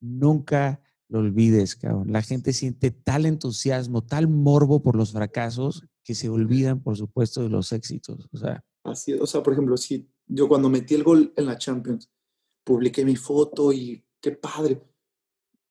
nunca 0.00 0.80
lo 1.08 1.20
olvides, 1.20 1.76
cabrón. 1.76 2.12
La 2.12 2.22
gente 2.22 2.52
siente 2.52 2.90
tal 2.90 3.26
entusiasmo, 3.26 4.04
tal 4.04 4.28
morbo 4.28 4.82
por 4.82 4.96
los 4.96 5.12
fracasos 5.12 5.84
que 6.04 6.14
se 6.14 6.28
olvidan, 6.28 6.82
por 6.82 6.96
supuesto, 6.96 7.42
de 7.42 7.48
los 7.48 7.72
éxitos. 7.72 8.28
O 8.32 8.36
sea, 8.36 8.62
Así, 8.90 9.12
o 9.14 9.26
sea, 9.26 9.42
por 9.42 9.52
ejemplo, 9.52 9.76
si 9.76 10.08
yo 10.26 10.48
cuando 10.48 10.68
metí 10.68 10.94
el 10.94 11.04
gol 11.04 11.32
en 11.36 11.46
la 11.46 11.58
Champions, 11.58 12.10
publiqué 12.64 13.04
mi 13.04 13.16
foto 13.16 13.72
y 13.72 14.04
qué 14.20 14.32
padre. 14.32 14.82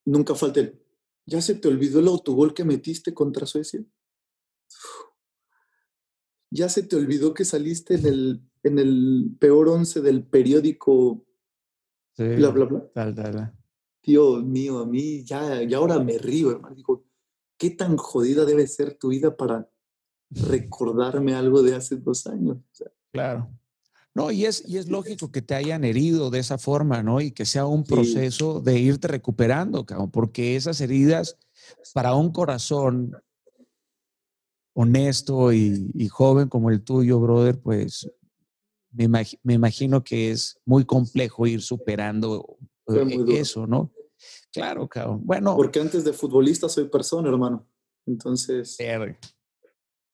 Nunca 0.05 0.35
falté. 0.35 0.80
¿Ya 1.26 1.41
se 1.41 1.55
te 1.55 1.68
olvidó 1.68 1.99
el 1.99 2.07
autogol 2.07 2.53
que 2.53 2.64
metiste 2.64 3.14
contra 3.14 3.45
Suecia? 3.45 3.84
¿Ya 6.49 6.69
se 6.69 6.84
te 6.84 6.95
olvidó 6.95 7.34
que 7.34 7.43
saliste 7.43 7.95
en 7.95 8.05
el, 8.05 8.49
en 8.64 8.80
el 8.80 9.35
peor 9.39 9.68
once 9.68 10.01
del 10.01 10.23
periódico? 10.23 11.26
Sí, 12.14 12.23
bla, 12.23 12.49
bla, 12.49 12.65
bla. 12.65 12.91
Tal, 12.93 13.14
tal, 13.14 13.57
Dios 14.08 14.42
mío, 14.42 14.80
a 14.80 14.86
mí 14.86 15.26
ya, 15.26 15.62
ya 15.64 15.78
ahora 15.78 16.00
me 16.00 16.18
río, 16.18 16.52
hermano. 16.52 16.74
Digo, 16.74 17.04
¿qué 17.58 17.72
tan 17.72 17.98
jodida 17.98 18.46
debe 18.46 18.66
ser 18.66 18.94
tu 18.94 19.10
vida 19.10 19.36
para 19.36 19.70
recordarme 20.30 21.36
algo 21.36 21.62
de 21.62 21.76
hace 21.76 21.98
dos 21.98 22.26
años? 22.26 22.58
claro. 23.12 23.50
No, 24.16 24.32
y 24.32 24.46
es, 24.46 24.64
y 24.68 24.78
es 24.78 24.88
lógico 24.88 25.32
que 25.32 25.44
te 25.44 25.54
hayan 25.54 25.84
herido 25.84 26.32
de 26.32 26.40
esa 26.40 26.58
forma, 26.58 27.04
¿no? 27.04 27.22
Y 27.22 27.30
que 27.30 27.46
sea 27.46 27.68
un 27.68 27.84
proceso 27.84 28.62
de 28.62 28.80
irte 28.80 29.08
recuperando, 29.08 29.86
cabrón, 29.86 30.10
porque 30.10 30.56
esas 30.56 30.82
heridas 30.82 31.38
para 31.94 32.16
un 32.16 32.32
corazón 32.32 33.16
honesto 34.74 35.54
y, 35.54 36.08
joven 36.08 36.50
como 36.50 36.72
el 36.72 36.82
tuyo, 36.82 37.20
brother, 37.20 37.60
pues 37.60 38.10
me, 38.92 39.08
me, 39.08 39.54
imagino 39.54 40.04
que 40.04 40.32
es 40.32 40.60
muy 40.66 40.84
complejo 40.84 41.46
ir 41.46 41.62
superando 41.62 42.58
eh, 42.88 43.24
eso, 43.28 43.68
¿no? 43.68 43.92
Claro, 44.52 44.88
cabrón. 44.88 45.22
Bueno. 45.23 45.56
Porque 45.56 45.80
antes 45.80 46.03
de 46.03 46.14
futbolista 46.14 46.68
soy 46.69 46.89
persona, 46.89 47.30
hermano. 47.30 47.68
Entonces. 48.06 48.77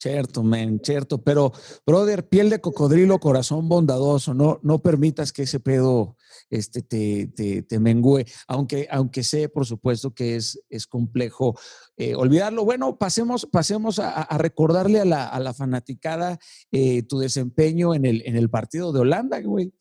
Cierto, 0.04 0.44
men, 0.44 0.82
cierto. 0.84 1.24
Pero, 1.24 1.54
brother, 1.86 2.28
piel 2.28 2.50
de 2.50 2.60
cocodrilo, 2.60 3.22
corazón 3.22 3.70
bondadoso, 3.70 4.34
no, 4.34 4.60
no 4.62 4.80
permitas 4.80 5.32
que 5.32 5.44
ese 5.44 5.62
pedo 5.62 6.18
este, 6.50 6.82
te, 6.82 7.28
te, 7.28 7.62
te 7.62 7.80
mengue, 7.80 8.26
aunque, 8.50 8.86
aunque 8.92 9.24
sé, 9.24 9.48
por 9.48 9.66
supuesto, 9.66 10.14
que 10.14 10.36
es, 10.36 10.62
es 10.70 10.88
complejo 10.88 11.58
eh, 11.96 12.16
olvidarlo. 12.16 12.66
Bueno, 12.66 12.98
pasemos, 12.98 13.48
pasemos 13.50 13.98
a, 13.98 14.28
recordarle 14.38 15.00
a 15.00 15.06
la, 15.06 15.26
a 15.26 15.40
la 15.40 15.54
fanaticada 15.54 16.38
eh, 16.70 17.04
tu 17.04 17.20
desempeño 17.20 17.96
en 17.96 18.04
el, 18.04 18.24
en 18.26 18.36
el 18.36 18.50
partido 18.50 18.92
de 18.92 19.00
Holanda, 19.00 19.40
güey. 19.40 19.74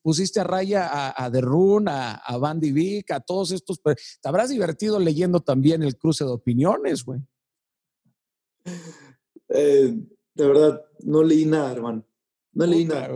pusiste 0.00 0.40
a 0.40 0.44
raya 0.44 0.86
a, 0.86 1.10
a 1.10 1.26
a, 1.26 2.14
a 2.14 2.38
Van 2.38 2.60
a 3.10 3.20
todos 3.20 3.50
estos. 3.50 3.82
Te 3.82 4.28
habrás 4.30 4.48
divertido 4.48 4.98
leyendo 4.98 5.40
también 5.40 5.82
el 5.82 5.98
cruce 5.98 6.24
de 6.24 6.30
opiniones, 6.30 7.04
güey. 7.04 7.20
Eh, 9.48 9.94
de 10.34 10.46
verdad, 10.46 10.84
no 11.00 11.22
leí 11.22 11.44
nada, 11.44 11.72
hermano. 11.72 12.06
No 12.52 12.66
leí 12.66 12.84
nada. 12.84 13.08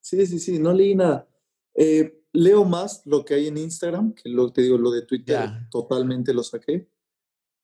Sí, 0.00 0.26
sí, 0.26 0.38
sí, 0.38 0.58
no 0.58 0.72
leí 0.72 0.94
nada. 0.94 1.28
Eh, 1.74 2.22
leo 2.32 2.64
más 2.64 3.02
lo 3.06 3.24
que 3.24 3.34
hay 3.34 3.46
en 3.46 3.58
Instagram, 3.58 4.14
que 4.14 4.28
lo 4.28 4.52
te 4.52 4.62
digo, 4.62 4.78
lo 4.78 4.90
de 4.90 5.02
Twitter, 5.02 5.48
totalmente 5.70 6.32
lo 6.34 6.42
saqué. 6.42 6.88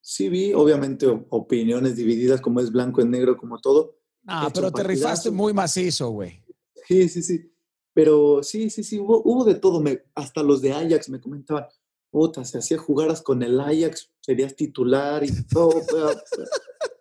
Sí 0.00 0.28
vi, 0.28 0.52
obviamente, 0.52 1.06
opiniones 1.30 1.96
divididas, 1.96 2.40
como 2.40 2.60
es 2.60 2.70
blanco 2.70 3.00
en 3.00 3.10
negro, 3.10 3.36
como 3.36 3.58
todo. 3.58 3.98
Ah, 4.26 4.50
pero 4.52 4.70
te 4.70 4.82
rifaste 4.82 5.30
muy 5.30 5.52
macizo, 5.52 6.10
güey. 6.10 6.42
Sí, 6.86 7.08
sí, 7.08 7.22
sí. 7.22 7.52
Pero 7.92 8.42
sí, 8.42 8.70
sí, 8.70 8.84
sí, 8.84 8.98
hubo, 8.98 9.22
hubo 9.24 9.44
de 9.44 9.56
todo. 9.56 9.80
Me, 9.80 10.04
hasta 10.14 10.42
los 10.42 10.62
de 10.62 10.72
Ajax 10.72 11.08
me 11.08 11.20
comentaban, 11.20 11.66
puta, 12.10 12.44
si 12.44 12.56
hacía 12.56 12.78
jugaras 12.78 13.22
con 13.22 13.42
el 13.42 13.58
Ajax, 13.60 14.10
serías 14.20 14.54
titular 14.54 15.24
y 15.24 15.46
todo. 15.46 15.72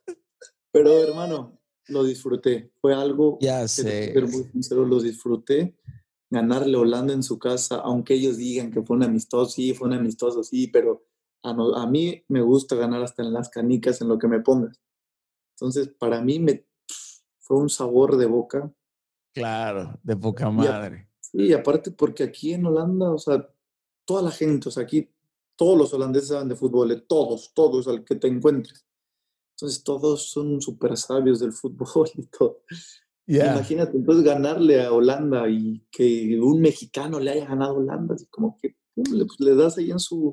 Pero 0.71 1.01
hermano, 1.01 1.59
lo 1.87 2.03
disfruté. 2.03 2.71
Fue 2.81 2.93
algo 2.93 3.37
ya 3.41 3.67
sé. 3.67 4.13
muy 4.21 4.43
sincero, 4.51 4.85
lo 4.85 5.01
disfruté. 5.01 5.77
Ganarle 6.29 6.77
a 6.77 6.81
Holanda 6.81 7.13
en 7.13 7.23
su 7.23 7.39
casa, 7.39 7.77
aunque 7.77 8.13
ellos 8.13 8.37
digan 8.37 8.71
que 8.71 8.81
fue 8.81 8.97
un 8.97 9.03
amistoso, 9.03 9.49
sí, 9.49 9.73
fue 9.73 9.87
un 9.87 9.93
amistoso, 9.93 10.43
sí, 10.43 10.67
pero 10.67 11.05
a, 11.41 11.51
a 11.51 11.87
mí 11.87 12.21
me 12.27 12.41
gusta 12.41 12.75
ganar 12.75 13.01
hasta 13.01 13.23
en 13.23 13.31
las 13.31 13.49
canicas, 13.49 14.01
en 14.01 14.09
lo 14.09 14.19
que 14.19 14.27
me 14.27 14.41
pongas. 14.41 14.81
Entonces, 15.55 15.87
para 15.87 16.21
mí 16.21 16.39
me, 16.39 16.65
fue 17.39 17.57
un 17.57 17.69
sabor 17.69 18.17
de 18.17 18.25
boca. 18.25 18.71
Claro, 19.33 19.97
de 20.03 20.17
poca 20.17 20.49
madre. 20.49 21.09
sí, 21.21 21.53
aparte 21.53 21.91
porque 21.91 22.23
aquí 22.23 22.53
en 22.53 22.65
Holanda, 22.65 23.11
o 23.11 23.17
sea, 23.17 23.47
toda 24.03 24.21
la 24.21 24.31
gente, 24.31 24.67
o 24.69 24.71
sea, 24.71 24.83
aquí 24.83 25.09
todos 25.55 25.77
los 25.77 25.93
holandeses 25.93 26.29
saben 26.29 26.49
de 26.49 26.55
fútbol, 26.55 27.05
todos, 27.07 27.53
todos 27.53 27.87
al 27.87 28.03
que 28.03 28.15
te 28.15 28.27
encuentres. 28.27 28.86
Entonces 29.57 29.83
todos 29.83 30.29
son 30.29 30.61
súper 30.61 30.95
sabios 30.97 31.39
del 31.39 31.51
fútbol 31.51 32.07
y 32.15 32.27
todo. 32.27 32.61
Imagínate, 33.25 33.97
entonces 33.97 34.23
ganarle 34.23 34.83
a 34.83 34.93
Holanda 34.93 35.49
y 35.49 35.83
que 35.91 36.39
un 36.39 36.61
mexicano 36.61 37.19
le 37.19 37.31
haya 37.31 37.45
ganado 37.47 37.71
a 37.71 37.77
Holanda, 37.77 38.15
así 38.15 38.27
como 38.27 38.55
que 38.57 38.77
le, 38.95 39.25
pues, 39.25 39.39
le, 39.39 39.55
das 39.55 39.77
ahí 39.77 39.91
en 39.91 39.99
su... 39.99 40.31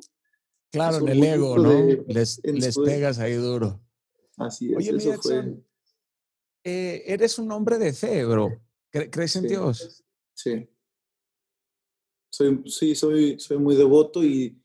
Claro, 0.70 0.98
en 0.98 1.08
el 1.08 1.24
ego, 1.24 1.58
¿no? 1.58 1.72
les, 2.06 2.40
les 2.44 2.78
pegas 2.78 3.18
ahí 3.18 3.34
duro. 3.34 3.80
Así 4.36 4.72
es, 4.72 4.76
Oye, 4.76 4.90
eso 4.96 5.22
fue... 5.22 5.56
Eh, 6.62 7.02
eres 7.06 7.38
un 7.38 7.50
hombre 7.50 7.78
de 7.78 7.92
fe, 7.92 8.24
bro. 8.24 8.50
¿Crees 8.90 9.36
en 9.36 9.48
Dios? 9.48 10.04
Sí. 10.34 10.68
Soy, 12.30 12.62
sí, 12.66 12.94
soy, 12.94 13.40
soy 13.40 13.58
muy 13.58 13.74
devoto 13.74 14.22
y 14.22 14.60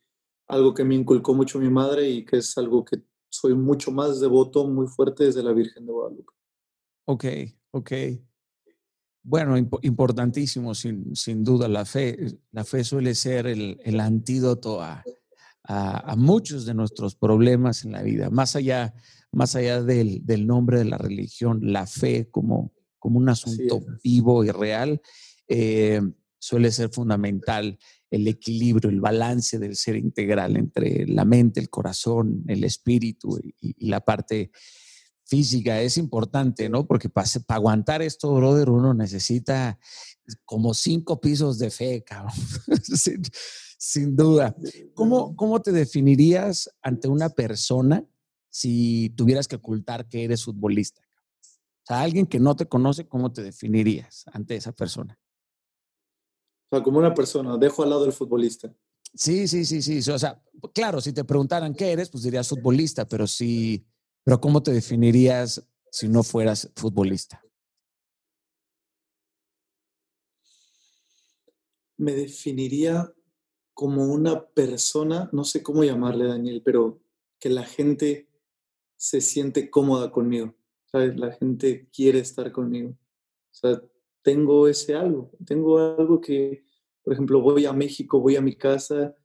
algo 0.48 0.74
que 0.74 0.84
me 0.84 0.96
inculcó 0.96 1.34
mucho 1.34 1.60
mi 1.60 1.70
madre 1.70 2.10
y 2.10 2.26
que 2.26 2.38
es 2.38 2.58
algo 2.58 2.84
que 2.84 3.02
soy 3.30 3.54
mucho 3.56 3.92
más 3.92 4.20
devoto, 4.20 4.68
muy 4.68 4.88
fuerte 4.88 5.26
desde 5.26 5.44
la 5.44 5.54
Virgen 5.54 5.86
de 5.86 5.92
Guadalupe. 5.92 6.34
Ok, 7.06 7.26
ok. 7.72 7.92
Bueno, 9.24 9.58
importantísimo, 9.58 10.74
sin, 10.74 11.16
sin, 11.16 11.44
duda, 11.44 11.68
la 11.68 11.86
fe. 11.86 12.40
La 12.52 12.64
fe 12.64 12.84
suele 12.84 13.14
ser 13.16 13.48
el, 13.48 13.80
el 13.84 14.00
antídoto 14.00 14.82
a, 14.82 15.04
a, 15.64 16.16
muchos 16.16 16.66
de 16.66 16.74
nuestros 16.74 17.16
problemas 17.16 17.86
en 17.86 17.92
la 17.92 18.02
vida, 18.02 18.30
más 18.32 18.56
allá, 18.56 18.94
más 19.32 19.56
allá 19.56 19.84
del, 19.84 20.26
del 20.26 20.48
nombre 20.48 20.80
de 20.80 20.86
la 20.86 20.98
religión, 20.98 21.60
la 21.62 21.86
fe 21.86 22.28
como, 22.32 22.74
como 22.98 23.20
un 23.20 23.30
asunto 23.30 23.80
vivo 24.04 24.44
y 24.44 24.50
real, 24.50 25.00
eh, 25.48 26.02
suele 26.40 26.72
ser 26.72 26.90
fundamental 26.90 27.78
el 28.12 28.28
equilibrio, 28.28 28.90
el 28.90 29.02
balance 29.02 29.60
del 29.60 29.76
ser 29.76 29.96
integral 29.96 30.58
entre 30.58 31.06
la 31.08 31.26
mente, 31.26 31.60
el 31.60 31.70
corazón, 31.70 32.44
el 32.48 32.64
espíritu 32.64 33.40
y, 33.62 33.88
la 33.88 34.02
parte 34.02 34.52
física 35.26 35.82
es 35.82 35.98
importante, 35.98 36.70
¿no? 36.70 36.88
Porque 36.88 37.08
para, 37.08 37.28
aguantar 37.50 38.02
esto, 38.02 38.34
brother, 38.34 38.70
uno 38.70 38.94
necesita 38.94 39.80
como 40.44 40.74
cinco 40.74 41.22
pisos 41.22 41.60
de 41.60 41.70
fe, 41.70 42.04
cabrón. 42.04 42.34
sin, 43.78 44.16
duda. 44.16 44.56
¿Cómo, 44.96 45.36
¿Cómo 45.36 45.62
te 45.62 45.72
definirías 45.72 46.70
ante 46.82 47.08
una 47.08 47.30
persona 47.30 48.04
si 48.50 49.14
tuvieras 49.16 49.48
que 49.48 49.58
ocultar 49.58 50.08
que 50.08 50.24
eres 50.24 50.44
futbolista? 50.44 51.02
O 51.42 51.86
sea, 51.86 52.02
alguien 52.02 52.26
que 52.26 52.40
no 52.40 52.56
te 52.56 52.66
conoce, 52.66 53.08
¿cómo 53.08 53.32
te 53.32 53.44
definirías 53.44 54.26
ante 54.34 54.56
esa 54.56 54.72
persona? 54.72 55.18
O 56.72 56.76
sea, 56.76 56.84
como 56.84 57.00
una 57.00 57.14
persona, 57.14 57.58
dejo 57.58 57.82
al 57.84 57.90
lado 57.90 58.06
el 58.06 58.14
futbolista. 58.14 58.72
Sí, 59.16 59.48
sí, 59.48 59.66
sí, 59.66 59.82
sí. 59.82 60.12
O 60.12 60.20
sea, 60.20 60.40
claro, 60.74 61.02
si 61.02 61.14
te 61.14 61.24
preguntaran 61.24 61.74
qué 61.74 61.92
eres, 61.92 62.10
pues 62.10 62.24
dirías 62.24 62.48
futbolista, 62.48 63.08
pero 63.08 63.26
sí, 63.26 63.86
pero 64.24 64.40
¿cómo 64.40 64.62
te 64.62 64.72
definirías 64.72 65.68
si 65.92 66.08
no 66.08 66.22
fueras 66.22 66.72
futbolista? 66.76 67.44
Me 71.98 72.14
definiría 72.14 73.12
como 73.74 74.06
una 74.06 74.46
persona, 74.46 75.30
no 75.34 75.44
sé 75.44 75.64
cómo 75.64 75.84
llamarle, 75.84 76.26
Daniel, 76.26 76.62
pero 76.64 77.02
que 77.40 77.50
la 77.50 77.64
gente 77.64 78.30
se 78.96 79.22
siente 79.22 79.70
cómoda 79.72 80.12
conmigo. 80.12 80.54
¿Sabes? 80.92 81.18
La 81.18 81.32
gente 81.34 81.88
quiere 81.92 82.20
estar 82.20 82.52
conmigo. 82.52 82.92
O 82.92 83.56
sea, 83.56 83.82
tengo 84.22 84.68
ese 84.68 84.96
algo. 84.96 85.32
Tengo 85.46 85.80
algo 85.80 86.22
que, 86.22 86.64
por 87.04 87.14
ejemplo, 87.14 87.42
voy 87.42 87.66
a 87.66 87.74
México, 87.74 88.20
voy 88.20 88.36
a 88.36 88.42
mi 88.42 88.56
casa 88.56 89.16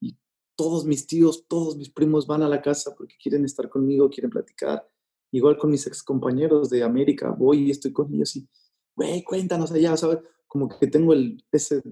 y 0.00 0.16
todos 0.56 0.84
mis 0.84 1.06
tíos, 1.06 1.46
todos 1.46 1.76
mis 1.76 1.90
primos 1.90 2.26
van 2.26 2.42
a 2.42 2.48
la 2.48 2.62
casa 2.62 2.94
porque 2.96 3.16
quieren 3.22 3.44
estar 3.44 3.68
conmigo, 3.68 4.10
quieren 4.10 4.30
platicar. 4.30 4.88
Igual 5.32 5.58
con 5.58 5.70
mis 5.70 5.86
ex 5.86 6.02
compañeros 6.02 6.70
de 6.70 6.82
América, 6.82 7.30
voy 7.30 7.66
y 7.66 7.70
estoy 7.70 7.92
con 7.92 8.12
ellos 8.12 8.34
y, 8.36 8.48
güey, 8.96 9.22
cuéntanos 9.22 9.70
allá, 9.70 9.96
¿sabes? 9.96 10.18
Como 10.46 10.68
que 10.68 10.86
tengo 10.88 11.12
el, 11.12 11.44
ese, 11.52 11.82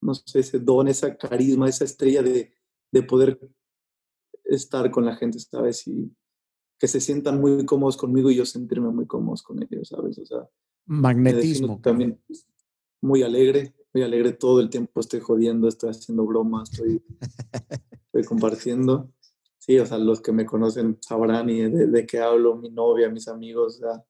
no 0.00 0.14
sé, 0.14 0.40
ese 0.40 0.58
don, 0.58 0.88
esa 0.88 1.16
carisma, 1.16 1.68
esa 1.68 1.84
estrella 1.84 2.22
de, 2.22 2.52
de 2.90 3.02
poder 3.02 3.38
estar 4.44 4.90
con 4.90 5.04
la 5.04 5.16
gente, 5.16 5.38
¿sabes? 5.38 5.86
Y 5.86 6.12
que 6.78 6.88
se 6.88 7.00
sientan 7.00 7.40
muy 7.40 7.64
cómodos 7.64 7.96
conmigo 7.96 8.30
y 8.30 8.36
yo 8.36 8.44
sentirme 8.44 8.90
muy 8.90 9.06
cómodos 9.06 9.42
con 9.42 9.62
ellos, 9.62 9.88
¿sabes? 9.88 10.18
O 10.18 10.26
sea, 10.26 10.48
magnetismo. 10.86 11.80
También 11.82 12.20
muy 13.02 13.22
alegre, 13.22 13.74
muy 13.92 14.02
alegre 14.02 14.32
todo 14.32 14.60
el 14.60 14.70
tiempo, 14.70 15.00
estoy 15.00 15.20
jodiendo, 15.20 15.68
estoy 15.68 15.90
haciendo 15.90 16.24
bromas, 16.24 16.70
estoy, 16.70 17.02
estoy 18.06 18.24
compartiendo. 18.24 19.12
Sí, 19.58 19.78
o 19.78 19.86
sea, 19.86 19.98
los 19.98 20.20
que 20.20 20.32
me 20.32 20.46
conocen 20.46 20.98
sabrán 21.00 21.50
y 21.50 21.62
de, 21.62 22.06
qué 22.06 22.20
hablo, 22.20 22.56
mi 22.56 22.70
novia, 22.70 23.10
mis 23.10 23.28
amigos, 23.28 23.76
o 23.76 23.78
sea, 23.78 24.04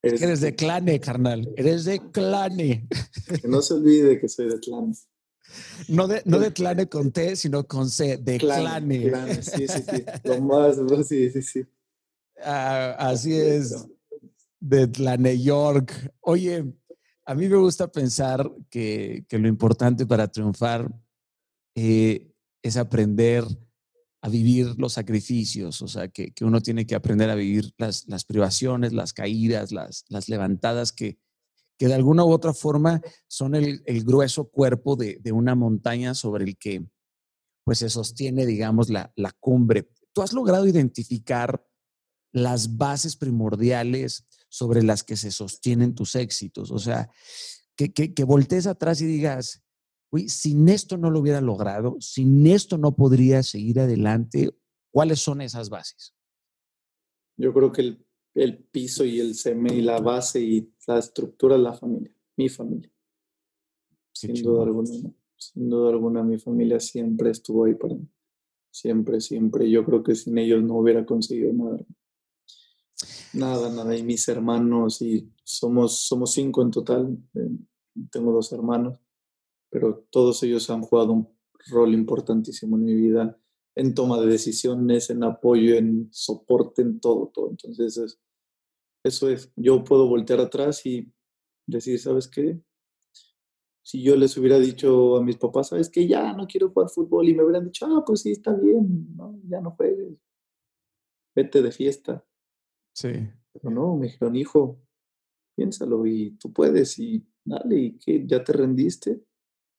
Eres, 0.00 0.40
de 0.40 0.54
clane, 0.54 1.00
carnal. 1.00 1.52
Eres 1.56 1.84
de 1.84 1.98
clane. 2.12 2.86
Que 3.42 3.48
no 3.48 3.60
se 3.60 3.74
olvide 3.74 4.20
que 4.20 4.28
soy 4.28 4.48
de 4.48 4.60
clane. 4.60 4.92
No 5.88 6.06
de, 6.06 6.22
no 6.24 6.38
de 6.38 6.52
clane 6.52 6.88
con 6.88 7.10
T, 7.10 7.34
sino 7.34 7.66
con 7.66 7.90
C, 7.90 8.16
de 8.16 8.38
clane. 8.38 9.08
clane. 9.08 9.42
Sí, 9.42 9.66
sí, 9.66 9.82
sí. 9.82 10.04
Lo 10.22 10.40
más, 10.40 10.76
sí, 11.08 11.30
sí, 11.30 11.42
sí. 11.42 11.66
Ah, 12.40 12.94
así 13.00 13.34
es 13.34 13.88
de 14.60 14.90
la 14.98 15.16
New 15.16 15.36
York. 15.36 16.12
Oye, 16.20 16.64
a 17.24 17.34
mí 17.34 17.48
me 17.48 17.56
gusta 17.56 17.90
pensar 17.90 18.50
que, 18.70 19.26
lo 19.30 19.48
importante 19.48 20.06
para 20.06 20.28
triunfar 20.28 20.90
eh, 21.74 22.32
es 22.62 22.76
aprender 22.76 23.44
a 24.20 24.28
vivir 24.28 24.74
los 24.78 24.94
sacrificios, 24.94 25.80
o 25.80 25.88
sea, 25.88 26.08
que, 26.08 26.32
uno 26.40 26.60
tiene 26.60 26.86
que 26.86 26.94
aprender 26.94 27.30
a 27.30 27.34
vivir 27.34 27.72
las, 27.76 28.24
privaciones, 28.26 28.92
las 28.92 29.12
caídas, 29.12 29.72
las, 29.72 30.04
las 30.08 30.28
levantadas 30.28 30.92
que, 30.92 31.18
que 31.78 31.86
de 31.86 31.94
alguna 31.94 32.24
u 32.24 32.32
otra 32.32 32.52
forma 32.52 33.00
son 33.28 33.54
el, 33.54 33.82
grueso 34.04 34.48
cuerpo 34.50 34.96
de, 34.96 35.20
una 35.32 35.54
montaña 35.54 36.14
sobre 36.14 36.44
el 36.44 36.58
que 36.58 36.84
pues 37.64 37.78
se 37.78 37.90
sostiene, 37.90 38.46
digamos, 38.46 38.88
la, 38.88 39.12
la 39.14 39.30
cumbre. 39.38 39.88
¿Tú 40.12 40.22
has 40.22 40.32
logrado 40.32 40.66
identificar 40.66 41.62
las 42.32 42.76
bases 42.76 43.16
primordiales 43.16 44.26
sobre 44.48 44.82
las 44.82 45.02
que 45.02 45.16
se 45.16 45.30
sostienen 45.30 45.94
tus 45.94 46.14
éxitos. 46.14 46.70
O 46.70 46.78
sea, 46.78 47.10
que, 47.76 47.92
que, 47.92 48.24
voltees 48.24 48.66
atrás 48.66 49.00
y 49.00 49.06
digas, 49.06 49.62
uy, 50.10 50.28
sin 50.28 50.68
esto 50.68 50.96
no 50.96 51.10
lo 51.10 51.20
hubiera 51.20 51.40
logrado, 51.40 51.96
sin 52.00 52.46
esto 52.46 52.78
no 52.78 52.96
podría 52.96 53.42
seguir 53.42 53.80
adelante. 53.80 54.50
¿Cuáles 54.90 55.20
son 55.20 55.40
esas 55.40 55.68
bases? 55.70 56.14
Yo 57.36 57.52
creo 57.52 57.70
que 57.70 57.82
el, 57.82 58.06
el 58.34 58.58
piso 58.58 59.04
y 59.04 59.20
el 59.20 59.34
seme 59.34 59.74
y 59.74 59.82
la 59.82 60.00
base 60.00 60.40
y 60.40 60.72
la 60.86 60.98
estructura 60.98 61.56
de 61.56 61.62
la 61.62 61.72
familia, 61.72 62.12
mi 62.36 62.48
familia. 62.48 62.90
sin 64.12 64.42
duda 64.42 64.64
alguna, 64.64 64.90
sin 65.36 65.70
duda 65.70 65.90
alguna, 65.90 66.22
mi 66.24 66.38
familia 66.38 66.80
siempre 66.80 67.30
estuvo 67.30 67.64
ahí 67.64 67.74
para 67.74 67.94
mí. 67.94 68.08
Siempre, 68.70 69.20
siempre. 69.20 69.70
Yo 69.70 69.84
creo 69.84 70.02
que 70.02 70.14
sin 70.14 70.36
ellos 70.38 70.62
no 70.62 70.78
hubiera 70.78 71.04
conseguido 71.04 71.52
nada. 71.52 71.78
Nada, 73.32 73.70
nada. 73.70 73.96
Y 73.96 74.02
mis 74.02 74.26
hermanos, 74.28 75.02
y 75.02 75.30
somos, 75.44 76.06
somos 76.06 76.32
cinco 76.32 76.62
en 76.62 76.70
total. 76.70 77.18
Eh, 77.34 77.50
tengo 78.10 78.32
dos 78.32 78.52
hermanos, 78.52 78.98
pero 79.70 80.06
todos 80.10 80.42
ellos 80.42 80.68
han 80.70 80.82
jugado 80.82 81.12
un 81.12 81.28
rol 81.70 81.94
importantísimo 81.94 82.76
en 82.76 82.84
mi 82.84 82.94
vida, 82.94 83.38
en 83.74 83.94
toma 83.94 84.20
de 84.20 84.26
decisiones, 84.26 85.10
en 85.10 85.22
apoyo, 85.24 85.76
en 85.76 86.08
soporte, 86.12 86.82
en 86.82 87.00
todo, 87.00 87.28
todo. 87.32 87.50
Entonces, 87.50 88.18
eso 89.04 89.28
es. 89.28 89.52
Yo 89.56 89.84
puedo 89.84 90.08
voltear 90.08 90.40
atrás 90.40 90.84
y 90.86 91.12
decir, 91.66 91.98
¿sabes 92.00 92.28
qué? 92.28 92.60
Si 93.82 94.02
yo 94.02 94.16
les 94.16 94.36
hubiera 94.36 94.58
dicho 94.58 95.16
a 95.16 95.22
mis 95.22 95.36
papás, 95.38 95.68
¿sabes 95.68 95.88
qué? 95.88 96.06
Ya 96.06 96.32
no 96.34 96.46
quiero 96.46 96.70
jugar 96.70 96.90
fútbol 96.90 97.28
y 97.28 97.34
me 97.34 97.44
hubieran 97.44 97.64
dicho, 97.64 97.86
ah, 97.86 98.04
pues 98.06 98.20
sí, 98.22 98.32
está 98.32 98.52
bien, 98.52 99.16
¿no? 99.16 99.40
ya 99.48 99.60
no 99.62 99.70
juegues, 99.70 100.18
vete 101.34 101.62
de 101.62 101.72
fiesta 101.72 102.27
Sí. 102.98 103.10
Pero 103.52 103.70
no, 103.70 103.96
me 103.96 104.06
dijeron, 104.06 104.34
hijo, 104.34 104.80
piénsalo 105.54 106.04
y 106.04 106.32
tú 106.32 106.52
puedes 106.52 106.98
y 106.98 107.24
dale, 107.44 107.78
y 107.78 107.98
que 107.98 108.26
ya 108.26 108.42
te 108.42 108.52
rendiste 108.52 109.22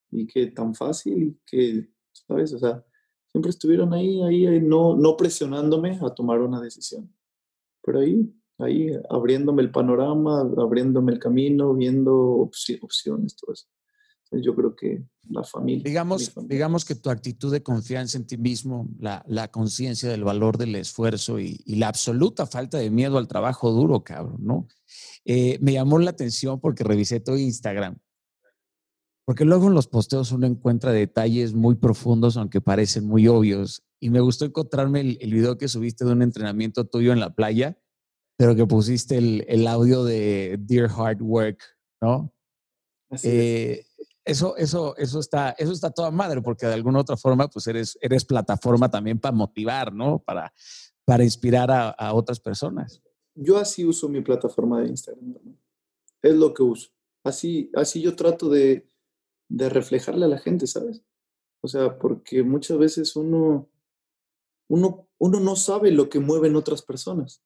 y 0.10 0.26
que 0.26 0.48
tan 0.48 0.74
fácil 0.74 1.38
que, 1.46 1.90
¿sabes? 2.14 2.54
O 2.54 2.60
sea, 2.60 2.86
siempre 3.28 3.50
estuvieron 3.50 3.94
ahí, 3.94 4.22
ahí, 4.24 4.62
no, 4.62 4.96
no 4.96 5.18
presionándome 5.18 6.00
a 6.02 6.16
tomar 6.16 6.40
una 6.40 6.62
decisión. 6.62 7.14
Pero 7.84 8.00
ahí, 8.00 8.34
ahí, 8.58 8.90
abriéndome 9.10 9.64
el 9.64 9.72
panorama, 9.72 10.40
abriéndome 10.40 11.12
el 11.12 11.20
camino, 11.20 11.74
viendo 11.74 12.16
opciones, 12.82 13.36
todo 13.36 13.52
eso. 13.52 13.68
Yo 14.32 14.56
creo 14.56 14.76
que 14.76 15.04
la 15.30 15.44
familia. 15.44 15.84
Digamos, 15.84 16.34
digamos 16.48 16.86
que 16.86 16.96
tu 16.96 17.10
actitud 17.10 17.52
de 17.52 17.64
confianza 17.64 18.18
en 18.18 18.28
ti 18.28 18.38
mismo, 18.38 18.88
la, 19.00 19.24
la 19.28 19.50
conciencia 19.50 20.10
del 20.10 20.24
valor 20.24 20.58
del 20.58 20.76
esfuerzo 20.76 21.40
y, 21.40 21.62
y, 21.66 21.76
la 21.76 21.88
absoluta 21.88 22.46
falta 22.46 22.78
de 22.78 22.92
miedo 22.92 23.18
al 23.18 23.28
trabajo 23.28 23.72
duro, 23.72 24.04
cabrón, 24.04 24.38
¿no? 24.40 24.68
Eh, 25.26 25.58
me 25.62 25.74
llamó 25.74 25.98
la 25.98 26.12
atención 26.12 26.60
porque 26.60 26.84
revisé 26.84 27.20
tu 27.20 27.36
Instagram. 27.36 27.98
Porque 29.26 29.46
luego 29.46 29.68
en 29.68 29.74
los 29.74 29.88
posteos 29.88 30.32
uno 30.32 30.48
encuentra 30.48 30.92
detalles 30.92 31.54
muy 31.54 31.76
profundos, 31.76 32.38
aunque 32.38 32.62
parecen 32.62 33.06
muy 33.06 33.28
obvios. 33.28 33.84
Y 34.00 34.10
me 34.12 34.20
gustó 34.22 34.46
encontrarme 34.46 35.02
el, 35.02 35.18
el 35.22 35.34
video 35.34 35.58
que 35.58 35.68
subiste 35.68 36.06
de 36.06 36.12
un 36.12 36.22
entrenamiento 36.22 36.86
tuyo 36.86 37.14
en 37.14 37.20
la 37.20 37.34
playa, 37.34 37.80
pero 38.38 38.56
que 38.56 38.66
pusiste 38.66 39.18
el, 39.18 39.46
el 39.48 39.68
audio 39.68 40.04
de 40.04 40.58
Dear 40.60 40.90
Hard 40.90 41.22
Work, 41.22 41.62
¿no? 42.02 42.34
Así 43.12 43.28
eh, 43.30 43.86
eso, 44.30 44.56
eso, 44.58 44.96
eso 44.98 45.20
está, 45.20 45.52
eso 45.58 45.72
está 45.72 45.90
toda 45.90 46.12
madre, 46.12 46.42
porque 46.42 46.68
de 46.68 46.74
alguna 46.74 47.00
otra 47.00 47.18
forma, 47.18 47.48
pues 47.48 47.66
eres, 47.68 47.98
eres 48.02 48.24
plataforma 48.24 48.90
también 48.90 49.20
para 49.20 49.36
motivar, 49.36 49.92
¿no? 49.92 50.20
Para, 50.20 50.54
para 51.06 51.24
inspirar 51.24 51.70
a, 51.72 52.14
otras 52.14 52.40
personas. 52.40 53.02
Yo 53.34 53.58
así 53.58 53.86
uso 53.86 54.08
mi 54.08 54.22
plataforma 54.22 54.82
de 54.82 54.90
Instagram. 54.90 55.36
Es 56.22 56.36
lo 56.36 56.54
que 56.54 56.62
uso. 56.62 56.90
Así, 57.24 57.72
así 57.74 58.02
yo 58.02 58.16
trato 58.16 58.50
de, 58.50 58.88
de 59.50 59.70
reflejarle 59.70 60.26
a 60.26 60.30
la 60.30 60.38
gente, 60.38 60.68
¿sabes? 60.68 61.02
O 61.62 61.68
sea, 61.68 61.98
porque 61.98 62.44
muchas 62.44 62.78
veces 62.78 63.16
uno, 63.16 63.68
uno, 64.70 65.08
uno 65.18 65.40
no 65.40 65.56
sabe 65.56 65.92
lo 65.92 66.10
que 66.10 66.20
mueven 66.20 66.56
otras 66.56 66.82
personas. 66.82 67.42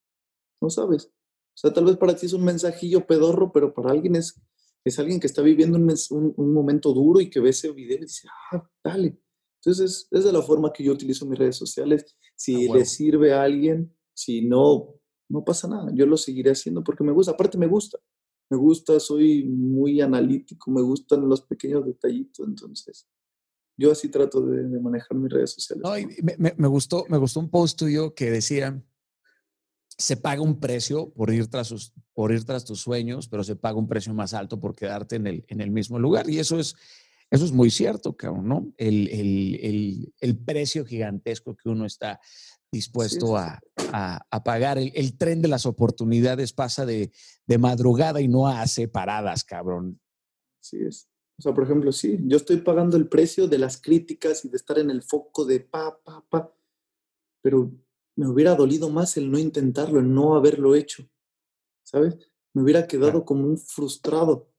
No 0.61 0.69
sabes. 0.69 1.05
O 1.05 1.57
sea, 1.57 1.71
tal 1.71 1.85
vez 1.85 1.97
para 1.97 2.15
ti 2.15 2.25
es 2.25 2.33
un 2.33 2.43
mensajillo 2.43 3.05
pedorro, 3.05 3.51
pero 3.51 3.73
para 3.73 3.91
alguien 3.91 4.15
es 4.15 4.41
es 4.85 4.99
alguien 4.99 5.19
que 5.19 5.27
está 5.27 5.41
viviendo 5.41 5.77
un, 5.77 6.33
un, 6.35 6.53
momento 6.53 6.93
duro 6.93 7.21
y 7.21 7.29
que 7.29 7.39
ve 7.39 7.49
ese 7.49 7.71
video 7.71 7.97
y 7.97 8.01
dice, 8.01 8.27
ah, 8.51 8.69
dale. 8.83 9.17
Entonces, 9.61 10.07
es, 10.11 10.23
de 10.23 10.31
la 10.33 10.41
forma 10.41 10.73
que 10.73 10.83
yo 10.83 10.91
utilizo 10.91 11.25
mis 11.25 11.39
redes 11.39 11.55
sociales. 11.55 12.05
Si 12.35 12.67
ah, 12.67 12.73
le 12.75 12.85
sirve 12.85 13.33
a 13.33 13.43
alguien, 13.43 13.95
si 14.13 14.41
no, 14.41 14.95
no 15.29 15.43
pasa 15.45 15.67
nada. 15.69 15.89
Yo 15.93 16.05
lo 16.05 16.17
seguiré 16.17 16.51
haciendo 16.51 16.83
porque 16.83 17.03
me 17.03 17.13
gusta. 17.13 17.31
Aparte, 17.31 17.57
me 17.57 17.67
gusta. 17.67 17.97
Me 18.49 18.57
gusta, 18.57 18.99
soy 18.99 19.45
muy 19.45 20.01
analítico, 20.01 20.69
me 20.69 20.81
gustan 20.81 21.27
los 21.29 21.41
pequeños 21.41 21.85
detallitos. 21.85 22.45
Entonces, 22.45 23.07
yo 23.77 23.91
así 23.91 24.09
trato 24.09 24.41
de, 24.41 24.79
manejar 24.79 25.17
mis 25.17 25.31
redes 25.31 25.51
sociales. 25.51 25.83
me, 26.21 26.35
me, 26.37 26.53
me, 26.57 26.67
gustó, 26.67 27.05
me 27.07 27.17
gustó 27.17 27.39
un 27.39 27.49
post 27.49 27.79
tuyo 27.79 28.13
que 28.13 28.29
decía 28.29 28.83
se 29.97 30.17
paga 30.17 30.41
un 30.41 30.59
precio 30.59 31.09
por 31.11 31.31
ir 31.31 31.47
tras, 31.47 31.93
por 32.13 32.31
ir 32.31 32.43
tras 32.45 32.65
tus 32.65 32.81
sueños, 32.81 33.27
pero 33.27 33.43
se 33.43 33.55
paga 33.55 33.77
un 33.77 33.87
precio 33.87 34.13
más 34.13 34.33
alto 34.33 34.59
por 34.59 34.75
quedarte 34.75 35.15
en 35.15 35.27
el, 35.27 35.45
en 35.47 35.61
el 35.61 35.71
mismo 35.71 35.99
lugar. 35.99 36.29
Y 36.29 36.39
eso 36.39 36.59
es, 36.59 36.75
eso 37.29 37.45
es 37.45 37.51
muy 37.51 37.69
cierto, 37.69 38.15
cabrón, 38.15 38.47
¿no? 38.47 38.73
El, 38.77 39.07
el, 39.09 40.13
el, 40.19 40.37
precio 40.37 40.85
gigantesco 40.85 41.55
que 41.55 41.69
uno 41.69 41.85
está 41.85 42.19
dispuesto 42.71 43.37
a, 43.37 43.59
a, 43.91 44.43
pagar. 44.43 44.77
El, 44.77 45.17
tren 45.17 45.41
de 45.41 45.47
las 45.47 45.65
oportunidades 45.65 46.53
pasa 46.53 46.85
de, 46.85 47.11
de 47.45 47.57
madrugada 47.57 48.19
y 48.21 48.27
no 48.27 48.47
hace 48.47 48.87
paradas, 48.87 49.43
cabrón. 49.43 49.99
Sí 50.59 50.77
es. 50.81 51.07
O 51.39 51.41
sea, 51.41 51.53
por 51.53 51.63
ejemplo, 51.63 51.91
sí, 51.91 52.19
yo 52.25 52.37
estoy 52.37 52.57
pagando 52.57 52.97
el 52.97 53.07
precio 53.07 53.47
de 53.47 53.57
las 53.57 53.81
críticas 53.81 54.45
y 54.45 54.49
de 54.49 54.57
estar 54.57 54.77
en 54.77 54.91
el 54.91 55.01
foco 55.01 55.45
de 55.45 55.59
pa, 55.59 55.99
pa, 56.03 56.23
pa, 56.29 56.53
pero 57.41 57.71
me 58.15 58.27
hubiera 58.27 58.55
dolido 58.55 58.89
más 58.89 59.17
el 59.17 59.31
no 59.31 59.39
intentarlo, 59.39 59.99
el 59.99 60.13
no 60.13 60.35
haberlo 60.35 60.75
hecho, 60.75 61.07
¿sabes? 61.83 62.17
Me 62.53 62.61
hubiera 62.61 62.87
quedado 62.87 63.25
como 63.25 63.47
un 63.47 63.57
frustrado. 63.57 64.49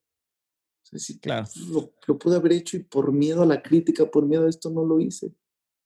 O 0.92 0.98
sea, 0.98 1.16
claro. 1.20 1.48
Lo, 1.70 1.92
lo, 2.06 2.18
pude 2.18 2.36
haber 2.36 2.52
hecho 2.52 2.76
y 2.76 2.82
por 2.82 3.12
miedo 3.12 3.42
a 3.42 3.46
la 3.46 3.62
crítica, 3.62 4.10
por 4.10 4.26
miedo 4.26 4.46
a 4.46 4.50
esto 4.50 4.70
no 4.70 4.84
lo 4.84 5.00
hice. 5.00 5.32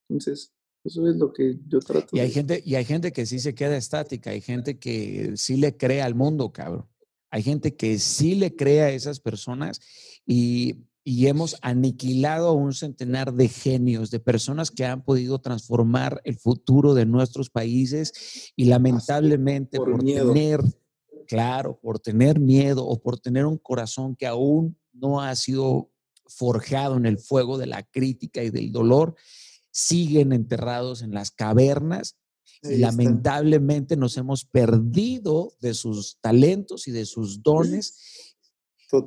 Entonces, 0.08 0.52
eso 0.84 1.08
es 1.08 1.16
lo 1.16 1.32
que 1.32 1.58
yo 1.66 1.80
trato. 1.80 2.16
Y 2.16 2.20
hay, 2.20 2.30
gente, 2.30 2.62
y 2.64 2.74
hay 2.74 2.84
gente 2.84 3.12
que 3.12 3.26
sí 3.26 3.38
se 3.38 3.54
queda 3.54 3.76
estática, 3.76 4.30
hay 4.30 4.40
gente 4.40 4.78
que 4.78 5.32
sí 5.36 5.56
le 5.56 5.76
cree 5.76 6.02
al 6.02 6.14
mundo, 6.14 6.52
cabrón. 6.52 6.86
Hay 7.30 7.42
gente 7.42 7.76
que 7.76 7.98
sí 7.98 8.34
le 8.34 8.56
cree 8.56 8.82
a 8.82 8.90
esas 8.90 9.20
personas 9.20 9.80
y, 10.24 10.76
y 11.08 11.26
hemos 11.26 11.56
aniquilado 11.62 12.48
a 12.48 12.52
un 12.52 12.74
centenar 12.74 13.32
de 13.32 13.48
genios, 13.48 14.10
de 14.10 14.20
personas 14.20 14.70
que 14.70 14.84
han 14.84 15.02
podido 15.02 15.38
transformar 15.38 16.20
el 16.24 16.36
futuro 16.36 16.92
de 16.92 17.06
nuestros 17.06 17.48
países 17.48 18.52
y 18.56 18.66
lamentablemente 18.66 19.78
por, 19.78 20.04
tener, 20.04 20.60
claro, 21.26 21.80
por 21.80 21.98
tener 21.98 22.38
miedo 22.38 22.86
o 22.86 23.00
por 23.00 23.18
tener 23.18 23.46
un 23.46 23.56
corazón 23.56 24.16
que 24.16 24.26
aún 24.26 24.78
no 24.92 25.22
ha 25.22 25.34
sido 25.34 25.90
forjado 26.26 26.98
en 26.98 27.06
el 27.06 27.16
fuego 27.16 27.56
de 27.56 27.68
la 27.68 27.84
crítica 27.84 28.44
y 28.44 28.50
del 28.50 28.70
dolor, 28.70 29.14
siguen 29.70 30.34
enterrados 30.34 31.00
en 31.00 31.14
las 31.14 31.30
cavernas 31.30 32.18
y 32.62 32.76
lamentablemente 32.76 33.96
nos 33.96 34.18
hemos 34.18 34.44
perdido 34.44 35.54
de 35.62 35.72
sus 35.72 36.18
talentos 36.20 36.86
y 36.86 36.90
de 36.90 37.06
sus 37.06 37.42
dones. 37.42 38.17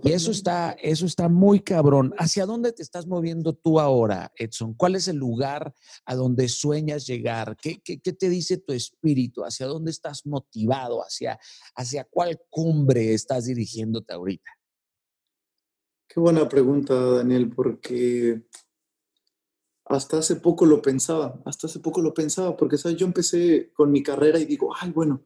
Y 0.03 0.11
eso 0.11 0.29
está, 0.29 0.73
eso 0.73 1.05
está 1.07 1.27
muy 1.27 1.59
cabrón. 1.59 2.13
¿Hacia 2.17 2.45
dónde 2.45 2.71
te 2.71 2.83
estás 2.83 3.07
moviendo 3.07 3.53
tú 3.53 3.79
ahora, 3.79 4.31
Edson? 4.35 4.75
¿Cuál 4.75 4.95
es 4.95 5.07
el 5.07 5.17
lugar 5.17 5.73
a 6.05 6.15
donde 6.15 6.49
sueñas 6.49 7.07
llegar? 7.07 7.57
¿Qué, 7.59 7.81
qué, 7.81 7.99
qué 7.99 8.13
te 8.13 8.29
dice 8.29 8.57
tu 8.57 8.73
espíritu? 8.73 9.43
¿Hacia 9.43 9.65
dónde 9.65 9.89
estás 9.89 10.25
motivado? 10.27 11.01
¿Hacia, 11.01 11.39
¿Hacia 11.75 12.03
cuál 12.03 12.39
cumbre 12.49 13.13
estás 13.13 13.45
dirigiéndote 13.45 14.13
ahorita? 14.13 14.51
Qué 16.07 16.19
buena 16.19 16.47
pregunta, 16.47 16.93
Daniel, 16.93 17.49
porque 17.49 18.43
hasta 19.85 20.19
hace 20.19 20.35
poco 20.35 20.65
lo 20.65 20.81
pensaba, 20.81 21.41
hasta 21.45 21.67
hace 21.67 21.79
poco 21.79 22.01
lo 22.01 22.13
pensaba, 22.13 22.55
porque 22.55 22.77
¿sabes? 22.77 22.97
yo 22.97 23.05
empecé 23.05 23.71
con 23.73 23.91
mi 23.91 24.03
carrera 24.03 24.37
y 24.37 24.45
digo, 24.45 24.73
ay, 24.79 24.91
bueno, 24.91 25.25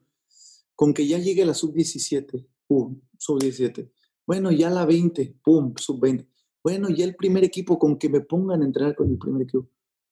con 0.74 0.94
que 0.94 1.06
ya 1.06 1.18
llegue 1.18 1.44
la 1.44 1.54
sub-17, 1.54 2.46
pum, 2.66 3.00
sub-17, 3.18 3.90
bueno, 4.26 4.50
ya 4.50 4.70
la 4.70 4.84
20, 4.84 5.38
pum, 5.42 5.74
sub-20, 5.76 6.26
bueno, 6.62 6.90
ya 6.90 7.04
el 7.04 7.14
primer 7.14 7.44
equipo, 7.44 7.78
con 7.78 7.96
que 7.98 8.08
me 8.08 8.20
pongan 8.20 8.62
a 8.62 8.64
entrenar 8.64 8.96
con 8.96 9.10
el 9.10 9.18
primer 9.18 9.42
equipo, 9.42 9.68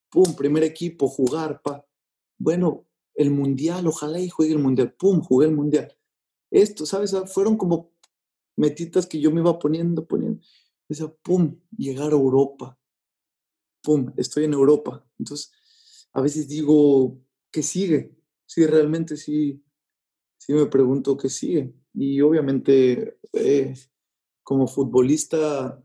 pum, 0.08 0.34
primer 0.36 0.62
equipo, 0.62 1.08
jugar, 1.08 1.60
pa, 1.62 1.84
bueno, 2.38 2.86
el 3.14 3.30
mundial, 3.30 3.86
ojalá 3.86 4.20
y 4.20 4.28
juegue 4.28 4.52
el 4.52 4.60
mundial, 4.60 4.94
pum, 4.94 5.20
jugué 5.20 5.46
el 5.46 5.54
mundial. 5.54 5.92
Esto, 6.50 6.86
¿sabes? 6.86 7.14
Ah, 7.14 7.26
fueron 7.26 7.56
como 7.56 7.92
metitas 8.56 9.06
que 9.06 9.20
yo 9.20 9.30
me 9.30 9.40
iba 9.40 9.58
poniendo, 9.58 10.06
poniendo. 10.06 10.40
Decía, 10.88 11.12
pum, 11.22 11.58
llegar 11.76 12.12
a 12.12 12.16
Europa, 12.16 12.78
¡pum!, 13.82 14.12
estoy 14.16 14.44
en 14.44 14.52
Europa. 14.52 15.04
Entonces, 15.18 15.52
a 16.12 16.20
veces 16.20 16.48
digo, 16.48 17.20
¿qué 17.50 17.62
sigue? 17.62 18.16
Sí, 18.46 18.66
realmente 18.66 19.16
sí, 19.16 19.64
sí 20.38 20.52
me 20.52 20.66
pregunto 20.66 21.16
qué 21.16 21.28
sigue. 21.28 21.74
Y 21.92 22.20
obviamente, 22.20 23.18
eh, 23.32 23.74
como 24.44 24.68
futbolista, 24.68 25.82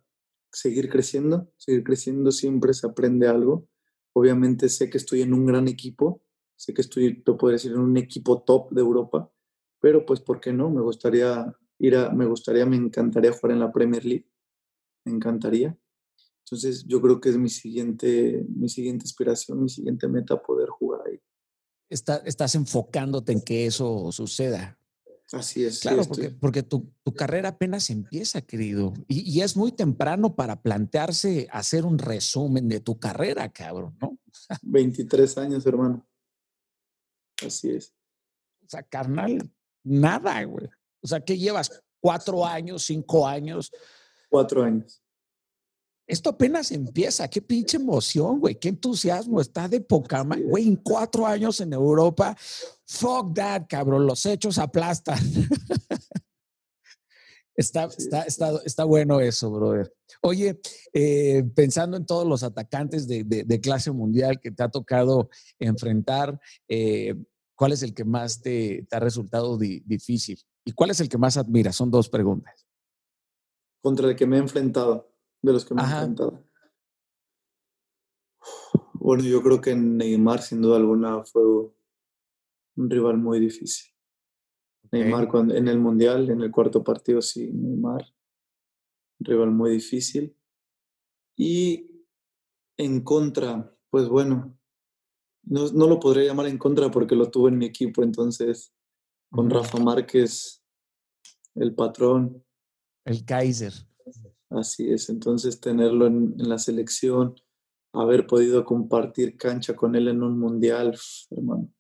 seguir 0.52 0.90
creciendo, 0.90 1.52
seguir 1.57 1.84
creciendo 1.84 2.31
siempre 2.31 2.73
se 2.73 2.86
aprende 2.86 3.27
algo. 3.27 3.68
Obviamente 4.14 4.69
sé 4.69 4.90
que 4.90 4.98
estoy 4.98 5.22
en 5.22 5.34
un 5.34 5.45
gran 5.45 5.68
equipo, 5.68 6.22
sé 6.56 6.73
que 6.73 6.81
estoy, 6.81 7.23
te 7.23 7.34
puedo 7.34 7.53
decir, 7.53 7.72
en 7.72 7.80
un 7.80 7.98
equipo 7.98 8.44
top 8.44 8.72
de 8.72 8.81
Europa, 8.81 9.31
pero 9.80 10.06
pues, 10.06 10.19
¿por 10.19 10.40
qué 10.40 10.52
no? 10.52 10.69
Me 10.69 10.81
gustaría 10.81 11.52
ir 11.80 11.95
a, 11.95 12.11
me 12.11 12.26
gustaría, 12.26 12.65
me 12.65 12.76
encantaría 12.76 13.31
jugar 13.31 13.53
en 13.53 13.61
la 13.61 13.72
Premier 13.72 14.03
League, 14.06 14.27
me 15.06 15.14
encantaría. 15.14 15.77
Entonces 16.44 16.84
yo 16.86 16.99
creo 17.02 17.22
que 17.22 17.30
es 17.30 17.38
mi 17.38 17.49
siguiente, 17.49 18.44
mi 18.49 18.68
siguiente 18.68 19.06
inspiración, 19.06 19.64
mi 19.64 19.69
siguiente 19.69 20.07
meta 20.07 20.41
poder 20.41 20.68
jugar 20.69 21.02
ahí. 21.07 21.19
estás 21.90 22.56
enfocándote 22.56 23.31
en 23.31 23.41
que 23.41 23.68
eso 23.68 24.11
suceda. 24.11 24.79
Así 25.32 25.64
es. 25.64 25.80
Claro, 25.80 26.04
porque, 26.06 26.30
porque 26.32 26.64
tu, 26.64 26.92
tu, 27.04 27.14
carrera 27.14 27.50
apenas 27.50 27.90
empieza, 27.92 28.42
querido. 28.42 28.94
Y, 29.08 29.30
y, 29.30 29.42
es 29.42 29.56
muy 29.56 29.72
temprano 29.72 30.36
para 30.36 30.62
plantearse 30.62 31.48
hacer 31.52 31.86
un 31.86 32.00
resumen 32.00 32.68
de 32.68 32.80
tu 32.80 33.00
carrera, 33.00 33.48
cabrón, 33.50 33.96
¿no? 34.02 34.18
23 34.64 35.38
años, 35.38 35.66
hermano. 35.66 36.08
Así 37.46 37.70
es. 37.70 37.94
O 38.66 38.70
sea, 38.70 38.84
carnal, 38.84 39.52
nada, 39.84 40.44
güey. 40.44 40.68
O 41.02 41.08
sea, 41.08 41.20
¿qué 41.20 41.38
llevas? 41.38 41.82
¿Cuatro 42.00 42.46
años, 42.46 42.84
cinco 42.84 43.28
años? 43.28 43.72
Cuatro 44.30 44.64
años. 44.64 45.02
Esto 46.10 46.31
apenas 46.31 46.72
empieza. 46.72 47.27
Qué 47.27 47.40
pinche 47.40 47.77
emoción, 47.77 48.40
güey. 48.40 48.56
Qué 48.56 48.69
entusiasmo. 48.69 49.40
Está 49.40 49.68
de 49.68 49.80
poca 49.80 50.23
Güey, 50.23 50.68
en 50.68 50.76
cuatro 50.77 51.27
años 51.27 51.61
en 51.61 51.72
Europa. 51.72 52.36
Fuck 52.88 53.36
that, 53.36 53.68
cabrón. 53.69 54.07
Los 54.07 54.26
hechos 54.26 54.57
aplastan. 54.57 55.19
está, 57.56 57.84
está, 57.95 58.23
está, 58.23 58.60
está, 58.65 58.84
bueno 58.86 59.19
eso, 59.19 59.52
brother. 59.52 59.94
Oye, 60.23 60.60
eh, 60.94 61.44
pensando 61.56 61.95
en 61.95 62.07
todos 62.07 62.27
los 62.27 62.41
atacantes 62.41 63.07
de, 63.07 63.23
de, 63.23 63.61
clase 63.61 63.91
mundial 63.91 64.40
que 64.41 64.49
te 64.49 64.64
ha 64.64 64.69
tocado 64.69 65.30
enfrentar, 65.60 66.41
eh, 66.68 67.14
¿cuál 67.53 67.73
es 67.73 67.84
el 67.84 67.94
que 67.94 68.03
más 68.03 68.41
te, 68.41 68.88
te 68.90 68.95
ha 68.95 68.99
resultado 68.99 69.60
difícil? 69.60 70.40
¿Y 70.65 70.72
cuál 70.72 70.90
es 70.90 70.99
el 71.02 71.07
que 71.07 71.19
más 71.19 71.38
admiras? 71.38 71.76
Son 71.76 71.91
dos 71.91 72.10
preguntas. 72.10 72.65
Contra 73.84 74.10
el 74.10 74.15
que 74.15 74.26
me 74.26 74.38
he 74.38 74.40
enfrentado 74.40 75.09
de 75.41 75.53
los 75.53 75.66
que 75.66 75.74
me 75.74 75.82
han 75.82 75.91
enfrentado. 75.91 76.44
Bueno, 78.94 79.24
yo 79.24 79.41
creo 79.41 79.61
que 79.61 79.76
Neymar, 79.76 80.41
sin 80.41 80.61
duda 80.61 80.78
alguna, 80.78 81.24
fue 81.24 81.41
un 81.44 82.90
rival 82.90 83.18
muy 83.18 83.40
difícil. 83.40 83.94
Neymar 84.91 85.28
cuando, 85.30 85.56
en 85.56 85.68
el 85.68 85.80
Mundial, 85.80 86.30
en 86.30 86.41
el 86.41 86.52
cuarto 86.52 86.84
partido, 86.84 87.22
sí, 87.22 87.52
Neymar, 87.52 88.06
un 89.20 89.26
rival 89.26 89.52
muy 89.52 89.72
difícil. 89.72 90.36
Y 91.36 91.90
en 92.78 93.02
contra, 93.02 93.74
pues 93.90 94.07
bueno, 94.07 94.57
no, 95.44 95.72
no, 95.72 95.88
lo 95.88 95.99
podría 95.99 96.26
llamar 96.26 96.48
en 96.48 96.57
contra 96.57 96.91
porque 96.91 97.16
lo 97.16 97.32
tuve 97.32 97.49
en 97.49 97.57
mi 97.57 97.66
equipo, 97.66 98.03
entonces, 98.03 98.74
con 99.32 99.49
Rafa 99.49 99.80
Márquez, 99.80 100.64
el 101.56 101.74
patrón. 101.74 102.44
El 103.06 103.26
Kaiser. 103.26 103.89
Así 104.50 104.92
es, 104.92 105.10
entonces 105.10 105.60
tenerlo 105.62 106.08
en, 106.08 106.34
la 106.38 106.58
selección, 106.58 107.36
haber 107.94 108.26
podido 108.26 108.66
compartir 108.66 109.38
cancha 109.38 109.76
con 109.76 109.96
él 109.96 110.08
en 110.08 110.24
un 110.24 110.40
mundial, 110.40 110.98
hermano. 111.30 111.72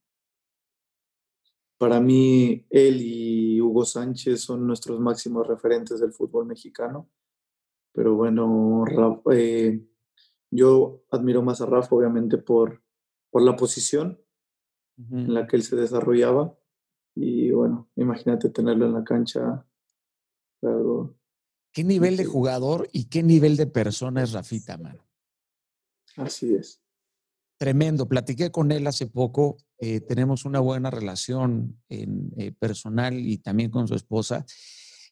Para 1.79 1.99
mí, 1.99 2.65
él 2.69 3.01
y 3.01 3.61
Hugo 3.61 3.85
Sánchez 3.85 4.41
son 4.41 4.67
nuestros 4.67 4.99
máximos 4.99 5.47
referentes 5.47 5.99
del 5.99 6.11
fútbol 6.11 6.45
mexicano. 6.45 7.09
Pero 7.93 8.15
bueno, 8.15 8.83
eh, 9.31 9.81
yo 10.51 11.01
admiro 11.09 11.41
más 11.41 11.61
a 11.61 11.65
Rafa, 11.65 11.95
obviamente, 11.95 12.37
por, 12.37 12.83
por 13.31 13.41
la 13.41 13.55
posición 13.55 14.21
en 14.97 15.33
la 15.33 15.47
que 15.47 15.55
él 15.55 15.63
se 15.63 15.77
desarrollaba. 15.77 16.53
Y 17.15 17.49
bueno, 17.51 17.89
imagínate 17.95 18.49
tenerlo 18.49 18.85
en 18.85 18.93
la 18.93 19.03
cancha, 19.03 19.65
algo 20.61 21.18
¿Qué 21.79 21.85
nivel 21.85 22.17
de 22.17 22.25
jugador 22.25 22.89
y 22.91 23.05
qué 23.05 23.23
nivel 23.23 23.55
de 23.55 23.65
persona 23.65 24.21
es 24.21 24.33
Rafita, 24.33 24.77
mano? 24.77 25.07
Así 26.17 26.53
es. 26.53 26.81
Tremendo. 27.57 28.05
Platiqué 28.05 28.51
con 28.51 28.73
él 28.73 28.85
hace 28.85 29.07
poco. 29.07 29.55
Eh, 29.77 30.01
tenemos 30.01 30.43
una 30.43 30.59
buena 30.59 30.91
relación 30.91 31.81
en, 31.87 32.33
eh, 32.35 32.51
personal 32.51 33.17
y 33.17 33.37
también 33.37 33.71
con 33.71 33.87
su 33.87 33.95
esposa. 33.95 34.45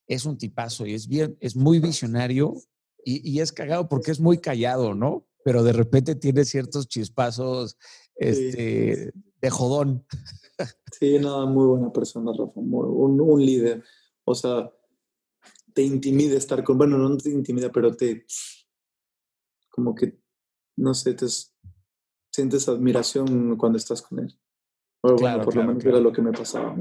Es 0.08 0.26
un 0.26 0.38
tipazo 0.38 0.86
y 0.86 0.94
es 0.94 1.08
bien, 1.08 1.38
es 1.40 1.56
muy 1.56 1.80
visionario 1.80 2.54
y, 3.02 3.40
es 3.40 3.54
cagado 3.54 3.88
porque 3.88 4.12
es 4.12 4.20
muy 4.20 4.40
callado, 4.40 4.94
¿no? 4.94 5.26
Pero 5.46 5.64
de 5.64 5.72
repente 5.72 6.16
tiene 6.16 6.44
ciertos 6.44 6.90
chispazos 6.90 7.78
este, 8.18 9.14
de 9.40 9.50
jodón. 9.50 10.06
Sí, 11.00 11.18
nada, 11.18 11.46
muy 11.46 11.66
buena 11.66 11.94
persona, 11.94 12.34
Rafa, 12.38 12.60
un, 12.60 13.22
un, 13.22 13.46
líder. 13.46 13.86
O 14.26 14.36
sea, 14.36 14.70
te 15.78 15.84
intimida 15.84 16.36
estar 16.36 16.64
con, 16.64 16.76
bueno, 16.76 16.98
no 16.98 17.16
te 17.18 17.30
intimida, 17.30 17.72
pero 17.72 17.96
te, 17.96 18.26
como 19.70 19.94
que, 19.94 20.20
no 20.76 20.96
sé, 20.96 21.14
te 21.14 21.28
sientes 22.32 22.68
admiración 22.68 23.56
cuando 23.58 23.78
estás 23.78 24.02
con 24.02 24.18
él. 24.18 24.40
bueno, 25.04 25.44
por 25.44 25.56
lo 25.56 25.64
menos 25.64 25.86
era 25.86 26.00
lo 26.00 26.12
que 26.12 26.24
me 26.24 26.32
pasaba. 26.32 26.76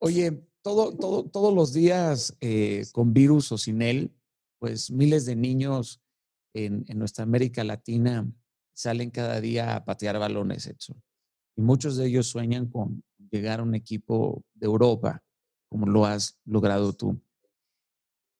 Oye, 0.00 0.46
todo, 0.60 0.94
todo, 0.94 1.24
todos 1.24 1.54
los 1.54 1.72
días 1.72 2.36
eh, 2.42 2.84
con 2.92 3.14
virus 3.14 3.52
o 3.52 3.56
sin 3.56 3.80
él, 3.80 4.14
pues 4.58 4.90
miles 4.90 5.24
de 5.24 5.34
niños 5.34 6.02
en, 6.52 6.84
en, 6.88 6.98
nuestra 6.98 7.24
América 7.24 7.64
Latina 7.64 8.30
salen 8.74 9.10
cada 9.10 9.40
día 9.40 9.76
a 9.76 9.84
patear 9.86 10.18
balones, 10.18 10.66
Edson. 10.66 11.02
Y 11.56 11.62
muchos 11.62 11.96
de 11.96 12.04
ellos 12.04 12.26
sueñan 12.26 12.66
con 12.68 13.02
llegar 13.30 13.60
a 13.60 13.62
un 13.62 13.74
equipo 13.74 14.44
de 14.52 14.66
Europa, 14.66 15.24
como 15.68 15.86
lo 15.86 16.06
has 16.06 16.40
logrado 16.44 16.92
tú. 16.92 17.20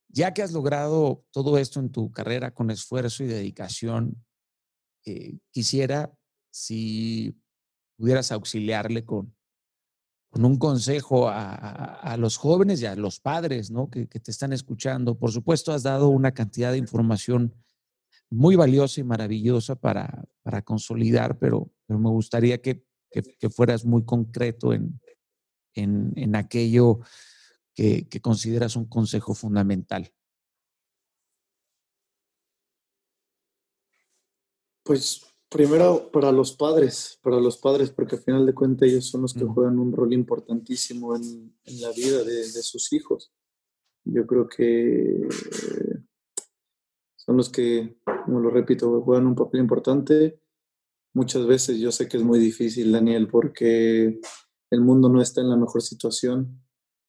Ya 0.09 0.33
que 0.33 0.43
has 0.43 0.53
logrado 0.53 1.25
todo 1.33 1.59
esto 1.59 1.81
en 1.81 1.91
tu 1.91 2.13
carrera 2.13 2.55
con 2.55 2.71
esfuerzo 2.71 3.25
y 3.25 3.27
dedicación, 3.27 4.25
eh, 5.05 5.39
quisiera 5.51 6.17
si 6.51 7.37
pudieras 7.97 8.31
auxiliarle 8.31 9.05
con, 9.05 9.35
con 10.35 10.45
un 10.45 10.57
consejo 10.57 11.29
a, 11.29 12.17
los 12.19 12.37
jóvenes 12.37 12.83
y 12.83 12.87
a 12.87 12.97
los 12.97 13.21
padres 13.21 13.71
¿no? 13.71 13.89
que, 13.89 14.07
te 14.07 14.31
están 14.33 14.53
escuchando. 14.53 15.17
Por 15.17 15.31
supuesto, 15.31 15.73
has 15.73 15.85
dado 15.85 16.09
una 16.09 16.33
cantidad 16.33 16.73
de 16.73 16.79
información 16.79 17.55
muy 18.31 18.57
valiosa 18.57 19.01
y 19.01 19.05
maravillosa 19.05 19.77
para, 19.77 20.25
para 20.43 20.63
consolidar, 20.63 21.39
pero, 21.39 21.71
me 21.87 22.09
gustaría 22.11 22.61
que, 22.61 22.85
que, 23.11 23.51
fueras 23.51 23.85
muy 23.85 24.05
concreto 24.05 24.73
en, 24.73 25.01
en, 25.75 26.13
en 26.17 26.37
aquello 26.37 27.01
que, 27.75 28.09
que 28.09 28.21
consideras 28.21 28.77
un 28.77 28.87
consejo 28.87 29.35
fundamental. 29.35 30.13
Pues 34.83 35.35
Primero 35.55 36.11
para 36.11 36.33
los 36.33 36.53
padres, 36.57 37.17
para 37.23 37.39
los 37.39 37.59
padres, 37.59 37.89
porque 37.93 38.17
al 38.17 38.23
final 38.23 38.45
de 38.45 38.55
cuentas 38.55 38.89
ellos 38.89 39.07
son 39.07 39.23
los 39.23 39.33
que 39.35 39.45
juegan 39.45 39.79
un 39.79 39.93
rol 39.93 40.13
importantísimo 40.13 41.15
en, 41.15 41.55
la 41.81 41.93
vida 41.93 42.25
de, 42.25 42.43
sus 42.43 42.93
hijos. 42.93 43.33
Yo 44.03 44.27
creo 44.27 44.49
que 44.49 45.29
son 47.15 47.37
los 47.37 47.51
que, 47.51 47.99
como 48.25 48.41
lo 48.41 48.51
repito, 48.51 49.01
juegan 49.03 49.29
un 49.29 49.37
papel 49.37 49.61
importante. 49.61 50.41
Muchas 51.13 51.47
veces 51.47 51.79
yo 51.79 51.93
sé 51.93 52.09
que 52.09 52.17
es 52.17 52.25
muy 52.25 52.41
difícil, 52.41 52.91
Daniel, 52.91 53.29
porque 53.29 54.19
el 54.75 54.81
mundo 54.81 55.09
no 55.09 55.21
está 55.21 55.41
en 55.41 55.51
la 55.51 55.57
mejor 55.57 55.83
situación, 55.83 56.61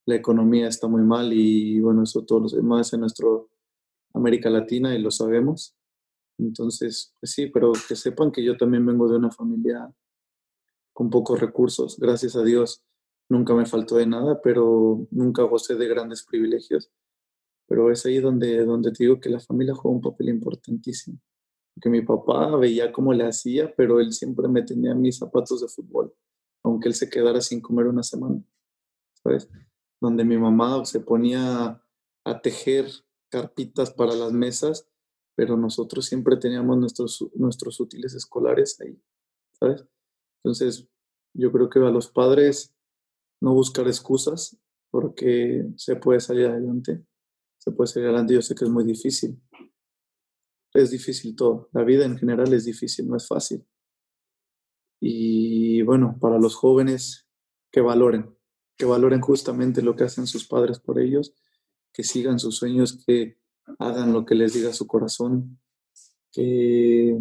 la 0.06 0.16
economía 0.16 0.68
está 0.68 0.88
muy 0.88 1.02
mal 1.02 1.34
y 1.34 1.80
bueno, 1.80 2.04
eso 2.04 2.24
todos 2.24 2.42
los 2.42 2.56
demás 2.56 2.94
en 2.94 3.02
nuestra 3.02 3.28
América 4.14 4.50
Latina 4.50 4.96
y 4.96 5.02
lo 5.02 5.12
sabemos. 5.12 5.76
Entonces, 6.38 7.14
pues 7.20 7.32
sí, 7.32 7.48
pero 7.48 7.72
que 7.88 7.96
sepan 7.96 8.32
que 8.32 8.44
yo 8.44 8.58
también 8.58 8.86
vengo 8.86 9.10
de 9.10 9.18
una 9.18 9.32
familia 9.32 9.92
con 10.94 11.10
pocos 11.10 11.40
recursos, 11.40 11.98
gracias 12.00 12.36
a 12.36 12.44
Dios. 12.44 12.84
Nunca 13.30 13.54
me 13.54 13.66
faltó 13.66 13.96
de 13.96 14.06
nada, 14.06 14.42
pero 14.42 15.08
nunca 15.12 15.44
gocé 15.44 15.76
de 15.76 15.88
grandes 15.88 16.24
privilegios. 16.24 16.92
Pero 17.68 17.92
es 17.92 18.06
ahí 18.06 18.20
donde, 18.20 18.64
donde 18.64 18.92
te 18.92 19.06
digo 19.06 19.20
que 19.20 19.30
la 19.30 19.40
familia 19.40 19.74
juega 19.74 19.96
un 19.96 20.02
papel 20.02 20.30
importantísimo. 20.30 21.20
Que 21.82 21.90
mi 21.90 22.02
papá 22.02 22.56
veía 22.56 22.92
cómo 22.92 23.12
le 23.14 23.26
hacía, 23.26 23.74
pero 23.76 24.00
él 24.00 24.14
siempre 24.14 24.48
me 24.48 24.62
tenía 24.62 24.94
mis 24.94 25.18
zapatos 25.18 25.62
de 25.62 25.68
fútbol, 25.68 26.14
aunque 26.66 26.90
él 26.90 26.96
se 26.96 27.10
quedara 27.10 27.42
sin 27.42 27.62
comer 27.62 27.88
una 27.88 28.04
semana. 28.04 28.44
¿Sabes? 29.24 29.50
Donde 30.02 30.24
mi 30.26 30.38
mamá 30.38 30.84
se 30.86 31.00
ponía 31.00 31.82
a 32.26 32.42
tejer 32.42 32.88
carpitas 33.30 33.92
para 33.92 34.14
las 34.14 34.32
mesas 34.32 34.88
pero 35.36 35.58
nosotros 35.58 36.06
siempre 36.06 36.38
teníamos 36.38 36.78
nuestros, 36.78 37.26
nuestros 37.36 37.80
útiles 37.80 38.14
escolares 38.16 38.80
ahí, 38.80 38.98
¿sabes? 39.60 39.86
Entonces, 40.44 40.88
yo 41.34 41.52
creo 41.52 41.70
que 41.70 41.80
a 41.80 41.92
los 41.92 42.10
padres 42.10 42.74
no 43.42 43.54
buscar 43.54 43.88
excusas 43.88 44.58
porque 44.90 45.68
se 45.76 45.98
puede 45.98 46.22
salir 46.22 46.48
adelante, 46.48 47.06
se 47.58 47.72
puede 47.72 47.88
salir 47.88 48.08
adelante, 48.08 48.34
yo 48.34 48.42
sé 48.42 48.56
que 48.56 48.64
es 48.64 48.72
muy 48.72 48.86
difícil, 48.86 49.42
es 50.74 50.92
difícil 50.92 51.36
todo, 51.36 51.70
la 51.74 51.84
vida 51.84 52.06
en 52.06 52.18
general 52.18 52.54
es 52.54 52.64
difícil, 52.64 53.08
no 53.08 53.18
es 53.18 53.28
fácil. 53.28 53.66
Y 55.00 55.82
bueno, 55.84 56.18
para 56.20 56.40
los 56.40 56.56
jóvenes, 56.56 57.28
que 57.72 57.82
valoren, 57.82 58.34
que 58.78 58.86
valoren 58.86 59.22
justamente 59.22 59.82
lo 59.82 59.96
que 59.96 60.06
hacen 60.06 60.28
sus 60.28 60.48
padres 60.48 60.80
por 60.80 61.00
ellos, 61.00 61.34
que 61.94 62.04
sigan 62.04 62.40
sus 62.40 62.56
sueños, 62.58 63.04
que 63.06 63.38
hagan 63.80 64.14
lo 64.14 64.26
que 64.26 64.36
les 64.36 64.54
diga 64.54 64.74
su 64.74 64.88
corazón, 64.88 65.60
que 66.32 67.20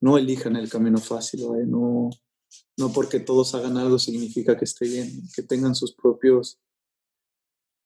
no 0.00 0.18
elijan 0.18 0.56
el 0.56 0.68
camino 0.68 0.98
fácil, 0.98 1.46
no, 1.68 2.10
no 2.76 2.92
porque 2.92 3.20
todos 3.20 3.54
hagan 3.54 3.76
algo 3.76 3.98
significa 3.98 4.56
que 4.58 4.64
esté 4.64 4.86
bien, 4.86 5.22
que 5.34 5.42
tengan 5.42 5.74
sus 5.74 5.94
propios 5.94 6.60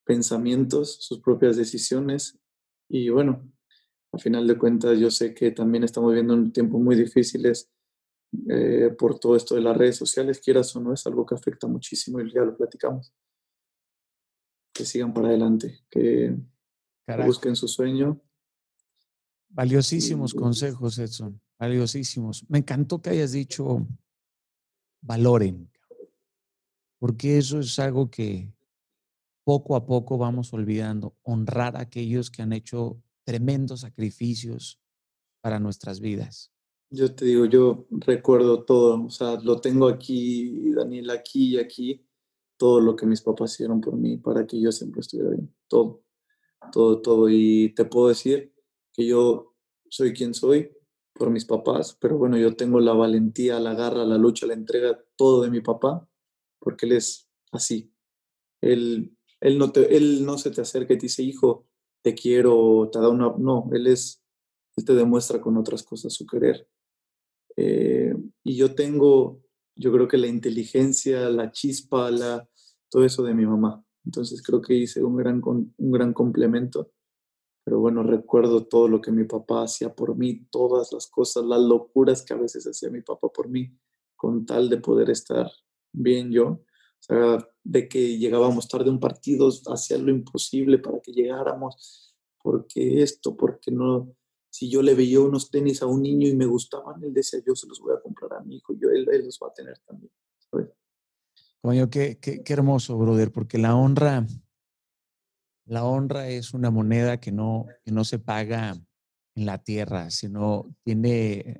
pensamientos, 0.04 0.96
sus 1.00 1.20
propias 1.20 1.56
decisiones 1.56 2.38
y 2.88 3.10
bueno, 3.10 3.52
a 4.12 4.18
final 4.18 4.46
de 4.46 4.56
cuentas 4.56 4.98
yo 4.98 5.10
sé 5.10 5.34
que 5.34 5.50
también 5.50 5.84
estamos 5.84 6.10
viviendo 6.10 6.34
un 6.34 6.52
tiempo 6.52 6.78
muy 6.78 6.96
difíciles 6.96 7.70
eh, 8.48 8.94
por 8.98 9.18
todo 9.18 9.36
esto 9.36 9.54
de 9.54 9.62
las 9.62 9.76
redes 9.76 9.96
sociales, 9.96 10.40
quieras 10.40 10.74
o 10.76 10.80
no, 10.80 10.92
es 10.92 11.06
algo 11.06 11.24
que 11.24 11.34
afecta 11.34 11.66
muchísimo 11.66 12.20
y 12.20 12.32
ya 12.32 12.42
lo 12.42 12.56
platicamos. 12.56 13.14
Que 14.72 14.84
sigan 14.84 15.14
para 15.14 15.28
adelante, 15.28 15.80
que 15.90 16.36
Busquen 17.24 17.54
su 17.54 17.68
sueño. 17.68 18.20
Valiosísimos 19.48 20.34
consejos, 20.34 20.98
Edson. 20.98 21.40
Valiosísimos. 21.58 22.44
Me 22.48 22.58
encantó 22.58 23.00
que 23.00 23.10
hayas 23.10 23.32
dicho 23.32 23.86
valoren, 25.00 25.70
porque 26.98 27.38
eso 27.38 27.60
es 27.60 27.78
algo 27.78 28.10
que 28.10 28.52
poco 29.44 29.76
a 29.76 29.86
poco 29.86 30.18
vamos 30.18 30.52
olvidando. 30.52 31.16
Honrar 31.22 31.76
a 31.76 31.82
aquellos 31.82 32.30
que 32.30 32.42
han 32.42 32.52
hecho 32.52 33.00
tremendos 33.24 33.80
sacrificios 33.80 34.80
para 35.40 35.60
nuestras 35.60 36.00
vidas. 36.00 36.52
Yo 36.90 37.14
te 37.14 37.24
digo, 37.24 37.46
yo 37.46 37.86
recuerdo 37.90 38.64
todo, 38.64 39.04
o 39.04 39.10
sea, 39.10 39.40
lo 39.42 39.60
tengo 39.60 39.88
aquí, 39.88 40.72
Daniel, 40.72 41.10
aquí 41.10 41.54
y 41.54 41.58
aquí, 41.58 42.06
todo 42.56 42.80
lo 42.80 42.94
que 42.94 43.06
mis 43.06 43.20
papás 43.22 43.54
hicieron 43.54 43.80
por 43.80 43.96
mí 43.96 44.16
para 44.16 44.46
que 44.46 44.60
yo 44.60 44.70
siempre 44.72 45.00
estuviera 45.00 45.30
bien, 45.30 45.54
todo 45.68 46.06
todo, 46.70 47.00
todo. 47.00 47.28
Y 47.28 47.74
te 47.74 47.84
puedo 47.84 48.08
decir 48.08 48.52
que 48.92 49.06
yo 49.06 49.54
soy 49.88 50.12
quien 50.12 50.34
soy 50.34 50.72
por 51.12 51.30
mis 51.30 51.44
papás, 51.44 51.96
pero 52.00 52.18
bueno, 52.18 52.36
yo 52.36 52.54
tengo 52.56 52.80
la 52.80 52.92
valentía, 52.92 53.58
la 53.58 53.74
garra, 53.74 54.04
la 54.04 54.18
lucha, 54.18 54.46
la 54.46 54.54
entrega, 54.54 55.02
todo 55.16 55.42
de 55.42 55.50
mi 55.50 55.60
papá, 55.60 56.06
porque 56.58 56.86
él 56.86 56.92
es 56.92 57.28
así. 57.52 57.92
Él, 58.60 59.16
él, 59.40 59.58
no, 59.58 59.72
él 59.74 60.24
no 60.26 60.38
se 60.38 60.50
te 60.50 60.60
acerca 60.60 60.94
y 60.94 60.98
te 60.98 61.06
dice, 61.06 61.22
hijo, 61.22 61.66
te 62.02 62.14
quiero, 62.14 62.90
te 62.92 62.98
da 62.98 63.08
una... 63.08 63.34
No, 63.38 63.68
él 63.72 63.86
es, 63.86 64.22
él 64.76 64.84
te 64.84 64.94
demuestra 64.94 65.40
con 65.40 65.56
otras 65.56 65.82
cosas 65.82 66.12
su 66.12 66.26
querer. 66.26 66.68
Eh, 67.56 68.14
y 68.44 68.56
yo 68.56 68.74
tengo, 68.74 69.42
yo 69.74 69.92
creo 69.92 70.08
que 70.08 70.18
la 70.18 70.26
inteligencia, 70.26 71.28
la 71.30 71.50
chispa, 71.50 72.10
la, 72.10 72.48
todo 72.90 73.04
eso 73.04 73.22
de 73.22 73.34
mi 73.34 73.46
mamá. 73.46 73.82
Entonces 74.04 74.42
creo 74.42 74.62
que 74.62 74.74
hice 74.74 75.02
un 75.02 75.16
gran, 75.16 75.42
un 75.44 75.90
gran 75.92 76.12
complemento. 76.12 76.92
Pero 77.64 77.80
bueno, 77.80 78.04
recuerdo 78.04 78.64
todo 78.64 78.86
lo 78.86 79.00
que 79.00 79.10
mi 79.10 79.24
papá 79.24 79.64
hacía 79.64 79.92
por 79.92 80.16
mí, 80.16 80.46
todas 80.52 80.92
las 80.92 81.08
cosas, 81.08 81.44
las 81.44 81.60
locuras 81.60 82.22
que 82.22 82.32
a 82.32 82.36
veces 82.36 82.64
hacía 82.64 82.90
mi 82.90 83.02
papá 83.02 83.28
por 83.28 83.48
mí, 83.48 83.76
con 84.14 84.46
tal 84.46 84.68
de 84.68 84.76
poder 84.76 85.10
estar 85.10 85.50
bien 85.92 86.30
yo. 86.30 86.46
O 86.46 86.62
sea, 87.00 87.48
de 87.64 87.88
que 87.88 88.18
llegábamos 88.18 88.68
tarde 88.68 88.88
un 88.88 89.00
partido, 89.00 89.50
hacía 89.66 89.98
lo 89.98 90.12
imposible 90.12 90.78
para 90.78 91.00
que 91.00 91.12
llegáramos, 91.12 92.14
porque 92.40 93.02
esto, 93.02 93.36
porque 93.36 93.72
no, 93.72 94.14
si 94.56 94.70
yo 94.70 94.80
le 94.80 94.94
veía 94.94 95.20
unos 95.20 95.50
tenis 95.50 95.82
a 95.82 95.86
un 95.86 96.00
niño 96.00 96.26
y 96.26 96.34
me 96.34 96.46
gustaban, 96.46 97.04
él 97.04 97.12
decía, 97.12 97.40
yo 97.46 97.54
se 97.54 97.66
los 97.66 97.78
voy 97.78 97.94
a 97.94 98.00
comprar 98.00 98.32
a 98.32 98.42
mi 98.42 98.56
hijo, 98.56 98.72
yo, 98.72 98.88
él, 98.88 99.06
él 99.12 99.26
los 99.26 99.38
va 99.38 99.48
a 99.48 99.52
tener 99.52 99.78
también, 99.80 100.10
¿sabes? 100.50 100.68
Coño, 101.60 101.90
qué, 101.90 102.18
qué, 102.18 102.42
hermoso, 102.54 102.96
brother, 102.96 103.30
porque 103.30 103.58
la 103.58 103.76
honra, 103.76 104.26
la 105.66 105.84
honra 105.84 106.30
es 106.30 106.54
una 106.54 106.70
moneda 106.70 107.20
que 107.20 107.32
no, 107.32 107.66
que 107.84 107.92
no 107.92 108.02
se 108.04 108.18
paga 108.18 108.74
en 109.34 109.44
la 109.44 109.62
tierra, 109.62 110.08
sino 110.08 110.74
tiene 110.84 111.32
eh, 111.32 111.58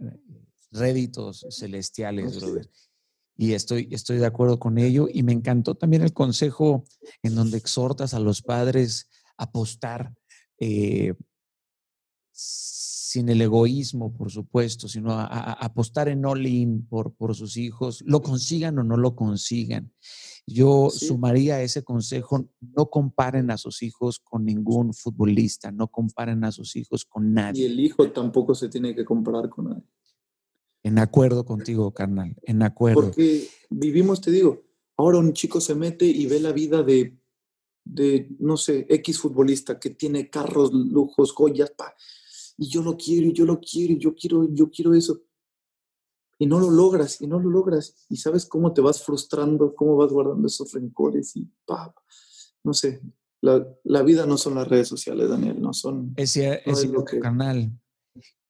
réditos 0.70 1.47
celestiales, 1.51 2.40
brother. 2.40 2.70
Y 3.36 3.52
estoy, 3.52 3.89
estoy 3.90 4.16
de 4.16 4.27
acuerdo 4.27 4.59
con 4.59 4.78
ello. 4.78 5.06
Y 5.12 5.23
me 5.23 5.32
encantó 5.32 5.74
también 5.74 6.02
el 6.02 6.14
consejo 6.14 6.85
en 7.23 7.35
donde 7.35 7.59
exhortas 7.59 8.14
a 8.14 8.20
los 8.20 8.40
padres 8.40 9.10
a 9.36 9.44
apostar 9.44 10.14
eh, 10.59 11.12
sin 12.37 13.31
el 13.31 13.41
egoísmo, 13.41 14.13
por 14.13 14.31
supuesto, 14.31 14.89
sino 14.89 15.13
a, 15.13 15.25
apostar 15.25 16.09
en 16.09 16.27
all-in 16.27 16.87
por, 16.87 17.15
por 17.15 17.35
sus 17.35 17.57
hijos, 17.57 18.03
lo 18.05 18.21
consigan 18.21 18.79
o 18.79 18.85
no 18.85 18.97
lo 18.99 19.17
consigan. 19.17 19.91
Yo 20.47 20.91
sumaría 20.91 21.63
ese 21.63 21.83
consejo, 21.83 22.49
no 22.61 22.91
comparen 22.91 23.51
a 23.51 23.57
sus 23.57 23.83
hijos 23.83 24.21
con 24.21 24.45
ningún 24.45 24.93
futbolista, 24.93 25.73
no 25.73 25.89
comparen 25.89 26.45
a 26.45 26.53
sus 26.53 26.77
hijos 26.77 27.05
con 27.05 27.33
nadie. 27.33 27.63
Y 27.63 27.67
el 27.67 27.81
hijo 27.81 28.11
tampoco 28.13 28.55
se 28.55 28.69
tiene 28.69 28.95
que 28.95 29.05
comparar 29.05 29.49
con 29.49 29.71
nadie. 29.71 29.89
En 30.83 30.99
acuerdo 30.99 31.45
contigo, 31.45 31.93
carnal, 31.93 32.37
en 32.43 32.63
acuerdo. 32.63 33.01
Porque 33.01 33.49
vivimos, 33.71 34.21
te 34.21 34.31
digo, 34.31 34.63
ahora 34.97 35.19
un 35.19 35.33
chico 35.33 35.61
se 35.61 35.75
mete 35.75 36.05
y 36.05 36.27
ve 36.27 36.39
la 36.39 36.53
vida 36.53 36.83
de, 36.83 37.19
de 37.85 38.29
no 38.39 38.57
sé, 38.57 38.87
X 38.89 39.19
futbolista 39.19 39.81
que 39.81 39.91
tiene 39.91 40.29
carros, 40.29 40.73
lujos, 40.73 41.33
joyas, 41.33 41.71
pa, 41.71 41.95
y 42.57 42.69
yo 42.69 42.83
lo 42.83 42.97
quiero, 42.97 43.27
y 43.27 43.33
yo 43.33 43.45
lo 43.45 43.61
quiero, 43.61 43.93
y 43.95 43.99
yo 43.99 44.15
quiero, 44.15 44.49
yo 44.53 44.70
quiero 44.70 44.95
eso. 44.95 45.23
Y 46.39 46.47
no 46.47 46.59
lo 46.59 46.70
logras, 46.70 47.20
y 47.20 47.27
no 47.27 47.39
lo 47.39 47.51
logras. 47.51 48.07
Y 48.09 48.16
sabes 48.16 48.47
cómo 48.47 48.73
te 48.73 48.81
vas 48.81 49.03
frustrando, 49.03 49.74
cómo 49.74 49.97
vas 49.97 50.12
guardando 50.12 50.47
esos 50.47 50.73
rencores 50.73 51.35
y 51.37 51.49
pa, 51.65 51.95
no 52.65 52.74
sé. 52.74 53.01
La, 53.43 53.66
la 53.85 54.03
vida 54.03 54.27
no 54.27 54.37
son 54.37 54.55
las 54.55 54.66
redes 54.66 54.89
sociales, 54.89 55.28
Daniel, 55.28 55.61
no 55.61 55.73
son. 55.73 56.15
Es, 56.16 56.37
es, 56.37 56.91
lo 56.91 57.05
que... 57.05 57.20
canal 57.20 57.73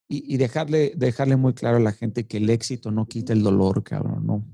y, 0.09 0.37
dejarle, 0.37 0.93
dejarle 0.95 1.35
muy 1.35 1.53
claro 1.53 1.77
a 1.77 1.81
la 1.81 1.91
gente 1.91 2.27
que 2.27 2.37
el 2.37 2.49
éxito 2.49 2.91
no 2.91 3.05
quita 3.05 3.33
el 3.33 3.43
dolor, 3.43 3.83
cabrón, 3.83 4.25
¿no? 4.25 4.45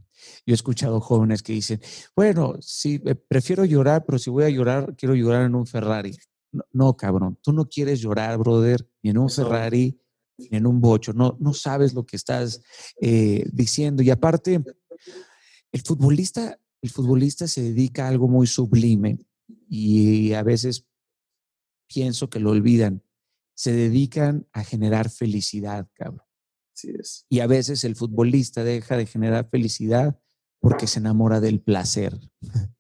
Yo 0.46 0.54
he 0.54 0.56
escuchado 0.56 1.00
jóvenes 1.00 1.44
que 1.44 1.54
dicen, 1.54 1.82
bueno, 2.16 2.56
sí, 2.60 3.02
eh, 3.06 3.16
prefiero 3.16 3.66
llorar, 3.66 4.06
pero 4.06 4.18
si 4.18 4.30
voy 4.30 4.46
a 4.46 4.50
llorar, 4.50 4.96
quiero 4.96 5.16
llorar 5.16 5.46
en 5.46 5.56
un 5.56 5.68
Ferrari. 5.68 6.18
No, 6.72 6.96
cabrón, 6.96 7.38
tú 7.42 7.52
no 7.52 7.68
quieres 7.68 8.00
llorar, 8.00 8.38
brother, 8.38 8.88
ni 9.02 9.10
en 9.10 9.18
un 9.18 9.30
Ferrari, 9.30 10.00
ni 10.38 10.58
en 10.58 10.68
un 10.68 10.80
bocho. 10.80 11.14
No, 11.14 11.38
no 11.40 11.54
sabes 11.54 11.94
lo 11.94 12.06
que 12.06 12.16
estás 12.16 12.62
eh, 13.02 13.46
diciendo. 13.52 14.04
Y 14.04 14.10
aparte, 14.10 14.64
el 15.72 15.82
futbolista, 15.82 16.60
el 16.82 16.90
futbolista 16.90 17.48
se 17.48 17.62
dedica 17.62 18.06
a 18.06 18.10
algo 18.10 18.28
muy 18.28 18.48
sublime 18.48 19.20
y 19.68 20.34
a 20.34 20.44
veces 20.44 20.86
pienso 21.88 22.30
que 22.30 22.40
lo 22.40 22.52
olvidan 22.52 23.04
se 23.56 23.72
dedican 23.72 24.48
a 24.52 24.64
generar 24.64 25.10
felicidad, 25.10 25.88
cabrón. 25.94 26.26
Así 26.76 26.92
es. 27.00 27.26
Y 27.30 27.40
a 27.40 27.48
veces 27.48 27.84
el 27.84 27.96
futbolista 27.96 28.64
deja 28.64 28.98
de 28.98 29.06
generar 29.06 29.48
felicidad 29.50 30.20
porque 30.60 30.88
se 30.88 31.00
enamora 31.00 31.40
del 31.40 31.62
placer. 31.62 32.18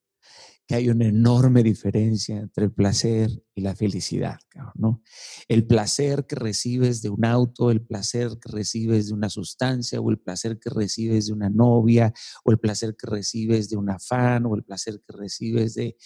que 0.67 0.75
hay 0.75 0.89
una 0.89 1.07
enorme 1.07 1.61
diferencia 1.61 2.37
entre 2.37 2.65
el 2.65 2.71
placer 2.71 3.29
y 3.53 3.61
la 3.61 3.75
felicidad, 3.75 4.39
¿no? 4.75 5.01
El 5.47 5.67
placer 5.67 6.25
que 6.25 6.35
recibes 6.35 7.01
de 7.01 7.09
un 7.09 7.25
auto, 7.25 7.69
el 7.69 7.81
placer 7.81 8.29
que 8.41 8.51
recibes 8.51 9.07
de 9.07 9.13
una 9.13 9.29
sustancia, 9.29 9.99
o 9.99 10.09
el 10.09 10.19
placer 10.19 10.59
que 10.59 10.69
recibes 10.69 11.27
de 11.27 11.33
una 11.33 11.49
novia, 11.49 12.13
o 12.45 12.51
el 12.51 12.59
placer 12.59 12.95
que 12.97 13.07
recibes 13.07 13.69
de 13.69 13.77
un 13.77 13.89
afán, 13.89 14.45
o 14.45 14.55
el 14.55 14.63
placer 14.63 15.01
que 15.05 15.13
recibes 15.17 15.73
de, 15.73 15.97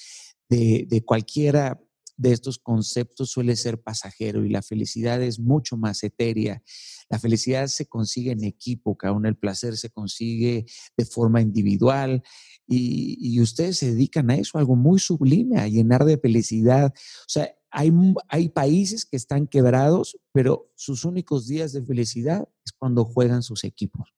de, 0.49 0.85
de 0.89 1.05
cualquiera 1.05 1.79
de 2.18 2.31
estos 2.31 2.57
conceptos 2.57 3.30
suele 3.30 3.56
ser 3.56 3.81
pasajero 3.81 4.44
y 4.44 4.49
la 4.49 4.64
felicidad 4.64 5.22
es 5.22 5.39
mucho 5.39 5.77
más 5.77 6.03
etérea. 6.03 6.64
La 7.10 7.19
felicidad 7.19 7.68
se 7.68 7.85
consigue 7.85 8.31
en 8.31 8.44
equipo, 8.44 8.98
cada 8.98 9.14
uno 9.14 9.30
el 9.30 9.38
placer 9.38 9.77
se 9.77 9.91
consigue 9.91 10.65
de 10.98 11.06
forma 11.06 11.41
individual 11.41 12.23
y, 12.68 13.39
ustedes 13.39 13.77
se 13.77 13.91
dedican 13.94 14.30
a 14.31 14.35
eso, 14.35 14.57
algo 14.57 14.76
muy 14.76 14.99
sublime, 14.99 15.60
a 15.60 15.68
llenar 15.68 16.03
de 16.03 16.18
felicidad. 16.18 16.91
O 16.95 17.30
sea, 17.30 17.56
hay, 17.69 17.94
hay 18.30 18.49
países 18.49 19.06
que 19.06 19.15
están 19.15 19.48
quebrados, 19.48 20.19
pero 20.34 20.72
sus 20.76 21.06
únicos 21.06 21.48
días 21.48 21.72
de 21.72 21.85
felicidad 21.85 22.49
es 22.65 22.72
cuando 22.73 23.06
juegan 23.06 23.44
sus 23.44 23.64
equipos. 23.64 24.14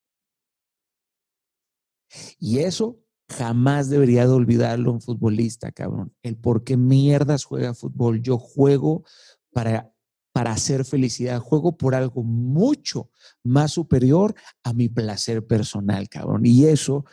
Y 2.40 2.60
eso 2.60 3.04
Jamás 3.30 3.90
debería 3.90 4.26
de 4.26 4.34
olvidarlo 4.34 4.92
un 4.92 5.02
futbolista, 5.02 5.72
cabrón. 5.72 6.14
El 6.24 6.36
por 6.36 6.64
qué 6.64 6.78
mierdas 6.78 7.44
juega 7.44 7.76
fútbol. 7.76 8.22
Yo 8.22 8.40
juego 8.40 9.04
para, 9.52 9.94
para 10.34 10.52
hacer 10.52 10.84
felicidad. 10.84 11.40
Juego 11.40 11.78
por 11.78 11.94
algo 11.94 12.24
mucho 12.24 13.12
más 13.44 13.72
superior 13.72 14.34
a 14.64 14.74
mi 14.74 14.90
placer 14.90 15.46
personal, 15.46 16.10
cabrón. 16.10 16.46
Y 16.46 16.66
eso, 16.66 17.06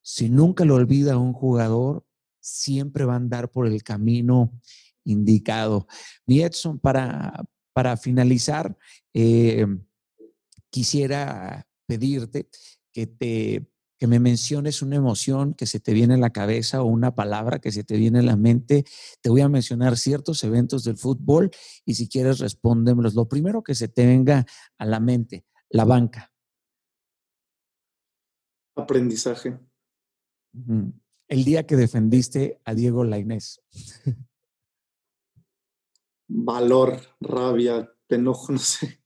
si 0.00 0.30
nunca 0.30 0.64
lo 0.64 0.76
olvida 0.76 1.18
un 1.18 1.32
jugador, 1.32 2.04
siempre 2.40 3.04
va 3.04 3.14
a 3.14 3.16
andar 3.16 3.50
por 3.50 3.66
el 3.66 3.82
camino 3.82 4.52
indicado. 5.04 5.88
Mi 6.24 6.40
Edson, 6.40 6.78
para, 6.78 7.44
para 7.72 7.96
finalizar, 7.96 8.76
eh, 9.12 9.66
quisiera 10.70 11.66
pedirte 11.86 12.48
que 12.92 13.06
te 13.06 13.66
que 13.98 14.06
me 14.06 14.20
menciones 14.20 14.82
una 14.82 14.96
emoción 14.96 15.54
que 15.54 15.66
se 15.66 15.80
te 15.80 15.92
viene 15.92 16.14
a 16.14 16.18
la 16.18 16.30
cabeza 16.30 16.82
o 16.82 16.86
una 16.86 17.14
palabra 17.14 17.58
que 17.58 17.72
se 17.72 17.84
te 17.84 17.96
viene 17.96 18.18
a 18.18 18.22
la 18.22 18.36
mente. 18.36 18.84
Te 19.20 19.30
voy 19.30 19.40
a 19.40 19.48
mencionar 19.48 19.96
ciertos 19.96 20.44
eventos 20.44 20.84
del 20.84 20.96
fútbol 20.96 21.50
y 21.84 21.94
si 21.94 22.08
quieres 22.08 22.38
respóndemelos. 22.38 23.14
Lo 23.14 23.28
primero 23.28 23.62
que 23.62 23.74
se 23.74 23.88
te 23.88 24.06
venga 24.06 24.44
a 24.78 24.86
la 24.86 25.00
mente, 25.00 25.46
la 25.70 25.84
banca. 25.84 26.32
Aprendizaje. 28.76 29.58
El 31.28 31.44
día 31.44 31.66
que 31.66 31.76
defendiste 31.76 32.60
a 32.64 32.74
Diego 32.74 33.04
Lainés. 33.04 33.62
Valor, 36.28 37.00
rabia, 37.20 37.92
enojo, 38.08 38.52
no 38.52 38.58
sé. 38.58 39.00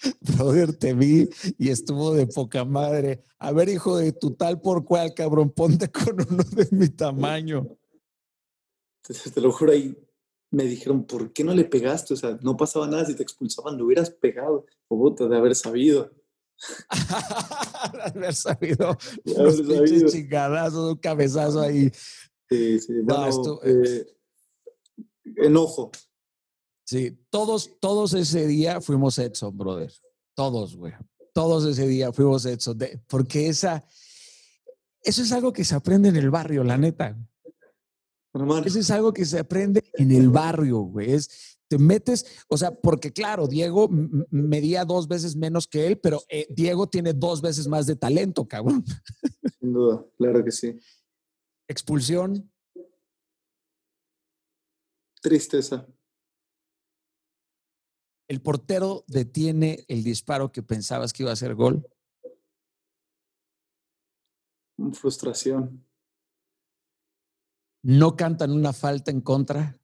Brother, 0.20 0.74
te 0.76 0.94
vi 0.94 1.28
y 1.58 1.70
estuvo 1.70 2.14
de 2.14 2.26
poca 2.26 2.64
madre. 2.64 3.24
A 3.38 3.52
ver, 3.52 3.68
hijo 3.68 3.96
de 3.96 4.12
tu 4.12 4.32
tal 4.32 4.60
por 4.60 4.84
cual, 4.84 5.14
cabrón, 5.14 5.50
ponte 5.50 5.90
con 5.90 6.14
uno 6.14 6.42
de 6.44 6.68
mi 6.70 6.88
tamaño. 6.88 7.66
Te, 9.02 9.40
lo 9.40 9.50
juro, 9.52 9.72
ahí 9.72 9.96
me 10.50 10.64
dijeron, 10.64 11.04
¿por 11.04 11.32
qué 11.32 11.44
no 11.44 11.54
le 11.54 11.64
pegaste? 11.64 12.14
O 12.14 12.16
sea, 12.16 12.38
no 12.42 12.56
pasaba 12.56 12.86
nada 12.86 13.06
si 13.06 13.14
te 13.14 13.22
expulsaban, 13.22 13.78
lo 13.78 13.86
hubieras 13.86 14.10
pegado. 14.10 14.66
puta, 14.88 15.26
de 15.26 15.36
haber 15.36 15.54
sabido. 15.54 16.10
de 17.94 18.02
haber 18.02 18.34
sabido. 18.34 18.98
De 19.24 19.40
haber 19.40 19.52
sabido. 19.52 20.08
chingadazos, 20.08 20.92
un 20.92 20.98
cabezazo 20.98 21.60
ahí. 21.60 21.90
Sí, 22.48 22.78
sí. 22.80 22.92
Bueno, 23.02 23.60
eh, 23.64 24.06
enojo. 25.36 25.90
Sí, 26.90 27.24
todos, 27.30 27.78
todos 27.78 28.14
ese 28.14 28.48
día 28.48 28.80
fuimos 28.80 29.16
Edson, 29.16 29.56
brother. 29.56 29.92
Todos, 30.34 30.74
güey. 30.74 30.92
Todos 31.32 31.64
ese 31.64 31.86
día 31.86 32.12
fuimos 32.12 32.44
Edson. 32.44 32.76
porque 33.06 33.46
esa, 33.46 33.86
eso 35.00 35.22
es 35.22 35.30
algo 35.30 35.52
que 35.52 35.64
se 35.64 35.76
aprende 35.76 36.08
en 36.08 36.16
el 36.16 36.30
barrio, 36.30 36.64
la 36.64 36.76
neta. 36.76 37.16
Eso 38.64 38.80
es 38.80 38.90
algo 38.90 39.12
que 39.12 39.24
se 39.24 39.38
aprende 39.38 39.84
en 39.92 40.10
el 40.10 40.30
barrio, 40.30 40.80
güey. 40.80 41.12
Es, 41.12 41.58
te 41.68 41.78
metes, 41.78 42.26
o 42.48 42.56
sea, 42.56 42.74
porque 42.74 43.12
claro, 43.12 43.46
Diego 43.46 43.88
medía 44.32 44.84
dos 44.84 45.06
veces 45.06 45.36
menos 45.36 45.68
que 45.68 45.86
él, 45.86 46.00
pero 46.00 46.20
eh, 46.28 46.48
Diego 46.50 46.88
tiene 46.88 47.12
dos 47.12 47.40
veces 47.40 47.68
más 47.68 47.86
de 47.86 47.94
talento, 47.94 48.48
cabrón. 48.48 48.84
Sin 49.60 49.72
duda, 49.72 50.04
claro 50.18 50.44
que 50.44 50.50
sí. 50.50 50.76
Expulsión. 51.68 52.50
Tristeza. 55.22 55.86
El 58.30 58.40
portero 58.40 59.02
detiene 59.08 59.84
el 59.88 60.04
disparo 60.04 60.52
que 60.52 60.62
pensabas 60.62 61.12
que 61.12 61.24
iba 61.24 61.32
a 61.32 61.36
ser 61.36 61.56
gol. 61.56 61.84
Frustración. 64.92 65.84
No 67.82 68.14
cantan 68.14 68.52
una 68.52 68.72
falta 68.72 69.10
en 69.10 69.20
contra. 69.20 69.80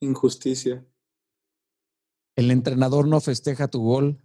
Injusticia. 0.00 0.86
El 2.36 2.50
entrenador 2.50 3.08
no 3.08 3.18
festeja 3.22 3.66
tu 3.66 3.82
gol. 3.82 4.22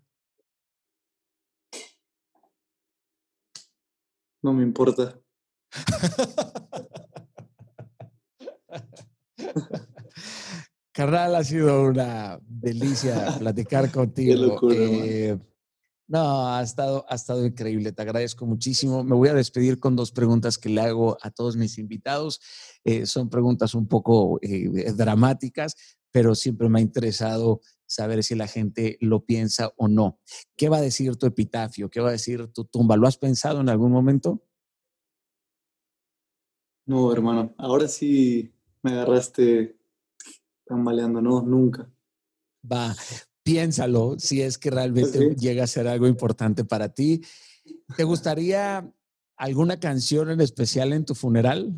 No 4.44 4.52
me 4.52 4.64
importa. 4.64 5.18
Carnal, 10.96 11.36
ha 11.36 11.44
sido 11.44 11.90
una 11.90 12.40
delicia 12.48 13.36
platicar 13.38 13.92
contigo. 13.92 14.58
Eh, 14.72 15.38
no, 16.08 16.48
ha 16.48 16.64
estado, 16.64 17.06
ha 17.10 17.16
estado 17.16 17.46
increíble. 17.46 17.92
Te 17.92 18.02
agradezco 18.02 18.46
muchísimo. 18.46 19.04
Me 19.04 19.14
voy 19.14 19.28
a 19.28 19.34
despedir 19.34 19.78
con 19.78 19.98
dos 19.98 20.14
preguntas 20.14 20.58
que 20.58 20.70
le 20.70 20.80
hago 20.80 21.18
a 21.22 21.32
todos 21.32 21.58
mis 21.58 21.78
invitados. 21.80 22.40
Eh, 22.86 23.06
son 23.08 23.30
preguntas 23.30 23.76
un 23.76 23.90
poco 23.90 24.40
eh, 24.42 24.94
dramáticas, 24.94 25.76
pero 26.12 26.34
siempre 26.34 26.70
me 26.70 26.80
ha 26.80 26.82
interesado 26.82 27.60
saber 27.86 28.24
si 28.24 28.34
la 28.36 28.48
gente 28.48 28.98
lo 29.02 29.26
piensa 29.26 29.74
o 29.76 29.90
no. 29.90 30.22
¿Qué 30.56 30.70
va 30.70 30.78
a 30.78 30.82
decir 30.82 31.18
tu 31.18 31.26
epitafio? 31.26 31.90
¿Qué 31.90 32.00
va 32.00 32.08
a 32.08 32.14
decir 32.14 32.48
tu 32.54 32.64
tumba? 32.64 32.96
¿Lo 32.96 33.06
has 33.06 33.18
pensado 33.18 33.60
en 33.60 33.68
algún 33.68 33.92
momento? 33.92 34.42
No, 36.86 37.12
hermano. 37.12 37.54
Ahora 37.58 37.90
sí 37.90 38.54
me 38.82 38.92
agarraste 38.92 39.76
tambaleando, 40.66 41.22
no, 41.22 41.42
nunca. 41.42 41.90
Va, 42.72 42.96
piénsalo 43.44 44.16
si 44.18 44.42
es 44.42 44.58
que 44.58 44.72
realmente 44.72 45.36
llega 45.36 45.64
a 45.64 45.68
ser 45.68 45.88
algo 45.88 46.08
importante 46.08 46.66
para 46.66 46.90
ti. 46.90 47.22
¿Te 47.96 48.04
gustaría 48.04 48.92
alguna 49.38 49.80
canción 49.80 50.32
en 50.32 50.42
especial 50.42 50.94
en 50.94 51.06
tu 51.06 51.16
funeral? 51.16 51.74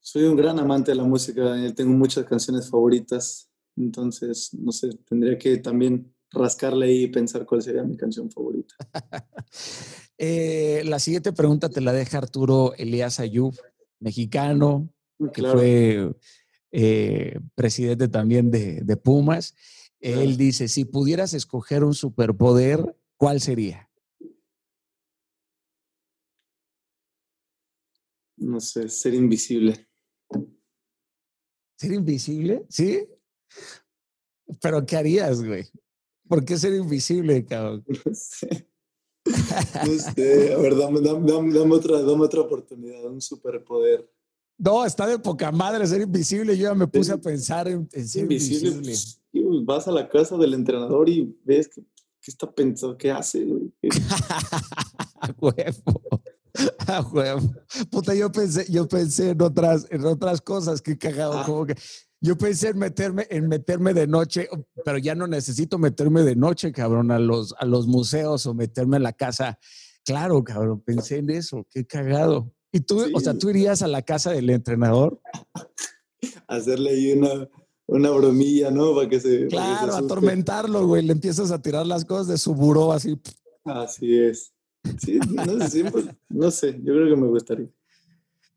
Soy 0.00 0.24
un 0.24 0.36
gran 0.36 0.58
amante 0.58 0.92
de 0.92 0.96
la 0.96 1.04
música, 1.04 1.42
Daniel. 1.42 1.74
Tengo 1.74 1.92
muchas 1.92 2.24
canciones 2.24 2.70
favoritas. 2.70 3.50
Entonces, 3.76 4.54
no 4.54 4.72
sé, 4.72 4.90
tendría 5.06 5.38
que 5.38 5.58
también 5.58 6.14
rascarle 6.30 6.92
y 6.92 7.06
pensar 7.08 7.46
cuál 7.46 7.62
sería 7.62 7.82
mi 7.82 7.96
canción 7.96 8.30
favorita. 8.30 8.74
Eh, 10.20 10.82
la 10.84 10.98
siguiente 10.98 11.32
pregunta 11.32 11.68
te 11.68 11.80
la 11.80 11.92
deja 11.92 12.18
Arturo 12.18 12.74
Elías 12.76 13.20
Ayub, 13.20 13.54
mexicano, 14.00 14.92
que 15.32 15.42
fue 15.42 16.12
eh, 16.72 17.40
presidente 17.54 18.08
también 18.08 18.50
de, 18.50 18.96
Pumas. 18.96 19.54
Él 20.00 20.36
dice, 20.36 20.68
si 20.68 20.84
pudieras 20.84 21.34
escoger 21.34 21.82
un 21.82 21.94
superpoder, 21.94 22.96
¿cuál 23.16 23.40
sería? 23.40 23.90
No 28.36 28.60
sé, 28.60 28.88
ser 28.88 29.14
invisible. 29.14 29.88
¿Ser 31.76 31.92
invisible? 31.92 32.64
¿Sí? 32.68 33.08
¿Pero 34.60 34.86
qué 34.86 34.96
harías, 34.96 35.44
güey? 35.44 35.68
¿Por 36.28 36.44
qué 36.44 36.56
ser 36.56 36.74
invisible, 36.74 37.44
cabrón? 37.44 37.84
No 39.28 39.98
sé. 39.98 40.54
a 40.54 40.58
ver, 40.62 40.74
dame, 40.74 41.00
otra, 41.74 42.00
dame 42.00 42.24
otra 42.24 42.40
oportunidad, 42.40 43.04
un 43.04 43.20
superpoder. 43.20 44.10
No, 44.58 44.84
está 44.84 45.06
de 45.06 45.18
poca 45.20 45.52
madre 45.52 45.86
ser 45.86 46.00
invisible. 46.00 46.56
Yo 46.56 46.64
ya 46.64 46.74
me 46.74 46.88
puse 46.88 47.12
a 47.12 47.18
pensar 47.18 47.68
en, 47.68 47.88
ser 47.90 48.22
invisible. 48.22 48.92
Pues, 49.32 49.64
vas 49.64 49.86
a 49.86 49.92
la 49.92 50.08
casa 50.08 50.36
del 50.36 50.54
entrenador 50.54 51.08
y 51.08 51.32
ves 51.44 51.68
que, 51.68 51.82
qué 52.20 52.30
está 52.30 52.50
pensando, 52.50 52.96
qué 52.96 53.12
hace, 53.12 53.44
güey. 53.44 53.72
a 55.20 55.32
huevo. 55.38 56.02
A 56.88 57.00
huevo. 57.02 57.54
Puta, 57.88 58.14
yo 58.16 58.32
pensé, 58.32 58.66
yo 58.68 58.88
pensé 58.88 59.30
en 59.30 59.42
otras, 59.42 59.86
en 59.90 60.04
otras 60.04 60.40
cosas 60.40 60.82
que 60.82 60.98
cagado, 60.98 61.38
ah. 61.38 61.44
como 61.46 61.64
que 61.64 61.76
yo 62.20 62.36
pensé 62.36 62.70
en 62.70 62.78
meterme, 62.78 63.28
en 63.30 63.46
meterme 63.46 63.94
de 63.94 64.08
noche, 64.08 64.48
pero 64.84 64.98
ya 64.98 65.14
no 65.14 65.28
necesito 65.28 65.78
meterme 65.78 66.22
de 66.22 66.34
noche, 66.34 66.72
cabrón, 66.72 67.12
a 67.12 67.20
los, 67.20 67.54
a 67.60 67.64
los 67.64 67.86
museos 67.86 68.44
o 68.46 68.54
meterme 68.54 68.96
a 68.96 69.00
la 69.00 69.12
casa. 69.12 69.56
Claro, 70.04 70.42
cabrón, 70.42 70.80
pensé 70.80 71.18
en 71.18 71.30
eso, 71.30 71.64
qué 71.70 71.86
cagado. 71.86 72.52
¿Y 72.72 72.80
tú, 72.80 73.04
o 73.14 73.20
sea, 73.20 73.36
tú 73.36 73.50
irías 73.50 73.82
a 73.82 73.88
la 73.88 74.02
casa 74.02 74.32
del 74.32 74.50
entrenador? 74.50 75.20
Hacerle 76.48 76.90
ahí 76.90 77.12
una, 77.12 77.48
una 77.86 78.10
bromilla, 78.10 78.70
¿no? 78.70 78.94
Para 78.94 79.08
que 79.08 79.20
se. 79.20 79.46
Claro, 79.46 79.94
atormentarlo, 79.94 80.86
güey. 80.86 81.02
Le 81.02 81.12
empiezas 81.12 81.50
a 81.50 81.60
tirar 81.60 81.86
las 81.86 82.04
cosas 82.04 82.28
de 82.28 82.38
su 82.38 82.54
buró 82.54 82.92
así. 82.92 83.18
Así 83.64 84.18
es. 84.18 84.52
Sí, 84.98 85.18
no 85.18 85.68
sé, 85.68 85.92
no 86.28 86.50
sé, 86.50 86.72
yo 86.82 86.94
creo 86.94 87.08
que 87.08 87.20
me 87.20 87.26
gustaría. 87.26 87.68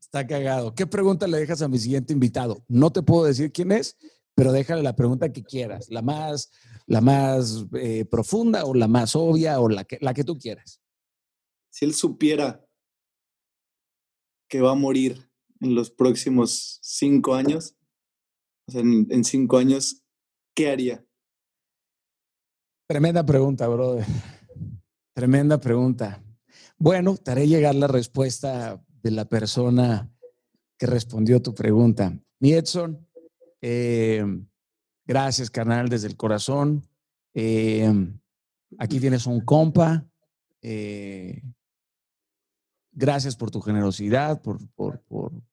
Está 0.00 0.26
cagado. 0.26 0.74
¿Qué 0.74 0.86
pregunta 0.86 1.26
le 1.26 1.38
dejas 1.38 1.62
a 1.62 1.68
mi 1.68 1.78
siguiente 1.78 2.12
invitado? 2.12 2.64
No 2.68 2.90
te 2.92 3.02
puedo 3.02 3.24
decir 3.24 3.52
quién 3.52 3.72
es, 3.72 3.96
pero 4.34 4.52
déjale 4.52 4.82
la 4.82 4.96
pregunta 4.96 5.32
que 5.32 5.42
quieras, 5.42 5.90
la 5.90 6.02
más, 6.02 6.50
la 6.86 7.00
más 7.00 7.66
eh, 7.74 8.04
profunda 8.04 8.64
o 8.64 8.74
la 8.74 8.88
más 8.88 9.16
obvia 9.16 9.60
o 9.60 9.68
la 9.68 9.84
que, 9.84 9.98
la 10.00 10.14
que 10.14 10.24
tú 10.24 10.38
quieras. 10.38 10.80
Si 11.70 11.84
él 11.84 11.94
supiera 11.94 12.64
que 14.52 14.60
va 14.60 14.72
a 14.72 14.74
morir 14.74 15.16
en 15.60 15.74
los 15.74 15.90
próximos 15.90 16.78
cinco 16.82 17.34
años, 17.34 17.74
o 18.68 18.72
sea, 18.72 18.82
en, 18.82 19.24
cinco 19.24 19.56
años, 19.56 20.04
¿qué 20.54 20.70
haría? 20.70 21.02
Tremenda 22.86 23.24
pregunta, 23.24 23.66
brother. 23.66 24.04
Tremenda 25.14 25.58
pregunta. 25.58 26.22
Bueno, 26.76 27.16
te 27.16 27.30
haré 27.30 27.48
llegar 27.48 27.74
la 27.76 27.86
respuesta 27.86 28.84
de 29.02 29.10
la 29.10 29.24
persona 29.24 30.12
que 30.76 30.84
respondió 30.84 31.40
tu 31.40 31.54
pregunta. 31.54 32.14
Mi 32.38 32.52
Edson, 32.52 33.08
eh, 33.62 34.22
gracias, 35.06 35.50
carnal, 35.50 35.88
desde 35.88 36.08
el 36.08 36.16
corazón. 36.18 36.86
Eh, 37.32 37.90
aquí 38.76 39.00
tienes 39.00 39.26
un 39.26 39.40
compa. 39.40 40.06
Eh, 40.60 41.40
Gracias 42.94 43.36
por 43.36 43.50
tu 43.50 43.62
generosidad, 43.62 44.42
por, 44.42 44.60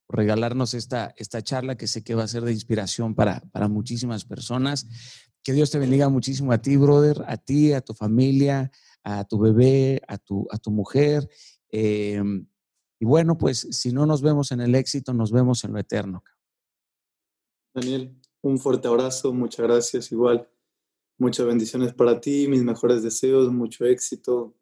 regalarnos 0.09 0.73
esta, 0.73 1.13
esta 1.15 1.41
charla 1.41 1.77
que 1.77 1.87
sé 1.87 2.03
que 2.03 2.15
va 2.15 2.23
a 2.23 2.27
ser 2.27 2.43
de 2.43 2.51
inspiración 2.51 3.15
para, 3.15 3.41
muchísimas 3.69 4.25
personas. 4.25 4.87
Que 5.41 5.53
Dios 5.53 5.71
te 5.71 5.79
bendiga 5.79 6.09
muchísimo 6.09 6.51
a 6.51 6.57
ti, 6.57 6.75
brother, 6.75 7.23
a 7.27 7.37
ti, 7.37 7.71
a 7.71 7.79
tu 7.79 7.93
familia, 7.93 8.69
a 9.03 9.23
tu 9.23 9.39
bebé, 9.39 10.01
a 10.07 10.17
tu, 10.17 10.47
a 10.51 10.57
tu 10.57 10.69
mujer. 10.69 11.29
Em, 11.69 12.45
y 12.99 13.05
bueno, 13.05 13.37
pues 13.37 13.67
si 13.71 13.93
no 13.93 14.05
nos 14.05 14.21
vemos 14.21 14.51
en 14.51 14.59
el 14.59 14.75
éxito, 14.75 15.13
nos 15.13 15.31
vemos 15.31 15.63
en 15.63 15.71
lo 15.71 15.79
eterno. 15.79 16.23
Daniel, 17.73 18.19
un 18.41 18.59
fuerte 18.59 18.89
abrazo, 18.89 19.33
muchas 19.33 19.65
gracias 19.65 20.11
igual. 20.11 20.49
Muchas 21.17 21.45
bendiciones 21.45 21.93
para 21.93 22.19
ti, 22.19 22.47
mis 22.49 22.63
mejores 22.63 23.01
deseos, 23.01 23.49
mucho 23.51 23.85
éxito, 23.85 24.55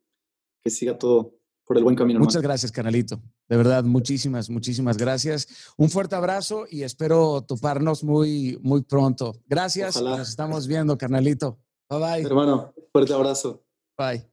que 0.63 0.69
siga 0.69 0.97
todo 0.97 1.36
por 1.67 1.77
el 1.77 1.83
buen 1.83 1.95
camino. 1.95 2.19
Muchas 2.19 2.41
gracias, 2.41 2.71
canalito. 2.71 3.21
De 3.49 3.57
verdad, 3.57 3.83
muchísimas, 3.83 4.49
muchísimas 4.49 4.97
gracias. 4.97 5.73
Un 5.75 5.89
fuerte 5.89 6.15
abrazo 6.15 6.65
y 6.69 6.83
espero 6.83 7.41
toparnos 7.41 8.05
muy, 8.05 8.57
muy 8.63 8.81
pronto. 8.83 9.35
Gracias. 9.47 10.01
Nos 10.01 10.29
estamos 10.29 10.65
viendo, 10.65 10.97
carnalito. 10.97 11.59
Bye 11.89 11.99
bye. 11.99 12.21
Hermano, 12.21 12.73
fuerte 12.91 13.13
abrazo. 13.13 13.63
Bye. 13.97 14.25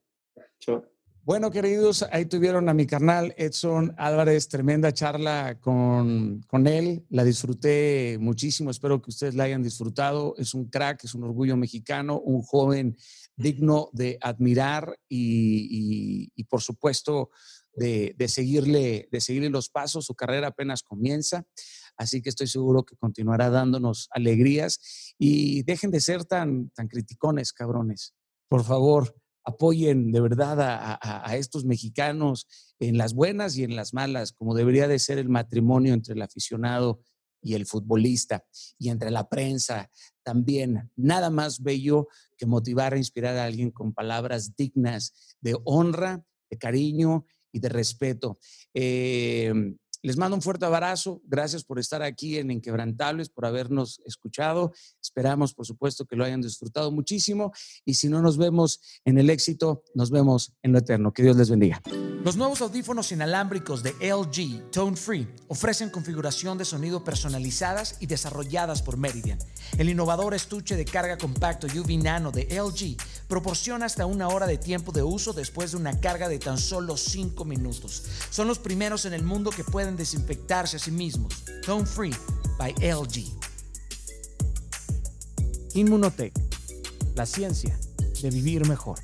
Chao. 0.61 0.85
Bueno, 1.27 1.51
queridos, 1.51 2.05
ahí 2.13 2.27
tuvieron 2.27 2.69
a 2.69 2.75
mi 2.75 2.87
carnal 2.87 3.35
Edson 3.39 3.95
Álvarez, 3.97 4.47
tremenda 4.47 4.93
charla 4.93 5.59
con, 5.59 6.43
con, 6.47 6.67
él, 6.67 7.07
la 7.09 7.25
disfruté 7.25 8.19
muchísimo, 8.21 8.71
espero 8.71 9.01
que 9.01 9.09
ustedes 9.09 9.35
la 9.35 9.45
hayan 9.45 9.63
disfrutado, 9.63 10.35
es 10.37 10.53
un 10.53 10.67
crack, 10.67 11.03
es 11.05 11.15
un 11.15 11.25
orgullo 11.25 11.57
mexicano, 11.57 12.21
un 12.21 12.43
joven 12.43 12.99
digno 13.37 13.91
de 13.93 14.19
admirar 14.21 14.99
y, 15.09 16.45
por 16.45 16.63
supuesto 16.63 17.31
de, 17.77 18.15
seguirle, 18.29 19.09
de 19.11 19.21
seguirle 19.21 19.51
los 19.51 19.69
pasos. 19.69 20.07
Su 20.07 20.15
carrera 20.15 20.49
apenas 20.49 20.83
comienza, 20.83 21.47
así 21.97 22.23
que 22.23 22.29
estoy 22.29 22.47
seguro 22.47 22.85
que 22.85 22.97
continuará 22.97 23.51
dándonos 23.51 24.09
alegrías 24.13 25.15
y 25.19 25.63
dejen 25.65 25.91
de 25.91 26.01
ser 26.01 26.25
tan, 26.25 26.71
tan 26.71 26.89
criticones, 26.89 27.53
cabrones. 27.53 28.15
Por 28.49 28.65
favor, 28.65 29.15
apoyen 29.45 30.11
de 30.11 30.21
verdad 30.21 30.61
a, 30.61 30.99
a, 31.03 31.37
estos 31.37 31.65
mexicanos 31.65 32.47
en 32.79 32.97
las 32.97 33.15
buenas 33.15 33.57
y 33.57 33.65
en 33.65 33.77
las 33.77 33.93
malas, 33.93 34.33
como 34.33 34.55
debería 34.55 34.89
de 34.89 34.99
ser 34.99 35.19
el 35.19 35.29
matrimonio 35.29 35.93
entre 35.93 36.15
el 36.15 36.23
aficionado 36.23 37.01
y 37.45 37.55
el 37.55 37.67
futbolista 37.67 38.45
y 38.79 38.89
entre 38.89 39.11
la 39.11 39.29
prensa 39.29 39.91
también. 40.25 40.91
Nada 40.97 41.31
más 41.31 41.63
bello 41.63 42.09
que 42.37 42.47
motivar 42.47 42.95
e 42.95 42.99
inspirar 42.99 43.37
a 43.37 43.45
alguien 43.45 43.71
con 43.71 43.93
palabras 43.93 44.57
dignas 44.57 45.37
de 45.41 45.57
honra, 45.65 46.25
de 46.51 46.59
cariño 46.59 47.27
y 47.53 47.61
de 47.61 47.69
respeto. 47.69 48.39
Em, 48.73 49.77
les 50.05 50.19
mando 50.19 50.37
un 50.37 50.43
fuerte 50.43 50.67
abrazo. 50.67 51.23
Gracias 51.25 51.65
por 51.65 51.79
estar 51.79 52.03
aquí 52.03 52.37
en 52.37 52.51
Inquebrantables, 52.51 53.31
por 53.31 53.47
habernos 53.47 54.03
escuchado. 54.05 54.73
Esperamos, 55.03 55.55
por 55.55 55.65
supuesto, 55.65 56.05
que 56.05 56.15
lo 56.15 56.25
hayan 56.25 56.43
disfrutado 56.43 56.93
muchísimo. 56.93 57.53
Y 57.87 57.95
si 57.95 58.11
no 58.11 58.21
nos 58.21 58.37
vemos 58.37 58.81
en 59.07 59.17
el 59.17 59.31
éxito, 59.31 59.83
nos 59.95 60.11
vemos 60.11 60.53
en 60.63 60.73
lo 60.73 60.79
eterno. 60.79 61.13
Que 61.13 61.23
Dios 61.23 61.39
les 61.39 61.49
bendiga. 61.49 61.81
Los 62.25 62.37
nuevos 62.37 62.63
audífonos 62.63 63.13
inalámbricos 63.13 63.83
de 63.83 63.93
LG 64.01 64.71
Tone 64.71 64.97
Free 64.97 65.29
ofrecen 65.49 65.91
configuración 65.91 66.57
de 66.57 66.65
sonido 66.65 67.05
personalizadas 67.05 67.97
y 68.01 68.07
desarrolladas 68.07 68.81
por 68.81 68.97
Meridian. 68.97 69.39
El 69.77 69.91
innovador 69.91 70.33
estuche 70.33 70.75
de 70.75 70.87
carga 70.87 71.19
compacto 71.19 71.67
UV 71.67 72.03
Nano 72.03 72.31
de 72.31 72.45
LG 72.45 72.97
proporciona 73.29 73.85
hasta 73.85 74.07
una 74.07 74.29
hora 74.29 74.47
de 74.47 74.57
tiempo 74.57 74.91
de 74.91 75.03
uso 75.03 75.35
después 75.35 75.73
de 75.73 75.77
una 75.77 76.01
carga 76.01 76.31
de 76.31 76.39
tan 76.39 76.57
solo 76.57 76.97
5 76.97 77.45
minutos. 77.45 78.05
Son 78.31 78.49
los 78.49 78.59
primeros 78.59 79.05
en 79.05 79.13
el 79.13 79.23
mundo 79.23 79.51
que 79.51 79.65
pueden 79.65 79.94
desinfectarse 79.97 80.77
a 80.77 80.79
sí 80.79 80.91
mismos. 80.91 81.45
Tone 81.65 81.87
Free 81.87 82.15
by 82.59 82.75
LG. 82.81 83.25
Inmunotech, 85.75 86.33
la 87.15 87.27
ciencia 87.27 87.79
de 88.23 88.31
vivir 88.31 88.67
mejor. 88.69 88.99